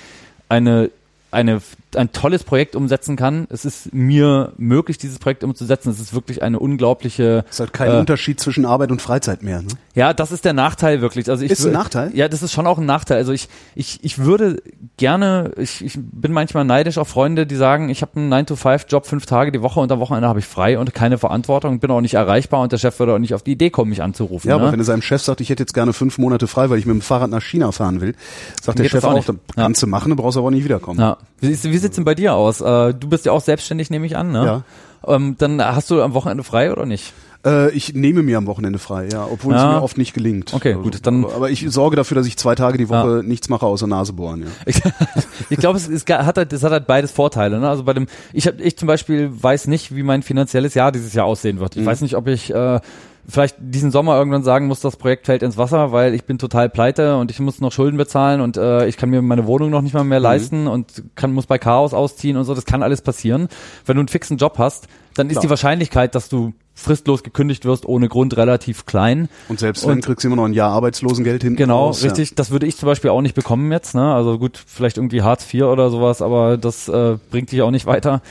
eine 0.49 0.91
eine, 1.37 1.61
ein 1.95 2.11
tolles 2.11 2.43
Projekt 2.43 2.75
umsetzen 2.75 3.15
kann. 3.15 3.47
Es 3.49 3.63
ist 3.63 3.93
mir 3.93 4.53
möglich, 4.57 4.97
dieses 4.97 5.19
Projekt 5.19 5.43
umzusetzen. 5.43 5.89
Es 5.91 5.99
ist 5.99 6.13
wirklich 6.13 6.41
eine 6.41 6.59
unglaubliche. 6.59 7.45
Ist 7.49 7.59
halt 7.59 7.73
kein 7.73 7.91
äh, 7.91 7.99
Unterschied 7.99 8.39
zwischen 8.39 8.65
Arbeit 8.65 8.91
und 8.91 9.01
Freizeit 9.01 9.43
mehr, 9.43 9.61
ne? 9.61 9.67
Ja, 9.93 10.13
das 10.13 10.31
ist 10.31 10.45
der 10.45 10.53
Nachteil 10.53 11.01
wirklich. 11.01 11.29
Also 11.29 11.45
ich 11.45 11.51
Ist 11.51 11.65
ein 11.65 11.73
Nachteil? 11.73 12.11
Ja, 12.13 12.27
das 12.27 12.41
ist 12.41 12.53
schon 12.53 12.65
auch 12.65 12.77
ein 12.79 12.85
Nachteil. 12.85 13.17
Also 13.17 13.31
ich, 13.31 13.49
ich, 13.75 14.03
ich 14.03 14.19
würde 14.19 14.61
gerne, 14.97 15.51
ich, 15.57 15.83
ich 15.83 15.97
bin 15.97 16.31
manchmal 16.31 16.65
neidisch 16.65 16.97
auf 16.97 17.07
Freunde, 17.07 17.45
die 17.45 17.55
sagen, 17.55 17.89
ich 17.89 18.01
habe 18.01 18.19
einen 18.19 18.33
9-to-5-Job 18.33 19.05
fünf 19.05 19.25
Tage 19.25 19.51
die 19.51 19.61
Woche 19.61 19.79
und 19.79 19.91
am 19.91 19.99
Wochenende 19.99 20.27
habe 20.27 20.39
ich 20.39 20.45
frei 20.45 20.79
und 20.79 20.93
keine 20.95 21.17
Verantwortung, 21.19 21.79
bin 21.79 21.91
auch 21.91 22.01
nicht 22.01 22.15
erreichbar 22.15 22.61
und 22.61 22.71
der 22.71 22.77
Chef 22.77 22.97
würde 22.99 23.13
auch 23.13 23.19
nicht 23.19 23.33
auf 23.35 23.43
die 23.43 23.51
Idee 23.51 23.69
kommen, 23.69 23.89
mich 23.89 24.01
anzurufen. 24.01 24.49
Ja, 24.49 24.57
ne? 24.57 24.63
aber 24.63 24.71
wenn 24.71 24.79
er 24.79 24.85
seinem 24.85 25.01
Chef 25.03 25.21
sagt, 25.21 25.41
ich 25.41 25.49
hätte 25.49 25.63
jetzt 25.63 25.73
gerne 25.73 25.93
fünf 25.93 26.17
Monate 26.17 26.47
frei, 26.47 26.69
weil 26.69 26.79
ich 26.79 26.85
mit 26.85 26.95
dem 26.95 27.01
Fahrrad 27.01 27.29
nach 27.29 27.43
China 27.43 27.71
fahren 27.71 28.01
will, 28.01 28.15
sagt 28.61 28.79
der 28.79 28.85
geht 28.85 28.93
das 28.93 29.01
Chef 29.01 29.09
auch 29.09 29.17
auch, 29.17 29.25
dann 29.25 29.39
Ja. 29.55 29.63
kannst 29.63 29.83
du 29.83 29.87
machen, 29.87 30.09
du 30.09 30.15
brauchst 30.15 30.37
aber 30.37 30.47
auch 30.47 30.51
nicht 30.51 30.63
wiederkommen. 30.63 30.99
Ja. 30.99 31.17
Wie, 31.39 31.49
wie 31.49 31.77
sieht's 31.77 31.95
denn 31.95 32.05
bei 32.05 32.15
dir 32.15 32.33
aus? 32.33 32.61
Äh, 32.61 32.93
du 32.93 33.07
bist 33.09 33.25
ja 33.25 33.31
auch 33.31 33.41
selbstständig, 33.41 33.89
nehme 33.89 34.05
ich 34.05 34.17
an, 34.17 34.31
ne? 34.31 34.63
Ja. 35.05 35.13
Ähm, 35.15 35.35
dann 35.37 35.63
hast 35.63 35.89
du 35.91 36.01
am 36.01 36.13
Wochenende 36.13 36.43
frei 36.43 36.71
oder 36.71 36.85
nicht? 36.85 37.13
Äh, 37.45 37.69
ich 37.71 37.93
nehme 37.93 38.23
mir 38.23 38.39
am 38.39 38.47
Wochenende 38.47 38.79
frei, 38.79 39.07
ja, 39.11 39.25
obwohl 39.31 39.53
Ja. 39.53 39.69
es 39.69 39.75
mir 39.75 39.83
oft 39.83 39.97
nicht 39.99 40.13
gelingt. 40.15 40.53
Okay, 40.55 40.71
Also, 40.71 40.81
gut, 40.81 41.05
dann- 41.05 41.23
Aber, 41.23 41.51
ich 41.51 41.65
sorge 41.69 41.95
dafür, 41.95 42.15
dass 42.15 42.25
ich 42.25 42.35
zwei 42.37 42.55
Tage 42.55 42.79
die 42.79 42.89
Woche 42.89 43.21
nichts 43.23 43.47
mache 43.49 43.65
außer 43.67 43.85
Nase 43.85 44.13
bohren, 44.13 44.41
ja. 44.41 44.47
Ich, 44.65 44.81
ich 45.51 45.57
glaube, 45.59 45.77
es, 45.77 45.87
es 45.87 46.03
hat 46.09 46.37
halt, 46.37 46.51
es 46.51 46.63
hat 46.63 46.71
halt 46.71 46.87
beides 46.87 47.11
Vorteile. 47.11 47.59
Ne? 47.59 47.69
Also 47.69 47.83
bei 47.83 47.93
dem, 47.93 48.07
ich 48.33 48.47
hab, 48.47 48.59
ich 48.59 48.75
zum 48.75 48.87
Beispiel 48.87 49.29
weiß 49.31 49.67
nicht, 49.67 49.95
wie 49.95 50.01
mein 50.03 50.23
finanzielles 50.23 50.73
Jahr 50.73 50.91
dieses 50.91 51.13
Jahr 51.13 51.25
aussehen 51.27 51.59
wird. 51.59 51.75
Ich 51.77 51.85
weiß 51.85 52.01
nicht, 52.01 52.15
ob 52.15 52.27
ich 52.27 52.51
äh, 52.53 52.79
vielleicht 53.27 53.57
diesen 53.59 53.91
Sommer 53.91 54.17
irgendwann 54.17 54.43
sagen 54.43 54.67
muss, 54.67 54.79
das 54.79 54.95
Projekt 54.95 55.25
fällt 55.25 55.43
ins 55.43 55.57
Wasser, 55.57 55.91
weil 55.91 56.13
ich 56.13 56.23
bin 56.23 56.37
total 56.37 56.69
pleite 56.69 57.17
und 57.17 57.29
ich 57.29 57.39
muss 57.39 57.59
noch 57.59 57.71
Schulden 57.71 57.97
bezahlen 57.97 58.39
und 58.39 58.55
äh, 58.57 58.87
ich 58.87 58.95
kann 58.95 59.09
mir 59.09 59.21
meine 59.21 59.45
Wohnung 59.45 59.69
noch 59.69 59.81
nicht 59.81 59.93
mal 59.93 60.03
mehr 60.05 60.19
leisten 60.19 60.67
und 60.67 61.03
kann 61.15 61.33
muss 61.33 61.45
bei 61.45 61.57
Chaos 61.57 61.93
ausziehen 61.93 62.37
und 62.37 62.45
so. 62.45 62.53
Das 62.55 62.65
kann 62.65 62.83
alles 62.83 63.01
passieren. 63.01 63.49
Wenn 63.85 63.95
du 63.97 64.01
einen 64.01 64.07
fixen 64.07 64.37
Job 64.37 64.57
hast, 64.57 64.87
dann 65.15 65.27
ist 65.27 65.33
Klar. 65.33 65.41
die 65.41 65.49
Wahrscheinlichkeit, 65.49 66.15
dass 66.15 66.29
du 66.29 66.53
fristlos 66.73 67.23
gekündigt 67.23 67.65
wirst 67.65 67.85
ohne 67.85 68.07
Grund 68.07 68.37
relativ 68.37 68.85
klein. 68.85 69.29
Und 69.49 69.59
selbst 69.59 69.85
wenn, 69.85 69.93
Und- 69.95 70.05
kriegst 70.05 70.23
du 70.23 70.27
immer 70.27 70.35
noch 70.37 70.45
ein 70.45 70.53
Jahr 70.53 70.71
Arbeitslosengeld 70.71 71.41
hin. 71.43 71.55
Genau, 71.55 71.87
raus, 71.87 72.03
richtig. 72.03 72.35
Das 72.35 72.51
würde 72.51 72.67
ich 72.67 72.77
zum 72.77 72.85
Beispiel 72.87 73.09
auch 73.09 73.21
nicht 73.21 73.33
bekommen 73.35 73.71
jetzt. 73.71 73.95
Ne? 73.95 74.13
Also 74.13 74.37
gut, 74.37 74.61
vielleicht 74.65 74.97
irgendwie 74.97 75.23
Hartz 75.23 75.51
IV 75.51 75.63
oder 75.63 75.89
sowas, 75.89 76.21
aber 76.21 76.55
das 76.57 76.87
äh, 76.87 77.17
bringt 77.31 77.51
dich 77.51 77.61
auch 77.63 77.71
nicht 77.71 77.87
weiter. 77.87 78.21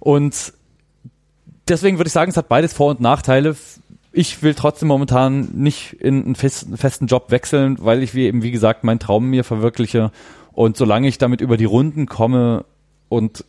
Und 0.00 0.54
deswegen 1.68 1.98
würde 1.98 2.08
ich 2.08 2.12
sagen, 2.14 2.30
es 2.30 2.36
hat 2.36 2.48
beides 2.48 2.72
Vor- 2.72 2.90
und 2.90 3.00
Nachteile. 3.00 3.54
Ich 4.12 4.42
will 4.42 4.54
trotzdem 4.54 4.88
momentan 4.88 5.48
nicht 5.52 5.92
in 5.94 6.24
einen 6.24 6.34
festen, 6.34 7.06
Job 7.06 7.30
wechseln, 7.30 7.76
weil 7.80 8.02
ich 8.02 8.14
wie 8.14 8.26
eben, 8.26 8.42
wie 8.42 8.50
gesagt, 8.50 8.84
meinen 8.84 8.98
Traum 8.98 9.26
mir 9.26 9.44
verwirkliche. 9.44 10.10
Und 10.52 10.76
solange 10.76 11.08
ich 11.08 11.18
damit 11.18 11.40
über 11.40 11.56
die 11.56 11.66
Runden 11.66 12.06
komme 12.06 12.64
und 13.08 13.44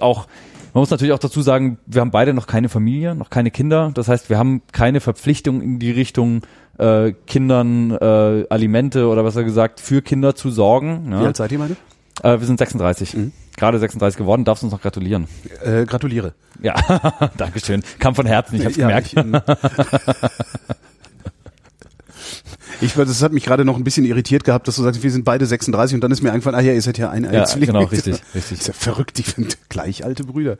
auch, 0.00 0.26
man 0.72 0.80
muss 0.80 0.90
natürlich 0.90 1.12
auch 1.12 1.18
dazu 1.18 1.42
sagen, 1.42 1.78
wir 1.86 2.00
haben 2.00 2.10
beide 2.10 2.32
noch 2.32 2.46
keine 2.46 2.68
Familie, 2.68 3.14
noch 3.14 3.30
keine 3.30 3.50
Kinder. 3.50 3.90
Das 3.94 4.08
heißt, 4.08 4.30
wir 4.30 4.38
haben 4.38 4.62
keine 4.72 5.00
Verpflichtung 5.00 5.60
in 5.60 5.78
die 5.78 5.90
Richtung 5.90 6.42
äh, 6.78 7.12
Kindern 7.26 7.90
äh, 7.90 8.46
Alimente 8.48 9.06
oder 9.08 9.22
besser 9.22 9.44
gesagt 9.44 9.80
für 9.80 10.02
Kinder 10.02 10.34
zu 10.34 10.50
sorgen. 10.50 11.08
Ja. 11.10 11.12
Ja. 11.12 11.20
Wie 11.20 11.26
alt 11.26 11.36
seid 11.36 11.52
ihr 11.52 11.58
beide? 11.58 11.76
Äh, 12.22 12.38
wir 12.40 12.46
sind 12.46 12.58
36. 12.58 13.16
Gerade 13.56 13.78
36 13.78 14.16
geworden, 14.18 14.44
darfst 14.44 14.62
uns 14.64 14.72
noch 14.72 14.80
gratulieren. 14.80 15.28
Äh, 15.64 15.84
gratuliere. 15.84 16.34
Ja, 16.62 16.74
Dankeschön. 17.36 17.82
Kam 17.98 18.14
von 18.14 18.26
Herzen, 18.26 18.56
ich 18.56 18.64
hab's 18.64 18.76
Ja, 18.76 18.86
gemerkt. 18.88 19.08
Ich, 19.08 19.16
ähm, 19.16 19.40
ich, 22.80 22.94
das 22.94 23.22
hat 23.22 23.32
mich 23.32 23.44
gerade 23.44 23.64
noch 23.64 23.76
ein 23.76 23.84
bisschen 23.84 24.04
irritiert 24.04 24.44
gehabt, 24.44 24.66
dass 24.68 24.76
du 24.76 24.82
sagst, 24.82 25.02
wir 25.02 25.10
sind 25.10 25.24
beide 25.24 25.46
36 25.46 25.94
und 25.94 26.00
dann 26.00 26.10
ist 26.10 26.22
mir 26.22 26.30
eingefallen, 26.32 26.58
ah 26.58 26.62
ja, 26.62 26.72
ihr 26.72 26.82
seid 26.82 26.98
ja 26.98 27.10
ein, 27.10 27.24
Ja, 27.30 27.44
Zwilling. 27.44 27.66
genau, 27.68 27.84
richtig, 27.90 28.22
richtig. 28.34 28.60
Ist 28.60 28.68
ja 28.68 28.72
verrückt, 28.74 29.18
die 29.18 29.22
sind 29.22 29.58
gleich 29.68 30.04
alte 30.04 30.24
Brüder. 30.24 30.56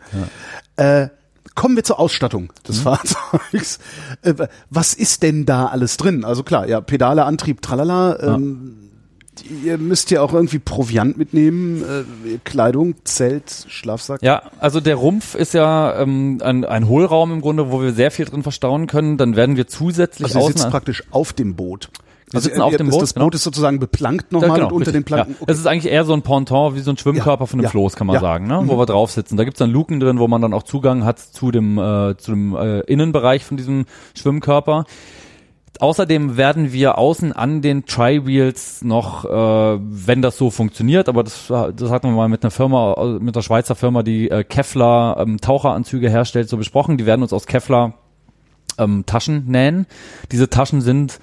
Äh, 0.77 1.09
kommen 1.55 1.77
wir 1.77 1.85
zur 1.85 1.99
Ausstattung 1.99 2.53
des 2.69 2.79
Mhm. 2.79 2.83
Fahrzeugs. 2.83 3.79
Äh, 4.23 4.35
was 4.71 4.95
ist 4.95 5.23
denn 5.23 5.47
da 5.47 5.67
alles 5.67 5.97
drin? 5.97 6.25
Also 6.25 6.43
klar, 6.43 6.69
ja, 6.69 6.81
Pedale, 6.81 7.25
Antrieb, 7.25 7.63
tralala. 7.63 8.19
Ähm, 8.35 8.82
Ihr 9.65 9.79
müsst 9.79 10.11
ja 10.11 10.23
auch 10.23 10.33
irgendwie 10.33 10.59
Proviant 10.59 11.17
mitnehmen, 11.17 11.83
äh, 11.83 12.39
Kleidung, 12.45 12.95
Zelt, 13.05 13.67
Schlafsack. 13.69 14.23
Ja, 14.23 14.43
also 14.59 14.81
der 14.81 14.97
Rumpf 14.97 15.35
ist 15.35 15.55
ja 15.55 16.01
ähm, 16.01 16.41
ein, 16.43 16.65
ein 16.65 16.89
Hohlraum 16.89 17.33
im 17.33 17.41
Grunde, 17.41 17.71
wo 17.71 17.83
wir 17.83 17.93
sehr 17.93 18.11
viel 18.11 18.25
drin 18.25 18.43
verstauen 18.43 18.87
können. 18.87 19.19
Dann 19.19 19.37
werden 19.37 19.57
wir 19.57 19.67
zusätzlich 19.67 20.27
Also 20.27 20.41
außen 20.41 20.57
sitzt 20.59 20.71
praktisch 20.71 21.05
auf 21.11 21.33
dem 21.33 21.57
Boot. 21.57 21.91
Wir 22.33 22.39
also 22.39 22.49
sitzen 22.49 22.63
auf 22.63 22.77
dem 22.77 22.87
das, 22.87 22.95
Boot, 22.95 23.03
Das 23.03 23.15
genau. 23.15 23.27
Boot 23.27 23.35
ist 23.35 23.43
sozusagen 23.45 23.79
beplankt 23.79 24.33
Ja, 24.33 24.39
nochmal 24.39 24.59
genau, 24.59 24.69
und 24.69 24.75
unter 24.75 24.93
den 24.93 25.05
Planken. 25.05 25.37
Ja. 25.39 25.47
Es 25.49 25.59
ist 25.59 25.67
eigentlich 25.67 25.93
eher 25.93 26.05
so 26.05 26.15
ein 26.15 26.23
Ponton 26.23 26.75
wie 26.75 26.81
so 26.81 26.91
ein 26.91 26.97
Schwimmkörper 26.97 27.45
Ja, 27.45 27.47
von 27.47 27.59
einem 27.59 27.65
ja, 27.65 27.71
Floß, 27.71 27.95
kann 27.95 28.07
man 28.07 28.15
ja. 28.15 28.21
Mhm. 28.21 28.25
sagen, 28.25 28.47
ne? 28.47 28.63
wo 28.67 28.79
wir 28.79 28.87
drauf 28.87 29.11
sitzen. 29.11 29.37
Da 29.37 29.45
gibt's 29.45 29.59
dann 29.59 29.71
Luken 29.71 30.01
drin, 30.01 30.19
wo 30.19 30.29
man 30.29 30.41
dann 30.41 30.55
auch 30.55 30.63
Zugang 30.63 31.05
hat 31.05 31.19
zu 31.19 31.51
dem, 31.51 31.77
äh, 31.79 32.17
zu 32.17 32.31
dem 32.31 32.57
äh, 32.57 32.81
Innenbereich 32.81 33.45
von 33.45 33.59
diesem 33.59 33.85
Schwimmkörper. 34.15 34.87
Außerdem 35.81 36.37
werden 36.37 36.73
wir 36.73 36.99
außen 36.99 37.33
an 37.33 37.63
den 37.63 37.87
Tri-Wheels 37.87 38.83
noch, 38.85 39.25
äh, 39.25 39.79
wenn 39.81 40.21
das 40.21 40.37
so 40.37 40.51
funktioniert, 40.51 41.09
aber 41.09 41.25
das, 41.25 41.47
das 41.49 41.91
hatten 41.91 42.09
wir 42.09 42.17
mal 42.17 42.29
mit 42.29 42.45
einer 42.45 42.51
Firma, 42.51 42.95
äh, 42.99 43.07
mit 43.19 43.35
einer 43.35 43.43
Schweizer 43.43 43.75
Firma, 43.75 44.03
die 44.03 44.31
äh, 44.31 44.45
Kevlar 44.45 45.19
ähm, 45.19 45.41
Taucheranzüge 45.41 46.11
herstellt, 46.11 46.49
so 46.49 46.57
besprochen. 46.57 46.99
Die 46.99 47.07
werden 47.07 47.23
uns 47.23 47.33
aus 47.33 47.47
Kevlar 47.47 47.95
ähm, 48.79 49.05
Taschen 49.07 49.47
nähen. 49.47 49.87
Diese 50.31 50.51
Taschen 50.51 50.83
sind 50.83 51.21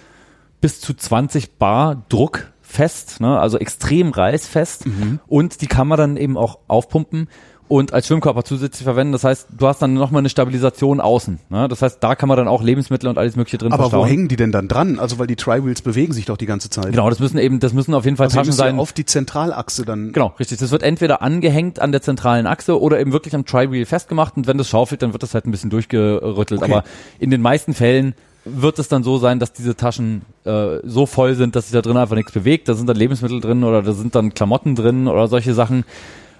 bis 0.62 0.82
zu 0.82 0.94
20 0.94 1.58
Bar 1.58 2.04
druckfest, 2.10 3.22
ne? 3.22 3.40
also 3.40 3.60
extrem 3.60 4.12
reißfest. 4.12 4.86
Und 5.28 5.62
die 5.62 5.68
kann 5.68 5.88
man 5.88 5.98
dann 5.98 6.18
eben 6.18 6.38
auch 6.38 6.60
aufpumpen 6.68 7.30
und 7.70 7.94
als 7.94 8.08
Schwimmkörper 8.08 8.44
zusätzlich 8.44 8.84
verwenden. 8.84 9.14
Das 9.14 9.24
heißt, 9.24 9.48
du 9.58 9.68
hast 9.68 9.82
dann 9.82 9.94
nochmal 9.94 10.20
eine 10.20 10.30
Stabilisation 10.30 11.00
außen. 11.00 11.40
Ne? 11.50 11.68
Das 11.70 11.82
heißt, 11.82 12.04
da 12.04 12.16
kann 12.16 12.28
man 12.28 12.36
dann 12.38 12.48
auch 12.48 12.64
Lebensmittel 12.64 13.08
und 13.08 13.18
alles 13.18 13.36
mögliche 13.36 13.58
drin 13.60 13.72
Aber 13.72 13.86
wo 13.86 13.90
verstauen. 13.90 14.08
hängen 14.10 14.28
die 14.28 14.36
denn 14.36 14.52
dann 14.52 14.68
dran? 14.68 15.00
Also 15.00 15.20
weil 15.20 15.28
die 15.28 15.36
Tri-Wheels 15.38 15.82
bewegen 15.84 16.12
sich 16.12 16.26
doch 16.26 16.36
die 16.36 16.48
ganze 16.48 16.70
Zeit. 16.72 16.92
Genau, 16.92 17.10
das 17.10 17.20
müssen 17.20 17.38
eben, 17.38 17.60
das 17.60 17.74
müssen 17.74 17.94
auf 17.94 18.06
jeden 18.06 18.18
Fall 18.18 18.26
Also 18.26 18.38
Taschen 18.40 18.54
sein. 18.54 18.80
auf 18.80 18.92
die 18.92 19.06
Zentralachse 19.06 19.86
dann. 19.86 20.12
Genau, 20.12 20.34
richtig. 20.40 20.58
Das 20.58 20.72
wird 20.72 20.82
entweder 20.84 21.22
angehängt 21.22 21.80
an 21.80 21.92
der 21.92 22.02
zentralen 22.02 22.48
Achse 22.48 22.82
oder 22.82 23.00
eben 23.00 23.14
wirklich 23.14 23.36
am 23.36 23.46
Tri-Wheel 23.46 23.86
festgemacht 23.86 24.36
und 24.36 24.48
wenn 24.48 24.58
das 24.58 24.68
schaufelt, 24.68 25.02
dann 25.04 25.14
wird 25.14 25.22
das 25.24 25.36
halt 25.36 25.46
ein 25.46 25.52
bisschen 25.52 25.70
durchgerüttelt. 25.70 26.62
Okay. 26.64 26.72
Aber 26.72 26.84
in 27.20 27.30
den 27.30 27.42
meisten 27.42 27.76
Fällen 27.76 28.16
wird 28.46 28.80
es 28.80 28.88
dann 28.88 29.04
so 29.04 29.20
sein, 29.20 29.38
dass 29.38 29.54
diese 29.54 29.76
Taschen 29.76 30.24
äh, 30.46 30.78
so 30.84 31.06
voll 31.06 31.36
sind, 31.36 31.56
dass 31.56 31.66
sich 31.66 31.74
da 31.74 31.82
drin 31.84 31.98
einfach 31.98 32.16
nichts 32.16 32.32
bewegt. 32.32 32.68
Da 32.68 32.74
sind 32.74 32.88
dann 32.88 32.98
Lebensmittel 32.98 33.42
drin 33.42 33.64
oder 33.64 33.84
da 33.84 33.92
sind 33.92 34.16
dann 34.16 34.34
Klamotten 34.34 34.74
drin 34.76 35.08
oder 35.08 35.28
solche 35.28 35.54
Sachen. 35.54 35.84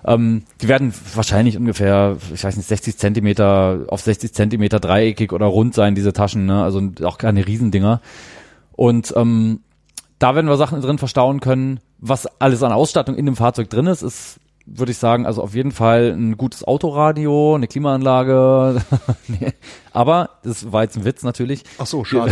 Ähm, 0.06 0.44
die 0.62 0.68
werden 0.68 0.94
wahrscheinlich 1.14 1.58
ungefähr, 1.58 2.18
ich 2.34 2.44
weiß 2.44 2.58
nicht, 2.58 2.68
60 2.68 2.98
Zentimeter 2.98 3.86
auf 3.88 4.02
60 4.02 4.34
Zentimeter 4.34 4.80
dreieckig 4.80 5.34
oder 5.34 5.46
rund 5.46 5.74
sein, 5.74 5.96
diese 5.96 6.14
Taschen. 6.14 6.46
Ne? 6.46 6.64
Also 6.64 6.82
auch 7.04 7.18
keine 7.18 7.46
Riesendinger. 7.46 8.02
Und 8.74 9.14
ähm, 9.18 9.62
da 10.20 10.36
werden 10.36 10.48
wir 10.48 10.58
Sachen 10.58 10.82
drin 10.82 10.98
verstauen 10.98 11.40
können. 11.40 11.80
Was 11.98 12.28
alles 12.40 12.64
an 12.64 12.72
Ausstattung 12.72 13.16
in 13.16 13.26
dem 13.26 13.36
Fahrzeug 13.36 13.70
drin 13.70 13.88
ist, 13.88 14.02
ist, 14.02 14.40
würde 14.66 14.92
ich 14.92 14.98
sagen, 14.98 15.26
also 15.26 15.42
auf 15.42 15.56
jeden 15.56 15.72
Fall 15.72 16.14
ein 16.16 16.38
gutes 16.38 16.64
Autoradio, 16.64 17.56
eine 17.56 17.68
Klimaanlage. 17.68 18.82
nee. 19.28 19.54
Aber, 19.92 20.30
das 20.44 20.72
war 20.72 20.84
jetzt 20.84 20.98
ein 20.98 21.06
Witz 21.06 21.24
natürlich, 21.24 21.64
Ach 21.78 21.86
so, 21.86 22.04
schade. 22.06 22.32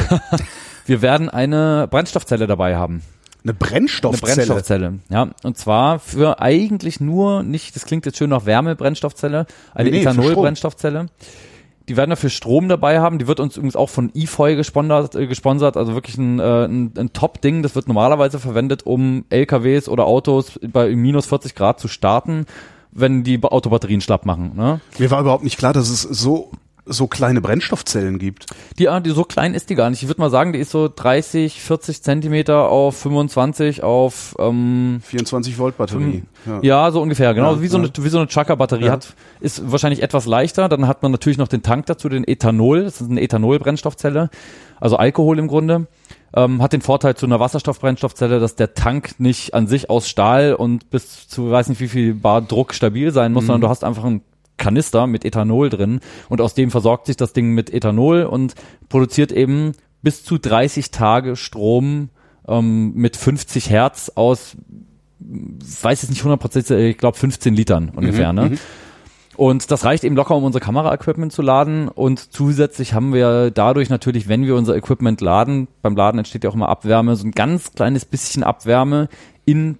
wir 0.86 1.01
werden 1.01 1.30
eine 1.30 1.88
Brennstoffzelle 1.89 2.47
dabei 2.47 2.76
haben. 2.76 3.01
Eine 3.47 3.53
Eine 3.53 3.59
Brennstoffzelle. 3.59 4.35
Brennstoffzelle, 4.35 4.99
ja. 5.09 5.29
Und 5.43 5.57
zwar 5.57 5.99
für 5.99 6.41
eigentlich 6.41 6.99
nur 6.99 7.43
nicht, 7.43 7.75
das 7.75 7.85
klingt 7.85 8.05
jetzt 8.05 8.17
schön 8.17 8.29
nach 8.29 8.45
Wärmebrennstoffzelle, 8.45 9.45
eine 9.73 9.89
Nee. 9.89 10.01
Ethanol-Brennstoffzelle. 10.01 11.07
Die 11.87 11.95
werden 11.95 12.09
dafür 12.09 12.29
Strom 12.29 12.67
dabei 12.67 12.99
haben. 12.99 13.17
Die 13.17 13.27
wird 13.27 13.39
uns 13.39 13.55
übrigens 13.55 13.77
auch 13.77 13.89
von 13.89 14.11
eFoy 14.13 14.57
gesponsert, 14.57 15.15
äh, 15.15 15.27
gesponsert 15.27 15.77
also 15.77 15.93
wirklich 15.93 16.17
ein, 16.17 16.39
äh, 16.39 16.65
ein, 16.65 16.91
ein 16.97 17.13
Top-Ding. 17.13 17.63
Das 17.63 17.75
wird 17.75 17.87
normalerweise 17.87 18.39
verwendet, 18.39 18.85
um 18.85 19.23
LKWs 19.29 19.87
oder 19.87 20.05
Autos 20.05 20.59
bei 20.61 20.93
minus 20.93 21.27
40 21.27 21.55
Grad 21.55 21.79
zu 21.79 21.87
starten, 21.87 22.45
wenn 22.91 23.23
die 23.23 23.41
Autobatterien 23.41 24.01
schlapp 24.01 24.25
machen. 24.25 24.51
Ne? 24.57 24.81
Mir 24.97 25.09
war 25.09 25.21
überhaupt 25.21 25.45
nicht 25.45 25.57
klar, 25.57 25.71
dass 25.71 25.89
es 25.89 26.01
so 26.01 26.51
so 26.88 27.07
kleine 27.07 27.41
Brennstoffzellen 27.41 28.19
gibt. 28.19 28.45
Die, 28.79 28.89
ah, 28.89 28.99
die 28.99 29.11
so 29.11 29.23
klein 29.23 29.53
ist 29.53 29.69
die 29.69 29.75
gar 29.75 29.89
nicht. 29.89 30.01
Ich 30.01 30.07
würde 30.07 30.21
mal 30.21 30.29
sagen, 30.29 30.53
die 30.53 30.59
ist 30.59 30.71
so 30.71 30.89
30, 30.93 31.61
40 31.61 32.03
Zentimeter 32.03 32.69
auf 32.69 32.97
25 32.97 33.83
auf 33.83 34.35
ähm, 34.39 35.01
24 35.03 35.57
Volt 35.57 35.77
Batterie. 35.77 36.23
Ja. 36.45 36.59
ja, 36.61 36.91
so 36.91 37.01
ungefähr, 37.01 37.33
genau. 37.33 37.55
Ja, 37.55 37.61
wie, 37.61 37.67
so 37.67 37.77
eine, 37.77 37.91
wie 37.97 38.09
so 38.09 38.17
eine 38.17 38.27
Chaka-Batterie 38.27 38.85
Ja. 38.85 38.91
hat, 38.93 39.13
ist 39.39 39.71
wahrscheinlich 39.71 40.01
etwas 40.01 40.25
leichter. 40.25 40.69
Dann 40.69 40.88
hat 40.88 41.03
man 41.03 41.11
natürlich 41.11 41.38
noch 41.38 41.47
den 41.47 41.63
Tank 41.63 41.85
dazu, 41.88 42.09
den 42.09 42.23
Ethanol. 42.23 42.83
Das 42.83 43.01
ist 43.01 43.09
eine 43.09 43.21
Ethanol-Brennstoffzelle, 43.21 44.29
also 44.79 44.97
Alkohol 44.97 45.39
im 45.39 45.47
Grunde. 45.47 45.88
Ähm, 46.33 46.61
hat 46.61 46.73
den 46.73 46.81
Vorteil 46.81 47.15
zu 47.15 47.25
einer 47.25 47.39
Wasserstoffbrennstoffzelle, 47.39 48.39
dass 48.39 48.55
der 48.55 48.73
Tank 48.73 49.19
nicht 49.19 49.53
an 49.53 49.67
sich 49.67 49.89
aus 49.89 50.09
Stahl 50.09 50.53
und 50.53 50.89
bis 50.89 51.27
zu 51.27 51.49
weiß 51.49 51.69
nicht 51.69 51.79
wie 51.79 51.88
viel 51.88 52.13
Bar 52.13 52.41
Druck 52.41 52.73
stabil 52.73 53.11
sein 53.11 53.31
muss, 53.31 53.45
sondern 53.45 53.61
du 53.61 53.69
hast 53.69 53.83
einfach 53.85 54.03
einen 54.03 54.21
Kanister 54.57 55.07
mit 55.07 55.25
Ethanol 55.25 55.69
drin 55.69 55.99
und 56.29 56.41
aus 56.41 56.53
dem 56.53 56.71
versorgt 56.71 57.05
sich 57.05 57.17
das 57.17 57.33
Ding 57.33 57.53
mit 57.53 57.73
Ethanol 57.73 58.23
und 58.23 58.55
produziert 58.89 59.31
eben 59.31 59.73
bis 60.01 60.23
zu 60.23 60.37
30 60.37 60.91
Tage 60.91 61.35
Strom 61.35 62.09
ähm, 62.47 62.93
mit 62.93 63.17
50 63.17 63.69
Hertz 63.69 64.11
aus, 64.15 64.55
weiß 65.19 66.01
jetzt 66.03 66.09
nicht 66.09 66.21
100 66.21 66.39
Prozent, 66.39 66.69
ich 66.71 66.97
glaube 66.97 67.17
15 67.17 67.53
Litern 67.53 67.91
ungefähr. 67.95 68.33
ne? 68.33 68.57
Und 69.37 69.69
das 69.69 69.85
reicht 69.85 70.03
eben 70.03 70.15
locker, 70.15 70.35
um 70.35 70.43
unser 70.43 70.59
Kamera-Equipment 70.59 71.31
zu 71.31 71.43
laden. 71.43 71.89
Und 71.89 72.33
zusätzlich 72.33 72.93
haben 72.93 73.13
wir 73.13 73.51
dadurch 73.51 73.89
natürlich, 73.89 74.27
wenn 74.27 74.45
wir 74.45 74.55
unser 74.55 74.75
Equipment 74.75 75.21
laden, 75.21 75.67
beim 75.83 75.95
Laden 75.95 76.17
entsteht 76.17 76.43
ja 76.43 76.49
auch 76.49 76.55
immer 76.55 76.69
Abwärme, 76.69 77.15
so 77.15 77.25
ein 77.25 77.31
ganz 77.31 77.73
kleines 77.73 78.05
bisschen 78.05 78.43
Abwärme 78.43 79.09
in 79.45 79.77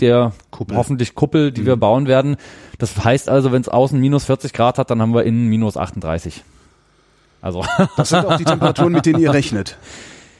der 0.00 0.32
Kuppel. 0.50 0.76
hoffentlich 0.76 1.14
Kuppel, 1.14 1.52
die 1.52 1.66
wir 1.66 1.76
bauen 1.76 2.06
werden. 2.06 2.36
Das 2.78 3.04
heißt 3.04 3.28
also, 3.28 3.52
wenn 3.52 3.62
es 3.62 3.68
außen 3.68 3.98
minus 3.98 4.24
40 4.24 4.52
Grad 4.52 4.78
hat, 4.78 4.90
dann 4.90 5.00
haben 5.02 5.14
wir 5.14 5.24
innen 5.24 5.48
minus 5.48 5.76
38. 5.76 6.42
Also 7.40 7.64
Das 7.96 8.10
sind 8.10 8.24
auch 8.24 8.36
die 8.36 8.44
Temperaturen, 8.44 8.92
mit 8.92 9.06
denen 9.06 9.20
ihr 9.20 9.32
rechnet. 9.32 9.78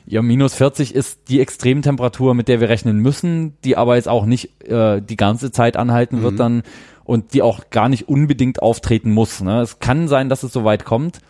Ja, 0.06 0.22
minus 0.22 0.54
40 0.54 0.92
ist 0.92 1.28
die 1.28 1.40
Extremtemperatur, 1.40 2.34
mit 2.34 2.48
der 2.48 2.60
wir 2.60 2.68
rechnen 2.68 2.98
müssen, 2.98 3.56
die 3.62 3.76
aber 3.76 3.94
jetzt 3.94 4.08
auch 4.08 4.24
nicht 4.24 4.66
äh, 4.66 5.00
die 5.00 5.16
ganze 5.16 5.52
Zeit 5.52 5.76
anhalten 5.76 6.22
wird 6.22 6.40
dann 6.40 6.64
und 7.04 7.32
die 7.32 7.42
auch 7.42 7.70
gar 7.70 7.88
nicht 7.88 8.08
unbedingt 8.08 8.60
auftreten 8.60 9.12
muss. 9.12 9.40
Ne? 9.40 9.60
Es 9.60 9.78
kann 9.78 10.08
sein, 10.08 10.28
dass 10.28 10.42
es 10.42 10.52
so 10.52 10.64
weit 10.64 10.84
kommt. 10.84 11.20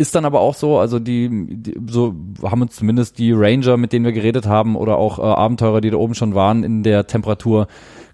Ist 0.00 0.14
dann 0.14 0.24
aber 0.24 0.40
auch 0.40 0.54
so, 0.54 0.78
also 0.78 0.98
die, 0.98 1.28
die 1.30 1.74
so 1.86 2.14
haben 2.42 2.62
uns 2.62 2.76
zumindest 2.76 3.18
die 3.18 3.32
Ranger, 3.32 3.76
mit 3.76 3.92
denen 3.92 4.06
wir 4.06 4.12
geredet 4.12 4.46
haben, 4.46 4.74
oder 4.74 4.96
auch 4.96 5.18
äh, 5.18 5.22
Abenteurer, 5.22 5.82
die 5.82 5.90
da 5.90 5.98
oben 5.98 6.14
schon 6.14 6.34
waren, 6.34 6.64
in 6.64 6.82
der 6.82 7.06
Temperatur 7.06 7.66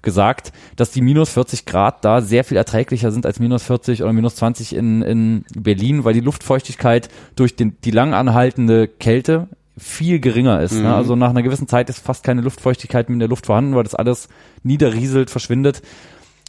gesagt, 0.02 0.52
dass 0.74 0.90
die 0.90 1.00
minus 1.00 1.30
40 1.30 1.64
Grad 1.64 2.04
da 2.04 2.22
sehr 2.22 2.42
viel 2.42 2.56
erträglicher 2.56 3.12
sind 3.12 3.24
als 3.24 3.38
minus 3.38 3.62
40 3.62 4.02
oder 4.02 4.12
minus 4.12 4.34
20 4.34 4.74
in, 4.74 5.02
in 5.02 5.44
Berlin, 5.54 6.04
weil 6.04 6.14
die 6.14 6.20
Luftfeuchtigkeit 6.20 7.08
durch 7.36 7.54
den, 7.54 7.76
die 7.84 7.92
lang 7.92 8.14
anhaltende 8.14 8.88
Kälte 8.88 9.48
viel 9.78 10.18
geringer 10.18 10.60
ist. 10.60 10.72
Ne? 10.72 10.92
Also 10.92 11.14
nach 11.14 11.30
einer 11.30 11.42
gewissen 11.44 11.68
Zeit 11.68 11.88
ist 11.88 12.00
fast 12.00 12.24
keine 12.24 12.40
Luftfeuchtigkeit 12.40 13.08
mehr 13.08 13.14
in 13.14 13.20
der 13.20 13.28
Luft 13.28 13.46
vorhanden, 13.46 13.76
weil 13.76 13.84
das 13.84 13.94
alles 13.94 14.28
niederrieselt, 14.64 15.30
verschwindet. 15.30 15.82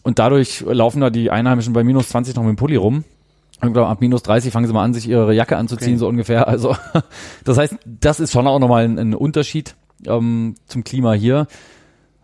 Und 0.01 0.17
dadurch 0.17 0.61
laufen 0.61 1.01
da 1.01 1.11
die 1.11 1.29
Einheimischen 1.29 1.73
bei 1.73 1.83
minus 1.83 2.09
20 2.09 2.35
noch 2.35 2.43
mit 2.43 2.53
dem 2.53 2.55
Pulli 2.55 2.75
rum. 2.77 3.03
Ich 3.63 3.73
glaube, 3.73 3.87
ab 3.87 4.01
minus 4.01 4.23
30 4.23 4.53
fangen 4.53 4.67
sie 4.67 4.73
mal 4.73 4.83
an, 4.83 4.93
sich 4.93 5.09
ihre 5.09 5.33
Jacke 5.33 5.57
anzuziehen, 5.57 5.93
Okay. 5.93 5.99
so 5.99 6.07
ungefähr. 6.07 6.47
Also 6.47 6.75
das 7.43 7.57
heißt, 7.57 7.77
das 7.85 8.19
ist 8.19 8.31
schon 8.31 8.47
auch 8.47 8.59
nochmal 8.59 8.85
ein, 8.85 8.99
ein 8.99 9.13
Unterschied 9.15 9.75
ähm, 10.05 10.55
zum 10.67 10.83
Klima 10.83 11.13
hier. 11.13 11.47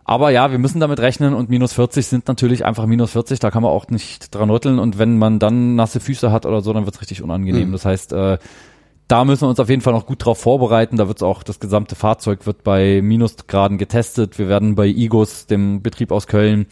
Aber 0.04 0.30
ja, 0.30 0.50
wir 0.50 0.58
müssen 0.58 0.80
damit 0.80 1.00
rechnen 1.00 1.32
und 1.34 1.48
minus 1.48 1.72
40 1.72 2.06
sind 2.06 2.28
natürlich 2.28 2.64
einfach 2.64 2.84
minus 2.86 3.12
40, 3.12 3.38
da 3.38 3.50
kann 3.50 3.62
man 3.62 3.72
auch 3.72 3.88
nicht 3.88 4.34
dran 4.34 4.50
rütteln 4.50 4.78
und 4.78 4.98
wenn 4.98 5.16
man 5.16 5.38
dann 5.38 5.76
nasse 5.76 5.98
Füße 5.98 6.30
hat 6.30 6.44
oder 6.44 6.60
so, 6.60 6.74
dann 6.74 6.84
wird's 6.84 7.00
richtig 7.00 7.22
unangenehm. 7.22 7.72
Das 7.72 7.86
heißt, 7.86 8.12
äh, 8.12 8.36
da 9.08 9.24
müssen 9.24 9.42
wir 9.42 9.48
uns 9.48 9.60
auf 9.60 9.70
jeden 9.70 9.80
Fall 9.80 9.94
noch 9.94 10.06
gut 10.06 10.24
drauf 10.24 10.38
vorbereiten. 10.38 10.98
Da 10.98 11.08
wird's 11.08 11.22
auch, 11.22 11.42
das 11.42 11.58
gesamte 11.58 11.94
Fahrzeug 11.94 12.46
wird 12.46 12.64
bei 12.64 13.00
Minusgraden 13.02 13.78
getestet. 13.78 14.38
Wir 14.38 14.48
werden 14.48 14.74
bei 14.74 14.86
Igos, 14.86 15.46
dem 15.46 15.82
Betrieb 15.82 16.12
aus 16.12 16.26
Köln, 16.26 16.66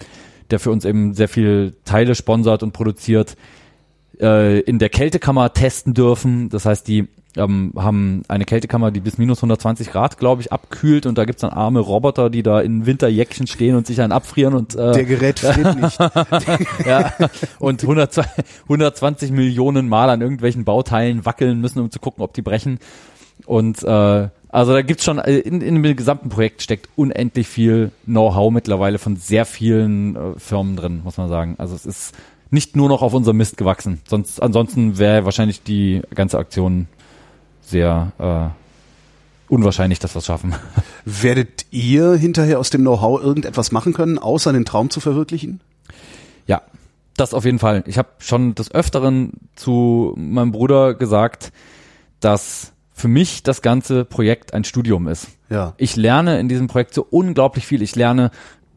der 0.51 0.59
für 0.59 0.71
uns 0.71 0.85
eben 0.85 1.15
sehr 1.15 1.29
viel 1.29 1.75
Teile 1.85 2.15
sponsert 2.15 2.63
und 2.63 2.73
produziert, 2.73 3.37
äh, 4.23 4.61
in 4.61 4.79
der 4.79 4.89
Kältekammer 4.89 5.53
testen 5.53 5.95
dürfen. 5.95 6.49
Das 6.49 6.65
heißt, 6.65 6.87
die 6.89 7.09
ähm, 7.37 7.73
haben 7.77 8.23
eine 8.29 8.45
Kältekammer, 8.45 8.91
die 8.91 9.01
bis 9.01 9.19
minus 9.19 9.39
120 9.39 9.91
Grad, 9.91 10.19
glaube 10.19 10.43
ich, 10.43 10.53
abkühlt 10.53 11.07
und 11.07 11.17
da 11.19 11.25
gibt's 11.25 11.43
dann 11.43 11.51
arme 11.51 11.81
Roboter, 11.81 12.31
die 12.31 12.43
da 12.43 12.61
in 12.61 12.87
Winterjäckchen 12.87 13.47
stehen 13.47 13.75
und 13.75 13.87
sich 13.87 14.01
einen 14.01 14.13
abfrieren 14.13 14.55
und 14.55 14.75
äh, 14.75 14.93
Der 14.93 15.05
Gerät 15.05 15.39
friert 15.39 15.77
nicht. 15.81 15.99
ja, 16.87 17.13
und 17.59 17.83
100, 17.83 18.21
120 18.65 19.31
Millionen 19.33 19.89
Mal 19.89 20.11
an 20.11 20.21
irgendwelchen 20.21 20.65
Bauteilen 20.65 21.25
wackeln 21.25 21.61
müssen, 21.61 21.81
um 21.81 21.91
zu 21.91 22.01
gucken, 22.01 22.23
ob 22.23 22.35
die 22.35 22.43
brechen. 22.43 22.79
Und 23.47 23.83
äh, 23.83 24.29
also 24.49 24.73
da 24.75 24.83
gibt's 24.83 25.05
schon, 25.05 25.19
äh, 25.19 25.39
in, 25.39 25.63
in 25.63 25.83
dem 25.83 25.97
gesamten 25.97 26.29
Projekt 26.29 26.61
steckt 26.63 26.91
unendlich 26.95 27.49
viel 27.49 27.91
Know-how 28.05 28.53
mittlerweile 28.53 28.99
von 28.99 29.17
sehr 29.17 29.47
vielen 29.47 30.15
äh, 30.15 30.39
Firmen 30.39 30.77
drin, 30.77 31.01
muss 31.03 31.17
man 31.17 31.31
sagen. 31.31 31.55
Also 31.59 31.75
es 31.75 31.87
ist 31.87 32.15
nicht 32.53 32.77
nur 32.77 32.89
noch 32.89 33.01
auf 33.01 33.15
unserem 33.15 33.39
Mist 33.39 33.57
gewachsen. 33.57 34.01
Sonst, 34.07 34.41
ansonsten 34.43 34.99
wäre 34.99 35.25
wahrscheinlich 35.25 35.63
die 35.63 36.03
ganze 36.15 36.39
Aktion 36.39 36.87
sehr 37.63 38.13
äh, 38.19 39.53
unwahrscheinlich, 39.53 39.99
dass 39.99 40.15
wir 40.15 40.19
es 40.19 40.27
schaffen. 40.27 40.55
Werdet 41.07 41.65
ihr 41.71 42.13
hinterher 42.13 42.59
aus 42.59 42.69
dem 42.69 42.83
Know-how 42.83 43.23
irgendetwas 43.23 43.73
machen 43.73 43.95
können, 43.95 44.19
außer 44.19 44.53
den 44.53 44.67
Traum 44.67 44.91
zu 44.91 45.01
verwirklichen? 45.01 45.61
Ja, 46.47 46.61
das 47.17 47.33
auf 47.33 47.47
jeden 47.47 47.59
Fall. 47.59 47.85
Ich 47.87 47.97
habe 47.97 48.11
schon 48.19 48.55
des 48.55 48.71
Öfteren 48.71 49.33
zu 49.57 50.15
meinem 50.19 50.53
Bruder 50.53 50.93
gesagt, 50.93 51.53
dass 52.21 52.73
für 52.93 53.09
mich 53.09 53.43
das 53.43 53.63
ganze 53.63 54.05
Projekt 54.05 54.53
ein 54.53 54.65
Studium 54.65 55.09
ist. 55.09 55.29
Ja. 55.49 55.73
Ich 55.79 55.97
lerne 55.97 56.39
in 56.39 56.51
diesem 56.51 56.67
Projekt 56.67 56.93
so 56.93 57.07
unglaublich 57.09 57.67
viel. 57.67 57.81
Ich 57.81 57.97
lerne 57.97 58.31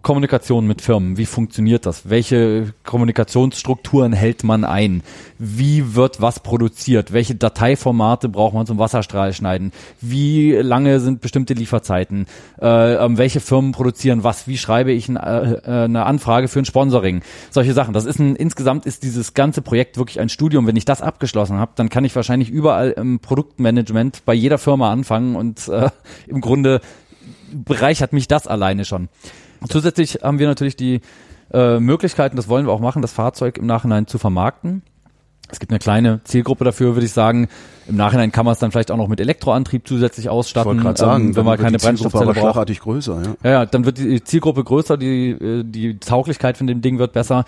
Kommunikation 0.06 0.68
mit 0.68 0.84
Firmen. 0.84 1.18
Wie 1.18 1.26
funktioniert 1.26 1.88
das? 1.88 2.08
Welche 2.08 2.76
Kommunikationsstrukturen 2.84 4.14
hält 4.14 4.44
man 4.44 4.64
ein? 4.64 5.02
Wie 5.40 5.96
wird 5.96 6.22
was 6.22 6.42
produziert? 6.42 7.12
Welche 7.12 7.34
Dateiformate 7.34 8.30
braucht 8.30 8.54
man 8.54 8.68
zum 8.68 8.78
Wasserstrahl 8.78 9.34
schneiden? 9.34 9.72
Wie 10.02 10.52
lange 10.52 11.00
sind 11.00 11.22
bestimmte 11.22 11.56
Lieferzeiten? 11.56 12.28
Äh, 12.62 13.04
ähm, 13.04 13.18
welche 13.18 13.40
Firmen 13.40 13.72
produzieren 13.72 14.24
was? 14.24 14.48
Wie 14.48 14.60
schreibe 14.60 14.92
ich 14.92 15.10
ein, 15.10 15.18
äh, 15.18 15.54
äh, 15.54 15.86
eine 15.86 16.06
Anfrage 16.06 16.50
für 16.50 16.60
ein 16.60 16.66
Sponsoring? 16.66 17.24
Solche 17.50 17.74
Sachen. 17.74 17.96
Das 17.96 18.06
ist 18.06 18.20
ein, 18.20 18.36
insgesamt 18.36 18.86
ist 18.86 19.02
dieses 19.02 19.34
ganze 19.34 19.64
Projekt 19.64 19.98
wirklich 19.98 20.20
ein 20.20 20.30
Studium. 20.30 20.68
Wenn 20.68 20.76
ich 20.76 20.86
das 20.86 21.02
abgeschlossen 21.02 21.58
habe, 21.58 21.72
dann 21.74 21.90
kann 21.90 22.06
ich 22.06 22.16
wahrscheinlich 22.16 22.52
überall 22.52 22.92
im 22.92 23.22
Produktmanagement 23.22 24.22
bei 24.24 24.36
jeder 24.36 24.60
Firma 24.60 24.92
anfangen 24.92 25.36
und 25.36 25.68
äh, 25.68 25.90
im 26.28 26.42
Grunde 26.42 26.82
bereichert 27.52 28.14
mich 28.14 28.28
das 28.28 28.46
alleine 28.46 28.86
schon. 28.86 29.10
Zusätzlich 29.70 30.20
haben 30.24 30.40
wir 30.40 30.48
natürlich 30.48 30.76
die 30.76 31.02
äh, 31.54 31.80
Möglichkeiten, 31.80 32.36
das 32.36 32.48
wollen 32.48 32.66
wir 32.66 32.74
auch 32.74 32.80
machen, 32.80 33.02
das 33.02 33.12
Fahrzeug 33.12 33.58
im 33.58 33.66
Nachhinein 33.66 34.08
zu 34.08 34.18
vermarkten. 34.18 34.82
Es 35.48 35.60
gibt 35.60 35.72
eine 35.72 35.80
kleine 35.80 36.22
Zielgruppe 36.24 36.64
dafür, 36.64 36.96
würde 36.96 37.06
ich 37.06 37.12
sagen. 37.12 37.50
Im 37.88 37.96
Nachhinein 37.96 38.32
kann 38.32 38.46
man 38.46 38.54
es 38.54 38.60
dann 38.60 38.72
vielleicht 38.72 38.90
auch 38.90 38.98
noch 38.98 39.08
mit 39.08 39.20
Elektroantrieb 39.20 39.88
zusätzlich 39.88 40.26
Ich 40.26 40.30
ausstatten, 40.30 40.70
wollte 40.70 40.82
gerade 40.82 41.00
sagen, 41.00 41.28
ähm, 41.28 41.36
wenn 41.36 41.46
man 41.46 41.60
keine 41.60 41.78
Brennstoffzelle 41.78 42.26
braucht. 42.26 42.38
schlagartig 42.38 42.80
größer, 42.80 43.22
ja. 43.22 43.36
Ja, 43.44 43.52
ja, 43.52 43.66
dann 43.68 43.86
wird 43.86 44.00
die 44.00 44.24
Zielgruppe 44.24 44.64
größer, 44.64 44.98
die, 44.98 45.30
äh, 45.30 45.64
die 45.64 46.00
Tauglichkeit 46.00 46.58
von 46.58 46.66
dem 46.66 46.82
Ding 46.82 46.98
wird 46.98 47.14
besser. 47.14 47.46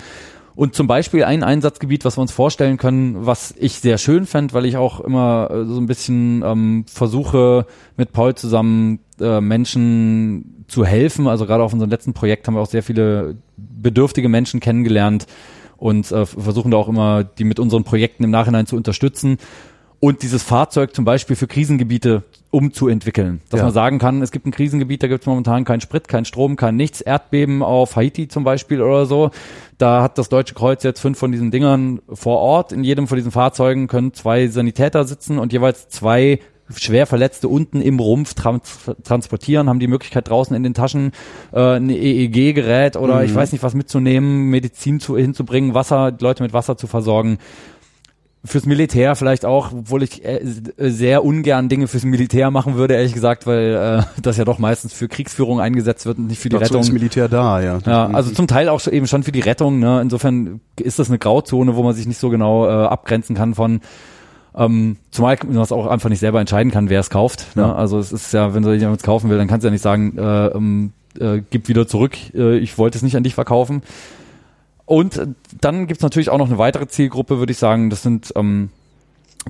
Und 0.57 0.73
zum 0.73 0.87
Beispiel 0.87 1.23
ein 1.23 1.43
Einsatzgebiet, 1.43 2.03
was 2.03 2.17
wir 2.17 2.23
uns 2.23 2.31
vorstellen 2.31 2.77
können, 2.77 3.27
was 3.27 3.53
ich 3.59 3.73
sehr 3.73 3.99
schön 3.99 4.25
fände, 4.25 4.55
weil 4.55 4.65
ich 4.65 4.75
auch 4.75 4.99
immer 4.99 5.51
äh, 5.51 5.65
so 5.65 5.79
ein 5.79 5.85
bisschen 5.85 6.41
ähm, 6.43 6.83
versuche, 6.91 7.67
mit 7.95 8.11
Paul 8.11 8.33
zusammen 8.33 8.97
äh, 9.21 9.39
Menschen 9.39 10.65
zu 10.67 10.83
helfen. 10.83 11.27
Also 11.27 11.45
gerade 11.45 11.61
auf 11.61 11.73
unserem 11.73 11.91
letzten 11.91 12.13
Projekt 12.13 12.47
haben 12.47 12.55
wir 12.55 12.61
auch 12.61 12.71
sehr 12.71 12.81
viele 12.81 13.35
bedürftige 13.55 14.29
Menschen 14.29 14.59
kennengelernt 14.59 15.27
und 15.77 16.11
äh, 16.11 16.25
versuchen 16.25 16.71
da 16.71 16.77
auch 16.77 16.89
immer, 16.89 17.23
die 17.23 17.43
mit 17.43 17.59
unseren 17.59 17.83
Projekten 17.83 18.23
im 18.23 18.31
Nachhinein 18.31 18.65
zu 18.65 18.75
unterstützen 18.75 19.37
und 19.99 20.23
dieses 20.23 20.41
Fahrzeug 20.41 20.95
zum 20.95 21.05
Beispiel 21.05 21.35
für 21.35 21.45
Krisengebiete 21.45 22.23
umzuentwickeln. 22.49 23.41
Dass 23.49 23.59
Ja. 23.59 23.65
man 23.65 23.73
sagen 23.73 23.99
kann, 23.99 24.21
es 24.21 24.31
gibt 24.31 24.45
ein 24.45 24.51
Krisengebiet, 24.51 25.03
da 25.03 25.07
gibt 25.07 25.21
es 25.21 25.27
momentan 25.27 25.65
keinen 25.65 25.81
Sprit, 25.81 26.07
keinen 26.07 26.25
Strom, 26.25 26.55
kein 26.55 26.75
nichts, 26.75 27.01
Erdbeben 27.01 27.61
auf 27.63 27.95
Haiti 27.95 28.27
zum 28.27 28.43
Beispiel 28.43 28.81
oder 28.81 29.05
so. 29.05 29.31
Da 29.77 30.01
hat 30.01 30.17
das 30.17 30.29
Deutsche 30.29 30.53
Kreuz 30.55 30.83
jetzt 30.83 30.99
fünf 30.99 31.17
von 31.19 31.31
diesen 31.31 31.51
Dingern 31.51 31.99
vor 32.11 32.39
Ort. 32.39 32.71
In 32.71 32.83
jedem 32.83 33.07
von 33.07 33.17
diesen 33.17 33.31
Fahrzeugen 33.31 33.87
können 33.87 34.13
zwei 34.13 34.47
Sanitäter 34.47 35.03
sitzen 35.03 35.39
und 35.39 35.53
jeweils 35.53 35.89
zwei 35.89 36.39
schwer 36.75 37.05
Verletzte 37.05 37.47
unten 37.47 37.81
im 37.81 37.97
Rumpf 37.99 38.33
trans 38.33 38.91
transportieren, 39.03 39.69
haben 39.69 39.79
die 39.79 39.87
Möglichkeit 39.87 40.27
draußen 40.29 40.53
in 40.53 40.63
den 40.63 40.73
Taschen 40.73 41.11
äh, 41.53 41.77
ein 41.77 41.89
EEG-Gerät 41.89 42.97
oder 42.97 43.23
ich 43.23 43.33
weiß 43.33 43.53
nicht 43.53 43.63
was 43.63 43.73
mitzunehmen, 43.73 44.49
Medizin 44.49 44.99
zu, 44.99 45.15
hinzubringen, 45.15 45.73
Wasser, 45.73 46.11
Leute 46.19 46.43
mit 46.43 46.51
Wasser 46.51 46.75
zu 46.75 46.87
versorgen 46.87 47.37
fürs 48.47 48.65
Militär 48.65 49.15
vielleicht 49.15 49.45
auch, 49.45 49.71
obwohl 49.71 50.03
ich 50.03 50.23
äh, 50.25 50.39
sehr 50.43 51.23
ungern 51.23 51.69
Dinge 51.69 51.87
fürs 51.87 52.03
Militär 52.03 52.49
machen 52.51 52.75
würde, 52.75 52.95
ehrlich 52.95 53.13
gesagt, 53.13 53.45
weil 53.45 54.03
äh, 54.05 54.21
das 54.21 54.37
ja 54.37 54.45
doch 54.45 54.57
meistens 54.57 54.93
für 54.93 55.07
Kriegsführung 55.07 55.59
eingesetzt 55.59 56.05
wird 56.05 56.17
und 56.17 56.27
nicht 56.27 56.39
für 56.39 56.49
die 56.49 56.55
Dazu 56.55 56.65
Rettung. 56.65 56.81
ist 56.81 56.91
Militär 56.91 57.27
da, 57.27 57.61
ja. 57.61 57.79
Ja, 57.85 58.07
also 58.07 58.31
zum 58.31 58.47
Teil 58.47 58.69
auch 58.69 58.85
eben 58.87 59.07
schon 59.07 59.23
für 59.23 59.31
die 59.31 59.41
Rettung. 59.41 59.79
Ne? 59.79 60.01
Insofern 60.01 60.61
ist 60.79 60.99
das 60.99 61.09
eine 61.09 61.19
Grauzone, 61.19 61.75
wo 61.75 61.83
man 61.83 61.93
sich 61.93 62.07
nicht 62.07 62.19
so 62.19 62.29
genau 62.29 62.65
äh, 62.65 62.69
abgrenzen 62.69 63.35
kann 63.35 63.53
von. 63.53 63.81
Ähm, 64.55 64.97
zumal 65.11 65.37
man 65.45 65.61
es 65.61 65.71
auch 65.71 65.85
einfach 65.85 66.09
nicht 66.09 66.19
selber 66.19 66.39
entscheiden 66.39 66.71
kann, 66.71 66.89
wer 66.89 66.99
es 66.99 67.11
kauft. 67.11 67.55
Ne? 67.55 67.61
Ja. 67.61 67.75
Also 67.75 67.99
es 67.99 68.11
ist 68.11 68.33
ja, 68.33 68.55
wenn 68.55 68.63
du 68.63 68.73
jemand 68.73 69.03
kaufen 69.03 69.29
will, 69.29 69.37
dann 69.37 69.47
kannst 69.47 69.63
du 69.63 69.67
ja 69.67 69.71
nicht 69.71 69.83
sagen, 69.83 70.17
äh, 70.17 70.47
ähm, 70.47 70.93
äh, 71.19 71.41
gib 71.49 71.67
wieder 71.67 71.87
zurück, 71.87 72.17
äh, 72.33 72.57
ich 72.57 72.77
wollte 72.77 72.97
es 72.97 73.03
nicht 73.03 73.15
an 73.15 73.23
dich 73.23 73.35
verkaufen. 73.35 73.83
Und 74.87 75.21
dann 75.61 75.85
gibt's 75.85 76.01
natürlich 76.01 76.29
auch 76.31 76.37
noch 76.39 76.47
eine 76.47 76.57
weitere 76.57 76.87
Zielgruppe, 76.87 77.37
würde 77.37 77.51
ich 77.51 77.59
sagen. 77.59 77.89
Das 77.91 78.01
sind 78.01 78.31
ähm, 78.35 78.69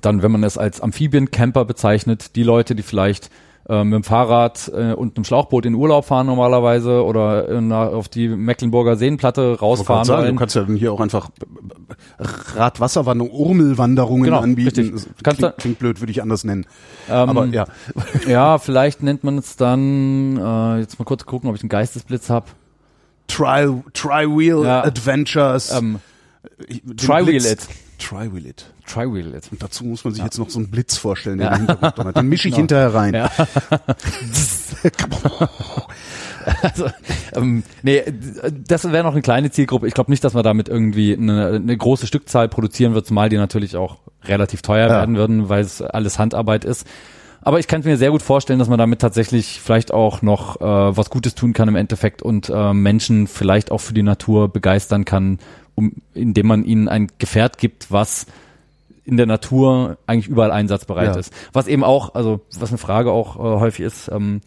dann, 0.02 0.22
wenn 0.24 0.32
man 0.32 0.44
es 0.44 0.58
als 0.58 0.82
Amphibiencamper 0.82 1.64
bezeichnet, 1.64 2.36
die 2.36 2.44
Leute, 2.44 2.76
die 2.76 2.84
vielleicht 2.84 3.30
äh, 3.70 3.84
mit 3.84 3.94
dem 3.94 4.04
Fahrrad 4.04 4.72
äh, 4.74 4.94
und 4.94 5.16
einem 5.16 5.26
Schlauchboot 5.26 5.66
in 5.66 5.76
Urlaub 5.76 6.06
fahren 6.06 6.26
normalerweise 6.28 7.04
oder 7.04 7.50
äh, 7.50 7.74
auf 7.74 8.08
die 8.10 8.28
Mecklenburger 8.30 8.96
Seenplatte 8.96 9.60
rausfahren 9.60 10.06
sagen, 10.06 10.24
wollen. 10.24 10.36
du 10.36 10.40
kannst 10.40 10.56
ja 10.56 10.64
dann 10.64 10.76
hier 10.76 10.92
auch 10.92 11.00
einfach 11.02 11.30
Radwasserwanderung, 12.56 13.32
Urmelwanderungen 13.32 14.24
Genau, 14.26 14.40
anbieten. 14.40 15.00
Klingt, 15.24 15.42
du- 15.42 15.52
klingt 15.58 15.80
blöd, 15.80 16.00
würde 16.02 16.12
ich 16.12 16.22
anders 16.22 16.44
nennen. 16.44 16.66
Ähm, 17.10 17.30
Aber 17.30 17.46
ja, 17.48 17.66
Ja, 18.28 18.58
vielleicht 18.58 19.04
nennt 19.04 19.24
man 19.24 19.38
es 19.38 19.56
dann, 19.56 20.38
äh, 20.38 20.80
jetzt 20.80 20.98
mal 21.00 21.06
kurz 21.06 21.26
gucken, 21.26 21.50
ob 21.50 21.56
ich 21.56 21.62
einen 21.62 21.70
Geistesblitz 21.70 22.30
habe. 22.30 22.48
Tri, 23.28 23.82
Tri-Wheel 23.94 24.64
Ja. 24.64 24.84
Adventures. 24.84 25.72
Ähm, 25.72 26.00
den 26.70 26.98
Tri-Wheel 26.98 27.46
it. 27.46 27.68
Tri-Wheel 28.00 28.46
it. 28.46 28.66
Tri-Wheel 28.86 29.34
it. 29.36 29.52
Und 29.52 29.62
dazu 29.62 29.84
muss 29.84 30.04
man 30.06 30.14
sich 30.14 30.24
jetzt 30.24 30.38
noch 30.38 30.50
so 30.50 30.60
einen 30.60 30.70
Blitz 30.70 30.98
vorstellen, 30.98 31.40
den, 31.40 31.54
Hintergrund 31.54 31.98
donnert. 31.98 32.16
den 32.18 32.28
mische 32.30 32.48
ich 32.48 32.56
hinterher 32.56 32.94
rein. 32.94 33.14
Ja. 33.14 33.30
Also, 36.64 36.86
ähm, 37.36 37.64
nee, 37.84 38.04
das 38.68 38.90
wäre 38.90 39.04
noch 39.04 39.12
eine 39.12 39.22
kleine 39.22 39.52
Zielgruppe. 39.52 39.86
Ich 39.88 39.94
glaube 39.94 40.10
nicht, 40.12 40.24
dass 40.24 40.34
man 40.34 40.44
damit 40.44 40.70
irgendwie 40.70 41.14
eine, 41.14 41.48
eine 41.56 41.76
große 41.76 42.08
Stückzahl 42.08 42.48
produzieren 42.48 42.94
wird, 42.94 43.06
zumal 43.06 43.28
die 43.28 43.36
natürlich 43.36 43.76
auch 43.76 43.98
relativ 44.24 44.62
teuer 44.62 44.88
Ja. 44.88 44.94
werden 44.94 45.18
würden, 45.18 45.50
weil 45.50 45.62
es 45.62 45.82
alles 45.82 46.20
Handarbeit 46.20 46.64
ist. 46.64 46.88
Aber 47.42 47.60
ich 47.60 47.68
kann 47.68 47.82
mir 47.84 47.98
sehr 47.98 48.12
gut 48.12 48.22
vorstellen, 48.22 48.60
dass 48.60 48.68
man 48.68 48.80
damit 48.80 49.00
tatsächlich 49.00 49.62
vielleicht 49.62 49.94
auch 49.94 50.22
noch 50.22 50.60
äh, 50.60 50.98
was 50.98 51.10
Gutes 51.10 51.36
tun 51.36 51.54
kann 51.54 51.68
im 51.68 51.76
Endeffekt 51.76 52.22
und 52.22 52.50
äh, 52.50 52.74
Menschen 52.74 53.28
vielleicht 53.28 53.72
auch 53.72 53.80
für 53.80 53.94
die 53.94 54.04
Natur 54.04 54.50
begeistern 54.50 55.06
kann, 55.06 55.40
um, 55.76 55.94
indem 56.14 56.48
man 56.48 56.66
ihnen 56.66 56.88
ein 56.88 57.08
Gefährt 57.20 57.58
gibt, 57.58 57.92
was 57.92 58.26
in 59.06 59.16
der 59.16 59.26
Natur 59.26 59.98
eigentlich 60.06 60.28
überall 60.28 60.52
einsatzbereit 60.52 61.14
Ja. 61.14 61.20
ist. 61.20 61.34
Was 61.54 61.68
eben 61.68 61.84
auch, 61.84 62.14
also 62.16 62.42
was 62.60 62.70
eine 62.70 62.78
Frage 62.78 63.12
auch 63.12 63.38
äh, 63.38 63.60
häufig 63.60 63.86
ist, 63.86 64.10
ähm, 64.12 64.42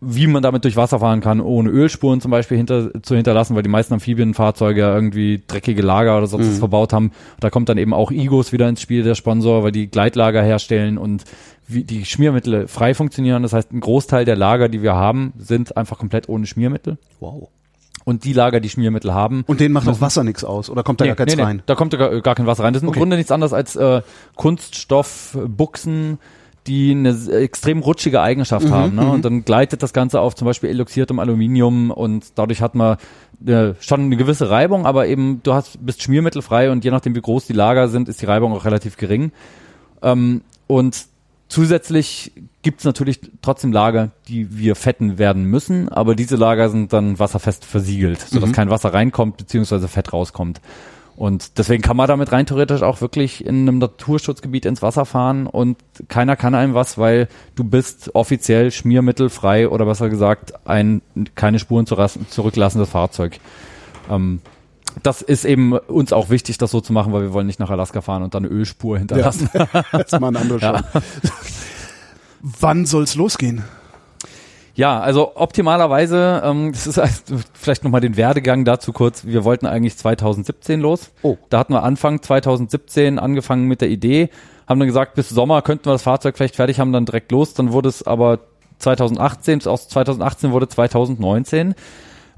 wie 0.00 0.26
man 0.26 0.42
damit 0.42 0.64
durch 0.64 0.76
Wasser 0.76 1.00
fahren 1.00 1.20
kann, 1.20 1.40
ohne 1.40 1.70
Ölspuren 1.70 2.20
zum 2.20 2.30
Beispiel 2.30 2.56
hinter, 2.56 3.02
zu 3.02 3.14
hinterlassen, 3.16 3.54
weil 3.56 3.62
die 3.62 3.68
meisten 3.68 3.94
Amphibienfahrzeuge 3.94 4.80
ja 4.80 4.94
irgendwie 4.94 5.42
dreckige 5.46 5.82
Lager 5.82 6.18
oder 6.18 6.26
sonst 6.26 6.48
was 6.48 6.58
verbaut 6.58 6.92
haben. 6.92 7.12
Da 7.40 7.50
kommt 7.50 7.68
dann 7.68 7.78
eben 7.78 7.94
auch 7.94 8.10
Igos 8.10 8.52
wieder 8.52 8.68
ins 8.68 8.80
Spiel, 8.80 9.02
der 9.02 9.14
Sponsor, 9.14 9.62
weil 9.64 9.72
die 9.72 9.88
Gleitlager 9.88 10.42
herstellen 10.42 10.98
und 10.98 11.24
wie 11.68 11.84
die 11.84 12.04
Schmiermittel 12.04 12.68
frei 12.68 12.94
funktionieren. 12.94 13.42
Das 13.42 13.52
heißt, 13.52 13.72
ein 13.72 13.80
Großteil 13.80 14.24
der 14.24 14.36
Lager, 14.36 14.68
die 14.68 14.82
wir 14.82 14.94
haben, 14.94 15.32
sind 15.38 15.76
einfach 15.76 15.98
komplett 15.98 16.28
ohne 16.28 16.46
Schmiermittel. 16.46 16.98
Wow. 17.20 17.48
Und 18.04 18.22
die 18.22 18.32
Lager, 18.32 18.60
die 18.60 18.68
Schmiermittel 18.68 19.12
haben, 19.12 19.42
Und 19.48 19.58
denen 19.58 19.72
macht 19.74 19.88
das 19.88 20.00
Wasser 20.00 20.22
nichts 20.22 20.44
aus? 20.44 20.70
Oder 20.70 20.84
kommt 20.84 21.00
da 21.00 21.06
gar 21.06 21.16
keins 21.16 21.36
rein? 21.36 21.62
da 21.66 21.74
kommt 21.74 21.98
gar, 21.98 22.20
gar 22.20 22.36
kein 22.36 22.46
Wasser 22.46 22.62
rein. 22.62 22.72
Das 22.72 22.80
sind 22.80 22.88
Okay. 22.88 22.98
im 22.98 23.00
Grunde 23.00 23.16
nichts 23.16 23.32
anderes 23.32 23.52
als 23.52 23.74
äh, 23.74 24.00
Kunststoffbuchsen, 24.36 26.18
die 26.66 26.90
eine 26.92 27.10
s- 27.10 27.28
extrem 27.28 27.80
rutschige 27.80 28.18
Mhm, 28.18 28.24
Eigenschaft 28.24 28.70
haben. 28.70 28.94
Ne? 28.96 29.06
Und 29.10 29.24
dann 29.24 29.44
gleitet 29.44 29.82
das 29.82 29.92
Ganze 29.92 30.20
auf 30.20 30.34
zum 30.34 30.46
Beispiel 30.46 30.70
eloxiertem 30.70 31.18
Aluminium 31.18 31.90
und 31.90 32.32
dadurch 32.34 32.60
hat 32.62 32.74
man 32.74 32.96
äh, 33.46 33.74
schon 33.80 34.00
eine 34.00 34.16
gewisse 34.16 34.50
Reibung, 34.50 34.86
aber 34.86 35.06
eben 35.06 35.40
du 35.42 35.52
hast 35.54 35.84
bist 35.84 36.02
schmiermittelfrei 36.02 36.70
und 36.70 36.84
je 36.84 36.90
nachdem 36.90 37.14
wie 37.14 37.20
groß 37.20 37.46
die 37.46 37.52
Lager 37.52 37.88
sind, 37.88 38.08
ist 38.08 38.20
die 38.22 38.26
Reibung 38.26 38.52
auch 38.52 38.64
relativ 38.64 38.96
gering. 38.96 39.32
Ähm, 40.02 40.42
und 40.66 41.06
zusätzlich 41.48 42.32
gibt's 42.62 42.84
natürlich 42.84 43.20
trotzdem 43.42 43.72
Lager, 43.72 44.10
die 44.28 44.58
wir 44.58 44.74
fetten 44.74 45.18
werden 45.18 45.44
müssen, 45.44 45.88
aber 45.88 46.14
diese 46.16 46.36
Lager 46.36 46.68
sind 46.68 46.92
dann 46.92 47.18
wasserfest 47.18 47.64
versiegelt, 47.64 48.20
sodass 48.20 48.52
kein 48.52 48.68
Wasser 48.70 48.92
reinkommt 48.92 49.36
beziehungsweise 49.36 49.86
Fett 49.88 50.12
rauskommt. 50.12 50.60
Und 51.16 51.56
deswegen 51.56 51.82
kann 51.82 51.96
man 51.96 52.08
damit 52.08 52.30
rein 52.30 52.44
theoretisch 52.44 52.82
auch 52.82 53.00
wirklich 53.00 53.44
in 53.44 53.62
einem 53.62 53.78
Naturschutzgebiet 53.78 54.66
ins 54.66 54.82
Wasser 54.82 55.06
fahren 55.06 55.46
und 55.46 55.78
keiner 56.08 56.36
kann 56.36 56.54
einem 56.54 56.74
was, 56.74 56.98
weil 56.98 57.28
du 57.54 57.64
bist 57.64 58.14
offiziell 58.14 58.70
schmiermittelfrei 58.70 59.68
oder 59.68 59.86
besser 59.86 60.10
gesagt 60.10 60.66
ein 60.66 61.00
keine 61.34 61.58
Spuren 61.58 61.86
zurücklassendes 61.86 62.90
Fahrzeug. 62.90 63.40
Ähm, 64.10 64.40
das 65.02 65.22
ist 65.22 65.44
eben 65.46 65.72
uns 65.72 66.12
auch 66.12 66.28
wichtig, 66.28 66.58
das 66.58 66.70
so 66.70 66.80
zu 66.80 66.92
machen, 66.92 67.12
weil 67.14 67.22
wir 67.22 67.32
wollen 67.32 67.46
nicht 67.46 67.60
nach 67.60 67.70
Alaska 67.70 68.02
fahren 68.02 68.22
und 68.22 68.34
dann 68.34 68.44
eine 68.44 68.54
Ölspur 68.54 68.98
hinterlassen. 68.98 69.48
Das 69.92 70.12
ist 70.12 70.20
mal 70.20 70.28
eine 70.28 70.40
andere 70.40 70.60
Show. 70.92 71.00
Wann 72.42 72.84
soll's 72.86 73.14
losgehen? 73.14 73.64
Ja, 74.76 75.00
also 75.00 75.32
optimalerweise, 75.36 76.42
ähm, 76.44 76.70
das 76.70 76.86
ist 76.86 76.98
also 76.98 77.38
vielleicht 77.54 77.82
nochmal 77.82 78.02
den 78.02 78.18
Werdegang 78.18 78.66
dazu 78.66 78.92
kurz. 78.92 79.24
Wir 79.24 79.42
wollten 79.42 79.64
eigentlich 79.64 79.96
2017 79.96 80.80
los. 80.80 81.12
Oh. 81.22 81.38
Da 81.48 81.58
hatten 81.58 81.72
wir 81.72 81.82
Anfang 81.82 82.20
2017 82.20 83.18
angefangen 83.18 83.68
mit 83.68 83.80
der 83.80 83.88
Idee, 83.88 84.28
haben 84.68 84.78
dann 84.78 84.86
gesagt, 84.86 85.14
bis 85.14 85.30
Sommer 85.30 85.62
könnten 85.62 85.86
wir 85.86 85.92
das 85.92 86.02
Fahrzeug 86.02 86.36
vielleicht 86.36 86.56
fertig 86.56 86.78
haben, 86.78 86.92
dann 86.92 87.06
direkt 87.06 87.32
los. 87.32 87.54
Dann 87.54 87.72
wurde 87.72 87.88
es 87.88 88.06
aber 88.06 88.40
2018, 88.78 89.66
aus 89.66 89.88
2018 89.88 90.52
wurde 90.52 90.68
2019. 90.68 91.74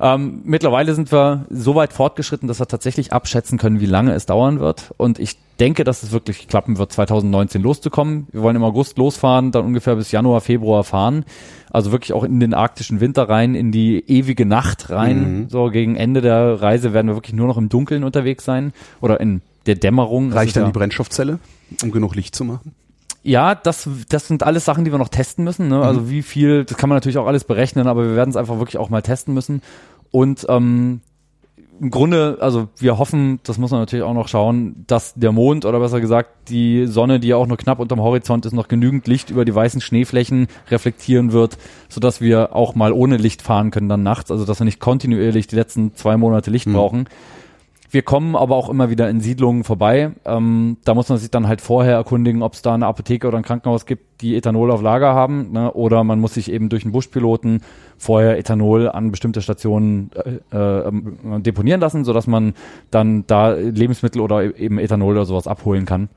Ähm, 0.00 0.42
mittlerweile 0.44 0.94
sind 0.94 1.10
wir 1.10 1.46
so 1.50 1.74
weit 1.74 1.92
fortgeschritten, 1.92 2.46
dass 2.46 2.60
wir 2.60 2.66
tatsächlich 2.66 3.12
abschätzen 3.12 3.58
können, 3.58 3.80
wie 3.80 3.86
lange 3.86 4.12
es 4.12 4.26
dauern 4.26 4.60
wird. 4.60 4.92
Und 4.96 5.18
ich 5.18 5.36
denke, 5.58 5.82
dass 5.82 6.04
es 6.04 6.12
wirklich 6.12 6.46
klappen 6.46 6.78
wird, 6.78 6.92
2019 6.92 7.62
loszukommen. 7.62 8.28
Wir 8.30 8.42
wollen 8.42 8.54
im 8.54 8.62
August 8.62 8.96
losfahren, 8.96 9.50
dann 9.50 9.64
ungefähr 9.64 9.96
bis 9.96 10.12
Januar, 10.12 10.40
Februar 10.40 10.84
fahren. 10.84 11.24
Also 11.70 11.90
wirklich 11.90 12.12
auch 12.12 12.22
in 12.22 12.38
den 12.38 12.54
arktischen 12.54 13.00
Winter 13.00 13.28
rein, 13.28 13.54
in 13.56 13.72
die 13.72 13.98
ewige 14.08 14.46
Nacht 14.46 14.90
rein. 14.90 15.40
Mhm. 15.42 15.48
So 15.50 15.70
gegen 15.70 15.96
Ende 15.96 16.20
der 16.20 16.62
Reise 16.62 16.92
werden 16.92 17.08
wir 17.08 17.14
wirklich 17.16 17.34
nur 17.34 17.48
noch 17.48 17.58
im 17.58 17.68
Dunkeln 17.68 18.04
unterwegs 18.04 18.44
sein 18.44 18.72
oder 19.00 19.20
in 19.20 19.42
der 19.66 19.74
Dämmerung. 19.74 20.32
Reicht 20.32 20.54
dann 20.56 20.62
ja- 20.64 20.68
die 20.70 20.78
Brennstoffzelle, 20.78 21.40
um 21.82 21.90
genug 21.90 22.14
Licht 22.14 22.34
zu 22.36 22.44
machen? 22.44 22.72
Ja, 23.22 23.54
das, 23.54 23.88
das 24.08 24.28
sind 24.28 24.42
alles 24.42 24.64
Sachen, 24.64 24.84
die 24.84 24.92
wir 24.92 24.98
noch 24.98 25.08
testen 25.08 25.44
müssen. 25.44 25.68
Ne? 25.68 25.82
Also 25.82 26.08
wie 26.08 26.22
viel, 26.22 26.64
das 26.64 26.76
kann 26.76 26.88
man 26.88 26.96
natürlich 26.96 27.18
auch 27.18 27.26
alles 27.26 27.44
berechnen, 27.44 27.86
aber 27.86 28.04
wir 28.04 28.16
werden 28.16 28.30
es 28.30 28.36
einfach 28.36 28.58
wirklich 28.58 28.78
auch 28.78 28.90
mal 28.90 29.02
testen 29.02 29.34
müssen. 29.34 29.62
Und 30.10 30.46
ähm, 30.48 31.00
im 31.80 31.90
Grunde, 31.90 32.38
also 32.40 32.68
wir 32.76 32.98
hoffen, 32.98 33.40
das 33.44 33.58
muss 33.58 33.70
man 33.70 33.80
natürlich 33.80 34.04
auch 34.04 34.14
noch 34.14 34.28
schauen, 34.28 34.84
dass 34.86 35.14
der 35.14 35.32
Mond 35.32 35.64
oder 35.64 35.78
besser 35.78 36.00
gesagt 36.00 36.30
die 36.48 36.86
Sonne, 36.86 37.20
die 37.20 37.28
ja 37.28 37.36
auch 37.36 37.46
nur 37.46 37.56
knapp 37.56 37.78
unterm 37.78 38.00
Horizont 38.00 38.46
ist, 38.46 38.52
noch 38.52 38.68
genügend 38.68 39.06
Licht 39.06 39.30
über 39.30 39.44
die 39.44 39.54
weißen 39.54 39.80
Schneeflächen 39.80 40.48
reflektieren 40.70 41.32
wird, 41.32 41.58
sodass 41.88 42.20
wir 42.20 42.54
auch 42.54 42.74
mal 42.74 42.92
ohne 42.92 43.16
Licht 43.16 43.42
fahren 43.42 43.70
können 43.70 43.88
dann 43.88 44.02
nachts. 44.02 44.30
Also 44.30 44.44
dass 44.44 44.60
wir 44.60 44.64
nicht 44.64 44.80
kontinuierlich 44.80 45.46
die 45.46 45.56
letzten 45.56 45.94
zwei 45.94 46.16
Monate 46.16 46.50
Licht 46.50 46.66
brauchen. 46.72 47.08
Wir 47.90 48.02
kommen 48.02 48.36
aber 48.36 48.56
auch 48.56 48.68
immer 48.68 48.90
wieder 48.90 49.08
in 49.08 49.20
Siedlungen 49.20 49.64
vorbei. 49.64 50.12
Ähm, 50.26 50.76
da 50.84 50.94
muss 50.94 51.08
man 51.08 51.16
sich 51.16 51.30
dann 51.30 51.48
halt 51.48 51.62
vorher 51.62 51.94
erkundigen, 51.94 52.42
ob 52.42 52.52
es 52.52 52.60
da 52.60 52.74
eine 52.74 52.86
Apotheke 52.86 53.26
oder 53.26 53.38
ein 53.38 53.44
Krankenhaus 53.44 53.86
gibt, 53.86 54.20
die 54.20 54.36
Ethanol 54.36 54.70
auf 54.70 54.82
Lager 54.82 55.14
haben. 55.14 55.52
Ne? 55.52 55.72
Oder 55.72 56.04
man 56.04 56.20
muss 56.20 56.34
sich 56.34 56.52
eben 56.52 56.68
durch 56.68 56.84
einen 56.84 56.92
Buschpiloten 56.92 57.62
vorher 57.96 58.38
Ethanol 58.38 58.90
an 58.90 59.10
bestimmte 59.10 59.40
Stationen 59.40 60.10
äh, 60.52 60.56
äh, 60.56 60.92
deponieren 61.40 61.80
lassen, 61.80 62.04
sodass 62.04 62.26
man 62.26 62.52
dann 62.90 63.26
da 63.26 63.52
Lebensmittel 63.52 64.20
oder 64.20 64.58
eben 64.58 64.78
Ethanol 64.78 65.14
oder 65.14 65.24
sowas 65.24 65.46
abholen 65.46 65.86
kann. 65.86 66.10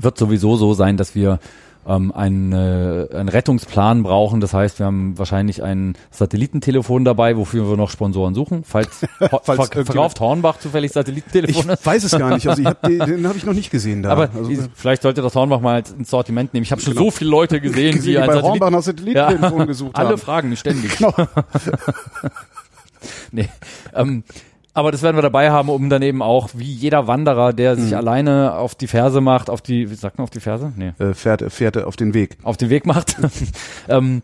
Wird 0.00 0.16
sowieso 0.16 0.56
so 0.56 0.72
sein, 0.72 0.96
dass 0.96 1.14
wir 1.14 1.40
ähm, 1.86 2.12
einen, 2.12 2.52
äh, 2.52 3.06
einen 3.14 3.28
Rettungsplan 3.28 4.02
brauchen. 4.02 4.40
Das 4.40 4.52
heißt, 4.52 4.78
wir 4.78 4.86
haben 4.86 5.16
wahrscheinlich 5.18 5.62
ein 5.62 5.94
Satellitentelefon 6.10 7.04
dabei, 7.04 7.36
wofür 7.36 7.68
wir 7.68 7.76
noch 7.76 7.90
Sponsoren 7.90 8.34
suchen. 8.34 8.64
Falls, 8.64 9.02
Ho- 9.32 9.40
ver 9.42 9.54
verkauft 9.64 10.20
Hornbach 10.20 10.58
zufällig 10.58 10.90
Ich 10.90 10.94
Satellitentelefone. 10.94 11.76
weiß 11.82 12.04
es 12.04 12.10
gar 12.12 12.34
nicht. 12.34 12.48
Also 12.48 12.62
ich 12.62 12.66
hab 12.68 12.82
den, 12.82 12.98
den 12.98 13.26
habe 13.28 13.38
ich 13.38 13.44
noch 13.46 13.52
nicht 13.54 13.70
gesehen 13.70 14.02
da. 14.02 14.10
Aber 14.10 14.30
also, 14.34 14.50
vielleicht 14.74 15.02
sollte 15.02 15.22
das 15.22 15.34
Hornbach 15.34 15.60
mal 15.60 15.82
ins 15.98 16.10
Sortiment 16.10 16.52
nehmen. 16.54 16.64
Ich 16.64 16.72
habe 16.72 16.80
schon 16.82 16.94
Genau. 16.94 17.06
so 17.06 17.10
viele 17.10 17.30
Leute 17.30 17.60
gesehen, 17.60 17.92
gesehen, 17.94 18.02
die 18.04 18.10
die 18.12 18.18
ein 18.18 18.26
bei 18.26 18.34
Satellit 18.34 18.50
Hornbach 18.50 18.70
nach 18.70 18.82
Satellitentelefon 18.82 19.66
gesucht 19.66 19.96
Alle 19.96 20.08
haben. 20.10 20.18
fragen 20.18 20.48
mich 20.48 20.58
ständig. 20.60 20.96
Genau. 20.96 21.14
nee. 23.32 23.48
ähm, 23.94 24.24
aber 24.76 24.92
das 24.92 25.02
werden 25.02 25.16
wir 25.16 25.22
dabei 25.22 25.50
haben, 25.50 25.68
um 25.70 25.88
dann 25.90 26.02
eben 26.02 26.22
auch, 26.22 26.50
wie 26.54 26.70
jeder 26.70 27.06
Wanderer, 27.06 27.52
der 27.52 27.76
sich 27.76 27.90
Mhm. 27.92 27.96
alleine 27.96 28.54
auf 28.54 28.74
die 28.74 28.86
Ferse 28.86 29.20
macht, 29.20 29.50
auf 29.50 29.62
die, 29.62 29.90
wie 29.90 29.94
sagt 29.94 30.18
man 30.18 30.24
auf 30.24 30.30
die 30.30 30.40
Ferse? 30.40 30.72
Nee 30.76 30.92
Äh, 30.98 31.14
fährt, 31.14 31.42
fährt 31.52 31.76
auf 31.82 31.96
den 31.96 32.14
Weg. 32.14 32.36
auf 32.42 32.56
den 32.56 32.70
Weg 32.70 32.86
macht, 32.86 33.16
ähm, 33.88 34.22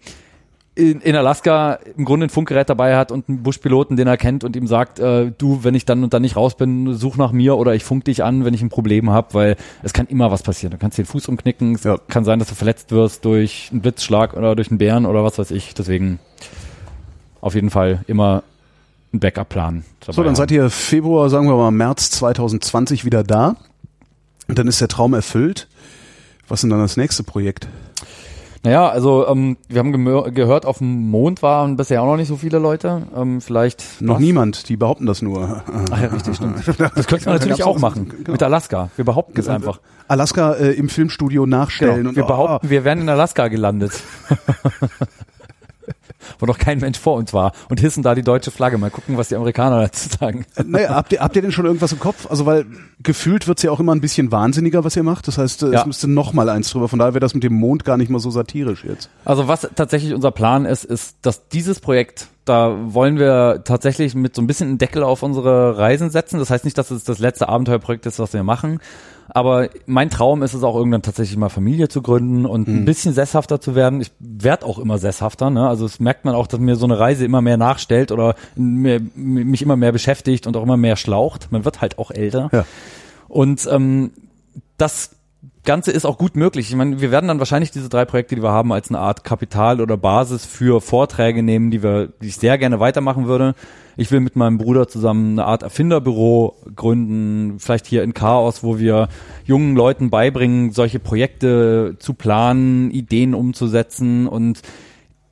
in, 0.75 1.03
in 1.03 1.15
Alaska 1.17 1.75
im 1.99 2.07
Grunde 2.07 2.27
ein 2.27 2.31
Funkgerät 2.31 2.71
dabei 2.71 2.97
hat 2.97 3.13
und 3.13 3.29
einen 3.29 3.43
Buschpiloten, 3.43 3.97
den 3.99 4.07
er 4.07 4.17
kennt 4.17 4.43
und 4.43 4.57
ihm 4.57 4.67
sagt, 4.67 4.99
äh, 5.01 5.31
du, 5.37 5.65
wenn 5.65 5.75
ich 5.75 5.85
dann 5.85 6.03
und 6.03 6.15
dann 6.15 6.23
nicht 6.23 6.35
raus 6.37 6.55
bin, 6.57 6.95
such 6.95 7.17
nach 7.19 7.31
mir 7.33 7.59
oder 7.59 7.75
ich 7.75 7.85
funk 7.85 8.07
dich 8.07 8.25
an, 8.25 8.47
wenn 8.47 8.55
ich 8.55 8.63
ein 8.63 8.71
Problem 8.71 9.11
habe, 9.11 9.35
weil 9.35 9.57
es 9.83 9.93
kann 9.93 10.07
immer 10.07 10.31
was 10.31 10.43
passieren. 10.43 10.71
Du 10.71 10.79
kannst 10.79 10.97
den 10.97 11.05
Fuß 11.05 11.29
umknicken, 11.29 11.75
es 11.75 11.85
Ja. 11.85 11.99
kann 12.09 12.25
sein, 12.25 12.39
dass 12.39 12.49
du 12.49 12.55
verletzt 12.55 12.91
wirst 12.91 13.25
durch 13.27 13.69
einen 13.71 13.83
Blitzschlag 13.83 14.35
oder 14.35 14.57
durch 14.57 14.71
einen 14.71 14.79
Bären 14.79 15.05
oder 15.05 15.23
was 15.25 15.39
weiß 15.39 15.51
ich. 15.51 15.75
Deswegen 15.75 16.19
auf 17.43 17.55
jeden 17.55 17.69
Fall 17.71 18.01
immer 18.07 18.43
einen 19.13 19.21
Backup-Plan. 19.21 19.85
So, 20.09 20.23
dann 20.23 20.35
seid 20.35 20.51
ihr 20.51 20.71
Februar, 20.71 21.29
sagen 21.31 21.49
wir 21.49 21.57
mal 21.57 21.71
März 21.71 22.11
2020 22.11 23.05
wieder 23.05 23.23
da. 23.23 23.57
Und 24.49 24.59
dann 24.59 24.67
ist 24.67 24.81
der 24.81 24.89
Traum 24.89 25.15
erfüllt. 25.15 25.69
Was 26.49 26.59
ist 26.59 26.63
denn 26.63 26.71
dann 26.71 26.81
das 26.81 26.97
nächste 26.97 27.23
Projekt? 27.23 27.69
Naja, 28.65 28.89
also 28.89 29.27
ähm, 29.27 29.57
wir 29.69 29.81
haben 29.81 29.93
gehört, 30.35 30.67
auf 30.67 30.79
dem 30.79 31.11
Mond 31.11 31.43
waren 31.43 31.77
bisher 31.77 32.01
auch 32.01 32.07
noch 32.07 32.17
nicht 32.17 32.29
so 32.29 32.37
viele 32.37 32.59
Leute. 32.59 33.09
Ähm, 33.17 33.41
vielleicht 33.41 34.01
Noch 34.01 34.15
was? 34.15 34.21
niemand, 34.21 34.69
die 34.69 34.77
behaupten 34.77 35.05
das 35.05 35.21
nur. 35.21 35.65
Ach 35.91 36.01
ja, 36.01 36.09
richtig, 36.09 36.37
stimmt. 36.37 36.63
Das 36.95 37.07
könnte 37.09 37.25
man 37.27 37.39
natürlich 37.39 37.65
auch 37.65 37.81
machen. 37.81 38.09
genau. 38.09 38.33
Mit 38.33 38.43
Alaska. 38.43 38.91
Wir 38.95 39.05
behaupten 39.05 39.39
es 39.41 39.49
einfach. 39.49 39.81
Alaska 40.07 40.53
äh, 40.53 40.73
im 40.73 40.89
Filmstudio 40.89 41.45
nachstellen. 41.45 41.97
Genau. 41.97 42.09
Und, 42.11 42.17
Wir 42.17 42.25
oh, 42.25 42.29
behaupten, 42.29 42.71
wir 42.71 42.85
wären 42.85 43.01
in 43.01 43.09
Alaska 43.09 43.49
gelandet. 43.49 44.01
Wo 46.39 46.47
noch 46.47 46.59
kein 46.59 46.79
Mensch 46.79 46.99
vor 46.99 47.17
uns 47.17 47.33
war 47.33 47.53
und 47.69 47.81
hissen 47.81 48.03
da 48.03 48.15
die 48.15 48.23
deutsche 48.23 48.51
Flagge. 48.51 48.79
Mal 48.79 48.91
gucken, 48.91 49.17
was 49.17 49.29
die 49.29 49.37
Amerikaner 49.37 49.81
dazu 49.83 50.09
sagen. 50.19 50.47
Naja, 50.65 50.91
habt 50.95 51.13
ihr, 51.13 51.21
habt 51.21 51.37
ihr 51.37 51.43
denn 51.43 51.53
schon 51.53 51.67
irgendwas 51.67 51.93
im 51.93 52.01
Kopf? 52.01 52.27
Also 52.31 52.47
weil 52.47 52.67
gefühlt 53.03 53.49
wird's 53.49 53.63
ja 53.63 53.71
auch 53.71 53.81
immer 53.81 53.95
ein 53.95 54.01
bisschen 54.01 54.31
wahnsinniger, 54.33 54.85
was 54.85 54.97
ihr 54.97 55.03
macht. 55.03 55.29
Das 55.29 55.39
heißt, 55.39 55.63
äh, 55.65 55.73
Ja. 55.73 55.81
es 55.81 55.87
müsste 55.87 56.09
noch 56.09 56.33
mal 56.33 56.49
eins 56.49 56.71
drüber. 56.71 56.89
Von 56.89 56.99
daher 56.99 57.15
wäre 57.15 57.21
das 57.21 57.35
mit 57.35 57.43
dem 57.43 57.55
Mond 57.55 57.85
gar 57.85 57.97
nicht 57.97 58.11
mal 58.11 58.19
so 58.19 58.31
satirisch 58.31 58.85
jetzt. 58.85 59.11
Also 59.25 59.49
was 59.49 59.69
tatsächlich 59.75 60.15
unser 60.15 60.31
Plan 60.31 60.65
ist, 60.65 60.85
ist, 60.85 61.17
dass 61.23 61.49
dieses 61.49 61.81
Projekt, 61.81 62.29
da 62.45 62.77
wollen 62.93 63.19
wir 63.19 63.63
tatsächlich 63.65 64.15
mit 64.15 64.35
so 64.35 64.43
ein 64.43 64.47
bisschen 64.47 64.69
einen 64.71 64.79
Deckel 64.79 65.03
auf 65.03 65.23
unsere 65.23 65.79
Reisen 65.79 66.11
setzen. 66.11 66.39
Das 66.39 66.51
heißt 66.51 66.65
nicht, 66.65 66.77
dass 66.79 66.91
es 66.91 67.05
das 67.05 67.19
letzte 67.19 67.49
Abenteuerprojekt 67.49 68.07
ist, 68.07 68.19
was 68.19 68.33
wir 68.33 68.43
machen. 68.43 68.81
Aber 69.29 69.69
mein 69.87 70.11
Traum 70.11 70.43
ist 70.43 70.55
es 70.55 70.63
auch 70.63 70.77
irgendwann 70.77 71.03
tatsächlich 71.03 71.37
mal 71.37 71.49
Familie 71.49 71.89
zu 71.89 72.03
gründen 72.03 72.45
und 72.45 72.69
ein 72.69 72.85
bisschen 72.85 73.15
sesshafter 73.15 73.61
zu 73.61 73.75
werden. 73.75 74.01
Ich 74.01 74.11
werde 74.19 74.67
auch 74.67 74.79
immer 74.79 74.99
sesshafter. 74.99 75.51
Ne? 75.51 75.67
Also 75.67 75.87
es 75.87 76.01
merkt 76.01 76.25
man 76.25 76.35
auch, 76.35 76.47
dass 76.47 76.61
mir 76.61 76.77
so 76.77 76.85
eine 76.85 76.99
Reise 76.99 77.25
immer 77.25 77.41
mehr 77.41 77.57
nachstellt 77.57 78.13
oder 78.13 78.35
mir, 78.57 79.01
mich 79.15 79.63
immer 79.63 79.77
mehr 79.77 79.93
beschäftigt 79.93 80.47
und 80.47 80.57
auch 80.57 80.63
immer 80.63 80.77
mehr 80.77 80.97
schlaucht. 80.97 81.51
Man 81.51 81.65
wird 81.65 81.81
halt 81.81 81.99
auch 81.99 82.11
älter. 82.11 82.51
Ja. 82.53 82.65
Und 83.29 83.67
ähm, 83.71 84.11
das 84.77 85.13
Ganze 85.65 85.93
ist 85.93 86.05
auch 86.05 86.19
gut 86.19 86.35
möglich. 86.35 86.69
Ich 86.69 86.77
meine, 86.77 87.01
wir 87.01 87.11
werden 87.11 87.29
dann 87.29 87.39
wahrscheinlich 87.39 87.71
diese 87.71 87.89
drei 87.89 88.05
Projekte, 88.05 88.35
die 88.35 88.43
wir 88.43 88.51
haben, 88.51 88.73
als 88.73 88.91
eine 88.91 88.99
Art 88.99 89.23
Kapital 89.23 89.81
oder 89.81 89.97
Basis 89.97 90.45
für 90.45 90.81
Vorträge 90.81 91.43
nehmen, 91.43 91.71
die 91.71 91.83
wir, 91.83 92.09
die 92.21 92.29
ich 92.29 92.37
sehr 92.37 92.59
gerne 92.59 92.81
weitermachen 92.81 93.27
würde. 93.27 93.55
Ich 93.97 94.11
will 94.11 94.21
mit 94.21 94.37
meinem 94.37 94.59
Bruder 94.59 94.89
zusammen 94.89 95.39
eine 95.39 95.47
Art 95.47 95.63
Erfinderbüro 95.63 96.57
gründen, 96.75 97.59
vielleicht 97.59 97.87
hier 97.87 98.03
in 98.03 98.15
Chaos, 98.15 98.63
wo 98.63 98.79
wir 98.79 99.09
jungen 99.45 99.77
Leuten 99.77 100.11
beibringen, 100.11 100.73
solche 100.73 100.99
Projekte 100.99 101.97
zu 101.99 102.15
planen, 102.15 102.91
Ideen 102.91 103.35
umzusetzen 103.35 104.27
und 104.27 104.63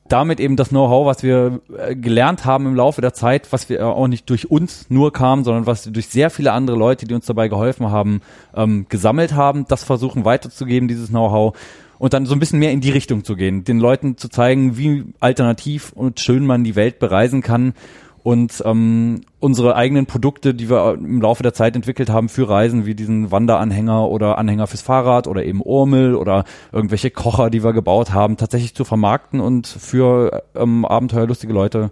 damit 0.09 0.41
eben 0.41 0.57
das 0.57 0.71
Know-how, 0.71 1.07
was 1.07 1.23
wir 1.23 1.61
äh, 1.79 1.95
gelernt 1.95 2.45
haben 2.45 2.67
im 2.67 2.75
Laufe 2.75 3.01
der 3.01 3.15
Zeit, 3.15 3.53
was 3.53 3.69
wir 3.69 3.87
auch 3.87 4.09
nicht 4.09 4.29
durch 4.29 4.51
uns 4.51 4.87
nur 4.91 5.13
kam, 5.13 5.45
sondern 5.45 5.67
was 5.67 5.87
wir 5.87 5.93
durch 5.93 6.09
sehr 6.09 6.31
viele 6.31 6.53
andere 6.53 6.77
Leute, 6.77 7.07
die 7.07 7.15
uns 7.15 7.27
dabei 7.27 7.49
geholfen 7.49 7.91
haben, 7.91 8.21
ähm, 8.55 8.87
gesammelt 8.89 9.35
haben, 9.35 9.67
das 9.69 9.85
versuchen 9.85 10.25
weiterzugeben, 10.25 10.89
dieses 10.89 11.11
Know-how 11.11 11.57
und 11.99 12.13
dann 12.13 12.27
so 12.27 12.35
ein 12.35 12.41
bisschen 12.41 12.59
mehr 12.59 12.73
in 12.73 12.81
die 12.81 12.91
Richtung 12.91 13.25
zu 13.25 13.37
gehen, 13.37 13.63
den 13.63 13.79
Leuten 13.79 14.17
zu 14.17 14.29
zeigen, 14.29 14.77
wie 14.77 15.05
alternativ 15.21 15.93
und 15.93 16.19
schön 16.19 16.45
man 16.45 16.65
die 16.65 16.75
Welt 16.75 16.99
bereisen 16.99 17.41
kann 17.41 17.75
und 18.23 18.63
ähm, 18.67 19.23
unsere 19.39 19.77
eigenen 19.77 20.07
Produkte, 20.07 20.55
die 20.55 20.69
wir 20.69 20.95
im 20.95 21.21
Laufe 21.23 21.43
der 21.43 21.55
Zeit 21.55 21.75
entwickelt 21.77 22.11
haben 22.11 22.29
für 22.29 22.49
Reisen, 22.49 22.85
wie 22.87 22.95
diesen 22.95 23.31
Wanderanhänger 23.31 24.09
oder 24.09 24.39
Anhänger 24.39 24.67
fürs 24.67 24.83
Fahrrad 24.83 25.27
oder 25.27 25.45
eben 25.45 25.63
Urmel 25.63 26.15
oder 26.15 26.45
irgendwelche 26.73 27.11
Kocher, 27.11 27.51
die 27.51 27.65
wir 27.65 27.73
gebaut 27.73 28.13
haben, 28.13 28.37
tatsächlich 28.37 28.75
zu 28.75 28.85
vermarkten 28.85 29.41
und 29.41 29.67
für 29.67 30.43
ähm, 30.55 30.85
abenteuerlustige 30.85 31.53
Leute 31.53 31.91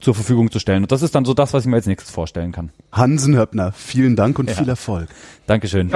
zur 0.00 0.14
Verfügung 0.14 0.50
zu 0.50 0.58
stellen. 0.58 0.82
Und 0.82 0.92
das 0.92 1.02
ist 1.02 1.14
dann 1.14 1.24
so 1.24 1.32
das, 1.32 1.54
was 1.54 1.64
ich 1.64 1.70
mir 1.70 1.76
als 1.76 1.86
nächstes 1.86 2.12
vorstellen 2.12 2.52
kann. 2.52 2.70
Hansen 2.92 3.36
Höppner, 3.36 3.72
vielen 3.72 4.16
Dank 4.16 4.38
und 4.38 4.50
Ja. 4.50 4.56
viel 4.56 4.68
Erfolg. 4.68 5.08
Dankeschön. 5.46 5.88